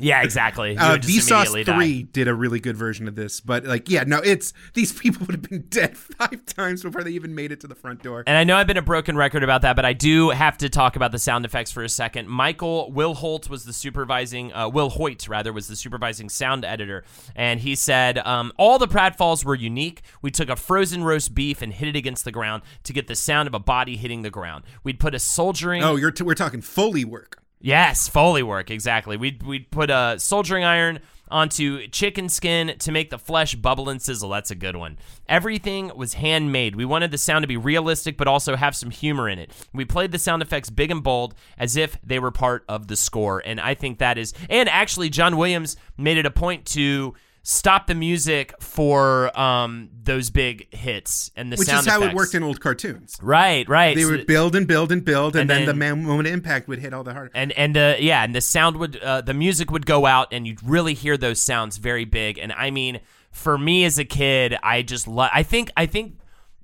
Yeah, 0.00 0.22
exactly. 0.22 0.72
You 0.72 0.78
uh, 0.78 0.98
Vsauce 0.98 1.30
immediately 1.30 1.64
die. 1.64 1.76
Three 1.76 2.02
did 2.04 2.28
a 2.28 2.34
really 2.34 2.60
good 2.60 2.76
version 2.76 3.08
of 3.08 3.14
this, 3.14 3.40
but 3.40 3.64
like, 3.64 3.88
yeah, 3.88 4.04
no, 4.06 4.18
it's 4.18 4.52
these 4.74 4.92
people 4.92 5.26
would 5.26 5.34
have 5.34 5.48
been 5.48 5.62
dead 5.68 5.96
five 5.96 6.44
times 6.46 6.82
before 6.82 7.02
they 7.02 7.10
even 7.10 7.34
made 7.34 7.52
it 7.52 7.60
to 7.60 7.66
the 7.66 7.74
front 7.74 8.02
door. 8.02 8.24
And 8.26 8.36
I 8.36 8.44
know 8.44 8.56
I've 8.56 8.66
been 8.66 8.76
a 8.76 8.82
broken 8.82 9.16
record 9.16 9.42
about 9.42 9.62
that, 9.62 9.76
but 9.76 9.84
I 9.84 9.92
do 9.92 10.30
have 10.30 10.58
to 10.58 10.68
talk 10.68 10.96
about 10.96 11.12
the 11.12 11.18
sound 11.18 11.44
effects 11.44 11.70
for 11.70 11.82
a 11.82 11.88
second. 11.88 12.28
Michael 12.28 12.90
Will 12.92 13.14
Holt 13.14 13.48
was 13.48 13.64
the 13.64 13.72
supervising, 13.72 14.52
uh, 14.52 14.68
Will 14.68 14.90
Hoyt 14.90 15.28
rather 15.28 15.52
was 15.52 15.68
the 15.68 15.76
supervising 15.76 16.28
sound 16.28 16.64
editor, 16.64 17.04
and 17.34 17.60
he 17.60 17.74
said 17.74 18.18
um, 18.18 18.52
all 18.56 18.78
the 18.78 18.88
pratfalls 18.88 19.44
were 19.44 19.54
unique. 19.54 20.02
We 20.22 20.30
took 20.30 20.48
a 20.48 20.56
frozen 20.56 21.04
roast 21.04 21.34
beef 21.34 21.62
and 21.62 21.72
hit 21.72 21.88
it 21.88 21.96
against 21.96 22.24
the 22.24 22.32
ground 22.32 22.62
to 22.84 22.92
get 22.92 23.06
the 23.06 23.16
sound 23.16 23.46
of 23.46 23.54
a 23.54 23.58
body 23.58 23.96
hitting 23.96 24.22
the 24.22 24.30
ground. 24.30 24.64
We'd 24.84 25.00
put 25.00 25.14
a 25.14 25.18
soldiering. 25.18 25.82
Oh, 25.82 25.96
you're 25.96 26.10
t- 26.10 26.24
we're 26.24 26.34
talking 26.34 26.60
Foley 26.60 27.04
work. 27.04 27.42
Yes, 27.60 28.08
Foley 28.08 28.42
work, 28.42 28.70
exactly. 28.70 29.16
We'd, 29.16 29.42
we'd 29.42 29.70
put 29.70 29.90
a 29.90 30.16
soldering 30.18 30.64
iron 30.64 31.00
onto 31.30 31.86
chicken 31.88 32.28
skin 32.28 32.74
to 32.78 32.92
make 32.92 33.10
the 33.10 33.18
flesh 33.18 33.54
bubble 33.54 33.88
and 33.88 34.00
sizzle. 34.00 34.30
That's 34.30 34.50
a 34.50 34.54
good 34.54 34.76
one. 34.76 34.98
Everything 35.28 35.92
was 35.94 36.14
handmade. 36.14 36.76
We 36.76 36.84
wanted 36.84 37.10
the 37.10 37.18
sound 37.18 37.42
to 37.42 37.46
be 37.46 37.56
realistic, 37.56 38.16
but 38.16 38.28
also 38.28 38.56
have 38.56 38.74
some 38.74 38.90
humor 38.90 39.28
in 39.28 39.38
it. 39.38 39.52
We 39.72 39.84
played 39.84 40.12
the 40.12 40.18
sound 40.18 40.42
effects 40.42 40.70
big 40.70 40.90
and 40.90 41.02
bold 41.02 41.34
as 41.58 41.76
if 41.76 41.98
they 42.02 42.18
were 42.18 42.30
part 42.30 42.64
of 42.68 42.88
the 42.88 42.96
score. 42.96 43.42
And 43.44 43.60
I 43.60 43.74
think 43.74 43.98
that 43.98 44.18
is. 44.18 44.32
And 44.48 44.68
actually, 44.68 45.10
John 45.10 45.36
Williams 45.36 45.76
made 45.96 46.16
it 46.16 46.26
a 46.26 46.30
point 46.30 46.64
to 46.66 47.14
stop 47.50 47.86
the 47.86 47.94
music 47.94 48.52
for 48.60 49.34
um, 49.40 49.88
those 50.02 50.28
big 50.28 50.66
hits 50.74 51.30
and 51.34 51.50
the 51.50 51.56
Which 51.56 51.66
sound 51.66 51.86
is 51.86 51.90
how 51.90 51.98
effects. 52.00 52.12
it 52.12 52.16
worked 52.16 52.34
in 52.34 52.42
old 52.42 52.60
cartoons. 52.60 53.16
Right, 53.22 53.66
right. 53.66 53.96
They 53.96 54.02
So 54.02 54.10
would 54.10 54.26
build 54.26 54.54
and 54.54 54.66
build 54.66 54.92
and 54.92 55.02
build, 55.02 55.34
and, 55.34 55.50
And 55.50 55.60
then, 55.60 55.66
the 55.66 55.72
man- 55.72 56.04
moment 56.04 56.28
of 56.28 56.34
impact 56.34 56.68
would 56.68 56.78
hit 56.78 56.92
all 56.92 57.04
the 57.04 57.14
harder. 57.14 57.30
and 57.34 57.52
and 57.52 57.74
uh, 57.74 57.94
yeah, 57.98 58.22
and 58.22 58.34
the 58.34 58.42
sound 58.42 58.76
would 58.76 58.98
uh, 58.98 59.22
the 59.22 59.32
music 59.32 59.70
would 59.70 59.86
go 59.86 60.04
out, 60.04 60.28
and 60.30 60.46
you'd 60.46 60.62
really 60.62 60.92
hear 60.92 61.16
those 61.16 61.40
sounds 61.40 61.78
very 61.78 62.04
big. 62.04 62.38
And 62.38 62.52
I 62.52 62.70
mean, 62.70 63.00
for 63.30 63.56
me 63.56 63.86
as 63.86 63.98
a 63.98 64.04
kid, 64.04 64.54
I 64.62 64.82
just 64.82 65.08
lo- 65.08 65.28
I 65.32 65.42
think 65.42 65.70
I 65.74 65.86
think 65.86 66.18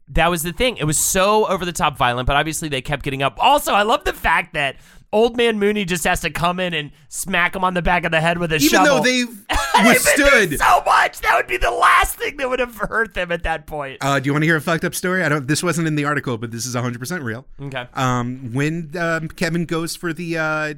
that 0.09 0.28
was 0.28 0.43
the 0.43 0.53
thing. 0.53 0.76
It 0.76 0.85
was 0.85 0.99
so 0.99 1.47
over 1.47 1.64
the 1.64 1.72
top 1.72 1.97
violent, 1.97 2.26
but 2.26 2.37
obviously 2.37 2.68
they 2.68 2.82
kept 2.82 3.05
getting 3.05 3.22
up. 3.22 3.37
Also, 3.39 3.72
I 3.72 3.85
love 3.85 4.05
the 4.05 4.12
fact 4.12 4.53
that 4.53 4.76
Old 5.12 5.35
Man 5.35 5.59
Mooney 5.59 5.87
just 5.87 6.05
has 6.05 6.20
to 6.20 6.30
come 6.30 6.61
in 6.61 6.74
and 6.74 6.91
smack 7.09 7.57
him 7.57 7.64
on 7.64 7.72
the 7.72 7.80
back 7.80 8.05
of 8.05 8.11
the 8.11 8.20
head 8.20 8.37
with 8.37 8.53
a 8.53 8.57
Even 8.57 8.68
shovel. 8.68 8.97
though 8.97 9.03
they've 9.03 9.26
They've 9.28 9.37
been 9.39 9.47
through 9.49 9.53
withstood. 9.87 10.59
so 10.59 10.83
much, 10.85 11.20
that 11.20 11.35
would 11.37 11.47
be 11.47 11.57
the 11.57 11.70
last 11.70 12.16
thing 12.16 12.37
that 12.37 12.49
would 12.49 12.61
have 12.61 12.77
hurt 12.77 13.14
them 13.14 13.33
at 13.33 13.43
that 13.45 13.66
point. 13.66 13.99
Uh, 14.01 14.20
do 14.20 14.27
you 14.27 14.33
want 14.33 14.43
to 14.43 14.47
hear 14.47 14.57
a 14.57 14.61
fucked 14.61 14.85
up 14.85 14.95
story? 14.95 15.22
I 15.22 15.29
don't. 15.29 15.47
This 15.47 15.62
wasn't 15.62 15.87
in 15.87 15.95
the 15.95 16.05
article, 16.05 16.39
but 16.39 16.51
this 16.51 16.66
is 16.66 16.75
100 16.75 16.99
percent 16.99 17.22
real. 17.22 17.47
Okay. 17.61 17.87
Um, 17.95 18.53
when 18.53 18.91
um, 18.99 19.29
Kevin 19.29 19.64
goes 19.64 19.97
for 19.97 20.12
the 20.12 20.39
uh, 20.39 20.75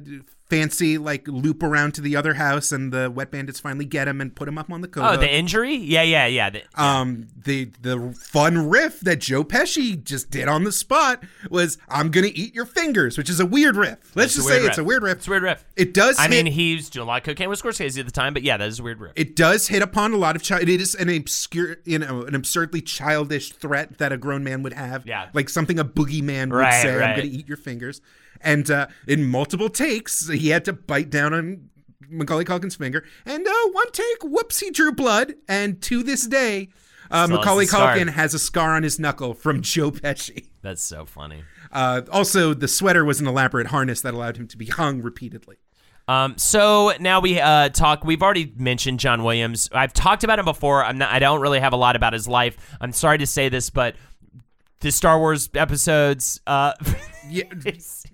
fancy 0.49 0.97
like 0.97 1.27
loop 1.27 1.61
around 1.63 1.93
to 1.95 2.01
the 2.01 2.15
other 2.15 2.35
house, 2.35 2.71
and 2.71 2.91
the 2.93 3.09
wet 3.11 3.31
bandits 3.31 3.59
finally 3.59 3.85
get 3.85 4.07
him 4.07 4.21
and 4.21 4.35
put 4.35 4.47
him 4.47 4.57
up 4.57 4.71
on 4.71 4.81
the 4.81 4.87
coat. 4.87 5.03
oh, 5.03 5.17
the 5.17 5.29
injury? 5.33 5.75
Yeah, 5.75 6.03
yeah, 6.03 6.25
yeah. 6.25 6.49
The- 6.49 6.63
um, 6.75 7.27
the 7.35 7.71
the 7.81 8.13
fun 8.19 8.69
riff 8.69 8.99
that 9.01 9.19
Joe 9.19 9.43
Pesci 9.43 10.01
just 10.03 10.29
did 10.29 10.47
on 10.47 10.63
the 10.63 10.71
spot 10.71 11.23
was 11.49 11.77
"I'm 11.89 12.11
gonna 12.11 12.31
eat 12.33 12.53
your 12.55 12.65
fingers," 12.65 13.17
which 13.17 13.29
is 13.29 13.39
a 13.39 13.45
weird 13.45 13.75
riff. 13.75 13.97
Let's 14.15 14.27
It's 14.27 14.35
just 14.35 14.47
say 14.47 14.65
it's 14.65 14.77
a 14.77 14.83
weird 14.83 15.03
riff. 15.03 15.17
It's 15.17 15.27
a 15.27 15.31
weird 15.31 15.43
riff. 15.43 15.65
It 15.75 15.93
does. 15.93 16.17
I 16.17 16.23
hit- 16.23 16.31
mean, 16.31 16.45
he 16.53 16.75
was 16.75 16.89
doing 16.89 17.03
a 17.03 17.07
lot 17.07 17.17
of 17.17 17.23
cocaine 17.25 17.49
with 17.49 17.61
Scorsese 17.61 17.99
at 17.99 18.05
the 18.05 18.11
time, 18.11 18.33
but 18.33 18.43
yeah, 18.43 18.57
that 18.57 18.67
is 18.67 18.79
a 18.79 18.83
weird 18.83 18.99
riff. 18.99 19.13
it 19.15 19.35
does 19.35 19.67
hit 19.67 19.81
upon 19.81 20.13
a 20.13 20.17
lot 20.17 20.35
of 20.35 20.43
child. 20.43 20.67
It 20.69 20.81
is 20.81 20.95
an 20.95 21.09
obscure, 21.09 21.77
you 21.85 21.99
know, 21.99 22.23
an 22.23 22.35
absurdly 22.35 22.81
childish 22.81 23.51
threat 23.51 23.97
that 23.97 24.11
a 24.11 24.17
grown 24.17 24.43
man 24.43 24.63
would 24.63 24.73
have. 24.73 25.05
Yeah. 25.05 25.27
like 25.33 25.49
something 25.49 25.79
a 25.79 25.85
boogeyman 25.85 26.49
would 26.51 26.57
Right, 26.57 26.81
say. 26.81 26.93
I'm 26.95 27.15
going 27.17 27.29
to 27.29 27.35
eat 27.37 27.47
your 27.47 27.57
fingers. 27.57 28.01
And 28.41 28.69
uh, 28.69 28.87
in 29.07 29.25
multiple 29.25 29.69
takes, 29.69 30.29
he 30.29 30.49
had 30.49 30.65
to 30.65 30.73
bite 30.73 31.09
down 31.09 31.33
on 31.33 31.69
Macaulay 32.09 32.45
Culkin's 32.45 32.75
finger. 32.75 33.03
And 33.25 33.47
uh, 33.47 33.69
one 33.71 33.91
take, 33.91 34.23
whoops, 34.23 34.59
he 34.59 34.71
drew 34.71 34.91
blood. 34.91 35.33
And 35.47 35.81
to 35.83 36.03
this 36.03 36.27
day, 36.27 36.69
uh, 37.11 37.27
Macaulay. 37.27 37.65
Culkin 37.65 38.09
has 38.09 38.33
a 38.33 38.39
scar 38.39 38.75
on 38.75 38.83
his 38.83 38.99
knuckle 38.99 39.33
from 39.33 39.61
Joe 39.61 39.91
Pesci. 39.91 40.47
That's 40.61 40.83
so 40.83 41.05
funny. 41.05 41.43
Uh, 41.71 42.01
also, 42.11 42.53
the 42.53 42.67
sweater 42.67 43.05
was 43.05 43.19
an 43.19 43.27
elaborate 43.27 43.67
harness 43.67 44.01
that 44.01 44.13
allowed 44.13 44.37
him 44.37 44.47
to 44.47 44.57
be 44.57 44.65
hung 44.65 45.01
repeatedly. 45.01 45.57
Um, 46.09 46.37
so 46.37 46.93
now 47.01 47.19
we 47.19 47.39
uh, 47.39 47.67
talk. 47.69 48.05
We've 48.05 48.23
already 48.23 48.53
mentioned 48.55 48.99
John 48.99 49.23
Williams. 49.23 49.69
I've 49.73 49.91
talked 49.91 50.23
about 50.23 50.39
him 50.39 50.45
before. 50.45 50.83
I'm 50.83 50.97
not. 50.97 51.11
I 51.11 51.19
don't 51.19 51.41
really 51.41 51.59
have 51.59 51.73
a 51.73 51.77
lot 51.77 51.97
about 51.97 52.13
his 52.13 52.27
life. 52.29 52.57
I'm 52.79 52.93
sorry 52.93 53.17
to 53.17 53.27
say 53.27 53.49
this, 53.49 53.69
but 53.69 53.95
the 54.79 54.91
Star 54.91 55.19
Wars 55.19 55.49
episodes. 55.53 56.39
Uh, 56.47 56.73
Yeah, 57.29 57.43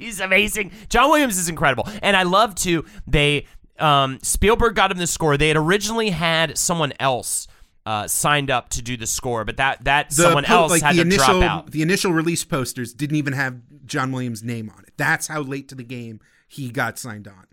he's, 0.03 0.19
amazing. 0.19 0.71
John 0.89 1.09
Williams 1.09 1.37
is 1.37 1.49
incredible, 1.49 1.87
and 2.01 2.15
I 2.15 2.23
love 2.23 2.55
to 2.55 2.85
they 3.07 3.45
um, 3.79 4.19
Spielberg 4.21 4.75
got 4.75 4.91
him 4.91 4.97
the 4.97 5.07
score. 5.07 5.37
They 5.37 5.47
had 5.47 5.57
originally 5.57 6.09
had 6.09 6.57
someone 6.57 6.93
else 6.99 7.47
uh, 7.85 8.07
signed 8.07 8.49
up 8.49 8.69
to 8.69 8.81
do 8.81 8.95
the 8.97 9.07
score, 9.07 9.43
but 9.45 9.57
that 9.57 9.83
that 9.83 10.09
the 10.09 10.15
someone 10.15 10.43
po- 10.45 10.63
else 10.63 10.71
like 10.71 10.81
had 10.81 10.95
the 10.95 11.01
to 11.01 11.07
initial 11.07 11.39
drop 11.39 11.43
out. 11.43 11.71
the 11.71 11.81
initial 11.81 12.13
release 12.13 12.43
posters 12.43 12.93
didn't 12.93 13.17
even 13.17 13.33
have 13.33 13.59
John 13.85 14.11
Williams' 14.11 14.43
name 14.43 14.71
on 14.75 14.83
it. 14.83 14.93
That's 14.97 15.27
how 15.27 15.41
late 15.41 15.67
to 15.69 15.75
the 15.75 15.83
game 15.83 16.19
he 16.47 16.69
got 16.69 16.97
signed 16.97 17.27
on. 17.27 17.47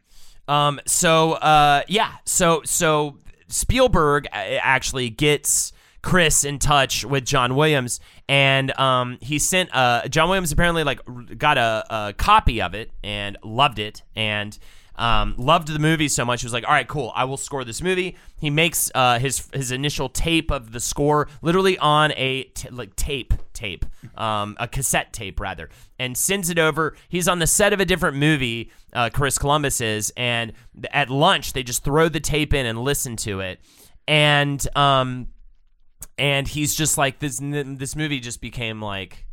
Um. 0.54 0.80
So, 0.86 1.32
uh, 1.32 1.82
yeah. 1.88 2.12
So, 2.24 2.62
so 2.64 3.18
Spielberg 3.48 4.26
uh, 4.26 4.36
actually 4.62 5.10
gets 5.10 5.72
Chris 6.02 6.44
in 6.44 6.58
touch 6.58 7.04
with 7.04 7.24
John 7.24 7.54
Williams, 7.54 8.00
and 8.28 8.78
um, 8.78 9.18
he 9.20 9.38
sent 9.38 9.74
uh 9.74 10.08
John 10.08 10.28
Williams 10.28 10.52
apparently 10.52 10.84
like 10.84 11.00
got 11.36 11.58
a, 11.58 11.84
a 11.90 12.12
copy 12.14 12.62
of 12.62 12.74
it 12.74 12.90
and 13.02 13.36
loved 13.42 13.78
it 13.78 14.02
and. 14.16 14.58
Um, 14.96 15.34
loved 15.38 15.68
the 15.68 15.78
movie 15.78 16.08
so 16.08 16.26
much. 16.26 16.42
He 16.42 16.44
was 16.44 16.52
like, 16.52 16.66
"All 16.66 16.74
right, 16.74 16.86
cool. 16.86 17.10
I 17.14 17.24
will 17.24 17.38
score 17.38 17.64
this 17.64 17.80
movie." 17.80 18.16
He 18.38 18.50
makes 18.50 18.90
uh, 18.94 19.18
his 19.18 19.48
his 19.54 19.72
initial 19.72 20.10
tape 20.10 20.50
of 20.50 20.72
the 20.72 20.80
score 20.80 21.26
literally 21.40 21.78
on 21.78 22.12
a 22.16 22.42
t- 22.42 22.68
like 22.68 22.96
tape 22.96 23.32
tape, 23.54 23.86
um, 24.18 24.56
a 24.60 24.68
cassette 24.68 25.14
tape 25.14 25.40
rather, 25.40 25.70
and 25.98 26.18
sends 26.18 26.50
it 26.50 26.58
over. 26.58 26.96
He's 27.08 27.28
on 27.28 27.38
the 27.38 27.46
set 27.46 27.72
of 27.72 27.80
a 27.80 27.86
different 27.86 28.18
movie. 28.18 28.72
Uh, 28.92 29.08
Chris 29.10 29.38
Columbus 29.38 29.80
is, 29.80 30.12
and 30.18 30.52
at 30.92 31.08
lunch 31.08 31.54
they 31.54 31.62
just 31.62 31.82
throw 31.82 32.10
the 32.10 32.20
tape 32.20 32.52
in 32.52 32.66
and 32.66 32.78
listen 32.78 33.16
to 33.16 33.40
it, 33.40 33.58
and 34.06 34.66
um, 34.76 35.28
and 36.18 36.46
he's 36.46 36.74
just 36.74 36.98
like 36.98 37.18
this. 37.18 37.40
This 37.42 37.96
movie 37.96 38.20
just 38.20 38.40
became 38.40 38.80
like 38.82 39.26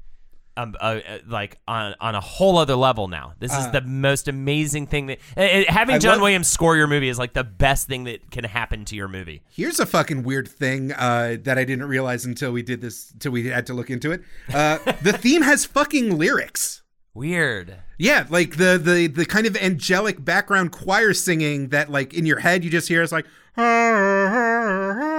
um, 0.57 0.75
uh, 0.81 0.99
uh, 1.07 1.17
like 1.27 1.59
on 1.67 1.93
on 1.99 2.15
a 2.15 2.21
whole 2.21 2.57
other 2.57 2.75
level 2.75 3.07
now. 3.07 3.33
This 3.39 3.53
is 3.55 3.69
the 3.71 3.81
most 3.81 4.27
amazing 4.27 4.87
thing 4.87 5.05
that 5.07 5.19
uh, 5.37 5.41
uh, 5.41 5.63
having 5.67 5.95
I 5.95 5.99
John 5.99 6.13
love- 6.13 6.21
Williams 6.21 6.47
score 6.47 6.75
your 6.75 6.87
movie 6.87 7.09
is 7.09 7.19
like 7.19 7.33
the 7.33 7.43
best 7.43 7.87
thing 7.87 8.05
that 8.05 8.31
can 8.31 8.43
happen 8.43 8.83
to 8.85 8.95
your 8.95 9.07
movie. 9.07 9.43
Here's 9.49 9.79
a 9.79 9.85
fucking 9.85 10.23
weird 10.23 10.47
thing 10.47 10.91
uh, 10.93 11.37
that 11.43 11.57
I 11.57 11.63
didn't 11.63 11.85
realize 11.87 12.25
until 12.25 12.51
we 12.51 12.63
did 12.63 12.81
this, 12.81 13.11
until 13.11 13.31
we 13.31 13.47
had 13.47 13.67
to 13.67 13.73
look 13.73 13.89
into 13.89 14.11
it. 14.11 14.23
Uh, 14.53 14.79
the 15.03 15.13
theme 15.13 15.43
has 15.43 15.65
fucking 15.65 16.17
lyrics. 16.17 16.81
Weird. 17.13 17.77
Yeah, 17.99 18.25
like 18.29 18.57
the 18.57 18.77
the 18.83 19.07
the 19.07 19.25
kind 19.25 19.47
of 19.47 19.55
angelic 19.57 20.23
background 20.23 20.71
choir 20.71 21.13
singing 21.13 21.69
that 21.69 21.89
like 21.91 22.13
in 22.13 22.25
your 22.25 22.39
head 22.39 22.63
you 22.63 22.69
just 22.69 22.87
hear 22.87 23.01
it's 23.03 23.11
like 23.11 23.25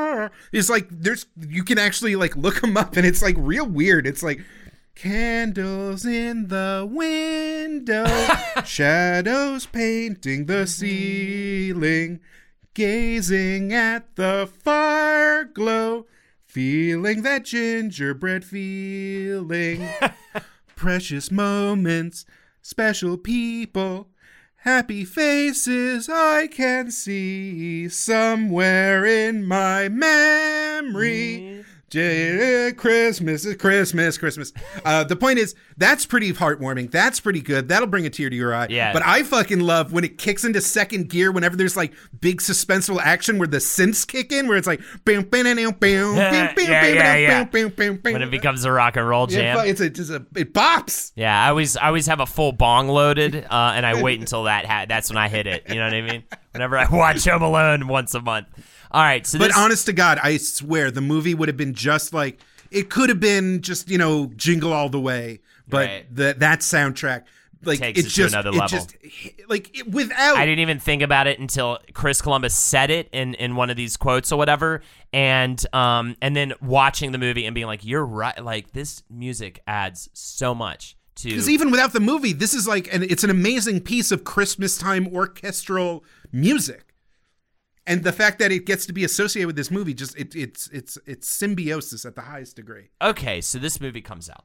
it's 0.52 0.70
like 0.70 0.88
there's 0.90 1.26
you 1.36 1.64
can 1.64 1.78
actually 1.78 2.16
like 2.16 2.36
look 2.36 2.60
them 2.60 2.76
up 2.76 2.96
and 2.96 3.06
it's 3.06 3.22
like 3.22 3.36
real 3.38 3.66
weird. 3.66 4.06
It's 4.06 4.22
like 4.22 4.40
candles 4.94 6.04
in 6.04 6.48
the 6.48 6.88
window, 6.90 8.06
shadows 8.64 9.66
painting 9.66 10.46
the 10.46 10.54
mm-hmm. 10.54 10.66
ceiling, 10.66 12.20
gazing 12.74 13.72
at 13.72 14.16
the 14.16 14.50
fire 14.62 15.44
glow, 15.44 16.06
feeling 16.44 17.22
that 17.22 17.44
gingerbread 17.44 18.44
feeling 18.44 19.88
precious 20.76 21.30
moments, 21.30 22.24
special 22.60 23.16
people, 23.16 24.08
happy 24.62 25.04
faces 25.04 26.08
I 26.08 26.46
can 26.48 26.90
see 26.90 27.88
somewhere 27.88 29.04
in 29.04 29.46
my 29.46 29.88
memory. 29.88 31.38
Mm. 31.40 31.64
Christmas 31.90 33.44
is 33.44 33.56
Christmas, 33.56 34.18
Christmas. 34.18 34.52
Uh, 34.84 35.04
the 35.04 35.16
point 35.16 35.38
is, 35.38 35.54
that's 35.76 36.06
pretty 36.06 36.32
heartwarming. 36.32 36.90
That's 36.90 37.20
pretty 37.20 37.40
good. 37.40 37.68
That'll 37.68 37.88
bring 37.88 38.06
a 38.06 38.10
tear 38.10 38.30
to 38.30 38.36
your 38.36 38.54
eye. 38.54 38.66
Yeah. 38.70 38.92
But 38.92 39.02
I 39.06 39.22
fucking 39.22 39.60
love 39.60 39.92
when 39.92 40.04
it 40.04 40.18
kicks 40.18 40.44
into 40.44 40.60
second 40.60 41.08
gear 41.08 41.32
whenever 41.32 41.56
there's 41.56 41.76
like 41.76 41.92
big 42.20 42.40
suspenseful 42.40 43.00
action 43.00 43.38
where 43.38 43.48
the 43.48 43.58
synths 43.58 44.06
kick 44.06 44.32
in, 44.32 44.48
where 44.48 44.56
it's 44.56 44.66
like, 44.66 44.80
bam, 45.04 45.22
bam, 45.22 45.44
bam, 45.44 45.56
bam, 45.56 45.72
bam, 45.72 46.16
Yeah, 46.16 46.54
bam, 46.54 46.64
yeah, 46.68 46.82
bam, 46.82 47.20
yeah. 47.20 47.44
bam, 47.44 47.68
bam, 47.70 47.96
bam, 47.96 48.12
When 48.12 48.22
it 48.22 48.30
becomes 48.30 48.64
a 48.64 48.72
rock 48.72 48.96
and 48.96 49.08
roll 49.08 49.30
yeah, 49.30 49.54
jam. 49.54 49.58
fu- 49.58 49.68
it's 49.68 49.80
a, 49.80 49.84
it's 49.86 50.10
a, 50.10 50.26
it 50.36 50.52
bops. 50.54 51.12
Yeah, 51.16 51.44
I 51.44 51.48
always 51.50 51.76
I 51.76 51.86
always 51.86 52.06
have 52.06 52.20
a 52.20 52.26
full 52.26 52.52
bong 52.52 52.88
loaded, 52.88 53.36
uh, 53.48 53.72
and 53.74 53.86
I 53.86 54.02
wait 54.02 54.20
until 54.20 54.44
that 54.44 54.66
ha- 54.66 54.86
that's 54.88 55.10
when 55.10 55.16
I 55.16 55.28
hit 55.28 55.46
it. 55.46 55.64
You 55.68 55.76
know 55.76 55.84
what 55.84 55.94
I 55.94 56.02
mean? 56.02 56.24
Whenever 56.52 56.76
I 56.78 56.86
watch 56.90 57.24
Home 57.24 57.42
Alone 57.42 57.88
once 57.88 58.14
a 58.14 58.20
month. 58.20 58.46
All 58.90 59.02
right, 59.02 59.26
so 59.26 59.38
But 59.38 59.48
this, 59.48 59.56
honest 59.58 59.86
to 59.86 59.92
God, 59.92 60.18
I 60.22 60.36
swear 60.38 60.90
the 60.90 61.00
movie 61.00 61.34
would 61.34 61.48
have 61.48 61.56
been 61.56 61.74
just 61.74 62.12
like 62.12 62.40
it 62.70 62.90
could 62.90 63.08
have 63.08 63.20
been 63.20 63.60
just 63.62 63.88
you 63.90 63.98
know 63.98 64.30
Jingle 64.36 64.72
All 64.72 64.88
the 64.88 65.00
Way, 65.00 65.40
but 65.68 65.86
Right. 65.88 66.14
the 66.14 66.34
that 66.38 66.60
soundtrack 66.60 67.24
like 67.64 67.80
Takes 67.80 67.98
it 67.98 68.06
it 68.06 68.08
to 68.10 68.14
just 68.14 68.34
another 68.34 68.50
it 68.50 68.52
level. 68.52 68.68
just 68.68 68.94
like 69.48 69.76
it, 69.76 69.90
without 69.90 70.36
I 70.36 70.46
didn't 70.46 70.60
even 70.60 70.78
think 70.78 71.02
about 71.02 71.26
it 71.26 71.40
until 71.40 71.80
Chris 71.92 72.22
Columbus 72.22 72.56
said 72.56 72.88
it 72.90 73.08
in, 73.12 73.34
in 73.34 73.56
one 73.56 73.68
of 73.68 73.76
these 73.76 73.96
quotes 73.96 74.30
or 74.30 74.36
whatever, 74.38 74.80
and 75.12 75.62
um 75.74 76.14
and 76.22 76.36
then 76.36 76.52
watching 76.62 77.10
the 77.12 77.18
movie 77.18 77.46
and 77.46 77.54
being 77.54 77.66
like, 77.66 77.84
"You're 77.84 78.06
right." 78.06 78.42
Like 78.42 78.72
this 78.74 79.02
music 79.10 79.60
adds 79.66 80.08
so 80.12 80.54
much 80.54 80.96
to. 81.16 81.28
because 81.30 81.50
even 81.50 81.70
without 81.72 81.92
the 81.92 82.00
movie, 82.00 82.32
this 82.32 82.54
is 82.54 82.68
like 82.68 82.88
and 82.94 83.02
it's 83.02 83.24
an 83.24 83.30
amazing 83.30 83.80
piece 83.80 84.12
of 84.12 84.22
Christmas 84.24 84.78
time 84.78 85.08
orchestral 85.12 86.04
music. 86.30 86.87
And 87.88 88.04
the 88.04 88.12
fact 88.12 88.38
that 88.38 88.52
it 88.52 88.66
gets 88.66 88.86
to 88.86 88.92
be 88.92 89.02
associated 89.02 89.46
with 89.46 89.56
this 89.56 89.70
movie, 89.70 89.94
just 89.94 90.16
it, 90.16 90.36
it's 90.36 90.68
it's 90.68 90.98
it's 91.06 91.26
symbiosis 91.26 92.04
at 92.04 92.14
the 92.14 92.22
highest 92.22 92.54
degree. 92.54 92.90
okay, 93.02 93.40
so 93.40 93.58
this 93.58 93.80
movie 93.80 94.02
comes 94.02 94.28
out. 94.30 94.44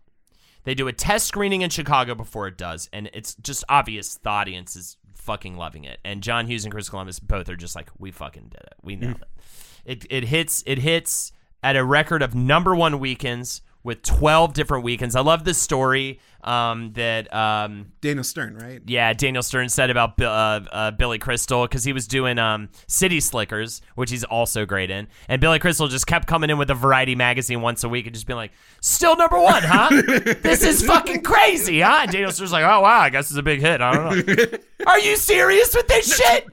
They 0.64 0.74
do 0.74 0.88
a 0.88 0.94
test 0.94 1.28
screening 1.28 1.62
in 1.62 1.70
Chicago 1.70 2.16
before 2.16 2.48
it 2.48 2.58
does, 2.58 2.89
and 2.94 3.10
it's 3.14 3.36
just 3.36 3.66
obvious 3.68 4.16
the 4.16 4.30
audience 4.30 4.78
is 4.78 4.98
fucking 5.16 5.58
loving 5.58 5.84
it. 5.84 6.00
And 6.06 6.24
John 6.24 6.48
Hughes 6.48 6.64
and 6.64 6.74
Chris 6.74 6.89
Columbus 6.89 7.20
both 7.20 7.50
are 7.50 7.56
just 7.56 7.76
like, 7.76 7.89
we 8.00 8.12
fucking 8.12 8.48
did 8.50 8.62
it. 8.62 8.76
We 8.82 8.96
nailed 8.96 9.22
it. 9.22 9.28
It 9.86 10.06
it 10.10 10.24
hits 10.26 10.64
it 10.66 10.80
hits 10.80 11.34
at 11.62 11.76
a 11.76 11.84
record 11.84 12.22
of 12.22 12.34
number 12.34 12.74
one 12.74 13.00
weekends 13.00 13.62
with 13.84 14.02
twelve 14.04 14.54
different 14.54 14.86
weekends. 14.86 15.16
I 15.16 15.22
love 15.22 15.44
this 15.44 15.58
story 15.58 16.20
um, 16.44 16.94
that 16.94 17.34
um, 17.34 17.91
Daniel 18.02 18.24
Stern, 18.24 18.58
right? 18.58 18.82
yeah, 18.86 19.14
Daniel 19.14 19.44
Stern 19.44 19.70
said 19.70 19.89
about 19.89 20.22
uh, 20.22 20.62
uh, 20.72 20.91
Billy 20.91 21.20
Crystal 21.20 21.64
because 21.64 21.84
he 21.84 21.94
was 21.94 22.08
doing 22.08 22.38
um, 22.39 22.70
City 22.88 23.20
Slickers, 23.20 23.82
which 23.96 24.12
he's 24.12 24.24
also 24.24 24.66
great 24.66 24.89
in, 24.89 25.08
and 25.28 25.39
Billy 25.41 25.60
Crystal 25.60 25.88
just 25.88 26.08
kept 26.08 26.28
coming 26.28 26.50
in 26.50 26.58
with 26.58 26.70
a 26.70 26.76
Variety 26.76 27.16
magazine 27.16 27.62
once 27.62 27.84
a 27.84 27.89
week 27.89 28.06
and 28.06 28.14
just 28.14 28.28
being 28.28 28.38
like, 28.38 28.52
"Still 28.82 29.16
number 29.16 29.39
one, 29.39 29.64
huh? 29.64 29.89
this 30.41 30.64
is 30.64 30.86
fucking 30.86 31.22
crazy, 31.22 31.82
huh?" 31.82 32.00
And 32.04 32.12
Daniel 32.12 32.32
Stern's 32.32 32.52
like, 32.52 32.64
"Oh 32.64 32.82
wow, 32.82 33.00
I 33.00 33.10
guess 33.10 33.30
it's 33.30 33.39
a 33.39 33.44
big 33.44 33.62
hit. 33.62 33.82
I 33.82 33.94
don't 33.94 34.28
know. 34.28 34.58
Are 34.88 35.00
you 35.00 35.16
serious 35.16 35.74
with 35.74 35.88
this 35.88 36.16
shit? 36.16 36.48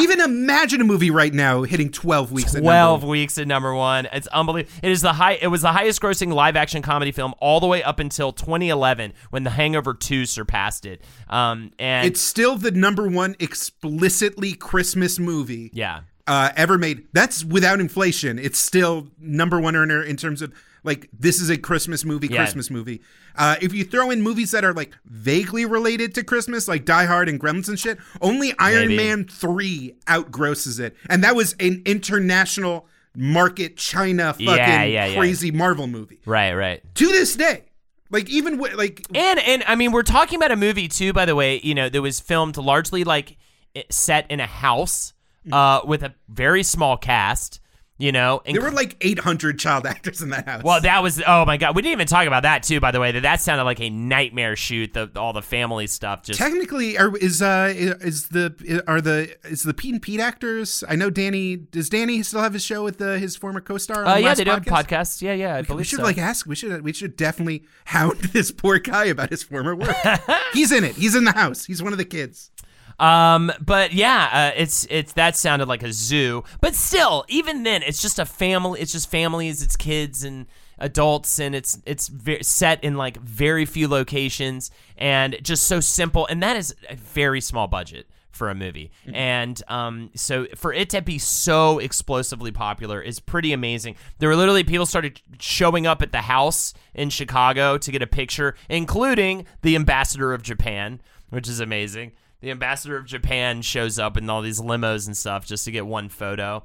Even 0.00 0.20
imagine 0.20 0.80
a 0.80 0.84
movie 0.84 1.10
right 1.10 1.32
now 1.32 1.62
hitting 1.62 1.90
twelve 1.90 2.32
weeks. 2.32 2.54
at 2.54 2.62
number 2.62 3.06
weeks 3.06 3.38
at 3.38 3.46
number 3.46 3.74
one. 3.74 4.08
It's 4.12 4.26
unbelievable. 4.28 4.74
It 4.82 4.90
is 4.90 5.02
the 5.02 5.12
high. 5.12 5.38
It 5.40 5.48
was 5.48 5.62
the 5.62 5.72
highest 5.72 6.00
grossing 6.00 6.32
live 6.32 6.56
action 6.56 6.82
comedy 6.82 7.12
film 7.12 7.34
all 7.38 7.60
the 7.60 7.66
way 7.66 7.82
up 7.82 7.98
until 7.98 8.32
2011 8.32 9.11
when 9.30 9.44
The 9.44 9.50
Hangover 9.50 9.94
2 9.94 10.26
surpassed 10.26 10.86
it. 10.86 11.02
Um, 11.28 11.70
and 11.78 12.06
It's 12.06 12.20
still 12.20 12.56
the 12.56 12.70
number 12.70 13.08
one 13.08 13.36
explicitly 13.38 14.52
Christmas 14.54 15.18
movie 15.18 15.70
yeah. 15.72 16.00
uh, 16.26 16.50
ever 16.56 16.78
made. 16.78 17.06
That's 17.12 17.44
without 17.44 17.80
inflation. 17.80 18.38
It's 18.38 18.58
still 18.58 19.08
number 19.18 19.60
one 19.60 19.76
earner 19.76 20.02
in 20.02 20.16
terms 20.16 20.42
of 20.42 20.52
like 20.84 21.08
this 21.16 21.40
is 21.40 21.48
a 21.48 21.56
Christmas 21.56 22.04
movie, 22.04 22.26
Yeah. 22.26 22.38
Christmas 22.38 22.68
movie. 22.70 23.02
Uh, 23.36 23.56
if 23.62 23.72
you 23.72 23.84
throw 23.84 24.10
in 24.10 24.20
movies 24.20 24.50
that 24.50 24.64
are 24.64 24.72
like 24.72 24.92
vaguely 25.04 25.64
related 25.64 26.14
to 26.16 26.24
Christmas, 26.24 26.66
like 26.66 26.84
Die 26.84 27.04
Hard 27.04 27.28
and 27.28 27.38
Gremlins 27.40 27.68
and 27.68 27.78
shit, 27.78 27.98
only 28.20 28.52
Iron 28.58 28.88
Maybe. 28.88 28.96
Man 28.96 29.24
three 29.24 29.94
outgrosses 30.06 30.80
it, 30.80 30.96
and 31.08 31.22
that 31.24 31.36
was 31.36 31.54
an 31.60 31.82
international 31.86 32.86
market 33.14 33.76
China 33.76 34.32
fucking 34.32 34.46
Yeah, 34.56 34.82
yeah, 34.84 35.06
yeah. 35.06 35.16
crazy 35.16 35.50
Marvel 35.50 35.86
movie. 35.86 36.20
Right, 36.26 36.52
right. 36.54 36.82
To 36.96 37.06
this 37.06 37.36
day, 37.36 37.64
like 38.12 38.28
even 38.28 38.58
wi- 38.58 38.76
like 38.76 39.04
And 39.14 39.40
and 39.40 39.64
I 39.66 39.74
mean, 39.74 39.90
we're 39.90 40.02
talking 40.02 40.36
about 40.36 40.52
a 40.52 40.56
movie 40.56 40.86
too, 40.86 41.12
by 41.12 41.24
the 41.24 41.34
way. 41.34 41.60
You 41.62 41.74
know, 41.74 41.88
that 41.88 42.00
was 42.00 42.20
filmed 42.20 42.56
largely 42.56 43.02
like 43.02 43.36
set 43.90 44.30
in 44.30 44.38
a 44.38 44.46
house 44.46 45.14
uh, 45.50 45.80
with 45.84 46.02
a 46.04 46.14
very 46.28 46.62
small 46.62 46.96
cast. 46.96 47.58
You 48.02 48.10
know, 48.10 48.42
there 48.44 48.60
were 48.60 48.72
like 48.72 48.96
800 49.00 49.60
child 49.60 49.86
actors 49.86 50.22
in 50.22 50.30
that 50.30 50.44
house. 50.44 50.64
well, 50.64 50.80
that 50.80 51.04
was 51.04 51.22
oh 51.24 51.44
my 51.44 51.56
god. 51.56 51.76
We 51.76 51.82
didn't 51.82 51.92
even 51.92 52.08
talk 52.08 52.26
about 52.26 52.42
that 52.42 52.64
too, 52.64 52.80
by 52.80 52.90
the 52.90 52.98
way. 52.98 53.12
That 53.12 53.22
that 53.22 53.40
sounded 53.40 53.62
like 53.62 53.80
a 53.80 53.90
nightmare 53.90 54.56
shoot. 54.56 54.92
The 54.92 55.08
all 55.14 55.32
the 55.32 55.40
family 55.40 55.86
stuff. 55.86 56.24
Just 56.24 56.40
Technically, 56.40 56.98
are, 56.98 57.16
is 57.18 57.40
uh 57.40 57.72
is 57.76 58.26
the 58.26 58.82
are 58.88 59.00
the 59.00 59.36
is 59.44 59.62
the 59.62 59.72
Pete 59.72 59.92
and 59.92 60.02
Pete 60.02 60.18
actors? 60.18 60.82
I 60.88 60.96
know 60.96 61.10
Danny. 61.10 61.54
Does 61.54 61.88
Danny 61.88 62.24
still 62.24 62.40
have 62.40 62.54
his 62.54 62.64
show 62.64 62.82
with 62.82 63.00
uh, 63.00 63.12
his 63.12 63.36
former 63.36 63.60
co-star? 63.60 64.04
On 64.04 64.08
uh, 64.08 64.14
the 64.16 64.22
yeah, 64.22 64.34
they 64.34 64.44
do 64.44 64.50
podcast? 64.50 64.86
podcasts. 64.88 65.22
Yeah, 65.22 65.34
yeah, 65.34 65.54
I 65.54 65.60
We 65.60 65.66
believe 65.68 65.86
should 65.86 66.00
so. 66.00 66.02
like 66.02 66.18
ask. 66.18 66.44
We 66.44 66.56
should 66.56 66.82
we 66.82 66.92
should 66.92 67.14
definitely 67.14 67.62
hound 67.84 68.18
this 68.32 68.50
poor 68.50 68.80
guy 68.80 69.04
about 69.04 69.30
his 69.30 69.44
former 69.44 69.76
work. 69.76 69.94
He's 70.52 70.72
in 70.72 70.82
it. 70.82 70.96
He's 70.96 71.14
in 71.14 71.22
the 71.22 71.32
house. 71.34 71.66
He's 71.66 71.80
one 71.80 71.92
of 71.92 71.98
the 71.98 72.04
kids. 72.04 72.50
Um, 72.98 73.52
but 73.60 73.92
yeah, 73.92 74.52
uh, 74.54 74.60
it's 74.60 74.86
it's 74.90 75.12
that 75.14 75.36
sounded 75.36 75.68
like 75.68 75.82
a 75.82 75.92
zoo. 75.92 76.44
But 76.60 76.74
still, 76.74 77.24
even 77.28 77.62
then, 77.62 77.82
it's 77.82 78.00
just 78.00 78.18
a 78.18 78.24
family. 78.24 78.80
It's 78.80 78.92
just 78.92 79.10
families. 79.10 79.62
It's 79.62 79.76
kids 79.76 80.24
and 80.24 80.46
adults, 80.78 81.38
and 81.38 81.54
it's 81.54 81.80
it's 81.86 82.08
ve- 82.08 82.42
set 82.42 82.82
in 82.84 82.96
like 82.96 83.16
very 83.18 83.64
few 83.64 83.88
locations 83.88 84.70
and 84.96 85.36
just 85.42 85.64
so 85.64 85.80
simple. 85.80 86.26
And 86.26 86.42
that 86.42 86.56
is 86.56 86.74
a 86.88 86.96
very 86.96 87.40
small 87.40 87.66
budget 87.68 88.06
for 88.32 88.48
a 88.48 88.54
movie. 88.54 88.90
And 89.12 89.62
um, 89.68 90.10
so 90.14 90.46
for 90.56 90.72
it 90.72 90.90
to 90.90 91.02
be 91.02 91.18
so 91.18 91.78
explosively 91.78 92.50
popular 92.50 93.00
is 93.00 93.20
pretty 93.20 93.52
amazing. 93.52 93.94
There 94.18 94.28
were 94.28 94.36
literally 94.36 94.64
people 94.64 94.86
started 94.86 95.20
showing 95.38 95.86
up 95.86 96.02
at 96.02 96.12
the 96.12 96.22
house 96.22 96.72
in 96.94 97.10
Chicago 97.10 97.76
to 97.78 97.92
get 97.92 98.02
a 98.02 98.06
picture, 98.06 98.56
including 98.70 99.46
the 99.60 99.76
ambassador 99.76 100.32
of 100.32 100.42
Japan, 100.42 101.00
which 101.28 101.46
is 101.48 101.60
amazing. 101.60 102.12
The 102.42 102.50
ambassador 102.50 102.96
of 102.96 103.06
Japan 103.06 103.62
shows 103.62 103.98
up 103.98 104.16
in 104.16 104.28
all 104.28 104.42
these 104.42 104.60
limos 104.60 105.06
and 105.06 105.16
stuff 105.16 105.46
just 105.46 105.64
to 105.64 105.70
get 105.70 105.86
one 105.86 106.08
photo. 106.08 106.64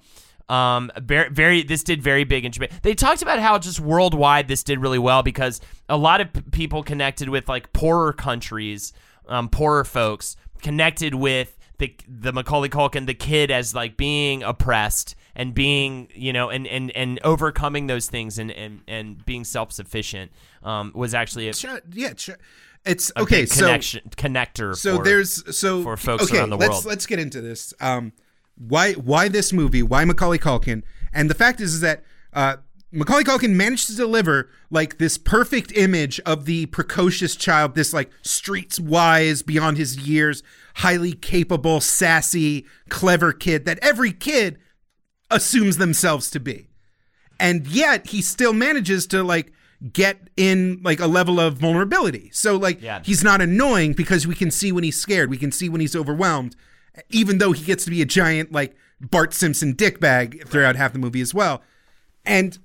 Um, 0.49 0.91
very, 0.97 1.29
very, 1.29 1.63
this 1.63 1.83
did 1.83 2.01
very 2.01 2.23
big 2.23 2.45
in 2.45 2.51
Japan. 2.51 2.69
They 2.81 2.93
talked 2.93 3.21
about 3.21 3.39
how 3.39 3.59
just 3.59 3.79
worldwide 3.79 4.47
this 4.47 4.63
did 4.63 4.79
really 4.79 4.99
well 4.99 5.21
because 5.21 5.61
a 5.87 5.97
lot 5.97 6.19
of 6.19 6.33
p- 6.33 6.41
people 6.51 6.83
connected 6.83 7.29
with 7.29 7.47
like 7.47 7.73
poorer 7.73 8.11
countries, 8.11 8.91
um, 9.27 9.49
poorer 9.49 9.83
folks 9.83 10.35
connected 10.61 11.13
with 11.13 11.57
the 11.77 11.95
the 12.07 12.33
Macaulay 12.33 12.69
Culkin, 12.69 13.05
the 13.05 13.13
kid, 13.13 13.51
as 13.51 13.75
like 13.75 13.97
being 13.97 14.41
oppressed 14.41 15.15
and 15.35 15.53
being 15.53 16.09
you 16.15 16.33
know 16.33 16.49
and 16.49 16.65
and 16.65 16.91
and 16.91 17.19
overcoming 17.23 17.87
those 17.87 18.07
things 18.09 18.39
and 18.39 18.51
and 18.51 18.81
and 18.87 19.23
being 19.25 19.43
self 19.43 19.71
sufficient 19.71 20.31
um, 20.63 20.91
was 20.95 21.13
actually 21.13 21.49
a, 21.49 21.53
Sure, 21.53 21.79
yeah, 21.91 22.13
sure. 22.15 22.37
It's 22.87 23.11
a 23.15 23.21
okay. 23.21 23.45
So 23.45 23.65
connection 23.65 24.09
connector. 24.15 24.75
so 24.75 24.97
for- 24.97 25.03
there's 25.03 25.57
so 25.57 25.83
for 25.83 25.97
folks 25.97 26.23
okay, 26.25 26.39
around 26.39 26.51
the 26.51 26.57
let's, 26.57 26.71
world. 26.71 26.85
Let's 26.85 27.05
get 27.05 27.19
into 27.19 27.41
this. 27.41 27.73
Um, 27.79 28.13
why 28.55 28.93
why 28.93 29.27
this 29.27 29.53
movie? 29.53 29.83
Why 29.83 30.05
Macaulay 30.05 30.39
Culkin? 30.39 30.83
And 31.13 31.29
the 31.29 31.35
fact 31.35 31.61
is, 31.61 31.75
is 31.75 31.81
that 31.81 32.03
uh, 32.33 32.57
Macaulay 32.91 33.23
Culkin 33.23 33.51
managed 33.51 33.87
to 33.87 33.95
deliver 33.95 34.49
like 34.69 34.97
this 34.97 35.17
perfect 35.17 35.71
image 35.75 36.19
of 36.21 36.45
the 36.45 36.67
precocious 36.67 37.35
child, 37.35 37.75
this 37.75 37.93
like 37.93 38.11
streets 38.21 38.79
wise, 38.79 39.41
beyond 39.41 39.77
his 39.77 39.97
years, 39.97 40.43
highly 40.75 41.13
capable, 41.13 41.81
sassy, 41.81 42.65
clever 42.89 43.33
kid 43.33 43.65
that 43.65 43.79
every 43.81 44.11
kid 44.11 44.59
assumes 45.29 45.77
themselves 45.77 46.29
to 46.31 46.39
be 46.39 46.67
and 47.39 47.67
yet 47.67 48.07
he 48.07 48.21
still 48.21 48.53
manages 48.53 49.07
to 49.07 49.23
like 49.23 49.51
get 49.93 50.29
in 50.35 50.81
like 50.83 50.99
a 50.99 51.07
level 51.07 51.39
of 51.39 51.57
vulnerability. 51.57 52.29
So 52.33 52.57
like 52.57 52.81
Yeah. 52.81 53.01
he's 53.03 53.23
not 53.23 53.41
annoying 53.41 53.93
because 53.93 54.25
we 54.25 54.35
can 54.35 54.49
see 54.51 54.71
when 54.71 54.83
he's 54.83 54.99
scared, 54.99 55.29
we 55.29 55.37
can 55.37 55.51
see 55.51 55.69
when 55.69 55.81
he's 55.81 55.95
overwhelmed, 55.95 56.55
even 57.09 57.37
though 57.37 57.51
he 57.51 57.63
gets 57.63 57.83
to 57.85 57.91
be 57.91 58.01
a 58.01 58.05
giant 58.05 58.51
like 58.51 58.75
Bart 58.99 59.33
Simpson 59.33 59.75
dickbag 59.75 60.47
throughout 60.47 60.75
half 60.75 60.93
the 60.93 60.99
movie 60.99 61.21
as 61.21 61.33
well. 61.33 61.61
And 62.25 62.57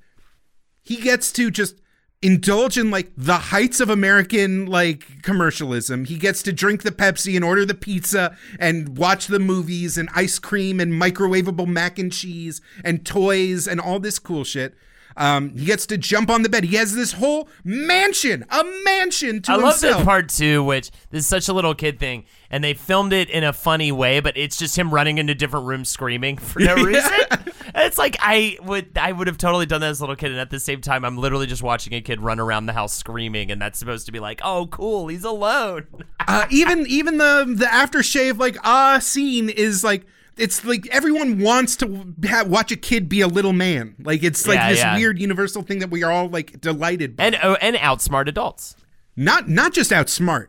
he 0.81 0.97
gets 0.97 1.31
to 1.33 1.51
just 1.51 1.77
indulge 2.23 2.79
in 2.79 2.91
like 2.91 3.11
the 3.17 3.37
heights 3.37 3.81
of 3.81 3.91
American 3.91 4.65
like 4.67 5.23
commercialism. 5.23 6.05
He 6.07 6.17
gets 6.17 6.43
to 6.45 6.53
drink 6.53 6.83
the 6.83 6.93
Pepsi 6.93 7.35
and 7.37 7.45
order 7.45 7.67
the 7.67 7.75
pizza 7.75 8.37
and 8.59 8.97
watch 8.97 9.27
the 9.27 9.41
movies 9.41 9.99
and 9.99 10.09
ice 10.15 10.39
cream 10.39 10.81
and 10.81 10.93
microwavable 10.93 11.67
mac 11.67 11.99
and 11.99 12.13
cheese 12.13 12.61
and 12.85 13.05
toys 13.05 13.67
and 13.69 13.81
all 13.81 13.99
this 14.01 14.19
cool 14.19 14.45
shit. 14.45 14.75
Um, 15.17 15.57
he 15.57 15.65
gets 15.67 15.87
to 15.87 15.99
jump 15.99 16.31
on 16.31 16.43
the 16.43 16.49
bed. 16.49 16.65
He 16.65 16.77
has 16.77 16.95
this 16.95 17.13
whole 17.13 17.49
mansion, 17.65 18.45
a 18.51 18.65
mansion 18.85 19.43
to 19.43 19.53
I 19.53 19.55
love 19.57 19.65
himself. 19.75 19.99
that 19.99 20.05
part 20.05 20.29
too, 20.29 20.63
which 20.65 20.91
this 21.11 21.21
is 21.25 21.27
such 21.27 21.49
a 21.49 21.53
little 21.53 21.75
kid 21.75 21.99
thing, 21.99 22.25
and 22.51 22.63
they 22.63 22.75
filmed 22.75 23.13
it 23.13 23.31
in 23.31 23.45
a 23.45 23.53
funny 23.53 23.93
way, 23.93 24.21
but 24.21 24.37
it's 24.37 24.57
just 24.57 24.77
him 24.77 24.93
running 24.93 25.19
into 25.19 25.35
different 25.35 25.67
rooms 25.67 25.89
screaming 25.89 26.37
for 26.39 26.61
no 26.61 26.75
reason. 26.85 27.11
And 27.31 27.87
it's 27.87 27.99
like 27.99 28.17
I 28.21 28.59
would 28.63 28.97
I 28.99 29.13
would 29.13 29.27
have 29.27 29.39
totally 29.39 29.67
done 29.67 29.81
that 29.81 29.91
as 29.91 30.01
a 30.01 30.03
little 30.03 30.17
kid, 30.17 30.31
and 30.31 30.41
at 30.41 30.51
the 30.51 30.61
same 30.61 30.81
time, 30.81 31.05
I'm 31.05 31.17
literally 31.17 31.47
just 31.47 31.63
watching 31.63 31.93
a 31.95 32.01
kid 32.01 32.21
run 32.21 32.39
around 32.41 32.67
the 32.67 32.73
house 32.73 32.93
screaming, 32.95 33.51
and 33.51 33.61
that's 33.61 33.79
supposed 33.79 34.07
to 34.07 34.13
be 34.13 34.21
like, 34.21 34.41
oh, 34.45 34.67
cool, 34.67 35.09
he's 35.09 35.25
alone. 35.25 35.87
uh, 36.27 36.47
even 36.51 36.87
even 36.87 37.19
the 37.19 37.45
the 37.49 37.67
aftershave 37.67 38.39
like 38.39 38.57
ah 38.65 38.99
scene 38.99 39.49
is 39.49 39.83
like 39.85 40.05
it's 40.37 40.65
like 40.65 40.87
everyone 40.91 41.39
wants 41.41 41.77
to 41.77 42.15
ha- 42.27 42.45
watch 42.47 42.73
a 42.73 42.77
kid 42.77 43.09
be 43.09 43.21
a 43.21 43.29
little 43.29 43.53
man. 43.53 43.95
Like 43.99 44.23
it's 44.23 44.47
like 44.47 44.57
Yeah, 44.57 44.71
this 44.71 44.79
yeah. 44.79 44.97
weird 44.97 45.19
universal 45.19 45.63
thing 45.63 45.79
that 45.81 45.91
we 45.91 46.03
are 46.03 46.11
all 46.13 46.29
like 46.29 46.61
delighted 46.61 47.17
by. 47.17 47.25
and 47.25 47.39
oh, 47.43 47.55
and 47.61 47.77
outsmart 47.77 48.29
adults. 48.29 48.77
not 49.17 49.49
not 49.49 49.73
just 49.73 49.91
outsmart. 49.91 50.49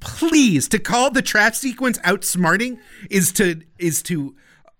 Please, 0.00 0.68
to 0.68 0.78
call 0.78 1.10
the 1.10 1.22
trap 1.22 1.54
sequence 1.54 1.98
outsmarting 1.98 2.78
is 3.10 3.32
to 3.32 3.60
is 3.78 4.02
to 4.04 4.34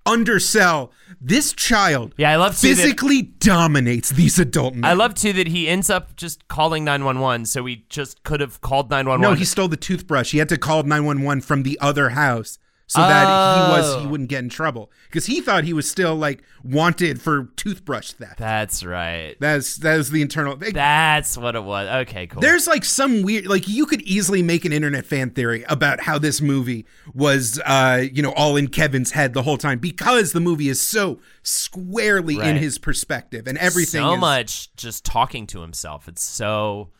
undersell 0.05 0.93
this 1.21 1.53
child. 1.53 2.15
Yeah, 2.17 2.31
I 2.33 2.37
love 2.37 2.59
too 2.59 2.69
that- 2.75 2.77
physically 2.83 3.23
dominates 3.23 4.11
these 4.11 4.39
adult 4.39 4.75
men. 4.75 4.85
I 4.85 4.93
love 4.95 5.15
too 5.15 5.33
that 5.35 5.49
he 5.49 5.69
ends 5.69 5.91
up 5.91 6.15
just 6.17 6.47
calling 6.49 6.85
911, 6.85 7.47
so 7.47 7.65
he 7.67 7.85
just 7.89 8.23
could 8.23 8.41
have 8.41 8.61
called 8.61 8.89
911. 8.91 9.23
No, 9.33 9.37
he 9.39 9.45
stole 9.45 9.69
the 9.69 9.77
toothbrush. 9.77 10.31
He 10.33 10.39
had 10.39 10.49
to 10.51 10.59
call 10.59 10.83
911 10.85 11.41
from 11.43 11.63
the 11.65 11.79
other 11.81 12.11
house 12.11 12.59
so 12.89 13.01
that 13.01 13.25
he 13.27 13.73
was 13.73 14.01
he 14.03 14.07
Oh. 14.07 14.09
wouldn't 14.09 14.29
get 14.29 14.45
in 14.45 14.49
trouble 14.49 14.91
because 15.09 15.27
he 15.27 15.41
thought 15.41 15.65
he 15.65 15.73
was 15.73 15.91
still 15.91 16.15
like 16.15 16.43
wanted 16.63 17.21
for 17.21 17.47
toothbrush 17.57 18.13
theft. 18.13 18.39
That's 18.39 18.85
right. 18.85 19.35
That's 19.41 19.77
that 19.79 19.99
is 19.99 20.11
the 20.11 20.23
internal. 20.23 20.57
That's 20.57 21.37
what 21.37 21.57
it 21.57 21.65
was. 21.65 21.89
Okay, 22.09 22.27
cool. 22.29 22.41
There's 22.41 22.67
like 22.67 22.85
some 22.85 23.23
weird 23.23 23.47
like 23.47 23.67
you 23.69 23.87
could 23.87 24.03
easily 24.03 24.43
make 24.43 24.65
an 24.65 24.73
internet 24.73 25.05
fan 25.05 25.31
theory 25.31 25.65
about 25.69 26.01
how 26.01 26.19
this 26.19 26.41
movie 26.41 26.87
was 27.15 27.61
uh 27.67 28.05
you 28.13 28.23
know 28.23 28.33
all 28.33 28.57
in 28.57 28.69
Kevin's 28.69 29.11
head 29.13 29.35
the 29.35 29.43
whole 29.43 29.59
time 29.59 29.79
because 29.79 30.33
the 30.33 30.41
movie 30.41 30.69
is 30.69 30.81
so 30.81 31.19
squarely 31.43 32.39
in 32.39 32.57
his 32.57 32.79
perspective 32.79 33.47
and 33.47 33.59
everything 33.59 34.03
so 34.03 34.15
is 34.15 34.21
much 34.21 34.75
just 34.77 35.05
talking 35.05 35.47
to 35.49 35.61
himself. 35.61 36.07
It's 36.09 36.23
so. 36.23 36.91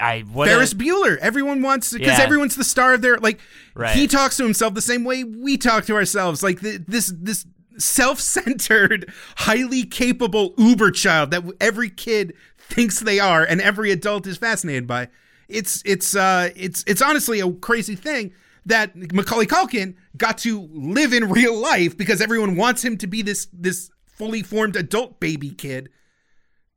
I 0.00 0.20
what 0.22 0.48
Ferris 0.48 0.74
Bueller. 0.74 1.16
Everyone 1.18 1.62
wants 1.62 1.92
because 1.92 2.18
Yeah. 2.18 2.24
everyone's 2.24 2.56
the 2.56 2.64
star 2.64 2.94
of 2.94 3.02
their 3.02 3.16
like. 3.18 3.40
Right. 3.74 3.94
He 3.96 4.06
talks 4.06 4.36
to 4.38 4.42
himself 4.44 4.74
the 4.74 4.80
same 4.82 5.04
way 5.04 5.24
we 5.24 5.56
talk 5.56 5.84
to 5.86 5.94
ourselves. 5.94 6.42
Like 6.42 6.60
th- 6.60 6.82
this 6.86 7.12
this 7.16 7.46
self-centered, 7.76 9.12
highly 9.38 9.84
capable 9.84 10.54
uber 10.58 10.90
child 10.90 11.30
that 11.32 11.42
every 11.60 11.90
kid 11.90 12.34
thinks 12.58 13.00
they 13.00 13.18
are, 13.20 13.44
and 13.44 13.60
every 13.60 13.90
adult 13.90 14.26
is 14.26 14.36
fascinated 14.36 14.86
by. 14.86 15.08
It's 15.48 15.82
it's 15.84 16.16
uh 16.16 16.50
it's 16.56 16.84
it's 16.86 17.02
honestly 17.02 17.40
a 17.40 17.52
crazy 17.52 17.94
thing 17.96 18.32
that 18.66 18.96
Macaulay 19.12 19.46
Culkin 19.46 19.94
got 20.16 20.38
to 20.38 20.68
live 20.72 21.12
in 21.12 21.28
real 21.30 21.54
life 21.54 21.96
because 21.98 22.20
everyone 22.22 22.56
wants 22.56 22.82
him 22.82 22.96
to 22.98 23.06
be 23.06 23.20
this 23.22 23.46
this 23.52 23.90
fully 24.06 24.42
formed 24.42 24.76
adult 24.76 25.20
baby 25.20 25.50
kid 25.50 25.90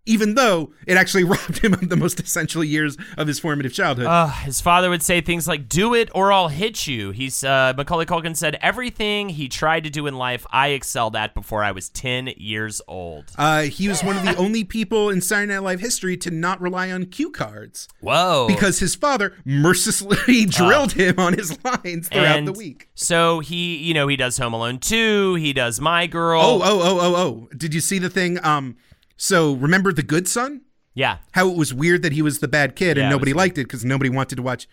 even 0.07 0.35
though 0.35 0.71
it 0.87 0.97
actually 0.97 1.23
robbed 1.25 1.59
him 1.59 1.73
of 1.73 1.89
the 1.89 1.95
most 1.95 2.19
essential 2.19 2.63
years 2.63 2.97
of 3.17 3.27
his 3.27 3.39
formative 3.39 3.73
childhood. 3.73 4.07
Uh, 4.07 4.27
his 4.27 4.61
father 4.61 4.89
would 4.89 5.03
say 5.03 5.21
things 5.21 5.47
like 5.47 5.69
"Do 5.69 5.93
it 5.93 6.09
or 6.15 6.31
I'll 6.31 6.47
hit 6.47 6.87
you." 6.87 7.11
He's 7.11 7.43
uh, 7.43 7.73
Macaulay 7.77 8.05
Culkin 8.05 8.35
said 8.35 8.57
everything 8.61 9.29
he 9.29 9.47
tried 9.47 9.83
to 9.83 9.89
do 9.89 10.07
in 10.07 10.17
life, 10.17 10.45
I 10.51 10.69
excelled 10.69 11.15
at 11.15 11.33
before 11.33 11.63
I 11.63 11.71
was 11.71 11.89
ten 11.89 12.27
years 12.37 12.81
old. 12.87 13.25
Uh, 13.37 13.63
he 13.63 13.87
was 13.87 14.03
one 14.03 14.17
of 14.17 14.23
the 14.23 14.35
only 14.37 14.63
people 14.63 15.09
in 15.09 15.21
Saturday 15.21 15.53
Night 15.53 15.63
Live 15.63 15.79
history 15.79 16.17
to 16.17 16.31
not 16.31 16.61
rely 16.61 16.91
on 16.91 17.05
cue 17.05 17.29
cards 17.29 17.87
Whoa! 17.99 18.47
because 18.47 18.79
his 18.79 18.95
father 18.95 19.33
mercilessly 19.45 20.45
drilled 20.49 20.93
him 20.93 21.19
on 21.19 21.33
his 21.33 21.57
lines 21.63 22.07
throughout 22.07 22.45
the 22.45 22.53
week. 22.53 22.89
So 22.95 23.39
he, 23.39 23.77
you 23.77 23.93
know, 23.93 24.07
he 24.07 24.15
does 24.15 24.37
Home 24.37 24.53
Alone 24.53 24.79
two. 24.79 25.35
He 25.35 25.53
does 25.53 25.79
My 25.81 26.07
Girl. 26.07 26.41
Oh, 26.41 26.61
oh, 26.63 26.79
oh, 26.81 26.99
oh, 26.99 27.15
oh! 27.15 27.49
Did 27.55 27.73
you 27.73 27.81
see 27.81 27.99
the 27.99 28.09
thing? 28.09 28.43
Um, 28.45 28.77
so 29.17 29.53
remember 29.55 29.91
the 29.91 30.03
Good 30.03 30.27
Son? 30.27 30.61
yeah. 30.93 31.17
How 31.33 31.49
it 31.49 31.57
was 31.57 31.73
weird 31.73 32.01
that 32.03 32.13
he 32.13 32.21
was 32.21 32.39
the 32.39 32.47
bad 32.47 32.75
kid 32.75 32.97
Yeah, 32.97 33.03
and 33.03 33.11
nobody 33.11 33.33
was 33.33 33.37
liked 33.37 33.57
it 33.57 33.63
because 33.65 33.83
nobody 33.85 34.09
wanted 34.09 34.35
to 34.37 34.41
watch 34.41 34.67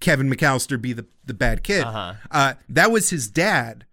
Kevin 0.00 0.28
McCallister 0.30 0.80
be 0.80 0.92
the 0.92 1.06
the 1.24 1.32
bad 1.34 1.62
kid. 1.62 1.84
Uh-huh. 1.84 2.14
Uh, 2.30 2.54
that 2.68 2.90
was 2.90 3.08
his 3.10 3.28
dad 3.30 3.84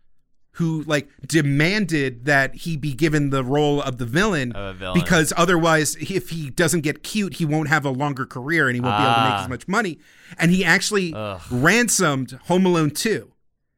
who 0.57 0.83
like 0.83 1.07
demanded 1.25 2.25
that 2.25 2.53
he 2.55 2.77
be 2.77 2.93
given 2.93 3.29
the 3.31 3.43
role 3.43 3.81
of 3.81 3.97
the 3.97 4.05
villain, 4.05 4.51
Of 4.51 4.75
villain. 4.77 4.99
because 4.99 5.31
otherwise 5.37 5.95
if 5.95 6.29
he 6.29 6.49
doesn't 6.49 6.81
get 6.81 7.01
cute 7.03 7.35
he 7.35 7.45
won't 7.45 7.69
have 7.69 7.85
a 7.85 7.89
longer 7.89 8.25
career 8.25 8.67
and 8.67 8.75
he 8.75 8.81
won't 8.81 8.97
be 8.97 9.03
able 9.03 9.13
to 9.15 9.21
make 9.23 9.33
Ah. 9.33 9.43
as 9.43 9.49
much 9.49 9.67
money 9.67 9.99
and 10.37 10.51
he 10.51 10.63
actually 10.65 11.13
Ugh. 11.13 11.41
ransomed 11.49 12.31
home 12.47 12.65
alone 12.65 12.91
2 12.91 13.29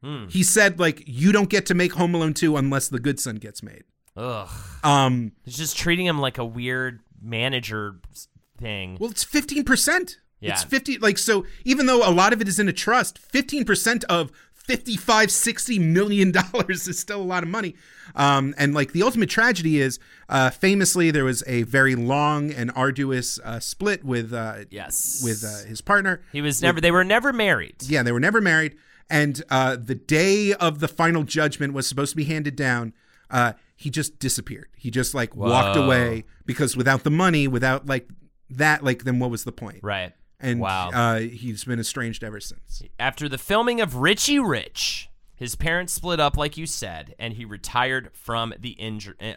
Hmm. 0.03 0.27
he 0.27 0.44
said 0.44 0.80
like 0.80 1.03
you 1.07 1.32
don't 1.32 1.49
get 1.49 1.65
to 1.68 1.73
make 1.73 1.94
home 1.94 2.14
alone 2.14 2.34
2 2.34 2.57
unless 2.57 2.88
the 2.90 2.99
good 2.99 3.19
son 3.19 3.38
gets 3.38 3.64
made 3.64 3.84
Ugh. 4.17 4.49
um 4.83 5.31
It's 5.45 5.57
just 5.57 5.77
treating 5.77 6.05
him 6.05 6.19
like 6.19 6.37
a 6.37 6.45
weird 6.45 6.99
manager 7.21 7.95
thing. 8.59 8.97
Well, 8.99 9.09
it's 9.11 9.25
15%. 9.25 10.17
Yeah. 10.39 10.51
It's 10.53 10.63
50 10.63 10.99
like 10.99 11.17
so 11.17 11.45
even 11.63 11.85
though 11.85 12.07
a 12.07 12.11
lot 12.11 12.33
of 12.33 12.41
it 12.41 12.47
is 12.47 12.59
in 12.59 12.67
a 12.67 12.73
trust, 12.73 13.19
15% 13.31 14.03
of 14.05 14.31
55 14.53 15.29
60 15.31 15.79
million 15.79 16.31
dollars 16.53 16.87
is 16.87 16.97
still 16.99 17.21
a 17.21 17.23
lot 17.23 17.43
of 17.43 17.49
money. 17.49 17.75
Um 18.15 18.53
and 18.57 18.73
like 18.73 18.91
the 18.93 19.03
ultimate 19.03 19.29
tragedy 19.29 19.79
is 19.81 19.99
uh 20.29 20.49
famously 20.49 21.11
there 21.11 21.25
was 21.25 21.43
a 21.47 21.63
very 21.63 21.95
long 21.95 22.51
and 22.51 22.71
arduous 22.75 23.39
uh 23.43 23.59
split 23.59 24.03
with 24.03 24.33
uh 24.33 24.65
yes. 24.69 25.21
with 25.23 25.43
uh, 25.43 25.67
his 25.67 25.81
partner. 25.81 26.21
he 26.31 26.41
was 26.41 26.61
never. 26.61 26.79
They 26.79 26.91
were 26.91 27.03
never 27.03 27.33
married. 27.33 27.75
Yeah, 27.83 28.03
they 28.03 28.11
were 28.11 28.19
never 28.19 28.41
married 28.41 28.75
And 29.09 29.43
uh, 29.49 29.75
the 29.77 29.95
day 29.95 30.53
of 30.53 30.79
the 30.79 30.87
final 30.87 31.23
judgment 31.23 31.73
was 31.73 31.85
supposed 31.87 32.11
to 32.11 32.17
be 32.17 32.25
handed 32.25 32.55
down. 32.55 32.93
He 33.76 33.89
just 33.89 34.19
disappeared. 34.19 34.69
He 34.76 34.89
just 34.89 35.14
like 35.14 35.35
walked 35.35 35.77
away 35.77 36.23
because 36.45 36.77
without 36.77 37.03
the 37.03 37.10
money, 37.10 37.47
without 37.47 37.85
like 37.85 38.07
that, 38.49 38.84
like 38.84 39.03
then 39.03 39.19
what 39.19 39.30
was 39.30 39.43
the 39.43 39.52
point? 39.52 39.80
Right. 39.84 40.14
And 40.39 40.60
Wow. 40.60 40.91
uh, 40.93 41.19
he's 41.19 41.64
been 41.64 41.80
estranged 41.80 42.23
ever 42.23 42.39
since. 42.39 42.84
After 42.99 43.27
the 43.30 43.38
filming 43.38 43.81
of 43.81 43.95
Richie 43.95 44.39
Rich, 44.39 45.10
his 45.35 45.56
parents 45.56 45.93
split 45.93 46.19
up, 46.19 46.38
like 46.38 46.56
you 46.57 46.65
said, 46.65 47.15
and 47.19 47.34
he 47.34 47.45
retired 47.45 48.11
from 48.14 48.53
the 48.60 48.77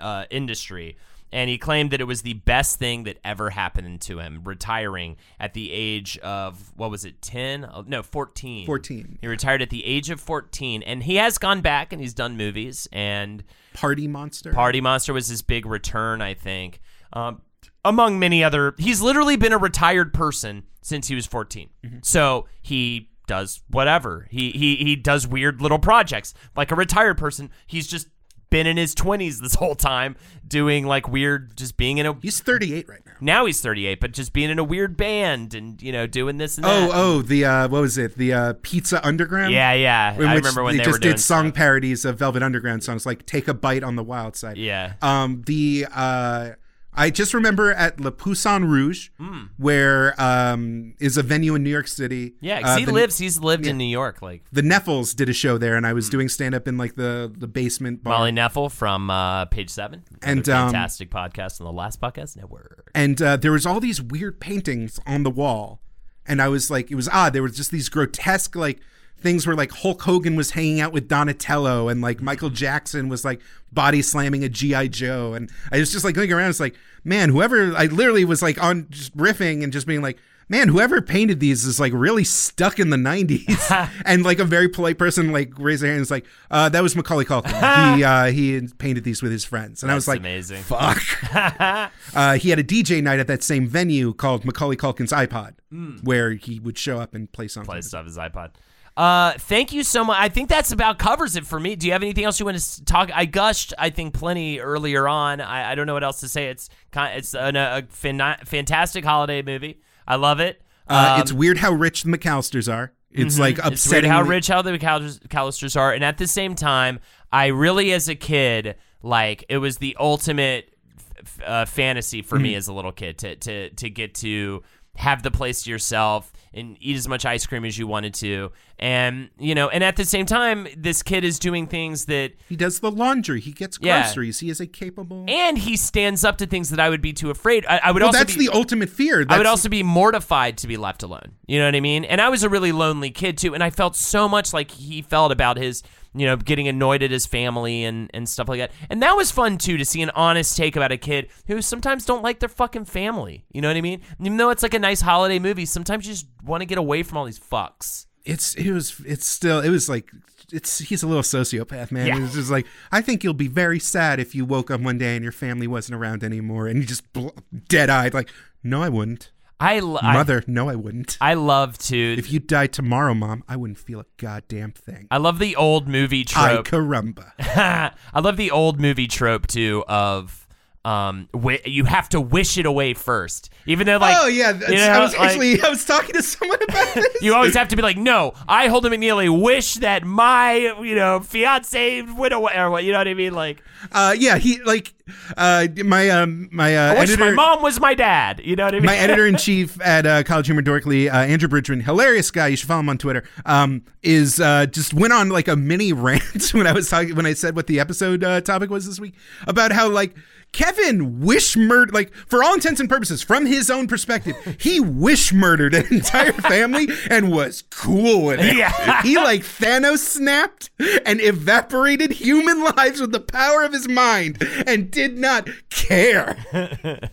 uh, 0.01 0.24
industry. 0.31 0.97
And 1.32 1.50
he 1.50 1.59
claimed 1.59 1.90
that 1.90 2.00
it 2.00 2.05
was 2.05 2.22
the 2.22 2.34
best 2.34 2.78
thing 2.78 3.05
that 3.05 3.18
ever 3.24 3.50
happened 3.50 4.00
to 4.02 4.18
him, 4.18 4.42
retiring 4.44 5.16
at 5.38 5.55
the 5.55 5.70
age 5.72 6.16
of, 6.18 6.72
what 6.76 6.90
was 6.90 7.05
it, 7.05 7.20
10? 7.22 7.68
Oh, 7.72 7.84
No, 7.86 8.02
14. 8.02 8.66
14. 8.66 9.18
He 9.20 9.26
retired 9.26 9.60
at 9.62 9.70
the 9.70 9.84
age 9.84 10.10
of 10.10 10.20
14. 10.20 10.82
And 10.82 11.02
he 11.02 11.16
has 11.16 11.38
gone 11.38 11.60
back 11.60 11.92
and 11.92 12.00
he's 12.00 12.14
done 12.14 12.36
movies. 12.36 12.88
And 12.92 13.44
Party 13.74 14.09
monster. 14.09 14.52
Party 14.52 14.80
Monster 14.80 15.12
was 15.12 15.28
his 15.28 15.42
big 15.42 15.66
return, 15.66 16.20
I 16.22 16.34
think. 16.34 16.80
Um, 17.12 17.42
among 17.84 18.18
many 18.18 18.42
other, 18.42 18.74
he's 18.78 19.00
literally 19.00 19.36
been 19.36 19.52
a 19.52 19.59
retired 19.59 20.12
person 20.12 20.64
since 20.82 21.09
he 21.09 21.14
was 21.14 21.26
14. 21.26 21.68
So 22.02 22.46
he 22.62 23.10
does 23.26 23.62
whatever. 23.68 24.26
He 24.30 24.50
he 24.52 24.76
he 24.76 24.96
does 24.96 25.26
weird 25.28 25.60
little 25.60 25.78
projects 25.78 26.32
like 26.56 26.70
a 26.72 26.74
retired 26.74 27.18
person. 27.18 27.50
He's 27.66 27.86
just 27.86 28.09
been 28.51 28.66
in 28.66 28.77
his 28.77 28.95
20s 28.95 29.41
this 29.41 29.55
whole 29.55 29.75
time 29.75 30.16
doing 30.47 30.87
like 30.87 31.07
weird 31.09 31.55
just 31.57 31.77
being 31.77 31.99
in 31.99 32.07
a 32.07 32.16
He's 32.23 32.41
38 32.41 32.89
right 32.89 33.01
now. 33.05 33.12
now 33.20 33.45
he's 33.47 33.61
38 33.61 34.01
but 34.01 34.12
just 34.12 34.33
being 34.33 34.49
in 34.49 34.59
a 34.59 34.65
weird 34.65 34.97
band 34.97 35.53
and 35.55 35.83
you 35.83 35.93
know 35.93 36.07
doing 36.07 36.39
this 36.39 36.57
and 36.57 36.65
Oh, 36.65 36.81
that. 36.89 36.91
oh, 36.95 37.23
the 37.23 37.45
uh, 37.45 37.69
what 37.69 37.83
was 37.83 37.99
it? 37.99 38.16
The 38.16 38.33
uh, 38.33 38.55
Pizza 38.62 39.07
Underground. 39.07 39.53
yeah 39.53 39.73
yeah 39.75 40.15
i 40.19 40.35
remember 40.35 40.62
when 40.62 40.77
they, 40.79 40.85
just 40.85 41.03
doing 41.03 41.15
did 41.16 41.20
song 41.20 41.47
stuff. 41.49 41.57
parodies 41.57 42.05
of 42.05 42.19
Velvet 42.19 42.43
Underground 42.43 42.83
songs, 42.83 43.05
like 43.05 43.27
"Take 43.27 43.49
a 43.49 43.55
Bite 43.55 43.83
on 43.83 43.97
the 43.97 44.03
Wild 44.05 44.37
Side." 44.37 44.57
Yeah. 44.57 44.95
Um. 45.03 45.43
The 45.47 45.87
uh, 45.95 46.51
I 46.99 47.11
just 47.11 47.33
remember 47.33 47.70
at 47.73 48.01
Le 48.01 48.11
Poisson 48.11 48.65
Rouge, 48.65 49.09
where 49.57 50.15
um 50.20 50.95
is 51.01 51.16
a 51.16 51.23
venue 51.23 51.55
in 51.55 51.62
New 51.62 51.70
York 51.70 51.89
City. 51.89 52.35
Yeah, 52.41 52.61
Uh, 52.65 52.77
he 52.77 52.85
the, 52.85 52.93
lives 52.93 53.19
he's 53.19 53.39
lived 53.39 53.66
in 53.66 53.79
new 53.79 53.85
york 53.85 54.20
like 54.20 54.43
The 54.53 54.62
Knefels 54.62 55.15
did 55.16 55.29
a 55.29 55.33
show 55.33 55.59
there, 55.59 55.77
and 55.77 55.87
I 55.87 55.93
was 55.93 56.09
doing 56.11 56.29
stand 56.29 56.55
up 56.55 56.66
in 56.69 56.77
like 56.77 56.97
the 56.97 57.33
the 57.35 57.47
basement 57.49 58.03
bar. 58.03 58.19
Molly 58.19 58.33
Knefel 58.33 58.70
from 58.70 59.11
uh, 59.11 59.45
Page 59.47 59.70
Seven, 59.70 60.03
And, 60.23 60.49
um, 60.49 60.66
fantastic 60.69 61.11
podcast 61.11 61.61
on 61.61 61.65
the 61.66 61.73
Last 61.73 62.01
Podcast 62.01 62.37
Network. 62.37 62.91
and 62.95 63.20
uh, 63.23 63.37
there 63.37 63.53
was 63.53 63.65
all 63.65 63.81
these 63.81 64.03
weird 64.03 64.41
paintings 64.41 64.99
on 65.07 65.23
the 65.23 65.31
wall 65.31 65.81
and 66.27 66.43
i 66.43 66.49
was 66.49 66.70
like 66.70 66.91
it 66.91 66.95
was 66.95 67.09
odd 67.09 67.33
there 67.33 67.43
was 67.43 67.57
just 67.57 67.70
these 67.70 67.89
grotesque 67.89 68.55
like 68.57 68.81
things 69.20 69.47
where 69.47 69.57
like 69.57 69.70
hulk 69.73 70.03
hogan 70.03 70.36
was 70.36 70.53
hanging 70.53 70.81
out 70.81 70.93
with 70.93 71.09
donatello 71.09 71.89
and 71.89 72.01
like 72.01 72.20
michael 72.20 72.51
jackson 72.51 73.09
was 73.09 73.24
like 73.24 73.40
body 73.73 74.01
slamming 74.01 74.45
a 74.45 74.49
gi 74.49 74.89
joe. 74.89 75.35
And 75.35 75.51
i 75.73 75.78
was 75.78 75.93
just 75.93 76.05
like 76.05 76.16
looking 76.16 76.32
around 76.32 76.51
it's 76.51 76.61
like 76.61 76.74
man 77.05 77.31
whoever 77.31 77.74
i 77.77 77.86
literally 77.86 78.24
was 78.24 78.43
like 78.43 78.62
on 78.62 78.86
just 78.90 79.16
riffing 79.16 79.62
and 79.62 79.73
just 79.73 79.86
being 79.86 80.03
like 80.03 80.19
man 80.49 80.69
whoever 80.69 81.03
painted 81.03 81.40
these 81.40 81.65
is 81.66 81.78
like 81.78 81.93
really 81.93 82.24
stuck 82.24 82.78
in 82.78 82.89
the 82.90 82.97
90s 82.97 83.90
and 84.07 84.24
like 84.24 84.39
a 84.39 84.45
very 84.45 84.69
polite 84.69 84.99
person 84.99 85.31
like 85.31 85.53
raised 85.59 85.82
their 85.82 85.89
hand 85.90 85.99
and 85.99 86.03
was 86.03 86.11
like 86.11 86.24
uh, 86.51 86.69
that 86.70 86.82
was 86.82 86.97
macaulay 86.97 87.24
culkin. 87.24 87.49
He 87.97 88.05
uh, 88.05 88.27
he 88.27 88.61
painted 88.78 89.05
these 89.05 89.23
with 89.23 89.31
his 89.32 89.45
friends. 89.45 89.82
And 89.82 89.93
i 89.93 89.95
was 89.95 90.09
like 90.09 90.20
amazing. 90.20 90.62
fuck. 90.62 91.03
Uh, 92.15 92.35
he 92.39 92.49
had 92.51 92.59
a 92.59 92.65
DJ 92.65 93.03
night 93.03 93.19
at 93.19 93.27
that 93.27 93.43
same 93.43 93.66
venue 93.66 94.15
called 94.15 94.45
Macaulay 94.45 94.77
Culkin's 94.77 95.12
iPod, 95.12 95.55
where 96.03 96.32
he 96.32 96.59
would 96.59 96.78
show 96.78 96.99
up 96.99 97.15
and 97.15 97.31
play 97.31 97.47
songs. 97.49 97.66
Play 97.66 97.82
stuff 97.82 98.07
his 98.07 98.16
iPod. 98.16 98.53
Uh, 98.99 99.33
thank 99.39 99.73
you 99.73 99.85
so 99.85 100.03
much. 100.05 100.16
I 100.19 100.29
think 100.29 100.49
that's 100.49 100.73
about 100.73 100.99
covers 100.99 101.37
it 101.37 101.47
for 101.47 101.61
me. 101.61 101.77
Do 101.77 101.87
you 101.87 101.93
have 101.93 102.03
anything 102.03 102.25
else 102.25 102.41
you 102.41 102.47
want 102.47 102.59
to 102.59 102.85
talk? 102.85 103.11
I 103.15 103.27
gushed, 103.27 103.73
I 103.79 103.91
think, 103.91 104.12
plenty 104.12 104.59
earlier 104.59 105.07
on. 105.07 105.41
I, 105.41 105.70
I 105.70 105.75
don't 105.77 105.87
know 105.87 105.95
what 105.95 106.03
else 106.03 106.19
to 106.20 106.29
say. 106.29 106.49
It's 106.49 106.69
kind, 106.91 107.16
it's 107.16 107.33
an, 107.33 107.55
a 107.55 107.85
fan- 107.91 108.39
fantastic 108.45 109.05
holiday 109.05 109.41
movie. 109.43 109.81
I 110.07 110.16
love 110.16 110.41
it. 110.41 110.61
Uh, 110.89 111.12
Um, 111.15 111.20
it's 111.20 111.33
weird 111.33 111.59
how 111.59 111.70
rich 111.73 112.03
the 112.03 112.11
McCallisters 112.11 112.73
are. 112.73 112.93
It's 113.12 113.39
like 113.39 113.59
It's 113.59 113.65
weird 113.65 113.73
upsetting. 113.75 114.11
how 114.11 114.23
rich 114.23 114.49
how 114.49 114.62
the 114.62 114.73
McCallisters 114.73 115.79
are, 115.79 115.93
and 115.93 116.03
at 116.05 116.19
the 116.19 116.27
same 116.27 116.55
time, 116.57 116.99
I 117.33 117.47
really, 117.47 117.93
as 117.93 118.09
a 118.09 118.15
kid, 118.16 118.75
like 119.03 119.45
it 119.49 119.59
was 119.59 119.79
the 119.79 119.97
ultimate 119.99 120.75
f- 121.20 121.41
uh, 121.47 121.65
fantasy 121.66 122.20
for 122.23 122.35
Mm-hmm. 122.37 122.43
me 122.43 122.55
as 122.57 122.69
a 122.69 122.73
little 122.73 122.93
kid 122.93 123.16
to 123.19 123.37
to 123.37 123.70
to 123.70 123.89
get 123.91 124.15
to 124.16 124.62
have 124.97 125.23
the 125.23 125.31
place 125.31 125.62
to 125.62 125.70
yourself 125.70 126.33
and 126.53 126.77
eat 126.81 126.97
as 126.97 127.07
much 127.09 127.25
ice 127.25 127.47
cream 127.47 127.65
as 127.65 127.79
you 127.79 127.87
wanted 127.87 128.12
to, 128.15 128.51
and 128.78 129.28
you 129.38 129.55
know, 129.55 129.68
and 129.68 129.82
at 129.82 129.96
the 129.96 130.05
same 130.05 130.26
time, 130.26 130.68
this 130.76 131.02
kid 131.02 131.24
is 131.24 131.38
doing 131.38 131.66
things 131.66 132.05
that 132.06 132.32
He 132.48 132.56
does 132.56 132.80
the 132.80 132.90
laundry. 132.90 133.40
He 133.40 133.52
gets 133.52 133.78
Yeah. 133.80 134.02
groceries. 134.02 134.40
He 134.40 134.50
is 134.50 134.60
a 134.60 134.66
capable. 134.66 135.24
and 135.28 135.59
he 135.59 135.76
stands 135.76 136.24
up 136.24 136.38
to 136.38 136.46
things 136.46 136.70
that 136.70 136.80
I 136.80 136.88
would 136.88 137.02
be 137.02 137.12
too 137.12 137.30
afraid. 137.30 137.64
I, 137.66 137.78
I 137.84 137.90
would 137.90 138.00
well, 138.02 138.09
also 138.09 138.18
that's 138.18 138.36
be, 138.36 138.46
the 138.46 138.52
ultimate 138.55 138.88
fear. 138.90 139.16
I 139.16 139.18
would 139.18 139.28
That's- 139.30 139.46
also 139.46 139.68
be 139.68 139.82
mortified 139.82 140.59
to 140.59 140.66
be 140.68 140.76
left 140.76 141.02
alone. 141.02 141.32
You 141.46 141.59
know 141.59 141.64
what 141.66 141.74
I 141.74 141.80
mean? 141.80 142.05
And 142.05 142.20
I 142.20 142.28
was 142.28 142.42
a 142.42 142.48
really 142.48 142.72
lonely 142.72 143.10
kid 143.10 143.38
too, 143.38 143.55
and 143.55 143.62
I 143.64 143.70
felt 143.70 143.96
so 143.96 144.28
much 144.28 144.52
like 144.52 144.70
he 144.70 145.02
felt 145.02 145.32
about 145.32 145.56
his, 145.56 145.82
you 146.14 146.26
know, 146.26 146.36
getting 146.36 146.68
annoyed 146.68 147.02
at 147.02 147.10
his 147.10 147.26
family 147.26 147.84
and 147.84 148.10
and 148.14 148.28
stuff 148.28 148.48
like 148.48 148.60
that. 148.60 148.70
And 148.90 149.02
that 149.02 149.16
was 149.16 149.30
fun 149.30 149.59
too 149.59 149.76
to 149.78 149.84
see 149.84 150.02
an 150.02 150.10
honest 150.10 150.56
take 150.56 150.76
about 150.76 150.92
a 150.92 150.96
kid 150.98 151.28
who 151.46 151.60
sometimes 151.62 152.05
don't 152.05 152.22
like 152.22 152.40
their 152.40 152.48
fucking 152.48 152.84
family. 152.84 153.44
You 153.52 153.60
know 153.60 153.68
what 153.68 153.76
I 153.76 153.80
mean? 153.80 154.02
Even 154.20 154.36
though 154.36 154.50
it's 154.50 154.62
like 154.62 154.74
a 154.74 154.78
nice 154.78 155.00
holiday 155.00 155.38
movie, 155.38 155.64
sometimes 155.66 156.06
you 156.06 156.12
just 156.12 156.26
want 156.44 156.60
to 156.60 156.66
get 156.66 156.78
away 156.78 157.02
from 157.02 157.18
all 157.18 157.24
these 157.24 157.38
fucks. 157.40 158.06
It's 158.28 158.55
it 158.55 158.70
was 158.72 159.00
it's 159.06 159.26
still 159.26 159.60
it 159.60 159.70
was 159.70 159.88
like 159.88 160.10
it's 160.52 160.78
he's 160.78 161.02
a 161.02 161.06
little 161.06 161.22
sociopath 161.22 161.90
man 161.90 162.06
Yeah. 162.06 162.24
it's 162.24 162.34
just 162.34 162.50
like 162.50 162.66
i 162.92 163.00
think 163.00 163.22
you'll 163.22 163.34
be 163.34 163.48
very 163.48 163.78
sad 163.78 164.18
if 164.20 164.34
you 164.34 164.44
woke 164.44 164.70
up 164.70 164.80
one 164.80 164.96
day 164.98 165.14
and 165.16 165.22
your 165.22 165.32
family 165.32 165.66
wasn't 165.66 165.96
around 165.96 166.24
anymore 166.24 166.68
and 166.68 166.78
you 166.80 166.86
just 166.86 167.12
bl- 167.12 167.28
dead-eyed 167.68 168.14
like 168.14 168.30
no 168.62 168.82
i 168.82 168.88
wouldn't 168.88 169.30
I, 169.60 169.80
lo- 169.80 169.98
I 170.00 170.12
mother 170.14 170.42
no 170.46 170.68
i 170.70 170.74
wouldn't 170.76 171.18
I 171.20 171.34
love 171.34 171.76
to. 171.78 171.96
if 172.16 172.32
you 172.32 172.38
died 172.38 172.72
tomorrow 172.72 173.12
mom 173.12 173.42
i 173.48 173.56
wouldn't 173.56 173.78
feel 173.78 174.00
a 174.00 174.06
goddamn 174.16 174.72
thing 174.72 175.06
I 175.10 175.16
love 175.18 175.38
the 175.38 175.55
old 175.56 175.86
movie 175.88 176.24
trope. 176.24 176.60
i 176.60 176.62
caramba 176.62 177.32
I 178.14 178.20
love 178.20 178.36
the 178.36 178.50
old 178.50 178.80
movie 178.80 179.06
trope 179.09 179.46
too 179.48 179.84
of 179.88 180.46
um 180.89 181.28
wi- 181.32 181.60
you 181.66 181.85
have 181.85 182.09
to 182.09 182.20
wish 182.20 182.56
it 182.56 182.65
away 182.65 182.94
first 182.94 183.51
even 183.66 183.86
though 183.86 183.98
like 183.98 184.16
oh 184.19 184.27
yeah 184.27 184.52
you 184.69 184.77
know, 184.77 184.89
i 184.89 184.98
was 185.01 185.12
like, 185.12 185.23
actually 185.23 185.60
i 185.60 185.69
was 185.69 185.85
talking 185.85 186.15
to 186.15 186.23
someone 186.23 186.59
about 186.69 186.94
this 186.94 187.23
you 187.23 187.35
always 187.35 187.55
have 187.55 187.69
to 187.69 187.77
be 187.77 187.82
like 187.82 187.97
no 187.97 188.32
i 188.48 188.69
holden 188.69 188.93
mcneely 188.93 189.28
wish 189.43 189.74
that 189.74 190.05
my 190.05 190.55
you 190.55 190.94
know 190.94 191.20
fiance 191.20 192.02
went 192.02 192.32
away 192.32 192.52
or 192.56 192.70
what 192.70 192.85
you 192.85 192.93
know 192.93 192.98
what 192.98 193.09
i 193.09 193.15
mean 193.15 193.35
like 193.35 193.62
uh 193.93 194.15
yeah 194.19 194.39
he 194.39 194.62
like 194.62 194.94
uh 195.36 195.66
my 195.85 196.09
um 196.09 196.48
my 196.52 196.77
uh 196.77 196.94
i 196.94 197.01
wish 197.01 197.10
editor 197.10 197.24
my 197.27 197.31
mom 197.32 197.62
was 197.62 197.81
my 197.81 197.94
dad 197.94 198.40
you 198.43 198.56
know 198.56 198.65
what 198.65 198.74
i 198.74 198.78
mean 198.78 198.86
my 198.86 198.97
editor 198.97 199.27
in 199.27 199.36
chief 199.48 199.81
at 199.81 200.06
uh, 200.06 200.23
College 200.23 200.47
Humor 200.47 200.62
Dorkly, 200.62 201.09
uh, 201.09 201.16
Andrew 201.16 201.48
Bridgman, 201.48 201.81
hilarious 201.81 202.31
guy. 202.31 202.48
You 202.48 202.56
should 202.56 202.69
follow 202.69 202.81
him 202.81 202.89
on 202.89 202.98
Twitter. 202.98 203.24
Um, 203.47 203.82
is 204.02 204.40
uh, 204.40 204.66
just 204.66 204.94
went 204.94 205.12
on 205.12 205.31
like 205.31 205.48
a 205.48 205.56
mini 205.56 205.93
rant 205.94 206.52
when 206.52 206.66
I 206.66 206.73
was 206.73 206.89
talking 206.89 207.16
when 207.16 207.27
I 207.27 207.35
said 207.35 207.56
what 207.56 207.66
the 207.66 207.81
episode 207.81 208.23
uh, 208.23 208.40
topic 208.40 208.70
was 208.70 208.86
this 208.86 209.01
week 209.01 209.15
about 209.47 209.73
how 209.73 209.89
like 209.89 210.15
Kevin 210.53 211.20
wish 211.20 211.57
murdered 211.57 211.95
like 211.95 212.12
for 212.15 212.43
all 212.43 212.55
intents 212.55 212.81
and 212.81 212.89
purposes 212.89 213.23
from 213.23 213.47
his 213.47 213.70
own 213.70 213.87
perspective 213.87 214.37
he 214.59 214.81
wish 214.81 215.33
murdered 215.33 215.75
an 215.75 215.87
entire 215.91 216.33
family 216.49 216.89
and 217.11 217.31
was 217.31 217.62
cool 217.70 218.25
with 218.25 218.41
it. 218.41 218.57
Yeah. 218.57 219.03
he 219.03 219.16
like 219.16 219.43
Thanos 219.43 219.99
snapped 219.99 220.70
and 221.05 221.20
evaporated 221.20 222.12
human 222.12 222.62
lives 222.62 223.01
with 223.01 223.12
the 223.12 223.20
power 223.20 223.62
of 223.62 223.73
his 223.73 223.89
mind 223.89 224.43
and 224.66 224.91
did 224.91 225.19
not 225.19 225.49
care. 225.70 226.37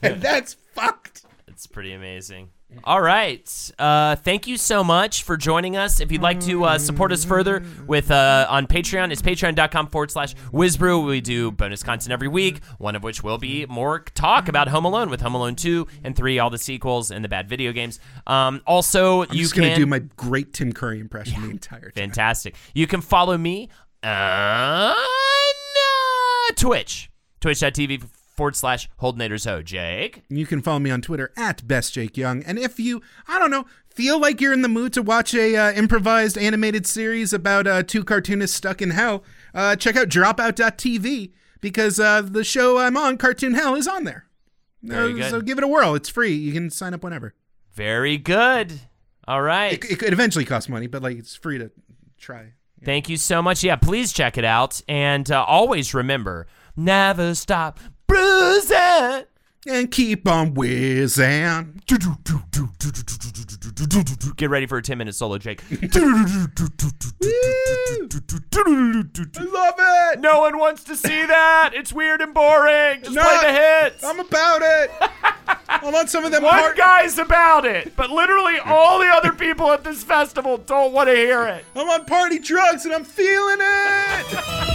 and 0.01 0.21
that's 0.21 0.55
fucked. 0.73 1.23
It's 1.47 1.67
pretty 1.67 1.93
amazing. 1.93 2.49
All 2.83 3.01
right. 3.01 3.71
Uh, 3.79 4.15
thank 4.17 4.47
you 4.47 4.57
so 4.57 4.83
much 4.83 5.23
for 5.23 5.37
joining 5.37 5.77
us. 5.77 5.99
If 5.99 6.11
you'd 6.11 6.21
like 6.21 6.39
to 6.41 6.63
uh, 6.65 6.77
support 6.77 7.11
us 7.11 7.23
further 7.25 7.63
with 7.87 8.11
uh, 8.11 8.45
on 8.49 8.67
Patreon, 8.67 9.11
it's 9.11 9.21
patreon.com 9.21 9.87
forward 9.87 10.11
slash 10.11 10.35
Wizbrew. 10.53 11.07
We 11.07 11.21
do 11.21 11.51
bonus 11.51 11.83
content 11.83 12.11
every 12.11 12.27
week, 12.27 12.63
one 12.77 12.95
of 12.95 13.03
which 13.03 13.23
will 13.23 13.37
be 13.37 13.65
more 13.65 13.99
talk 14.13 14.47
about 14.47 14.67
Home 14.67 14.85
Alone 14.85 15.09
with 15.09 15.21
Home 15.21 15.35
Alone 15.35 15.55
2 15.55 15.87
and 16.03 16.15
3, 16.15 16.39
all 16.39 16.49
the 16.49 16.57
sequels 16.57 17.11
and 17.11 17.23
the 17.23 17.29
bad 17.29 17.49
video 17.49 17.71
games. 17.71 17.99
Um, 18.27 18.61
also, 18.67 19.23
I'm 19.23 19.33
you 19.33 19.43
just 19.43 19.53
can. 19.53 19.63
gonna 19.63 19.75
do 19.75 19.85
my 19.85 19.99
great 19.99 20.53
Tim 20.53 20.71
Curry 20.73 20.99
impression 20.99 21.41
the 21.41 21.49
entire 21.49 21.91
time. 21.91 21.91
Fantastic. 21.91 22.55
You 22.73 22.87
can 22.87 23.01
follow 23.01 23.37
me 23.37 23.69
on 24.03 24.09
uh, 24.11 24.93
Twitch, 26.55 27.09
twitch.tv 27.39 28.03
forward 28.35 28.55
slash 28.55 28.89
Holdenators 29.01 29.45
Ho. 29.49 29.61
Jake. 29.61 30.23
You 30.29 30.45
can 30.45 30.61
follow 30.61 30.79
me 30.79 30.91
on 30.91 31.01
Twitter 31.01 31.31
at 31.37 31.67
Best 31.67 31.93
Jake 31.93 32.17
Young. 32.17 32.43
And 32.43 32.57
if 32.59 32.79
you, 32.79 33.01
I 33.27 33.39
don't 33.39 33.51
know, 33.51 33.65
feel 33.89 34.19
like 34.19 34.41
you're 34.41 34.53
in 34.53 34.61
the 34.61 34.67
mood 34.67 34.93
to 34.93 35.01
watch 35.01 35.33
a 35.33 35.55
uh, 35.55 35.71
improvised 35.73 36.37
animated 36.37 36.85
series 36.85 37.31
about 37.33 37.65
uh, 37.67 37.83
two 37.83 38.03
cartoonists 38.03 38.57
stuck 38.57 38.81
in 38.81 38.91
hell, 38.91 39.23
uh, 39.53 39.75
check 39.75 39.95
out 39.95 40.09
Dropout.tv 40.09 41.31
because 41.61 41.99
uh, 41.99 42.21
the 42.21 42.43
show 42.43 42.77
I'm 42.77 42.97
on, 42.97 43.17
Cartoon 43.17 43.53
Hell, 43.53 43.75
is 43.75 43.87
on 43.87 44.03
there. 44.03 44.25
Very 44.83 45.13
Uh, 45.13 45.15
good. 45.15 45.29
So 45.31 45.41
give 45.41 45.57
it 45.57 45.63
a 45.63 45.67
whirl. 45.67 45.95
It's 45.95 46.09
free. 46.09 46.33
You 46.33 46.51
can 46.53 46.69
sign 46.69 46.93
up 46.93 47.03
whenever. 47.03 47.33
Very 47.73 48.17
good. 48.17 48.81
All 49.27 49.41
right. 49.41 49.73
It, 49.73 49.91
it 49.91 49.99
could 49.99 50.13
eventually 50.13 50.45
costs 50.45 50.69
money, 50.69 50.87
but 50.87 51.01
like 51.01 51.17
it's 51.17 51.35
free 51.35 51.57
to 51.57 51.71
try. 52.19 52.53
Thank 52.83 53.09
you 53.09 53.17
so 53.17 53.41
much. 53.41 53.63
Yeah, 53.63 53.77
please 53.77 54.13
check 54.13 54.37
it 54.37 54.45
out. 54.45 54.81
And 54.87 55.31
uh, 55.31 55.43
always 55.43 55.93
remember 55.95 56.45
never 56.77 57.33
stop 57.33 57.79
bruising. 58.07 59.23
And 59.67 59.89
keep 59.89 60.27
on 60.27 60.53
whizzing. 60.53 61.81
Get 64.37 64.49
ready 64.49 64.67
for 64.67 64.77
a 64.77 64.81
10 64.81 64.97
minute 64.97 65.15
solo, 65.15 65.37
Jake. 65.39 65.61
I 68.57 69.43
love 69.51 69.75
it. 69.77 70.19
no 70.19 70.39
one 70.39 70.57
wants 70.57 70.83
to 70.85 70.95
see 70.95 71.25
that. 71.25 71.71
It's 71.73 71.91
weird 71.91 72.21
and 72.21 72.33
boring. 72.33 73.01
Just 73.01 73.15
No, 73.15 73.23
play 73.23 73.37
the 73.51 73.53
hits. 73.53 74.03
I'm 74.03 74.19
about 74.19 74.61
it. 74.63 74.91
I 75.67 75.89
want 75.89 76.09
some 76.09 76.23
of 76.25 76.31
them. 76.31 76.43
One 76.43 76.53
heart- 76.53 76.77
guy's 76.77 77.17
about 77.17 77.65
it, 77.65 77.95
but 77.95 78.09
literally 78.09 78.57
all 78.59 78.99
the 78.99 79.07
other 79.07 79.31
people 79.33 79.71
at 79.71 79.83
this 79.83 80.03
festival 80.03 80.57
don't 80.57 80.93
want 80.93 81.09
to 81.09 81.15
hear 81.15 81.45
it. 81.47 81.65
I'm 81.75 81.89
on 81.89 82.05
party 82.05 82.39
drugs 82.39 82.85
and 82.85 82.93
I'm 82.93 83.03
feeling 83.03 83.57
it. 83.59 84.74